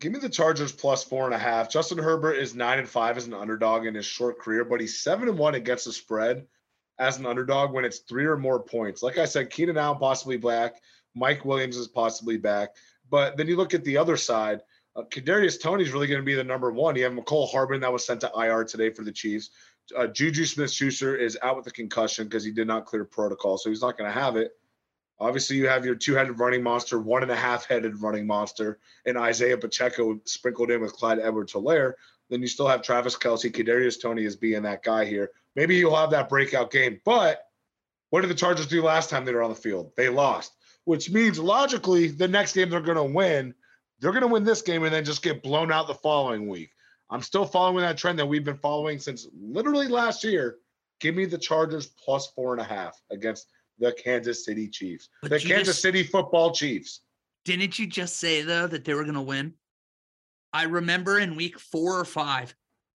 Give 0.00 0.12
me 0.12 0.20
the 0.20 0.28
Chargers 0.28 0.70
plus 0.70 1.02
four 1.02 1.26
and 1.26 1.34
a 1.34 1.38
half. 1.38 1.68
Justin 1.68 1.98
Herbert 1.98 2.34
is 2.34 2.54
nine 2.54 2.78
and 2.78 2.88
five 2.88 3.16
as 3.16 3.26
an 3.26 3.34
underdog 3.34 3.86
in 3.86 3.94
his 3.96 4.06
short 4.06 4.38
career, 4.38 4.64
but 4.64 4.80
he's 4.80 5.02
seven 5.02 5.28
and 5.28 5.36
one 5.36 5.56
against 5.56 5.86
the 5.86 5.92
spread 5.92 6.46
as 7.00 7.18
an 7.18 7.26
underdog 7.26 7.72
when 7.72 7.84
it's 7.84 7.98
three 7.98 8.24
or 8.24 8.36
more 8.36 8.60
points. 8.62 9.02
Like 9.02 9.18
I 9.18 9.24
said, 9.24 9.50
Keenan 9.50 9.76
Allen 9.76 9.98
possibly 9.98 10.36
back, 10.36 10.76
Mike 11.16 11.44
Williams 11.44 11.76
is 11.76 11.88
possibly 11.88 12.36
back. 12.36 12.70
But 13.10 13.36
then 13.36 13.48
you 13.48 13.56
look 13.56 13.74
at 13.74 13.82
the 13.84 13.96
other 13.96 14.16
side. 14.16 14.60
Uh, 14.98 15.04
Kadarius 15.04 15.60
Toney's 15.60 15.92
really 15.92 16.08
going 16.08 16.20
to 16.20 16.24
be 16.24 16.34
the 16.34 16.42
number 16.42 16.72
one. 16.72 16.96
You 16.96 17.04
have 17.04 17.12
Mecole 17.12 17.48
Hardman 17.48 17.80
that 17.82 17.92
was 17.92 18.04
sent 18.04 18.20
to 18.22 18.32
IR 18.36 18.64
today 18.64 18.90
for 18.90 19.04
the 19.04 19.12
Chiefs. 19.12 19.50
Uh, 19.96 20.08
Juju 20.08 20.44
Smith-Schuster 20.44 21.16
is 21.16 21.38
out 21.40 21.56
with 21.56 21.66
a 21.68 21.70
concussion 21.70 22.24
because 22.24 22.44
he 22.44 22.50
did 22.50 22.66
not 22.66 22.84
clear 22.84 23.04
protocol, 23.04 23.58
so 23.58 23.70
he's 23.70 23.80
not 23.80 23.96
going 23.96 24.12
to 24.12 24.20
have 24.20 24.36
it. 24.36 24.52
Obviously, 25.20 25.56
you 25.56 25.68
have 25.68 25.84
your 25.84 25.94
two-headed 25.94 26.38
running 26.38 26.62
monster, 26.62 26.98
one 26.98 27.22
and 27.22 27.30
a 27.30 27.36
half-headed 27.36 28.02
running 28.02 28.26
monster, 28.26 28.78
and 29.06 29.16
Isaiah 29.16 29.56
Pacheco 29.56 30.20
sprinkled 30.24 30.70
in 30.70 30.80
with 30.80 30.92
Clyde 30.92 31.20
Edwards-Helaire. 31.20 31.92
Then 32.28 32.40
you 32.40 32.48
still 32.48 32.68
have 32.68 32.82
Travis 32.82 33.16
Kelce, 33.16 33.52
Kadarius 33.52 34.00
Toney 34.00 34.24
is 34.24 34.36
being 34.36 34.62
that 34.62 34.82
guy 34.82 35.04
here. 35.04 35.30
Maybe 35.54 35.76
you'll 35.76 35.96
have 35.96 36.10
that 36.10 36.28
breakout 36.28 36.70
game. 36.70 37.00
But 37.04 37.44
what 38.10 38.22
did 38.22 38.30
the 38.30 38.34
Chargers 38.34 38.66
do 38.66 38.82
last 38.82 39.10
time 39.10 39.24
they 39.24 39.32
were 39.32 39.42
on 39.42 39.50
the 39.50 39.56
field? 39.56 39.92
They 39.96 40.08
lost, 40.08 40.52
which 40.84 41.10
means 41.10 41.38
logically 41.38 42.08
the 42.08 42.28
next 42.28 42.54
game 42.54 42.68
they're 42.68 42.80
going 42.80 42.96
to 42.96 43.04
win. 43.04 43.54
They're 44.00 44.12
going 44.12 44.22
to 44.22 44.28
win 44.28 44.44
this 44.44 44.62
game 44.62 44.84
and 44.84 44.94
then 44.94 45.04
just 45.04 45.22
get 45.22 45.42
blown 45.42 45.72
out 45.72 45.86
the 45.86 45.94
following 45.94 46.48
week. 46.48 46.70
I'm 47.10 47.22
still 47.22 47.44
following 47.46 47.78
that 47.82 47.96
trend 47.96 48.18
that 48.18 48.26
we've 48.26 48.44
been 48.44 48.58
following 48.58 48.98
since 48.98 49.26
literally 49.40 49.88
last 49.88 50.22
year. 50.24 50.58
Give 51.00 51.14
me 51.14 51.24
the 51.24 51.38
Chargers 51.38 51.86
plus 52.02 52.28
four 52.28 52.52
and 52.52 52.60
a 52.60 52.64
half 52.64 53.00
against 53.10 53.48
the 53.78 53.92
Kansas 53.92 54.44
City 54.44 54.68
Chiefs, 54.68 55.08
But 55.22 55.30
the 55.30 55.38
Kansas 55.40 55.68
just- 55.68 55.82
City 55.82 56.02
football 56.02 56.52
Chiefs. 56.52 57.00
Didn't 57.44 57.78
you 57.78 57.86
just 57.86 58.16
say 58.18 58.42
though 58.42 58.66
that 58.66 58.84
they 58.84 58.92
were 58.94 59.04
going 59.04 59.14
to 59.14 59.20
win? 59.22 59.54
I 60.52 60.64
remember 60.64 61.18
in 61.18 61.36
week 61.36 61.58
four 61.58 61.98
or 61.98 62.04
five, 62.04 62.54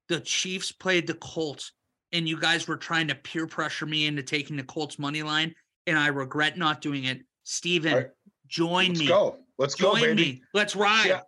the 0.10 0.20
Chiefs 0.20 0.72
played 0.72 1.08
the 1.08 1.14
Colts, 1.16 1.72
and 2.12 2.28
you 2.28 2.40
guys 2.40 2.68
were 2.68 2.78
trying 2.78 3.08
to 3.08 3.16
peer 3.16 3.48
pressure 3.48 3.86
me 3.86 4.06
into 4.06 4.22
taking 4.22 4.58
the 4.58 4.64
Colts 4.64 5.00
money 5.00 5.24
line, 5.24 5.56
and 5.88 5.98
I 5.98 6.08
regret 6.08 6.58
not 6.58 6.82
doing 6.82 7.06
it. 7.06 7.22
Steven, 7.44 7.94
right. 7.94 8.08
join 8.48 8.90
Let's 8.90 9.00
me. 9.00 9.08
go. 9.08 9.38
Let's 9.58 9.76
go, 9.76 9.92
Join 9.94 10.02
baby. 10.02 10.22
me. 10.24 10.44
Let's 10.54 10.76
ride. 10.76 11.08
Yeah. 11.08 11.22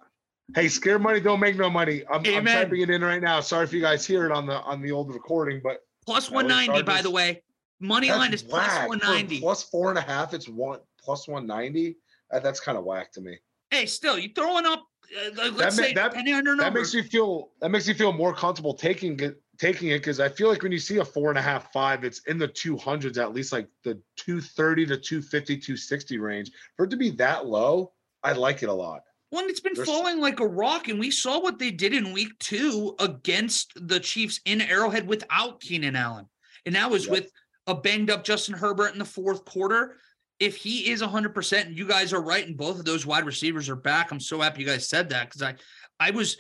Hey, 0.54 0.68
scare 0.68 1.00
money 1.00 1.20
don't 1.20 1.40
make 1.40 1.56
no 1.58 1.70
money. 1.70 2.04
I'm, 2.10 2.24
I'm 2.26 2.46
typing 2.46 2.82
it 2.82 2.90
in 2.90 3.02
right 3.02 3.22
now. 3.22 3.40
Sorry 3.40 3.64
if 3.64 3.74
you 3.74 3.82
guys 3.82 4.06
hear 4.06 4.26
it 4.26 4.32
on 4.32 4.46
the 4.46 4.60
on 4.62 4.82
the 4.82 4.92
old 4.92 5.14
recording, 5.14 5.60
but 5.64 5.80
190, 6.06 6.84
by 6.84 7.02
the 7.02 7.10
way. 7.10 7.42
Money 7.80 8.10
line 8.10 8.34
is 8.34 8.44
whack. 8.44 8.88
190. 8.88 9.42
Plus 9.42 9.64
four 9.64 9.90
and 9.90 9.98
a 9.98 10.02
half. 10.02 10.34
It's 10.34 10.48
one 10.48 10.80
plus 11.00 11.28
one 11.28 11.46
ninety. 11.46 11.98
That, 12.32 12.42
that's 12.44 12.60
kind 12.60 12.78
of 12.78 12.84
whack 12.86 13.12
to 13.14 13.22
me. 13.22 13.38
hey, 13.70 13.86
still, 13.86 14.18
you 14.18 14.30
throwing 14.34 14.66
up, 14.66 14.84
uh, 15.16 15.30
like, 15.36 15.54
let's 15.54 15.78
ma- 15.78 15.84
say, 15.84 15.94
that- 15.94 16.12
depending 16.12 16.34
on 16.36 16.46
your 16.46 16.56
That 16.58 16.74
makes 16.74 16.94
me 16.94 17.02
feel 17.02 17.52
that 17.62 17.70
makes 17.70 17.88
me 17.88 17.94
feel 17.94 18.14
more 18.14 18.34
comfortable 18.34 18.74
taking 18.74 19.20
it 19.20 19.42
taking 19.58 19.90
it 19.90 20.00
because 20.00 20.20
I 20.20 20.30
feel 20.30 20.50
like 20.50 20.64
when 20.64 20.72
you 20.72 20.80
see 20.80 20.98
a 20.98 21.06
four 21.06 21.30
and 21.30 21.40
a 21.40 21.42
half 21.42 21.72
five, 21.74 22.04
it's 22.04 22.22
in 22.28 22.38
the 22.38 22.48
two 22.48 22.78
hundreds 22.78 23.18
at 23.18 23.34
least 23.34 23.52
like 23.52 23.68
the 23.84 24.00
230 24.18 24.86
to 24.88 24.98
250, 24.98 25.58
260 25.58 26.18
range. 26.20 26.52
For 26.78 26.86
it 26.86 26.90
to 26.90 26.98
be 26.98 27.10
that 27.12 27.46
low, 27.46 27.92
I 28.26 28.32
like 28.34 28.64
it 28.64 28.70
a 28.70 28.74
lot. 28.74 29.02
One, 29.30 29.46
it's 29.50 29.60
been 29.60 29.74
There's- 29.76 29.88
falling 29.88 30.20
like 30.20 30.40
a 30.40 30.48
rock, 30.48 30.88
and 30.88 31.00
we 31.00 31.12
saw 31.12 31.40
what 31.40 31.60
they 31.60 31.70
did 31.72 31.94
in 31.94 32.12
week 32.12 32.38
two 32.40 32.96
against 33.00 33.72
the 33.76 34.00
Chiefs 34.00 34.40
in 34.46 34.62
Arrowhead 34.62 35.08
without 35.08 35.60
Keenan 35.62 35.96
Allen. 35.96 36.28
And 36.66 36.74
that 36.76 36.90
was 36.90 37.04
Yep. 37.06 37.12
with 37.12 37.32
a 37.68 37.76
banged 37.76 38.10
up 38.10 38.24
Justin 38.24 38.56
Herbert 38.56 38.94
in 38.94 39.00
the 39.00 39.06
fourth 39.06 39.46
quarter. 39.46 40.00
If 40.40 40.56
he 40.58 40.90
is 40.90 41.02
100%, 41.02 41.68
and 41.68 41.78
you 41.78 41.88
guys 41.88 42.14
are 42.14 42.22
right, 42.22 42.46
and 42.46 42.58
both 42.58 42.80
of 42.80 42.86
those 42.86 43.06
wide 43.06 43.26
receivers 43.26 43.70
are 43.70 43.76
back, 43.76 44.12
I'm 44.12 44.20
so 44.20 44.42
happy 44.42 44.62
you 44.62 44.68
guys 44.68 44.90
said 44.90 45.10
that 45.10 45.26
because 45.30 45.42
I, 45.44 45.56
I 46.00 46.12
was, 46.12 46.38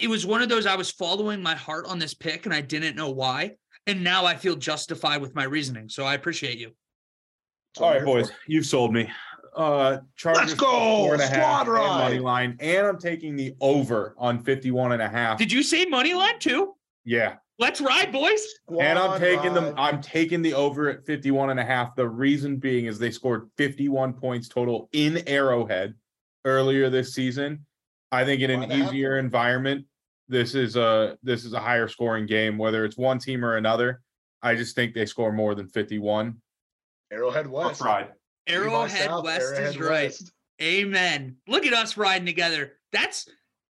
it 0.00 0.08
was 0.08 0.26
one 0.26 0.42
of 0.42 0.48
those 0.48 0.66
I 0.66 0.76
was 0.76 0.90
following 0.90 1.42
my 1.42 1.54
heart 1.54 1.86
on 1.86 1.98
this 1.98 2.14
pick, 2.14 2.44
and 2.46 2.54
I 2.54 2.60
didn't 2.60 2.96
know 2.96 3.10
why. 3.10 3.52
And 3.86 4.02
now 4.02 4.24
I 4.24 4.36
feel 4.36 4.56
justified 4.56 5.20
with 5.20 5.34
my 5.34 5.44
reasoning. 5.44 5.88
So 5.88 6.04
I 6.04 6.14
appreciate 6.14 6.58
you. 6.58 6.72
That's 7.74 7.80
what 7.80 7.86
All 7.86 7.88
I'm 7.88 7.92
right, 7.94 8.06
here 8.06 8.14
boys, 8.22 8.30
for. 8.30 8.36
you've 8.46 8.66
sold 8.66 8.92
me. 8.92 9.10
Uh 9.56 9.98
Chargers 10.16 10.48
Let's 10.48 10.54
go! 10.54 10.66
four 10.70 11.12
and 11.14 11.22
a 11.22 11.26
half 11.26 11.66
Squad 11.66 11.78
and 11.80 11.98
money 11.98 12.18
line, 12.18 12.56
and 12.60 12.86
I'm 12.86 12.98
taking 12.98 13.36
the 13.36 13.54
over 13.60 14.14
on 14.18 14.42
51 14.42 14.92
and 14.92 15.02
a 15.02 15.08
half. 15.08 15.38
Did 15.38 15.52
you 15.52 15.62
say 15.62 15.84
money 15.86 16.14
line 16.14 16.38
too? 16.38 16.74
Yeah. 17.04 17.36
Let's 17.58 17.80
ride, 17.80 18.10
boys. 18.10 18.44
and 18.80 18.98
I'm 18.98 19.20
taking 19.20 19.54
them. 19.54 19.74
I'm 19.76 20.00
taking 20.00 20.42
the 20.42 20.54
over 20.54 20.88
at 20.88 21.06
51 21.06 21.50
and 21.50 21.60
a 21.60 21.64
half. 21.64 21.94
The 21.94 22.08
reason 22.08 22.56
being 22.56 22.86
is 22.86 22.98
they 22.98 23.12
scored 23.12 23.48
51 23.56 24.14
points 24.14 24.48
total 24.48 24.88
in 24.92 25.22
Arrowhead 25.28 25.94
earlier 26.44 26.90
this 26.90 27.14
season. 27.14 27.64
I 28.10 28.24
think 28.24 28.42
in 28.42 28.50
an 28.50 28.60
Why'd 28.60 28.70
happen? 28.72 28.86
easier 28.88 29.18
environment, 29.18 29.86
this 30.28 30.56
is 30.56 30.74
a 30.74 31.16
this 31.22 31.44
is 31.44 31.52
a 31.52 31.60
higher 31.60 31.86
scoring 31.86 32.26
game, 32.26 32.58
whether 32.58 32.84
it's 32.84 32.96
one 32.96 33.20
team 33.20 33.44
or 33.44 33.56
another. 33.56 34.00
I 34.42 34.56
just 34.56 34.74
think 34.74 34.92
they 34.92 35.06
score 35.06 35.30
more 35.32 35.54
than 35.54 35.68
51. 35.68 36.34
Arrowhead 37.12 37.46
West. 37.46 37.80
Pride. 37.80 38.08
Levi 38.08 38.14
Arrowhead 38.46 39.06
South, 39.06 39.24
West 39.24 39.54
is 39.54 39.78
right. 39.78 40.04
West. 40.04 40.32
Amen. 40.62 41.36
Look 41.48 41.66
at 41.66 41.72
us 41.72 41.96
riding 41.96 42.26
together. 42.26 42.74
That's 42.92 43.28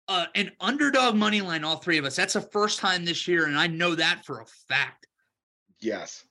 uh, 0.07 0.25
an 0.35 0.51
underdog 0.59 1.15
money 1.15 1.41
line, 1.41 1.63
all 1.63 1.77
three 1.77 1.97
of 1.97 2.05
us. 2.05 2.15
That's 2.15 2.33
the 2.33 2.41
first 2.41 2.79
time 2.79 3.05
this 3.05 3.27
year, 3.27 3.45
and 3.45 3.57
I 3.57 3.67
know 3.67 3.95
that 3.95 4.25
for 4.25 4.41
a 4.41 4.45
fact. 4.67 5.07
Yes. 5.79 6.23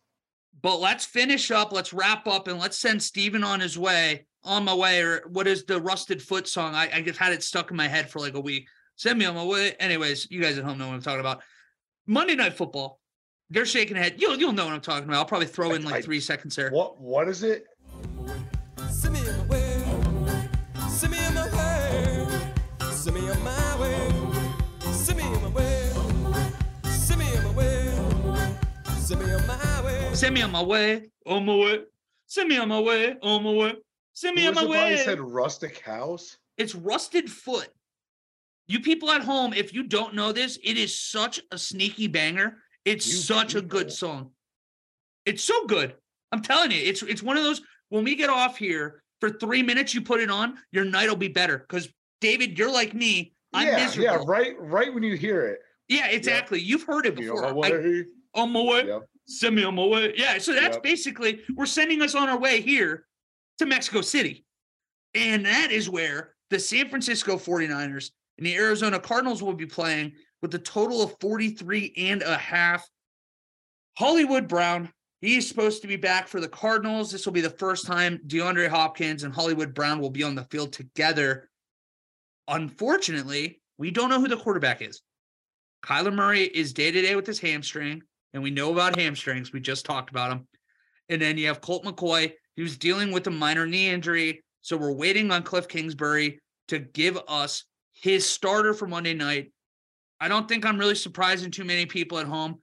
But 0.63 0.81
let's 0.81 1.05
finish 1.05 1.51
up. 1.51 1.73
Let's 1.73 1.93
wrap 1.93 2.27
up, 2.27 2.49
and 2.49 2.59
let's 2.59 2.79
send 2.79 3.03
Steven 3.03 3.43
on 3.45 3.61
his 3.61 3.79
way. 3.79 4.27
On 4.47 4.63
my 4.63 4.75
way, 4.75 5.01
or 5.01 5.23
what 5.31 5.47
is 5.47 5.65
the 5.65 5.81
Rusted 5.81 6.23
Root 6.31 6.47
song? 6.47 6.75
I, 6.75 6.91
I've 6.93 7.17
had 7.17 7.33
it 7.33 7.43
stuck 7.43 7.71
in 7.71 7.79
my 7.79 7.89
head 7.89 8.11
for 8.11 8.19
like 8.19 8.35
a 8.35 8.41
week. 8.41 8.69
Send 8.95 9.19
me 9.19 9.25
on 9.25 9.35
my 9.35 9.45
way. 9.45 9.73
Anyways, 9.81 10.31
you 10.31 10.43
guys 10.43 10.59
at 10.59 10.65
home 10.65 10.77
know 10.77 10.87
what 10.87 10.95
I'm 10.95 11.03
talking 11.03 11.21
about. 11.21 11.43
Monday 12.07 12.35
Night 12.35 12.53
Football. 12.53 13.01
They're 13.49 13.65
shaking 13.65 13.95
their 13.95 14.03
head. 14.03 14.17
You'll 14.19 14.37
you'll 14.37 14.53
know 14.53 14.67
what 14.67 14.75
I'm 14.75 14.83
talking 14.83 15.05
about. 15.05 15.17
I'll 15.17 15.25
probably 15.25 15.47
throw 15.47 15.73
in 15.73 15.87
I- 15.87 15.91
like 15.93 16.05
three 16.05 16.21
seconds 16.21 16.57
there. 16.57 16.71
What 16.71 17.01
what 17.01 17.27
is 17.27 17.43
it? 17.43 17.65
Send 23.35 23.43
me 23.45 23.51
on 23.51 23.63
my 23.63 23.77
way. 23.77 24.11
Send 24.93 25.19
me 25.19 25.25
on 25.25 25.43
my 25.43 25.51
way. 25.51 25.93
Send 26.85 27.21
me 27.21 27.27
on 27.37 27.45
my 27.45 27.53
way. 27.53 28.55
Send 28.99 29.21
me 29.21 29.33
on 29.33 29.47
my 29.47 29.83
way. 29.83 30.15
Send 30.15 30.35
me 30.35 30.43
on 30.43 30.51
my 30.53 30.63
way. 30.63 31.11
On 31.27 31.47
way. 31.47 31.81
Send 32.27 32.49
me 32.49 32.57
on 32.59 32.69
my 32.69 32.81
way. 32.81 33.17
On 33.23 33.43
my 33.43 33.51
way. 33.51 33.75
Send 34.13 34.37
me 34.37 34.43
Who 34.43 34.49
on 34.49 34.55
was 34.55 34.65
my 34.65 34.71
it 34.71 34.73
by? 34.73 34.89
He 34.89 34.95
way. 34.95 35.05
said 35.05 35.21
rustic 35.21 35.81
house. 35.81 36.39
It's 36.57 36.75
Rusted 36.75 37.29
Root. 37.47 37.69
You 38.69 38.81
people 38.81 39.11
at 39.11 39.23
home, 39.23 39.53
if 39.53 39.75
you 39.75 39.83
don't 39.83 40.15
know 40.15 40.33
this, 40.33 40.59
it 40.63 40.79
is 40.79 40.99
such 40.99 41.41
a 41.51 41.59
sneaky 41.59 42.07
banger. 42.07 42.59
It's 42.85 43.07
You 43.07 43.15
such 43.15 43.55
a 43.57 43.61
good 43.61 43.93
song. 43.93 44.31
It's 45.27 45.43
so 45.43 45.67
good. 45.67 45.95
I'm 46.33 46.43
telling 46.43 46.71
you, 46.71 46.79
it's 46.79 47.03
it's 47.03 47.23
one 47.23 47.37
of 47.37 47.43
those 47.43 47.61
when 47.89 48.05
we 48.05 48.15
get 48.15 48.31
off 48.31 48.57
here 48.57 49.03
for 49.21 49.31
three 49.31 49.63
minutes, 49.63 49.95
you 49.95 50.03
put 50.03 50.21
it 50.21 50.31
on, 50.31 50.59
your 50.73 50.85
night 50.85 51.09
will 51.09 51.17
be 51.17 51.29
better. 51.29 51.59
Because 51.59 51.89
David, 52.25 52.59
you're 52.59 52.73
like 52.73 52.95
me. 52.95 53.35
I'm 53.53 53.67
yeah, 53.69 53.77
miserable. 53.77 54.05
yeah, 54.05 54.25
right, 54.27 54.55
right 54.59 54.93
when 54.93 55.03
you 55.03 55.15
hear 55.15 55.47
it. 55.47 55.59
Yeah, 55.89 56.07
exactly. 56.09 56.59
You've 56.59 56.85
heard 56.85 57.05
it 57.05 57.19
You 57.19 57.27
know, 57.27 57.35
before. 57.35 58.07
On 58.35 58.51
my 58.51 58.63
way. 58.63 58.87
Yep. 58.87 59.03
Send 59.27 59.55
me 59.57 59.63
on 59.65 59.75
my 59.75 59.85
way. 59.85 60.15
Yeah. 60.17 60.39
So 60.39 60.55
that's 60.55 60.77
Yep. 60.77 60.83
basically 60.83 61.43
we're 61.55 61.67
sending 61.67 62.01
us 62.03 62.15
on 62.15 62.29
our 62.31 62.39
way 62.39 62.61
here 62.63 63.07
to 63.59 63.67
Mexico 63.67 64.01
City. 64.01 64.45
And 65.15 65.45
that 65.45 65.71
is 65.71 65.89
where 65.91 66.35
the 66.51 66.59
San 66.59 66.89
Francisco 66.89 67.37
49ers 67.37 68.11
and 68.39 68.47
the 68.47 68.57
Arizona 68.57 68.99
Cardinals 68.99 69.43
will 69.43 69.53
be 69.53 69.67
playing 69.67 70.13
with 70.43 70.55
a 70.55 70.59
total 70.59 71.03
of 71.03 71.15
43 71.21 71.93
and 71.97 72.23
a 72.23 72.37
half. 72.39 72.89
Hollywood 73.99 74.49
Brown, 74.49 74.91
he's 75.21 75.47
supposed 75.47 75.83
to 75.83 75.89
be 75.89 75.97
back 75.97 76.27
for 76.27 76.41
the 76.41 76.49
Cardinals. 76.49 77.13
This 77.13 77.25
will 77.27 77.33
be 77.35 77.41
the 77.43 77.51
first 77.51 77.87
time 77.87 78.19
DeAndre 78.27 78.69
Hopkins 78.69 79.23
and 79.23 79.33
Hollywood 79.33 79.75
Brown 79.75 80.01
will 80.01 80.11
be 80.11 80.23
on 80.23 80.35
the 80.35 80.45
field 80.45 80.73
together. 80.73 81.49
Unfortunately, 82.49 83.61
we 83.79 83.91
don't 83.91 84.11
know 84.11 84.21
who 84.21 84.29
the 84.29 84.37
quarterback 84.37 84.83
is. 84.83 85.03
Kyler 85.85 86.15
Murray 86.15 86.45
is 86.45 86.73
day 86.73 86.91
to 86.91 87.03
day 87.03 87.17
with 87.17 87.27
his 87.27 87.41
hamstring, 87.41 88.03
and 88.33 88.43
we 88.43 88.51
know 88.51 88.73
about 88.73 88.99
hamstrings. 88.99 89.53
We 89.53 89.61
just 89.61 89.85
talked 89.85 90.11
about 90.11 90.33
him. 90.33 90.47
And 91.09 91.21
then 91.21 91.37
you 91.37 91.47
have 91.49 91.61
Colt 91.61 91.85
McCoy, 91.85 92.33
who's 92.57 92.79
dealing 92.79 93.13
with 93.13 93.27
a 93.27 93.31
minor 93.31 93.67
knee 93.67 93.89
injury. 93.89 94.43
So 94.63 94.77
we're 94.77 94.93
waiting 94.93 95.31
on 95.31 95.43
Cliff 95.43 95.69
Kingsbury 95.69 96.41
to 96.69 96.79
give 96.79 97.19
us 97.29 97.65
his 97.93 98.29
starter 98.29 98.73
for 98.73 98.87
Monday 98.87 99.15
night. 99.15 99.53
I 100.21 100.29
don't 100.29 100.49
think 100.49 100.65
I'm 100.65 100.79
really 100.79 100.95
surprising 100.95 101.51
too 101.51 101.65
many 101.65 101.87
people 101.87 102.19
at 102.19 102.27
home. 102.27 102.61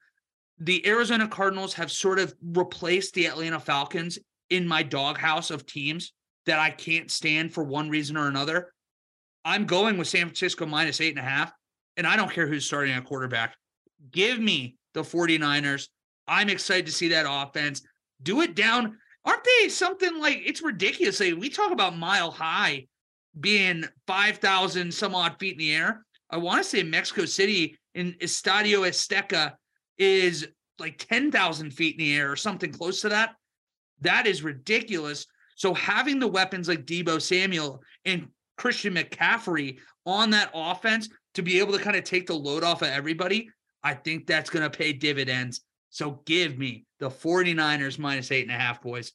The 0.60 0.86
Arizona 0.88 1.28
Cardinals 1.28 1.74
have 1.76 1.91
sort 1.91 2.20
of 2.20 2.34
replaced 2.41 3.14
the 3.14 3.28
Atlanta 3.28 3.60
Falcons 3.60 4.18
in 4.49 4.68
my 4.68 4.84
doghouse 4.84 5.52
of 5.52 5.66
teams 5.66 6.14
that 6.45 6.60
I 6.60 6.72
can't 6.72 7.10
stand 7.12 7.53
for 7.53 7.64
one 7.64 7.90
reason 7.90 8.18
or 8.18 8.28
another. 8.28 8.74
I'm 9.43 9.65
going 9.65 9.97
with 9.97 10.07
San 10.07 10.27
Francisco 10.27 10.65
minus 10.65 11.01
eight 11.01 11.18
and 11.18 11.26
a 11.26 11.30
half, 11.30 11.51
and 11.97 12.05
I 12.05 12.15
don't 12.15 12.31
care 12.31 12.47
who's 12.47 12.65
starting 12.65 12.93
at 12.93 13.05
quarterback. 13.05 13.55
Give 14.11 14.39
me 14.39 14.77
the 14.93 15.01
49ers. 15.01 15.88
I'm 16.27 16.49
excited 16.49 16.85
to 16.85 16.91
see 16.91 17.09
that 17.09 17.26
offense. 17.27 17.81
Do 18.23 18.41
it 18.41 18.55
down. 18.55 18.97
Aren't 19.26 19.43
they 19.43 19.69
something 19.69 20.19
like 20.19 20.41
it's 20.45 20.61
ridiculous? 20.61 21.19
Like, 21.19 21.35
we 21.35 21.49
talk 21.49 21.72
about 21.72 21.97
mile 21.97 22.31
high 22.31 22.88
being 23.39 23.85
5,000 24.07 24.93
some 24.93 25.15
odd 25.15 25.38
feet 25.39 25.53
in 25.53 25.59
the 25.59 25.76
air. 25.76 26.05
I 26.30 26.38
want 26.38 26.63
to 26.63 26.69
say 26.69 26.84
Mexico 26.84 27.26
City 27.26 27.77
in 27.93 28.15
Estadio 28.22 28.88
Azteca 28.88 29.53
is 29.97 30.47
like 30.80 31.05
10,000 31.09 31.72
feet 31.72 31.99
in 31.99 32.05
the 32.05 32.15
air 32.15 32.31
or 32.31 32.35
something 32.35 32.72
close 32.72 33.01
to 33.01 33.09
that. 33.09 33.35
That 34.01 34.27
is 34.27 34.43
ridiculous. 34.43 35.26
So 35.55 35.73
having 35.73 36.19
the 36.19 36.27
weapons 36.27 36.68
like 36.68 36.85
Deebo 36.85 37.22
Samuel 37.22 37.81
and 38.05 38.27
Christian 38.61 38.93
McCaffrey 38.93 39.79
on 40.05 40.29
that 40.29 40.51
offense 40.53 41.09
to 41.33 41.41
be 41.41 41.57
able 41.57 41.73
to 41.73 41.83
kind 41.83 41.95
of 41.95 42.03
take 42.03 42.27
the 42.27 42.35
load 42.35 42.63
off 42.63 42.83
of 42.83 42.89
everybody, 42.89 43.49
I 43.83 43.95
think 43.95 44.27
that's 44.27 44.51
going 44.51 44.61
to 44.61 44.69
pay 44.69 44.93
dividends. 44.93 45.61
So 45.89 46.21
give 46.25 46.59
me 46.59 46.85
the 46.99 47.09
49ers 47.09 47.97
minus 47.97 48.31
eight 48.31 48.43
and 48.43 48.55
a 48.55 48.59
half, 48.59 48.79
boys. 48.79 49.13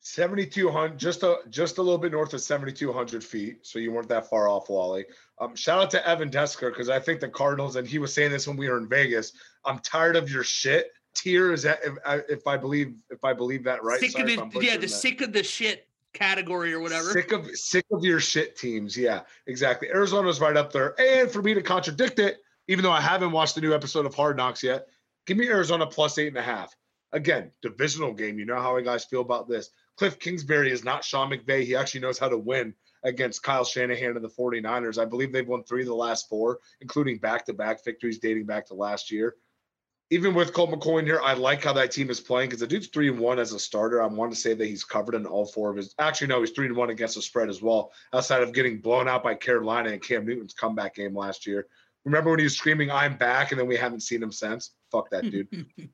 7,200, 0.00 0.98
just 0.98 1.22
a 1.22 1.36
just 1.50 1.78
a 1.78 1.82
little 1.82 1.98
bit 1.98 2.10
north 2.10 2.34
of 2.34 2.40
7,200 2.40 3.22
feet. 3.22 3.58
So 3.62 3.78
you 3.78 3.92
weren't 3.92 4.08
that 4.08 4.28
far 4.28 4.48
off, 4.48 4.68
Wally. 4.68 5.04
Um, 5.38 5.54
shout 5.54 5.80
out 5.80 5.90
to 5.90 6.08
Evan 6.08 6.30
Desker 6.30 6.72
because 6.72 6.88
I 6.88 6.98
think 6.98 7.20
the 7.20 7.28
Cardinals, 7.28 7.76
and 7.76 7.86
he 7.86 7.98
was 7.98 8.12
saying 8.12 8.32
this 8.32 8.48
when 8.48 8.56
we 8.56 8.68
were 8.68 8.78
in 8.78 8.88
Vegas. 8.88 9.32
I'm 9.64 9.78
tired 9.80 10.16
of 10.16 10.28
your 10.28 10.42
shit. 10.42 10.90
Tier 11.14 11.52
is 11.52 11.62
that 11.62 11.80
if 11.84 11.94
I, 12.04 12.20
if 12.28 12.46
I 12.46 12.56
believe 12.56 12.94
if 13.10 13.22
I 13.24 13.34
believe 13.34 13.62
that 13.64 13.84
right? 13.84 14.00
Sorry 14.00 14.24
of 14.24 14.30
if 14.30 14.40
I'm. 14.40 14.62
Yeah, 14.62 14.74
the 14.74 14.80
that. 14.80 14.88
sick 14.88 15.20
of 15.20 15.32
the 15.32 15.44
shit 15.44 15.86
category 16.12 16.72
or 16.72 16.80
whatever. 16.80 17.10
Sick 17.10 17.32
of 17.32 17.46
sick 17.56 17.86
of 17.92 18.04
your 18.04 18.20
shit 18.20 18.56
teams. 18.56 18.96
Yeah, 18.96 19.20
exactly. 19.46 19.88
Arizona's 19.88 20.40
right 20.40 20.56
up 20.56 20.72
there. 20.72 20.94
And 21.00 21.30
for 21.30 21.42
me 21.42 21.54
to 21.54 21.62
contradict 21.62 22.18
it, 22.18 22.38
even 22.68 22.82
though 22.82 22.92
I 22.92 23.00
haven't 23.00 23.32
watched 23.32 23.54
the 23.54 23.60
new 23.60 23.74
episode 23.74 24.06
of 24.06 24.14
Hard 24.14 24.36
Knocks 24.36 24.62
yet, 24.62 24.86
give 25.26 25.36
me 25.36 25.48
Arizona 25.48 25.86
plus 25.86 26.18
eight 26.18 26.28
and 26.28 26.36
a 26.36 26.42
half. 26.42 26.74
Again, 27.12 27.50
divisional 27.62 28.12
game. 28.12 28.38
You 28.38 28.44
know 28.44 28.60
how 28.60 28.76
I 28.76 28.82
guys 28.82 29.04
feel 29.04 29.20
about 29.20 29.48
this. 29.48 29.70
Cliff 29.96 30.18
Kingsbury 30.18 30.70
is 30.70 30.84
not 30.84 31.04
Sean 31.04 31.30
McVay. 31.30 31.64
He 31.64 31.74
actually 31.74 32.00
knows 32.00 32.18
how 32.18 32.28
to 32.28 32.38
win 32.38 32.74
against 33.02 33.42
Kyle 33.42 33.64
Shanahan 33.64 34.16
and 34.16 34.24
the 34.24 34.28
49ers. 34.28 34.98
I 34.98 35.04
believe 35.04 35.32
they've 35.32 35.46
won 35.46 35.64
three 35.64 35.82
of 35.82 35.88
the 35.88 35.94
last 35.94 36.28
four, 36.28 36.60
including 36.80 37.18
back-to-back 37.18 37.84
victories 37.84 38.18
dating 38.18 38.46
back 38.46 38.66
to 38.66 38.74
last 38.74 39.10
year. 39.10 39.34
Even 40.12 40.34
with 40.34 40.52
Colt 40.52 40.70
McCoy 40.70 41.00
in 41.00 41.06
here, 41.06 41.20
I 41.22 41.34
like 41.34 41.62
how 41.62 41.72
that 41.74 41.92
team 41.92 42.10
is 42.10 42.20
playing 42.20 42.48
because 42.48 42.60
the 42.60 42.66
dude's 42.66 42.88
three 42.88 43.08
and 43.08 43.18
one 43.18 43.38
as 43.38 43.52
a 43.52 43.60
starter. 43.60 44.02
I 44.02 44.06
want 44.06 44.32
to 44.32 44.38
say 44.38 44.54
that 44.54 44.66
he's 44.66 44.82
covered 44.82 45.14
in 45.14 45.24
all 45.24 45.46
four 45.46 45.70
of 45.70 45.76
his. 45.76 45.94
Actually, 46.00 46.26
no, 46.26 46.40
he's 46.40 46.50
three 46.50 46.66
and 46.66 46.76
one 46.76 46.90
against 46.90 47.14
the 47.14 47.22
spread 47.22 47.48
as 47.48 47.62
well. 47.62 47.92
Outside 48.12 48.42
of 48.42 48.52
getting 48.52 48.80
blown 48.80 49.08
out 49.08 49.22
by 49.22 49.36
Carolina 49.36 49.90
and 49.90 50.02
Cam 50.02 50.26
Newton's 50.26 50.52
comeback 50.52 50.96
game 50.96 51.14
last 51.14 51.46
year. 51.46 51.68
Remember 52.04 52.30
when 52.30 52.40
he 52.40 52.44
was 52.44 52.56
screaming, 52.56 52.90
"I'm 52.90 53.16
back," 53.16 53.52
and 53.52 53.60
then 53.60 53.68
we 53.68 53.76
haven't 53.76 54.00
seen 54.00 54.22
him 54.22 54.32
since. 54.32 54.72
Fuck 54.90 55.10
that 55.10 55.30
dude. 55.30 55.66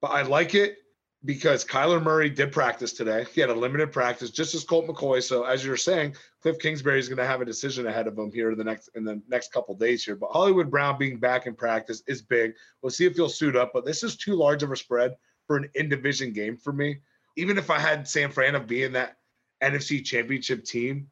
but 0.00 0.08
I 0.08 0.22
like 0.22 0.54
it 0.54 0.78
because 1.24 1.64
Kyler 1.64 2.02
Murray 2.02 2.30
did 2.30 2.52
practice 2.52 2.92
today. 2.92 3.26
He 3.34 3.40
had 3.40 3.50
a 3.50 3.54
limited 3.54 3.90
practice, 3.90 4.30
just 4.30 4.54
as 4.54 4.64
Colt 4.64 4.86
McCoy. 4.86 5.22
So 5.22 5.44
as 5.44 5.64
you're 5.64 5.76
saying, 5.76 6.14
Cliff 6.42 6.58
Kingsbury 6.58 6.98
is 6.98 7.08
going 7.08 7.18
to 7.18 7.26
have 7.26 7.40
a 7.40 7.44
decision 7.44 7.86
ahead 7.86 8.06
of 8.06 8.16
him 8.16 8.30
here 8.32 8.52
in 8.52 8.58
the 8.58 8.64
next 8.64 8.90
in 8.94 9.04
the 9.04 9.20
next 9.28 9.52
couple 9.52 9.74
days 9.74 10.04
here. 10.04 10.14
But 10.14 10.30
Hollywood 10.30 10.70
Brown 10.70 10.98
being 10.98 11.18
back 11.18 11.46
in 11.46 11.54
practice 11.54 12.02
is 12.06 12.22
big. 12.22 12.54
We'll 12.82 12.90
see 12.90 13.06
if 13.06 13.16
he'll 13.16 13.28
suit 13.28 13.56
up. 13.56 13.72
But 13.74 13.84
this 13.84 14.02
is 14.02 14.16
too 14.16 14.36
large 14.36 14.62
of 14.62 14.70
a 14.70 14.76
spread 14.76 15.16
for 15.46 15.56
an 15.56 15.68
in 15.74 15.88
division 15.88 16.32
game 16.32 16.56
for 16.56 16.72
me. 16.72 16.98
Even 17.36 17.58
if 17.58 17.70
I 17.70 17.78
had 17.78 18.06
San 18.06 18.30
Fran 18.30 18.54
of 18.54 18.66
being 18.66 18.92
that 18.92 19.16
NFC 19.62 20.04
Championship 20.04 20.64
team, 20.64 21.08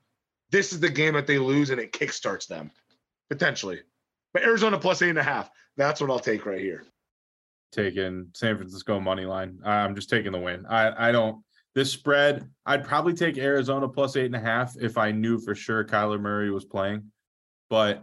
this 0.51 0.73
is 0.73 0.81
the 0.81 0.89
game 0.89 1.15
that 1.15 1.27
they 1.27 1.39
lose 1.39 1.71
and 1.71 1.81
it 1.81 1.93
kickstarts 1.93 2.47
them 2.47 2.71
potentially. 3.29 3.81
But 4.33 4.45
Arizona 4.45 4.79
plus 4.79 5.03
eight 5.03 5.11
and 5.11 5.19
a 5.19 5.23
half. 5.23 5.51
That's 5.77 6.01
what 6.01 6.11
I'll 6.11 6.19
take 6.19 6.47
right 6.47 6.61
here. 6.61 6.85
Taking 7.73 8.29
San 8.35 8.57
Francisco 8.57 9.01
money 9.01 9.25
line. 9.25 9.59
I'm 9.65 9.95
just 9.95 10.11
taking 10.11 10.33
the 10.33 10.41
win. 10.41 10.67
I 10.67 11.09
I 11.09 11.13
don't 11.13 11.43
this 11.75 11.93
spread. 11.93 12.49
I'd 12.65 12.85
probably 12.85 13.13
take 13.13 13.37
Arizona 13.37 13.89
plus 13.89 14.17
eight 14.17 14.27
and 14.27 14.35
a 14.35 14.41
half 14.41 14.77
if 14.81 14.97
I 14.97 15.13
knew 15.13 15.39
for 15.39 15.55
sure 15.55 15.85
Kyler 15.85 16.21
Murray 16.21 16.51
was 16.51 16.65
playing, 16.65 17.13
but 17.69 18.03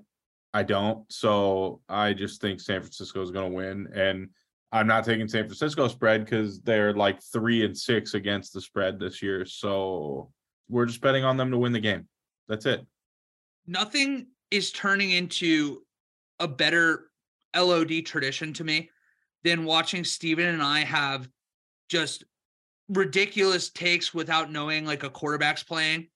I 0.54 0.62
don't. 0.62 1.12
So 1.12 1.82
I 1.90 2.14
just 2.14 2.40
think 2.40 2.62
San 2.62 2.82
Francisco 2.82 3.22
is 3.22 3.32
going 3.32 3.50
to 3.50 3.56
win, 3.56 3.88
and 3.96 4.30
I'm 4.72 4.88
not 4.88 5.06
taking 5.06 5.28
San 5.28 5.46
Francisco 5.46 5.88
spread 5.88 6.24
because 6.24 6.62
they're 6.62 6.94
like 6.94 7.22
three 7.22 7.66
and 7.66 7.78
six 7.78 8.14
against 8.14 8.54
the 8.54 8.62
spread 8.62 9.00
this 9.00 9.22
year. 9.22 9.46
So 9.46 10.32
we're 10.70 10.86
just 10.86 11.02
betting 11.02 11.24
on 11.24 11.38
them 11.38 11.52
to 11.52 11.58
win 11.58 11.74
the 11.74 11.80
game. 11.80 12.08
That's 12.48 12.66
it. 12.66 12.86
Nothing 13.66 14.28
is 14.52 14.72
turning 14.72 15.12
into 15.12 15.82
a 16.40 16.48
better 16.48 17.10
LOD 17.56 18.06
tradition 18.06 18.54
to 18.54 18.64
me 18.64 18.90
than 19.44 19.66
watching 19.66 20.04
Steven 20.04 20.48
and 20.48 20.64
I 20.64 20.80
have 20.82 21.28
just 21.90 22.24
ridiculous 22.90 23.70
takes 23.70 24.14
without 24.14 24.52
knowing 24.52 24.86
like 24.86 25.04
a 25.04 25.10
quarterback's 25.10 25.64
playing, 25.64 26.08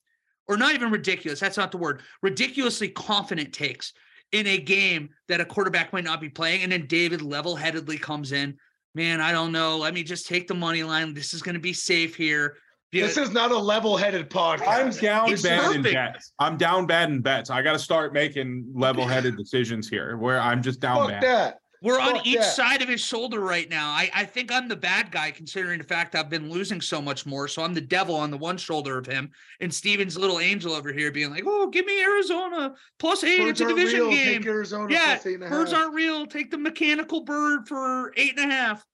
or 0.48 0.58
not 0.58 0.74
even 0.74 0.92
ridiculous. 0.92 1.40
That's 1.40 1.58
not 1.58 1.72
the 1.72 1.78
word. 1.78 2.02
Ridiculously 2.22 2.90
confident 2.90 3.54
takes 3.54 3.94
in 4.32 4.48
a 4.48 4.58
game 4.58 5.10
that 5.28 5.42
a 5.42 5.46
quarterback 5.46 5.94
might 5.94 6.04
not 6.04 6.22
be 6.22 6.30
playing. 6.30 6.64
And 6.64 6.72
then 6.72 6.88
David 6.88 7.22
level 7.22 7.56
headedly 7.56 7.98
comes 7.98 8.32
in. 8.32 8.58
Man, 8.96 9.22
I 9.22 9.32
don't 9.32 9.52
know. 9.52 9.78
Let 9.78 9.94
me 9.94 10.04
just 10.04 10.28
take 10.28 10.48
the 10.48 10.54
money 10.54 10.84
line. 10.84 11.14
This 11.14 11.34
is 11.34 11.42
going 11.42 11.56
to 11.56 11.62
be 11.62 11.74
safe 11.74 12.16
here. 12.16 12.58
This 12.92 13.18
is 13.18 13.32
not 13.32 13.52
a 13.52 13.58
level-headed 13.58 14.30
podcast. 14.30 14.68
I'm 14.68 14.90
down 14.92 15.32
It's 15.32 15.44
bad 15.44 15.76
in 15.76 15.82
bets. 15.84 16.32
I'm 16.40 16.58
down 16.58 16.86
bad 16.88 17.10
in 17.10 17.22
bets. 17.22 17.50
I 17.50 17.62
got 17.62 17.74
to 17.74 17.80
start 17.80 18.14
making 18.14 18.66
level-headed 18.74 19.38
decisions 19.38 19.90
here, 19.90 20.18
where 20.18 20.40
I'm 20.40 20.64
just 20.64 20.80
down 20.80 20.98
Fuck 20.98 21.10
bad. 21.10 21.24
that. 21.24 21.60
We're 21.82 22.00
on 22.00 22.26
each 22.26 22.38
that. 22.38 22.56
side 22.56 22.82
of 22.82 22.90
his 22.90 23.02
shoulder 23.02 23.40
right 23.40 23.70
now. 23.70 23.90
I, 23.90 24.10
I 24.14 24.26
think 24.26 24.52
I'm 24.52 24.68
the 24.68 24.76
bad 24.76 25.12
guy 25.12 25.32
considering 25.32 25.78
the 25.78 25.84
fact 25.84 26.16
I've 26.16 26.30
been 26.30 26.50
losing 26.50 26.82
so 26.82 27.02
much 27.02 27.26
more. 27.26 27.48
So 27.48 27.62
I'm 27.62 27.74
the 27.74 27.82
devil 27.82 28.16
on 28.16 28.32
the 28.32 28.38
one 28.38 28.58
shoulder 28.58 28.98
of 28.98 29.06
him, 29.06 29.30
and 29.60 29.74
Steven's 29.74 30.18
little 30.18 30.40
angel 30.40 30.74
over 30.74 30.92
here 30.92 31.12
being 31.12 31.30
like, 31.30 31.44
"Oh, 31.46 31.68
give 31.68 31.86
me 31.86 32.02
Arizona 32.02 32.74
plus 32.98 33.24
eight. 33.24 33.40
Birds 33.40 33.62
it's 33.62 33.72
a 33.72 33.74
division 33.74 34.00
real. 34.02 34.10
game. 34.10 34.42
Take 34.42 34.48
Arizona 34.48 34.88
Yeah, 34.92 35.16
plus 35.16 35.26
eight 35.28 35.36
and 35.36 35.44
a 35.44 35.50
birds 35.50 35.74
aren't 35.74 35.94
real. 35.94 36.26
Take 36.26 36.52
the 36.52 36.58
mechanical 36.58 37.22
bird 37.22 37.68
for 37.68 38.14
eight 38.18 38.38
and 38.40 38.52
a 38.52 38.54
half." 38.54 38.86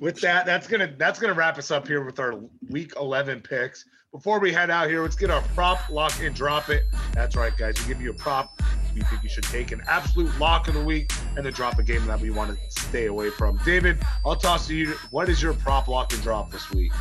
With 0.00 0.20
that, 0.20 0.46
that's 0.46 0.66
gonna 0.66 0.94
that's 0.96 1.18
gonna 1.18 1.34
wrap 1.34 1.58
us 1.58 1.70
up 1.70 1.86
here 1.86 2.04
with 2.04 2.18
our 2.20 2.34
week 2.68 2.92
11 3.00 3.40
picks. 3.40 3.84
Before 4.14 4.38
we 4.38 4.52
head 4.52 4.70
out 4.70 4.88
here, 4.88 5.02
let's 5.02 5.16
get 5.16 5.28
our 5.28 5.42
prop 5.56 5.90
lock 5.90 6.12
and 6.22 6.32
drop 6.32 6.70
it. 6.70 6.84
That's 7.14 7.34
right, 7.34 7.52
guys. 7.56 7.74
We 7.82 7.92
give 7.92 8.00
you 8.00 8.12
a 8.12 8.14
prop 8.14 8.62
we 8.94 9.00
think 9.02 9.24
you 9.24 9.28
should 9.28 9.42
take 9.42 9.72
an 9.72 9.82
absolute 9.88 10.38
lock 10.38 10.68
of 10.68 10.74
the 10.74 10.84
week, 10.84 11.10
and 11.36 11.44
then 11.44 11.52
drop 11.52 11.80
a 11.80 11.82
game 11.82 12.06
that 12.06 12.20
we 12.20 12.30
want 12.30 12.56
to 12.56 12.80
stay 12.80 13.06
away 13.06 13.28
from. 13.30 13.58
David, 13.64 13.98
I'll 14.24 14.36
toss 14.36 14.68
to 14.68 14.76
you. 14.76 14.94
What 15.10 15.28
is 15.28 15.42
your 15.42 15.52
prop 15.52 15.88
lock 15.88 16.12
and 16.12 16.22
drop 16.22 16.52
this 16.52 16.70
week? 16.70 16.92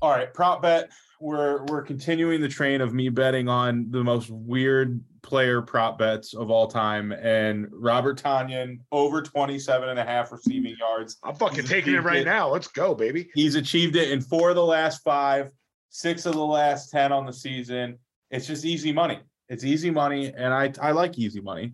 All 0.00 0.10
right, 0.10 0.32
prop 0.32 0.62
bet. 0.62 0.90
We're 1.20 1.64
we're 1.64 1.82
continuing 1.82 2.40
the 2.40 2.48
train 2.48 2.80
of 2.80 2.94
me 2.94 3.10
betting 3.10 3.46
on 3.46 3.90
the 3.90 4.02
most 4.02 4.30
weird 4.30 5.04
player 5.20 5.60
prop 5.60 5.98
bets 5.98 6.32
of 6.32 6.50
all 6.50 6.66
time 6.66 7.12
and 7.12 7.66
Robert 7.72 8.22
Tonyan 8.22 8.78
over 8.92 9.20
27 9.20 9.86
and 9.86 9.98
a 9.98 10.04
half 10.04 10.32
receiving 10.32 10.76
yards. 10.78 11.18
I'm 11.22 11.34
fucking 11.34 11.60
He's 11.60 11.68
taking 11.68 11.94
it 11.94 12.04
right 12.04 12.22
it. 12.22 12.24
now. 12.24 12.48
Let's 12.48 12.68
go, 12.68 12.94
baby. 12.94 13.28
He's 13.34 13.56
achieved 13.56 13.96
it 13.96 14.12
in 14.12 14.22
four 14.22 14.48
of 14.48 14.54
the 14.54 14.64
last 14.64 15.02
five, 15.02 15.50
six 15.90 16.26
of 16.26 16.34
the 16.34 16.44
last 16.44 16.90
10 16.90 17.12
on 17.12 17.26
the 17.26 17.32
season. 17.32 17.98
It's 18.30 18.46
just 18.46 18.64
easy 18.64 18.92
money. 18.92 19.20
It's 19.48 19.64
easy 19.64 19.90
money, 19.90 20.32
and 20.36 20.52
I 20.52 20.72
I 20.80 20.90
like 20.90 21.18
easy 21.18 21.40
money. 21.40 21.72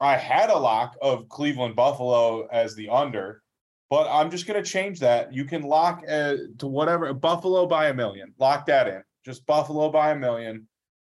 I 0.00 0.16
had 0.16 0.50
a 0.50 0.58
lock 0.58 0.96
of 1.00 1.28
Cleveland 1.28 1.76
Buffalo 1.76 2.46
as 2.48 2.74
the 2.74 2.88
under, 2.88 3.42
but 3.88 4.08
I'm 4.10 4.30
just 4.30 4.46
going 4.46 4.62
to 4.62 4.68
change 4.68 4.98
that. 5.00 5.32
You 5.32 5.44
can 5.44 5.62
lock 5.62 6.02
uh, 6.08 6.36
to 6.58 6.66
whatever 6.66 7.12
Buffalo 7.14 7.66
by 7.66 7.88
a 7.88 7.94
million. 7.94 8.34
Lock 8.38 8.66
that 8.66 8.88
in. 8.88 9.02
Just 9.24 9.46
Buffalo 9.46 9.90
by 9.90 10.10
a 10.10 10.16
million. 10.16 10.66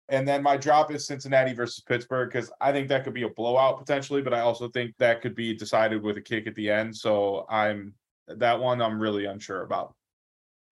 And 0.09 0.27
then 0.27 0.43
my 0.43 0.57
drop 0.57 0.93
is 0.93 1.05
Cincinnati 1.05 1.53
versus 1.53 1.83
Pittsburgh 1.83 2.31
because 2.31 2.53
I 2.61 2.71
think 2.71 2.89
that 2.89 3.03
could 3.03 3.13
be 3.13 3.25
a 3.25 3.29
blowout 3.29 3.79
potentially, 3.79 4.23
but 4.23 4.33
I 4.33 4.41
also 4.41 4.69
think 4.69 4.95
that 4.99 5.21
could 5.21 5.35
be 5.35 5.53
decided 5.53 6.01
with 6.01 6.17
a 6.17 6.21
kick 6.21 6.47
at 6.47 6.55
the 6.55 6.71
end. 6.71 6.97
So 6.97 7.45
I'm 7.51 7.93
that 8.29 8.61
one 8.61 8.81
I'm 8.81 9.01
really 9.01 9.25
unsure 9.25 9.63
about. 9.63 9.95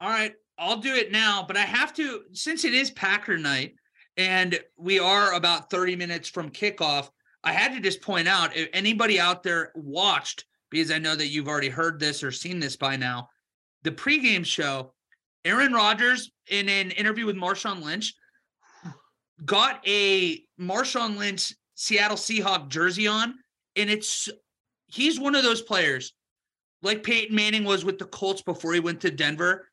All 0.01 0.09
right, 0.09 0.35
I'll 0.59 0.79
do 0.79 0.95
it 0.95 1.11
now, 1.11 1.45
but 1.47 1.57
I 1.57 1.63
have 1.63 1.93
to 1.95 2.23
since 2.33 2.65
it 2.65 2.75
is 2.75 2.91
Packer 2.91 3.37
night 3.37 3.75
and 4.17 4.59
we 4.77 4.99
are 4.99 5.35
about 5.35 5.71
30 5.71 5.97
minutes 5.97 6.29
from 6.29 6.51
kickoff. 6.51 7.11
I 7.43 7.53
had 7.53 7.75
to 7.75 7.81
just 7.81 8.01
point 8.01 8.29
out 8.29 8.57
if 8.57 8.69
anybody 8.73 9.21
out 9.21 9.43
there 9.43 9.73
watched, 9.75 10.45
because 10.71 10.91
I 10.91 10.99
know 10.99 11.17
that 11.17 11.29
you've 11.29 11.49
already 11.49 11.69
heard 11.69 12.01
this 12.01 12.23
or 12.23 12.31
seen 12.31 12.59
this 12.59 12.77
by 12.77 12.97
now, 12.97 13.29
the 13.83 13.91
pregame 13.91 14.47
show, 14.47 14.95
Aaron 15.45 15.73
Rodgers 15.73 16.31
in 16.49 16.69
an 16.69 16.91
interview 16.93 17.27
with 17.27 17.37
Marshawn 17.37 17.83
Lynch 17.83 18.15
got 19.45 19.87
a 19.87 20.43
Marshawn 20.59 21.19
Lynch 21.19 21.53
Seattle 21.75 22.17
Seahawk 22.17 22.69
jersey 22.69 23.07
on, 23.07 23.35
and 23.77 23.91
it's 23.91 24.29
he's 24.87 25.21
one 25.21 25.35
of 25.35 25.43
those 25.43 25.61
players 25.61 26.15
like 26.83 27.03
Peyton 27.03 27.35
Manning 27.35 27.65
was 27.65 27.85
with 27.85 27.99
the 27.99 28.05
Colts 28.07 28.43
before 28.43 28.73
he 28.75 28.81
went 28.81 29.01
to 29.01 29.11
Denver. 29.11 29.69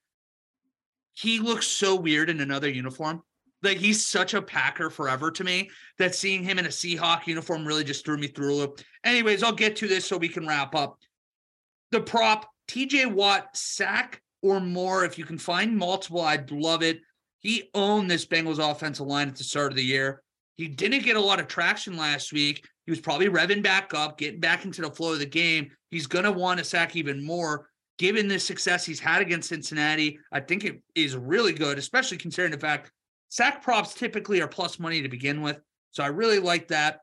He 1.21 1.37
looks 1.37 1.67
so 1.67 1.95
weird 1.95 2.31
in 2.31 2.41
another 2.41 2.67
uniform. 2.67 3.21
Like 3.61 3.77
he's 3.77 4.03
such 4.03 4.33
a 4.33 4.41
Packer 4.41 4.89
forever 4.89 5.29
to 5.29 5.43
me 5.43 5.69
that 5.99 6.15
seeing 6.15 6.43
him 6.43 6.57
in 6.57 6.65
a 6.65 6.69
Seahawk 6.69 7.27
uniform 7.27 7.63
really 7.63 7.83
just 7.83 8.03
threw 8.03 8.17
me 8.17 8.25
through 8.25 8.53
a 8.53 8.55
loop. 8.55 8.81
Anyways, 9.03 9.43
I'll 9.43 9.51
get 9.51 9.75
to 9.77 9.87
this 9.87 10.03
so 10.03 10.17
we 10.17 10.29
can 10.29 10.47
wrap 10.47 10.73
up. 10.73 10.97
The 11.91 12.01
prop 12.01 12.49
TJ 12.67 13.13
Watt 13.13 13.55
sack 13.55 14.19
or 14.41 14.59
more. 14.59 15.05
If 15.05 15.19
you 15.19 15.25
can 15.25 15.37
find 15.37 15.77
multiple, 15.77 16.21
I'd 16.21 16.49
love 16.49 16.81
it. 16.81 17.01
He 17.37 17.69
owned 17.75 18.09
this 18.09 18.25
Bengals 18.25 18.57
offensive 18.57 19.05
line 19.05 19.27
at 19.27 19.35
the 19.35 19.43
start 19.43 19.71
of 19.71 19.75
the 19.75 19.85
year. 19.85 20.23
He 20.57 20.67
didn't 20.67 21.03
get 21.03 21.17
a 21.17 21.21
lot 21.21 21.39
of 21.39 21.47
traction 21.47 21.97
last 21.97 22.33
week. 22.33 22.67
He 22.87 22.91
was 22.91 22.99
probably 22.99 23.29
revving 23.29 23.61
back 23.61 23.93
up, 23.93 24.17
getting 24.17 24.39
back 24.39 24.65
into 24.65 24.81
the 24.81 24.89
flow 24.89 25.13
of 25.13 25.19
the 25.19 25.27
game. 25.27 25.69
He's 25.91 26.07
going 26.07 26.25
to 26.25 26.31
want 26.31 26.57
to 26.57 26.65
sack 26.65 26.95
even 26.95 27.23
more. 27.23 27.69
Given 28.01 28.27
the 28.27 28.39
success 28.39 28.83
he's 28.83 28.99
had 28.99 29.21
against 29.21 29.49
Cincinnati, 29.49 30.17
I 30.31 30.39
think 30.39 30.63
it 30.63 30.81
is 30.95 31.15
really 31.15 31.53
good, 31.53 31.77
especially 31.77 32.17
considering 32.17 32.51
the 32.51 32.57
fact 32.57 32.91
sack 33.29 33.61
props 33.61 33.93
typically 33.93 34.41
are 34.41 34.47
plus 34.47 34.79
money 34.79 35.03
to 35.03 35.07
begin 35.07 35.43
with. 35.43 35.59
So 35.91 36.01
I 36.01 36.07
really 36.07 36.39
like 36.39 36.67
that. 36.69 37.01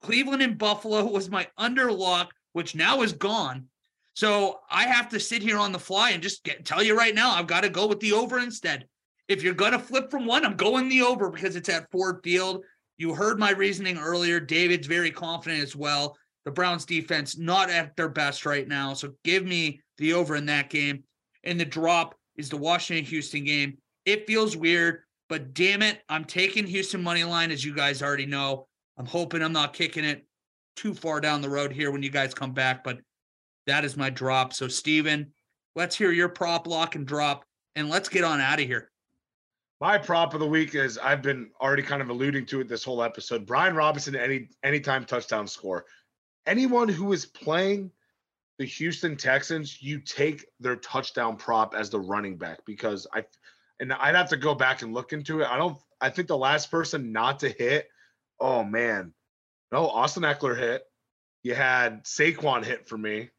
Cleveland 0.00 0.42
and 0.42 0.58
Buffalo 0.58 1.04
was 1.04 1.30
my 1.30 1.46
underlock, 1.60 2.30
which 2.54 2.74
now 2.74 3.02
is 3.02 3.12
gone. 3.12 3.66
So 4.14 4.58
I 4.68 4.88
have 4.88 5.08
to 5.10 5.20
sit 5.20 5.42
here 5.42 5.58
on 5.58 5.70
the 5.70 5.78
fly 5.78 6.10
and 6.10 6.20
just 6.20 6.42
get, 6.42 6.64
tell 6.64 6.82
you 6.82 6.98
right 6.98 7.14
now, 7.14 7.30
I've 7.30 7.46
got 7.46 7.60
to 7.60 7.68
go 7.68 7.86
with 7.86 8.00
the 8.00 8.12
over 8.12 8.40
instead. 8.40 8.88
If 9.28 9.44
you're 9.44 9.54
going 9.54 9.70
to 9.70 9.78
flip 9.78 10.10
from 10.10 10.26
one, 10.26 10.44
I'm 10.44 10.56
going 10.56 10.88
the 10.88 11.02
over 11.02 11.30
because 11.30 11.54
it's 11.54 11.68
at 11.68 11.88
Ford 11.92 12.18
Field. 12.24 12.64
You 12.98 13.14
heard 13.14 13.38
my 13.38 13.52
reasoning 13.52 13.96
earlier. 13.96 14.40
David's 14.40 14.88
very 14.88 15.12
confident 15.12 15.62
as 15.62 15.76
well. 15.76 16.16
The 16.44 16.50
Browns 16.50 16.84
defense 16.84 17.38
not 17.38 17.70
at 17.70 17.96
their 17.96 18.08
best 18.08 18.44
right 18.44 18.66
now. 18.66 18.94
So 18.94 19.12
give 19.24 19.44
me 19.44 19.80
the 19.98 20.12
over 20.14 20.36
in 20.36 20.46
that 20.46 20.70
game. 20.70 21.04
And 21.44 21.58
the 21.58 21.64
drop 21.64 22.14
is 22.36 22.48
the 22.48 22.56
Washington 22.56 23.04
Houston 23.04 23.44
game. 23.44 23.78
It 24.04 24.26
feels 24.26 24.56
weird, 24.56 25.02
but 25.28 25.54
damn 25.54 25.82
it, 25.82 26.00
I'm 26.08 26.24
taking 26.24 26.66
Houston 26.66 27.02
money 27.02 27.24
line 27.24 27.50
as 27.50 27.64
you 27.64 27.74
guys 27.74 28.02
already 28.02 28.26
know. 28.26 28.66
I'm 28.98 29.06
hoping 29.06 29.42
I'm 29.42 29.52
not 29.52 29.72
kicking 29.72 30.04
it 30.04 30.26
too 30.76 30.94
far 30.94 31.20
down 31.20 31.40
the 31.40 31.50
road 31.50 31.72
here 31.72 31.90
when 31.90 32.02
you 32.02 32.10
guys 32.10 32.34
come 32.34 32.52
back, 32.52 32.82
but 32.82 32.98
that 33.66 33.84
is 33.84 33.96
my 33.96 34.10
drop. 34.10 34.52
So 34.52 34.68
Steven, 34.68 35.32
let's 35.76 35.96
hear 35.96 36.10
your 36.10 36.28
prop 36.28 36.66
lock 36.66 36.96
and 36.96 37.06
drop 37.06 37.44
and 37.76 37.88
let's 37.88 38.08
get 38.08 38.24
on 38.24 38.40
out 38.40 38.60
of 38.60 38.66
here. 38.66 38.90
My 39.80 39.98
prop 39.98 40.34
of 40.34 40.40
the 40.40 40.46
week 40.46 40.74
is 40.74 40.96
I've 40.98 41.22
been 41.22 41.50
already 41.60 41.82
kind 41.82 42.00
of 42.02 42.08
alluding 42.08 42.46
to 42.46 42.60
it 42.60 42.68
this 42.68 42.84
whole 42.84 43.02
episode. 43.02 43.46
Brian 43.46 43.74
Robinson, 43.74 44.14
any 44.14 44.48
anytime 44.62 45.04
touchdown 45.04 45.48
score. 45.48 45.86
Anyone 46.46 46.88
who 46.88 47.12
is 47.12 47.26
playing 47.26 47.90
the 48.58 48.64
Houston 48.64 49.16
Texans, 49.16 49.82
you 49.82 49.98
take 49.98 50.46
their 50.60 50.76
touchdown 50.76 51.36
prop 51.36 51.74
as 51.74 51.90
the 51.90 52.00
running 52.00 52.36
back 52.36 52.64
because 52.64 53.06
I 53.12 53.24
and 53.80 53.92
I'd 53.92 54.14
have 54.14 54.28
to 54.30 54.36
go 54.36 54.54
back 54.54 54.82
and 54.82 54.94
look 54.94 55.12
into 55.12 55.40
it. 55.40 55.48
I 55.48 55.56
don't 55.56 55.78
I 56.00 56.10
think 56.10 56.28
the 56.28 56.36
last 56.36 56.70
person 56.70 57.12
not 57.12 57.40
to 57.40 57.48
hit, 57.48 57.88
oh 58.40 58.64
man. 58.64 59.12
No, 59.70 59.88
Austin 59.88 60.24
Ekeler 60.24 60.58
hit. 60.58 60.84
You 61.42 61.54
had 61.54 62.04
Saquon 62.04 62.64
hit 62.64 62.88
for 62.88 62.98
me, 62.98 63.30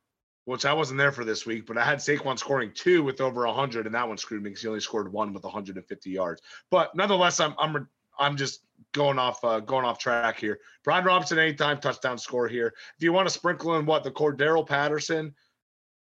which 0.45 0.65
I 0.65 0.73
wasn't 0.73 0.97
there 0.97 1.11
for 1.11 1.23
this 1.23 1.45
week, 1.45 1.65
but 1.67 1.77
I 1.77 1.85
had 1.85 1.99
Saquon 1.99 2.39
scoring 2.39 2.71
two 2.73 3.03
with 3.03 3.21
over 3.21 3.45
100, 3.45 3.85
and 3.85 3.95
that 3.95 4.07
one 4.07 4.17
screwed 4.17 4.41
me 4.43 4.49
because 4.49 4.63
he 4.63 4.67
only 4.67 4.79
scored 4.79 5.11
one 5.11 5.33
with 5.33 5.43
150 5.43 6.09
yards. 6.09 6.41
But 6.69 6.95
nonetheless, 6.95 7.39
I'm 7.39 7.53
I'm 7.59 7.87
I'm 8.17 8.35
just 8.35 8.61
going 8.93 9.19
off 9.19 9.43
uh, 9.43 9.59
going 9.59 9.85
off 9.85 9.99
track 9.99 10.39
here. 10.39 10.59
Brian 10.83 11.05
Robinson, 11.05 11.39
anytime 11.39 11.79
touchdown 11.79 12.17
score 12.17 12.47
here. 12.47 12.73
If 12.97 13.03
you 13.03 13.13
want 13.13 13.27
to 13.27 13.33
sprinkle 13.33 13.75
in 13.77 13.85
what 13.85 14.03
the 14.03 14.11
Cordarrelle 14.11 14.67
Patterson, 14.67 15.33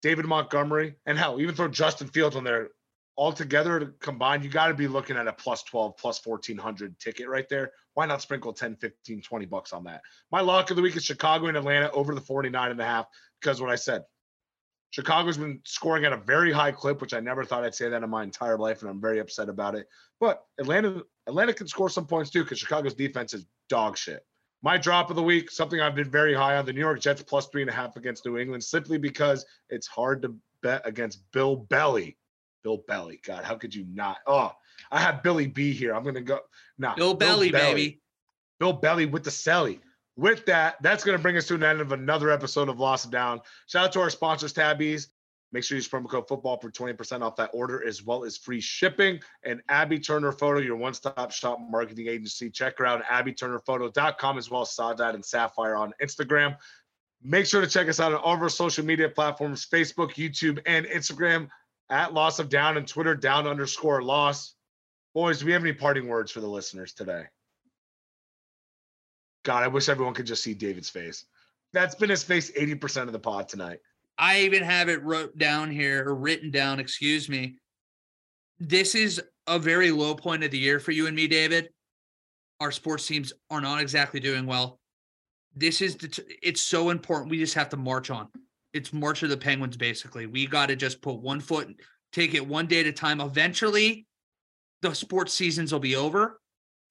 David 0.03 0.27
Montgomery, 0.27 0.97
and 1.07 1.19
hell, 1.19 1.41
even 1.41 1.55
throw 1.55 1.69
Justin 1.69 2.09
Fields 2.09 2.37
on 2.37 2.45
there, 2.45 2.71
all 3.17 3.33
together 3.33 3.95
combined, 4.01 4.43
you 4.43 4.51
got 4.51 4.69
to 4.69 4.75
be 4.75 4.89
looking 4.89 5.17
at 5.17 5.29
a 5.29 5.33
plus 5.33 5.63
12, 5.65 5.97
plus 5.97 6.25
1400 6.25 6.99
ticket 6.99 7.29
right 7.29 7.49
there. 7.49 7.73
Why 7.95 8.07
not 8.07 8.23
sprinkle 8.23 8.53
10, 8.53 8.77
15, 8.77 9.21
20 9.21 9.47
bucks 9.47 9.73
on 9.73 9.85
that? 9.85 10.01
My 10.31 10.41
lock 10.41 10.71
of 10.71 10.77
the 10.77 10.83
week 10.83 10.97
is 10.97 11.05
Chicago 11.05 11.47
and 11.47 11.57
Atlanta 11.57 11.91
over 11.91 12.15
the 12.15 12.21
49 12.21 12.71
and 12.71 12.81
a 12.81 12.85
half 12.85 13.07
because 13.41 13.61
what 13.61 13.71
I 13.71 13.77
said, 13.77 14.05
Chicago's 14.91 15.39
been 15.39 15.61
scoring 15.65 16.05
at 16.05 16.13
a 16.13 16.19
very 16.19 16.53
high 16.53 16.73
clip, 16.73 17.01
which 17.01 17.15
I 17.15 17.21
never 17.21 17.45
thought 17.45 17.65
I'd 17.65 17.75
say 17.75 17.89
that 17.89 18.03
in 18.03 18.11
my 18.11 18.23
entire 18.23 18.59
life, 18.59 18.83
and 18.83 18.91
I'm 18.91 19.01
very 19.01 19.21
upset 19.21 19.49
about 19.49 19.75
it. 19.75 19.89
But 20.21 20.45
Atlanta, 20.59 21.03
Atlanta 21.27 21.53
can 21.53 21.69
score 21.69 21.89
some 21.89 22.07
points 22.07 22.31
too 22.31 22.43
because 22.43 22.59
Chicago's 22.59 22.95
defense 22.95 23.35
is 23.35 23.47
dog 23.69 23.97
shit. 23.97 24.25
My 24.63 24.77
drop 24.77 25.11
of 25.11 25.17
the 25.17 25.23
week, 25.23 25.51
something 25.51 25.81
I've 25.81 25.95
been 25.95 26.11
very 26.11 26.35
high 26.35 26.57
on, 26.57 26.65
the 26.65 26.73
New 26.73 26.81
York 26.81 27.01
Jets 27.01 27.23
plus 27.23 27.49
three 27.49 27.63
and 27.63 27.71
a 27.71 27.75
half 27.75 27.97
against 27.97 28.25
New 28.25 28.39
England, 28.39 28.63
simply 28.63 28.97
because 28.97 29.45
it's 29.71 29.87
hard 29.87 30.23
to 30.23 30.35
bet 30.63 30.83
against 30.87 31.21
Bill 31.33 31.57
Belly 31.57 32.17
Bill 32.63 32.83
Belly. 32.89 33.21
God, 33.25 33.45
how 33.45 33.57
could 33.57 33.75
you 33.75 33.85
not? 33.93 34.19
Oh, 34.27 34.53
I 34.91 35.01
have 35.01 35.23
Billy 35.23 35.47
B 35.47 35.73
here. 35.73 35.95
I'm 35.95 36.05
gonna 36.05 36.21
go. 36.21 36.41
Nah, 36.79 36.95
Bill 36.95 37.15
Belly, 37.15 37.51
baby. 37.51 38.01
Bill 38.59 38.73
Belly 38.73 39.07
with 39.07 39.25
the 39.25 39.31
celly. 39.31 39.81
With 40.17 40.45
that, 40.47 40.77
that's 40.83 41.05
going 41.05 41.17
to 41.17 41.23
bring 41.23 41.39
us 41.39 41.47
to 41.47 41.55
an 41.55 41.65
end 41.65 41.81
of 41.81 41.93
another 41.93 42.31
episode 42.31 42.69
of 42.69 42.79
Loss 42.79 43.07
of 43.07 43.11
Down. 43.11 43.41
Shout 43.67 43.87
out 43.87 43.93
to 43.93 44.01
our 44.01 44.11
sponsors, 44.11 44.53
Tabbies. 44.53 45.09
Make 45.53 45.65
sure 45.65 45.77
you 45.77 45.81
use 45.81 45.89
promo 45.89 46.09
code 46.09 46.27
football 46.27 46.59
for 46.59 46.71
20% 46.71 47.21
off 47.21 47.37
that 47.37 47.51
order 47.53 47.87
as 47.87 48.03
well 48.03 48.25
as 48.25 48.39
free 48.39 48.61
shipping. 48.61 49.21
And 49.45 49.61
Abby 49.69 49.99
Turner 49.99 50.33
Photo, 50.33 50.61
your 50.61 50.77
one 50.77 50.95
stop 50.95 51.31
shop 51.31 51.59
marketing 51.61 52.09
agency. 52.09 52.49
Check 52.49 52.79
her 52.79 52.87
out 52.87 53.03
at 53.03 53.27
abbyturnerphoto.com 53.27 54.39
as 54.39 54.51
well 54.51 54.63
as 54.63 54.69
Saudade 54.71 55.15
and 55.15 55.25
Sapphire 55.25 55.77
on 55.77 55.93
Instagram. 56.03 56.57
Make 57.23 57.47
sure 57.47 57.61
to 57.61 57.67
check 57.67 57.89
us 57.89 58.01
out 58.01 58.13
on 58.13 58.19
all 58.21 58.35
of 58.35 58.43
our 58.43 58.49
social 58.49 58.85
media 58.85 59.09
platforms 59.09 59.67
Facebook, 59.67 60.15
YouTube, 60.15 60.59
and 60.65 60.87
Instagram 60.87 61.49
at 61.91 62.15
Loss 62.15 62.39
of 62.39 62.49
Down 62.49 62.79
and 62.79 62.89
Twitter 62.89 63.15
down 63.15 63.47
underscore 63.47 64.03
loss. 64.03 64.55
Boys, 65.15 65.41
do 65.41 65.47
we 65.47 65.53
have 65.53 65.63
any 65.63 65.75
parting 65.75 66.09
words 66.09 66.33
for 66.33 66.41
the 66.41 66.49
listeners 66.49 66.95
today? 66.95 67.25
God, 69.45 69.63
I 69.63 69.69
wish 69.69 69.89
everyone 69.89 70.15
could 70.15 70.27
just 70.27 70.43
see 70.43 70.55
David's 70.55 70.89
face. 70.89 71.27
That's 71.73 71.95
been 71.95 72.11
his 72.11 72.23
face 72.23 72.51
80% 72.51 73.03
of 73.03 73.13
the 73.13 73.19
pod 73.19 73.49
tonight. 73.49 73.81
I 74.19 74.41
even 74.41 74.63
have 74.63 74.89
it 74.89 75.03
wrote 75.03 75.37
down 75.37 75.71
here 75.71 76.07
or 76.07 76.15
written 76.15 76.51
down, 76.51 76.81
excuse 76.81 77.29
me. 77.29 77.57
This 78.59 78.95
is 78.95 79.21
a 79.47 79.59
very 79.59 79.91
low 79.91 80.15
point 80.15 80.45
of 80.45 80.51
the 80.51 80.59
year 80.59 80.79
for 80.79 80.93
you 80.93 81.07
and 81.07 81.17
me, 81.17 81.27
David. 81.27 81.71
Our 82.61 82.71
sports 82.71 83.07
teams 83.07 83.33
are 83.51 83.61
not 83.61 83.81
exactly 83.81 84.21
doing 84.21 84.47
well. 84.47 84.79
This 85.55 85.83
is 85.83 85.97
the 85.97 86.09
t- 86.09 86.39
it's 86.43 86.61
so 86.61 86.91
important. 86.91 87.31
We 87.31 87.39
just 87.39 87.55
have 87.55 87.69
to 87.71 87.77
march 87.77 88.11
on. 88.11 88.29
It's 88.73 88.93
march 88.93 89.23
of 89.23 89.31
the 89.31 89.37
penguins, 89.37 89.77
basically. 89.77 90.27
We 90.27 90.47
got 90.47 90.67
to 90.67 90.77
just 90.77 91.03
put 91.03 91.17
one 91.17 91.41
foot, 91.41 91.69
take 92.13 92.35
it 92.35 92.47
one 92.47 92.67
day 92.67 92.81
at 92.81 92.87
a 92.87 92.93
time. 92.93 93.21
Eventually, 93.21 94.07
the 94.83 94.95
sports 94.95 95.33
seasons 95.33 95.73
will 95.73 95.81
be 95.81 95.97
over 95.97 96.41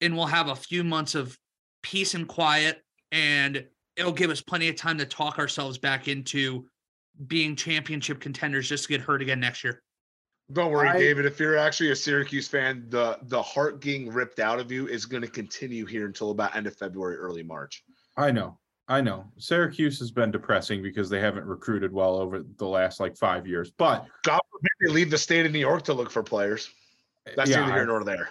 and 0.00 0.16
we'll 0.16 0.26
have 0.26 0.48
a 0.48 0.56
few 0.56 0.84
months 0.84 1.14
of 1.14 1.36
peace 1.82 2.14
and 2.14 2.28
quiet 2.28 2.82
and 3.10 3.64
it'll 3.96 4.12
give 4.12 4.30
us 4.30 4.40
plenty 4.40 4.68
of 4.68 4.76
time 4.76 4.98
to 4.98 5.06
talk 5.06 5.38
ourselves 5.38 5.78
back 5.78 6.08
into 6.08 6.66
being 7.26 7.56
championship 7.56 8.20
contenders 8.20 8.68
just 8.68 8.84
to 8.84 8.88
get 8.88 9.00
hurt 9.00 9.22
again 9.22 9.40
next 9.40 9.62
year. 9.64 9.82
Don't 10.52 10.70
worry, 10.70 10.88
I- 10.88 10.98
David. 10.98 11.24
If 11.24 11.38
you're 11.38 11.56
actually 11.56 11.90
a 11.92 11.96
Syracuse 11.96 12.48
fan, 12.48 12.86
the 12.88 13.18
the 13.24 13.40
heart 13.40 13.80
getting 13.80 14.10
ripped 14.10 14.38
out 14.38 14.58
of 14.58 14.70
you 14.70 14.88
is 14.88 15.06
going 15.06 15.22
to 15.22 15.28
continue 15.28 15.86
here 15.86 16.06
until 16.06 16.30
about 16.30 16.54
end 16.56 16.66
of 16.66 16.76
February, 16.76 17.16
early 17.16 17.42
March. 17.42 17.82
I 18.16 18.30
know. 18.30 18.58
I 18.88 19.00
know. 19.00 19.24
Syracuse 19.38 19.98
has 20.00 20.10
been 20.10 20.30
depressing 20.30 20.82
because 20.82 21.08
they 21.08 21.20
haven't 21.20 21.46
recruited 21.46 21.92
well 21.92 22.16
over 22.16 22.44
the 22.58 22.66
last 22.66 23.00
like 23.00 23.16
five 23.16 23.46
years. 23.46 23.70
But 23.70 24.06
God 24.24 24.40
forbid 24.50 24.70
they 24.80 24.92
leave 24.92 25.10
the 25.10 25.16
state 25.16 25.46
of 25.46 25.52
New 25.52 25.60
York 25.60 25.84
to 25.84 25.94
look 25.94 26.10
for 26.10 26.22
players. 26.22 26.68
That's 27.36 27.50
yeah, 27.50 27.60
neither 27.60 27.72
I- 27.72 27.76
here 27.76 27.86
nor 27.86 28.04
there. 28.04 28.30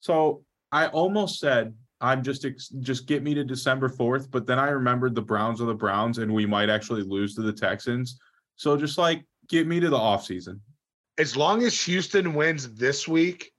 So 0.00 0.42
I 0.72 0.86
almost 0.88 1.38
said 1.38 1.74
I'm 2.00 2.22
just 2.22 2.44
ex- 2.44 2.68
just 2.68 3.06
get 3.06 3.22
me 3.22 3.34
to 3.34 3.44
December 3.44 3.88
4th, 3.88 4.30
but 4.30 4.46
then 4.46 4.58
I 4.58 4.68
remembered 4.68 5.14
the 5.14 5.22
Browns 5.22 5.60
are 5.60 5.66
the 5.66 5.74
Browns 5.74 6.18
and 6.18 6.32
we 6.32 6.44
might 6.46 6.68
actually 6.68 7.02
lose 7.02 7.34
to 7.36 7.42
the 7.42 7.52
Texans. 7.52 8.18
So 8.56 8.76
just 8.76 8.98
like 8.98 9.24
get 9.48 9.66
me 9.66 9.80
to 9.80 9.88
the 9.88 9.98
offseason. 9.98 10.60
As 11.18 11.36
long 11.36 11.62
as 11.62 11.80
Houston 11.82 12.34
wins 12.34 12.74
this 12.74 13.08
week, 13.08 13.52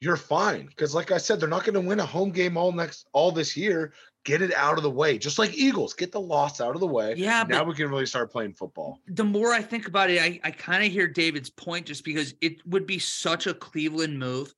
you're 0.00 0.16
fine. 0.16 0.66
Because 0.66 0.94
like 0.94 1.10
I 1.10 1.18
said, 1.18 1.40
they're 1.40 1.48
not 1.48 1.64
going 1.64 1.74
to 1.74 1.80
win 1.80 2.00
a 2.00 2.06
home 2.06 2.30
game 2.30 2.56
all 2.56 2.72
next 2.72 3.06
all 3.12 3.32
this 3.32 3.56
year. 3.56 3.92
Get 4.26 4.42
it 4.42 4.52
out 4.54 4.76
of 4.76 4.82
the 4.82 4.90
way, 4.90 5.16
just 5.16 5.38
like 5.38 5.54
Eagles. 5.54 5.94
Get 5.94 6.12
the 6.12 6.20
loss 6.20 6.60
out 6.60 6.74
of 6.74 6.80
the 6.80 6.86
way. 6.86 7.14
Yeah, 7.16 7.44
now 7.48 7.60
but 7.60 7.68
we 7.68 7.74
can 7.74 7.88
really 7.88 8.04
start 8.04 8.30
playing 8.30 8.52
football. 8.52 8.98
the 9.08 9.24
more 9.24 9.54
I 9.54 9.62
think 9.62 9.88
about 9.88 10.10
it, 10.10 10.20
I, 10.20 10.38
I 10.44 10.50
kind 10.50 10.84
of 10.84 10.92
hear 10.92 11.08
David's 11.08 11.48
point 11.48 11.86
just 11.86 12.04
because 12.04 12.34
it 12.42 12.66
would 12.66 12.86
be 12.86 12.98
such 12.98 13.46
a 13.46 13.54
Cleveland 13.54 14.18
move. 14.18 14.54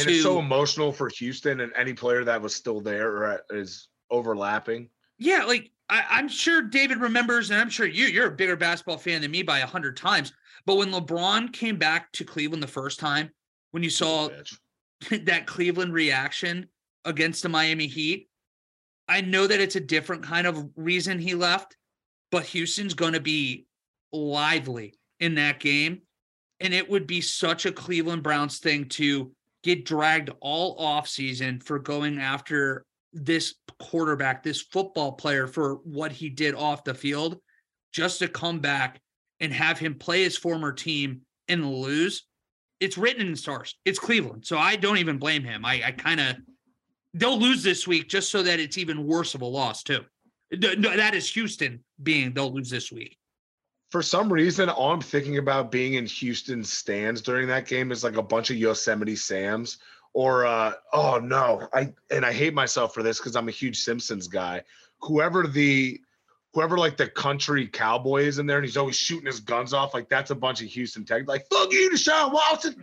And 0.00 0.10
it's 0.10 0.22
so 0.22 0.38
emotional 0.38 0.92
for 0.92 1.08
Houston 1.08 1.60
and 1.60 1.72
any 1.76 1.92
player 1.92 2.24
that 2.24 2.40
was 2.40 2.54
still 2.54 2.80
there 2.80 3.10
or 3.10 3.40
is 3.50 3.88
overlapping. 4.10 4.90
Yeah, 5.18 5.44
like 5.44 5.70
I, 5.88 6.04
I'm 6.10 6.28
sure 6.28 6.62
David 6.62 6.98
remembers, 6.98 7.50
and 7.50 7.60
I'm 7.60 7.70
sure 7.70 7.86
you 7.86 8.06
you're 8.06 8.28
a 8.28 8.36
bigger 8.36 8.56
basketball 8.56 8.98
fan 8.98 9.22
than 9.22 9.30
me 9.30 9.42
by 9.42 9.60
a 9.60 9.66
hundred 9.66 9.96
times. 9.96 10.32
But 10.66 10.76
when 10.76 10.90
LeBron 10.90 11.52
came 11.52 11.76
back 11.76 12.12
to 12.12 12.24
Cleveland 12.24 12.62
the 12.62 12.68
first 12.68 12.98
time, 12.98 13.30
when 13.70 13.82
you 13.82 13.90
saw 13.90 14.28
that 15.10 15.46
Cleveland 15.46 15.92
reaction 15.92 16.68
against 17.04 17.42
the 17.42 17.48
Miami 17.48 17.86
Heat, 17.86 18.28
I 19.08 19.20
know 19.20 19.46
that 19.46 19.60
it's 19.60 19.76
a 19.76 19.80
different 19.80 20.22
kind 20.22 20.46
of 20.46 20.68
reason 20.76 21.18
he 21.18 21.34
left, 21.34 21.76
but 22.32 22.44
Houston's 22.46 22.94
going 22.94 23.12
to 23.12 23.20
be 23.20 23.66
lively 24.12 24.94
in 25.20 25.36
that 25.36 25.60
game. 25.60 26.02
And 26.60 26.74
it 26.74 26.88
would 26.88 27.06
be 27.06 27.20
such 27.20 27.66
a 27.66 27.72
Cleveland 27.72 28.22
Browns 28.22 28.58
thing 28.58 28.88
to 28.90 29.30
get 29.66 29.84
dragged 29.84 30.30
all 30.40 30.76
off 30.78 31.08
season 31.08 31.58
for 31.58 31.80
going 31.80 32.20
after 32.20 32.84
this 33.12 33.56
quarterback, 33.80 34.44
this 34.44 34.62
football 34.62 35.10
player 35.10 35.48
for 35.48 35.80
what 35.82 36.12
he 36.12 36.28
did 36.28 36.54
off 36.54 36.84
the 36.84 36.94
field, 36.94 37.36
just 37.92 38.20
to 38.20 38.28
come 38.28 38.60
back 38.60 39.00
and 39.40 39.52
have 39.52 39.76
him 39.76 39.96
play 39.96 40.22
his 40.22 40.36
former 40.36 40.72
team 40.72 41.22
and 41.48 41.68
lose. 41.68 42.26
It's 42.78 42.96
written 42.96 43.26
in 43.26 43.34
stars. 43.34 43.74
It's 43.84 43.98
Cleveland. 43.98 44.46
So 44.46 44.56
I 44.56 44.76
don't 44.76 44.98
even 44.98 45.18
blame 45.18 45.42
him. 45.42 45.64
I, 45.64 45.82
I 45.84 45.90
kind 45.90 46.20
of 46.20 46.36
they'll 47.12 47.36
lose 47.36 47.64
this 47.64 47.88
week 47.88 48.08
just 48.08 48.30
so 48.30 48.44
that 48.44 48.60
it's 48.60 48.78
even 48.78 49.04
worse 49.04 49.34
of 49.34 49.42
a 49.42 49.46
loss, 49.46 49.82
too. 49.82 50.04
No, 50.52 50.96
that 50.96 51.16
is 51.16 51.28
Houston 51.30 51.82
being 52.00 52.32
they'll 52.32 52.54
lose 52.54 52.70
this 52.70 52.92
week. 52.92 53.18
For 53.90 54.02
some 54.02 54.32
reason, 54.32 54.68
all 54.68 54.92
I'm 54.92 55.00
thinking 55.00 55.38
about 55.38 55.70
being 55.70 55.94
in 55.94 56.06
Houston 56.06 56.64
stands 56.64 57.20
during 57.22 57.46
that 57.48 57.66
game 57.66 57.92
is 57.92 58.02
like 58.02 58.16
a 58.16 58.22
bunch 58.22 58.50
of 58.50 58.56
Yosemite 58.56 59.16
Sams 59.16 59.78
or 60.12 60.46
uh 60.46 60.72
oh 60.92 61.18
no, 61.18 61.68
I 61.74 61.92
and 62.10 62.24
I 62.24 62.32
hate 62.32 62.54
myself 62.54 62.94
for 62.94 63.02
this 63.02 63.18
because 63.18 63.36
I'm 63.36 63.48
a 63.48 63.52
huge 63.52 63.78
Simpsons 63.78 64.28
guy. 64.28 64.62
Whoever 65.02 65.46
the 65.46 66.00
whoever 66.56 66.78
like 66.78 66.96
the 66.96 67.06
country 67.06 67.66
cowboy 67.66 68.22
is 68.22 68.38
in 68.38 68.46
there 68.46 68.56
and 68.56 68.64
he's 68.64 68.78
always 68.78 68.96
shooting 68.96 69.26
his 69.26 69.40
guns 69.40 69.74
off, 69.74 69.92
like 69.92 70.08
that's 70.08 70.30
a 70.30 70.34
bunch 70.34 70.62
of 70.62 70.68
Houston 70.68 71.04
Tech. 71.04 71.28
Like, 71.28 71.46
fuck 71.52 71.70
you, 71.70 71.90
Deshaun 71.90 72.32
Watson. 72.32 72.82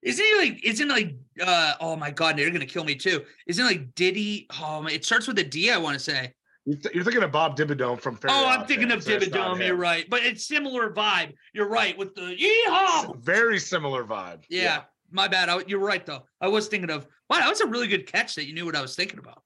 Isn't 0.00 0.24
he 0.24 0.36
like, 0.38 0.64
isn't 0.64 0.88
like, 0.88 1.14
uh, 1.44 1.74
oh 1.80 1.96
my 1.96 2.10
God, 2.10 2.38
they're 2.38 2.48
going 2.48 2.60
to 2.60 2.66
kill 2.66 2.84
me 2.84 2.94
too. 2.94 3.24
Isn't 3.46 3.66
like 3.66 3.94
Diddy? 3.94 4.46
Oh, 4.62 4.80
man, 4.80 4.94
it 4.94 5.04
starts 5.04 5.28
with 5.28 5.38
a 5.38 5.44
D, 5.44 5.70
I 5.70 5.76
want 5.76 5.98
to 5.98 6.00
say. 6.02 6.32
You're, 6.68 6.76
th- 6.76 6.94
you're 6.94 7.04
thinking 7.04 7.22
of 7.22 7.32
Bob 7.32 7.56
Dimmadome 7.56 7.98
from 7.98 8.16
Fairly 8.16 8.36
oh, 8.38 8.46
I'm 8.46 8.66
thinking 8.66 8.92
of 8.92 9.02
Parents. 9.02 9.24
That's 9.24 9.34
not 9.34 9.56
Dimmadome. 9.56 9.66
You're 9.66 9.76
right. 9.76 10.04
But 10.10 10.22
it's 10.22 10.44
similar 10.44 10.92
vibe. 10.92 11.32
You're 11.54 11.68
right 11.68 11.96
with 11.96 12.14
the 12.14 12.36
yeehaw. 12.36 13.16
Very 13.20 13.58
similar 13.58 14.04
vibe. 14.04 14.42
Yeah, 14.50 14.82
my 15.10 15.28
bad. 15.28 15.48
I, 15.48 15.62
you're 15.66 15.78
right, 15.78 16.04
though. 16.04 16.24
I 16.42 16.48
was 16.48 16.68
thinking 16.68 16.90
of, 16.90 17.06
wow, 17.30 17.38
that 17.38 17.48
was 17.48 17.62
a 17.62 17.66
really 17.66 17.86
good 17.86 18.06
catch 18.06 18.34
that 18.34 18.46
you 18.46 18.52
knew 18.52 18.66
what 18.66 18.76
I 18.76 18.82
was 18.82 18.94
thinking 18.94 19.18
about. 19.18 19.42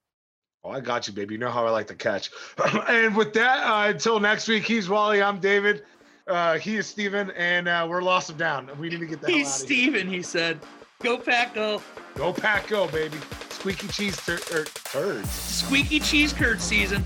Oh, 0.65 0.71
I 0.71 0.81
got 0.81 1.07
you, 1.07 1.13
baby. 1.13 1.35
You 1.35 1.39
know 1.39 1.51
how 1.51 1.65
I 1.65 1.71
like 1.71 1.87
to 1.89 1.95
catch. 1.95 2.33
and 2.89 3.17
with 3.17 3.33
that, 3.35 3.63
uh, 3.63 3.91
until 3.91 4.19
next 4.19 4.49
week, 4.49 4.65
he's 4.65 4.89
Wally. 4.89 5.23
I'm 5.23 5.39
David. 5.39 5.85
Uh, 6.27 6.59
he 6.59 6.77
is 6.77 6.89
Steven, 6.89 7.31
and 7.37 7.69
uh, 7.69 7.87
we're 7.89 8.03
lost 8.03 8.31
him 8.31 8.37
down. 8.37 8.69
We 8.81 8.89
need 8.89 8.99
to 8.99 9.07
get 9.07 9.21
hell 9.21 9.31
He's 9.31 9.47
out 9.47 9.63
of 9.63 9.69
here. 9.69 9.91
Steven, 9.93 10.09
he 10.09 10.23
said. 10.23 10.59
Go 11.03 11.19
pack, 11.19 11.55
go. 11.55 11.83
Go 12.15 12.33
pack, 12.33 12.69
go, 12.69 12.87
baby. 12.89 13.19
Squeaky 13.51 13.89
cheese 13.89 14.17
tur- 14.25 14.39
er, 14.53 14.65
turds. 14.85 15.31
Squeaky 15.31 15.99
cheese 16.01 16.33
curd 16.33 16.61
season. 16.61 17.05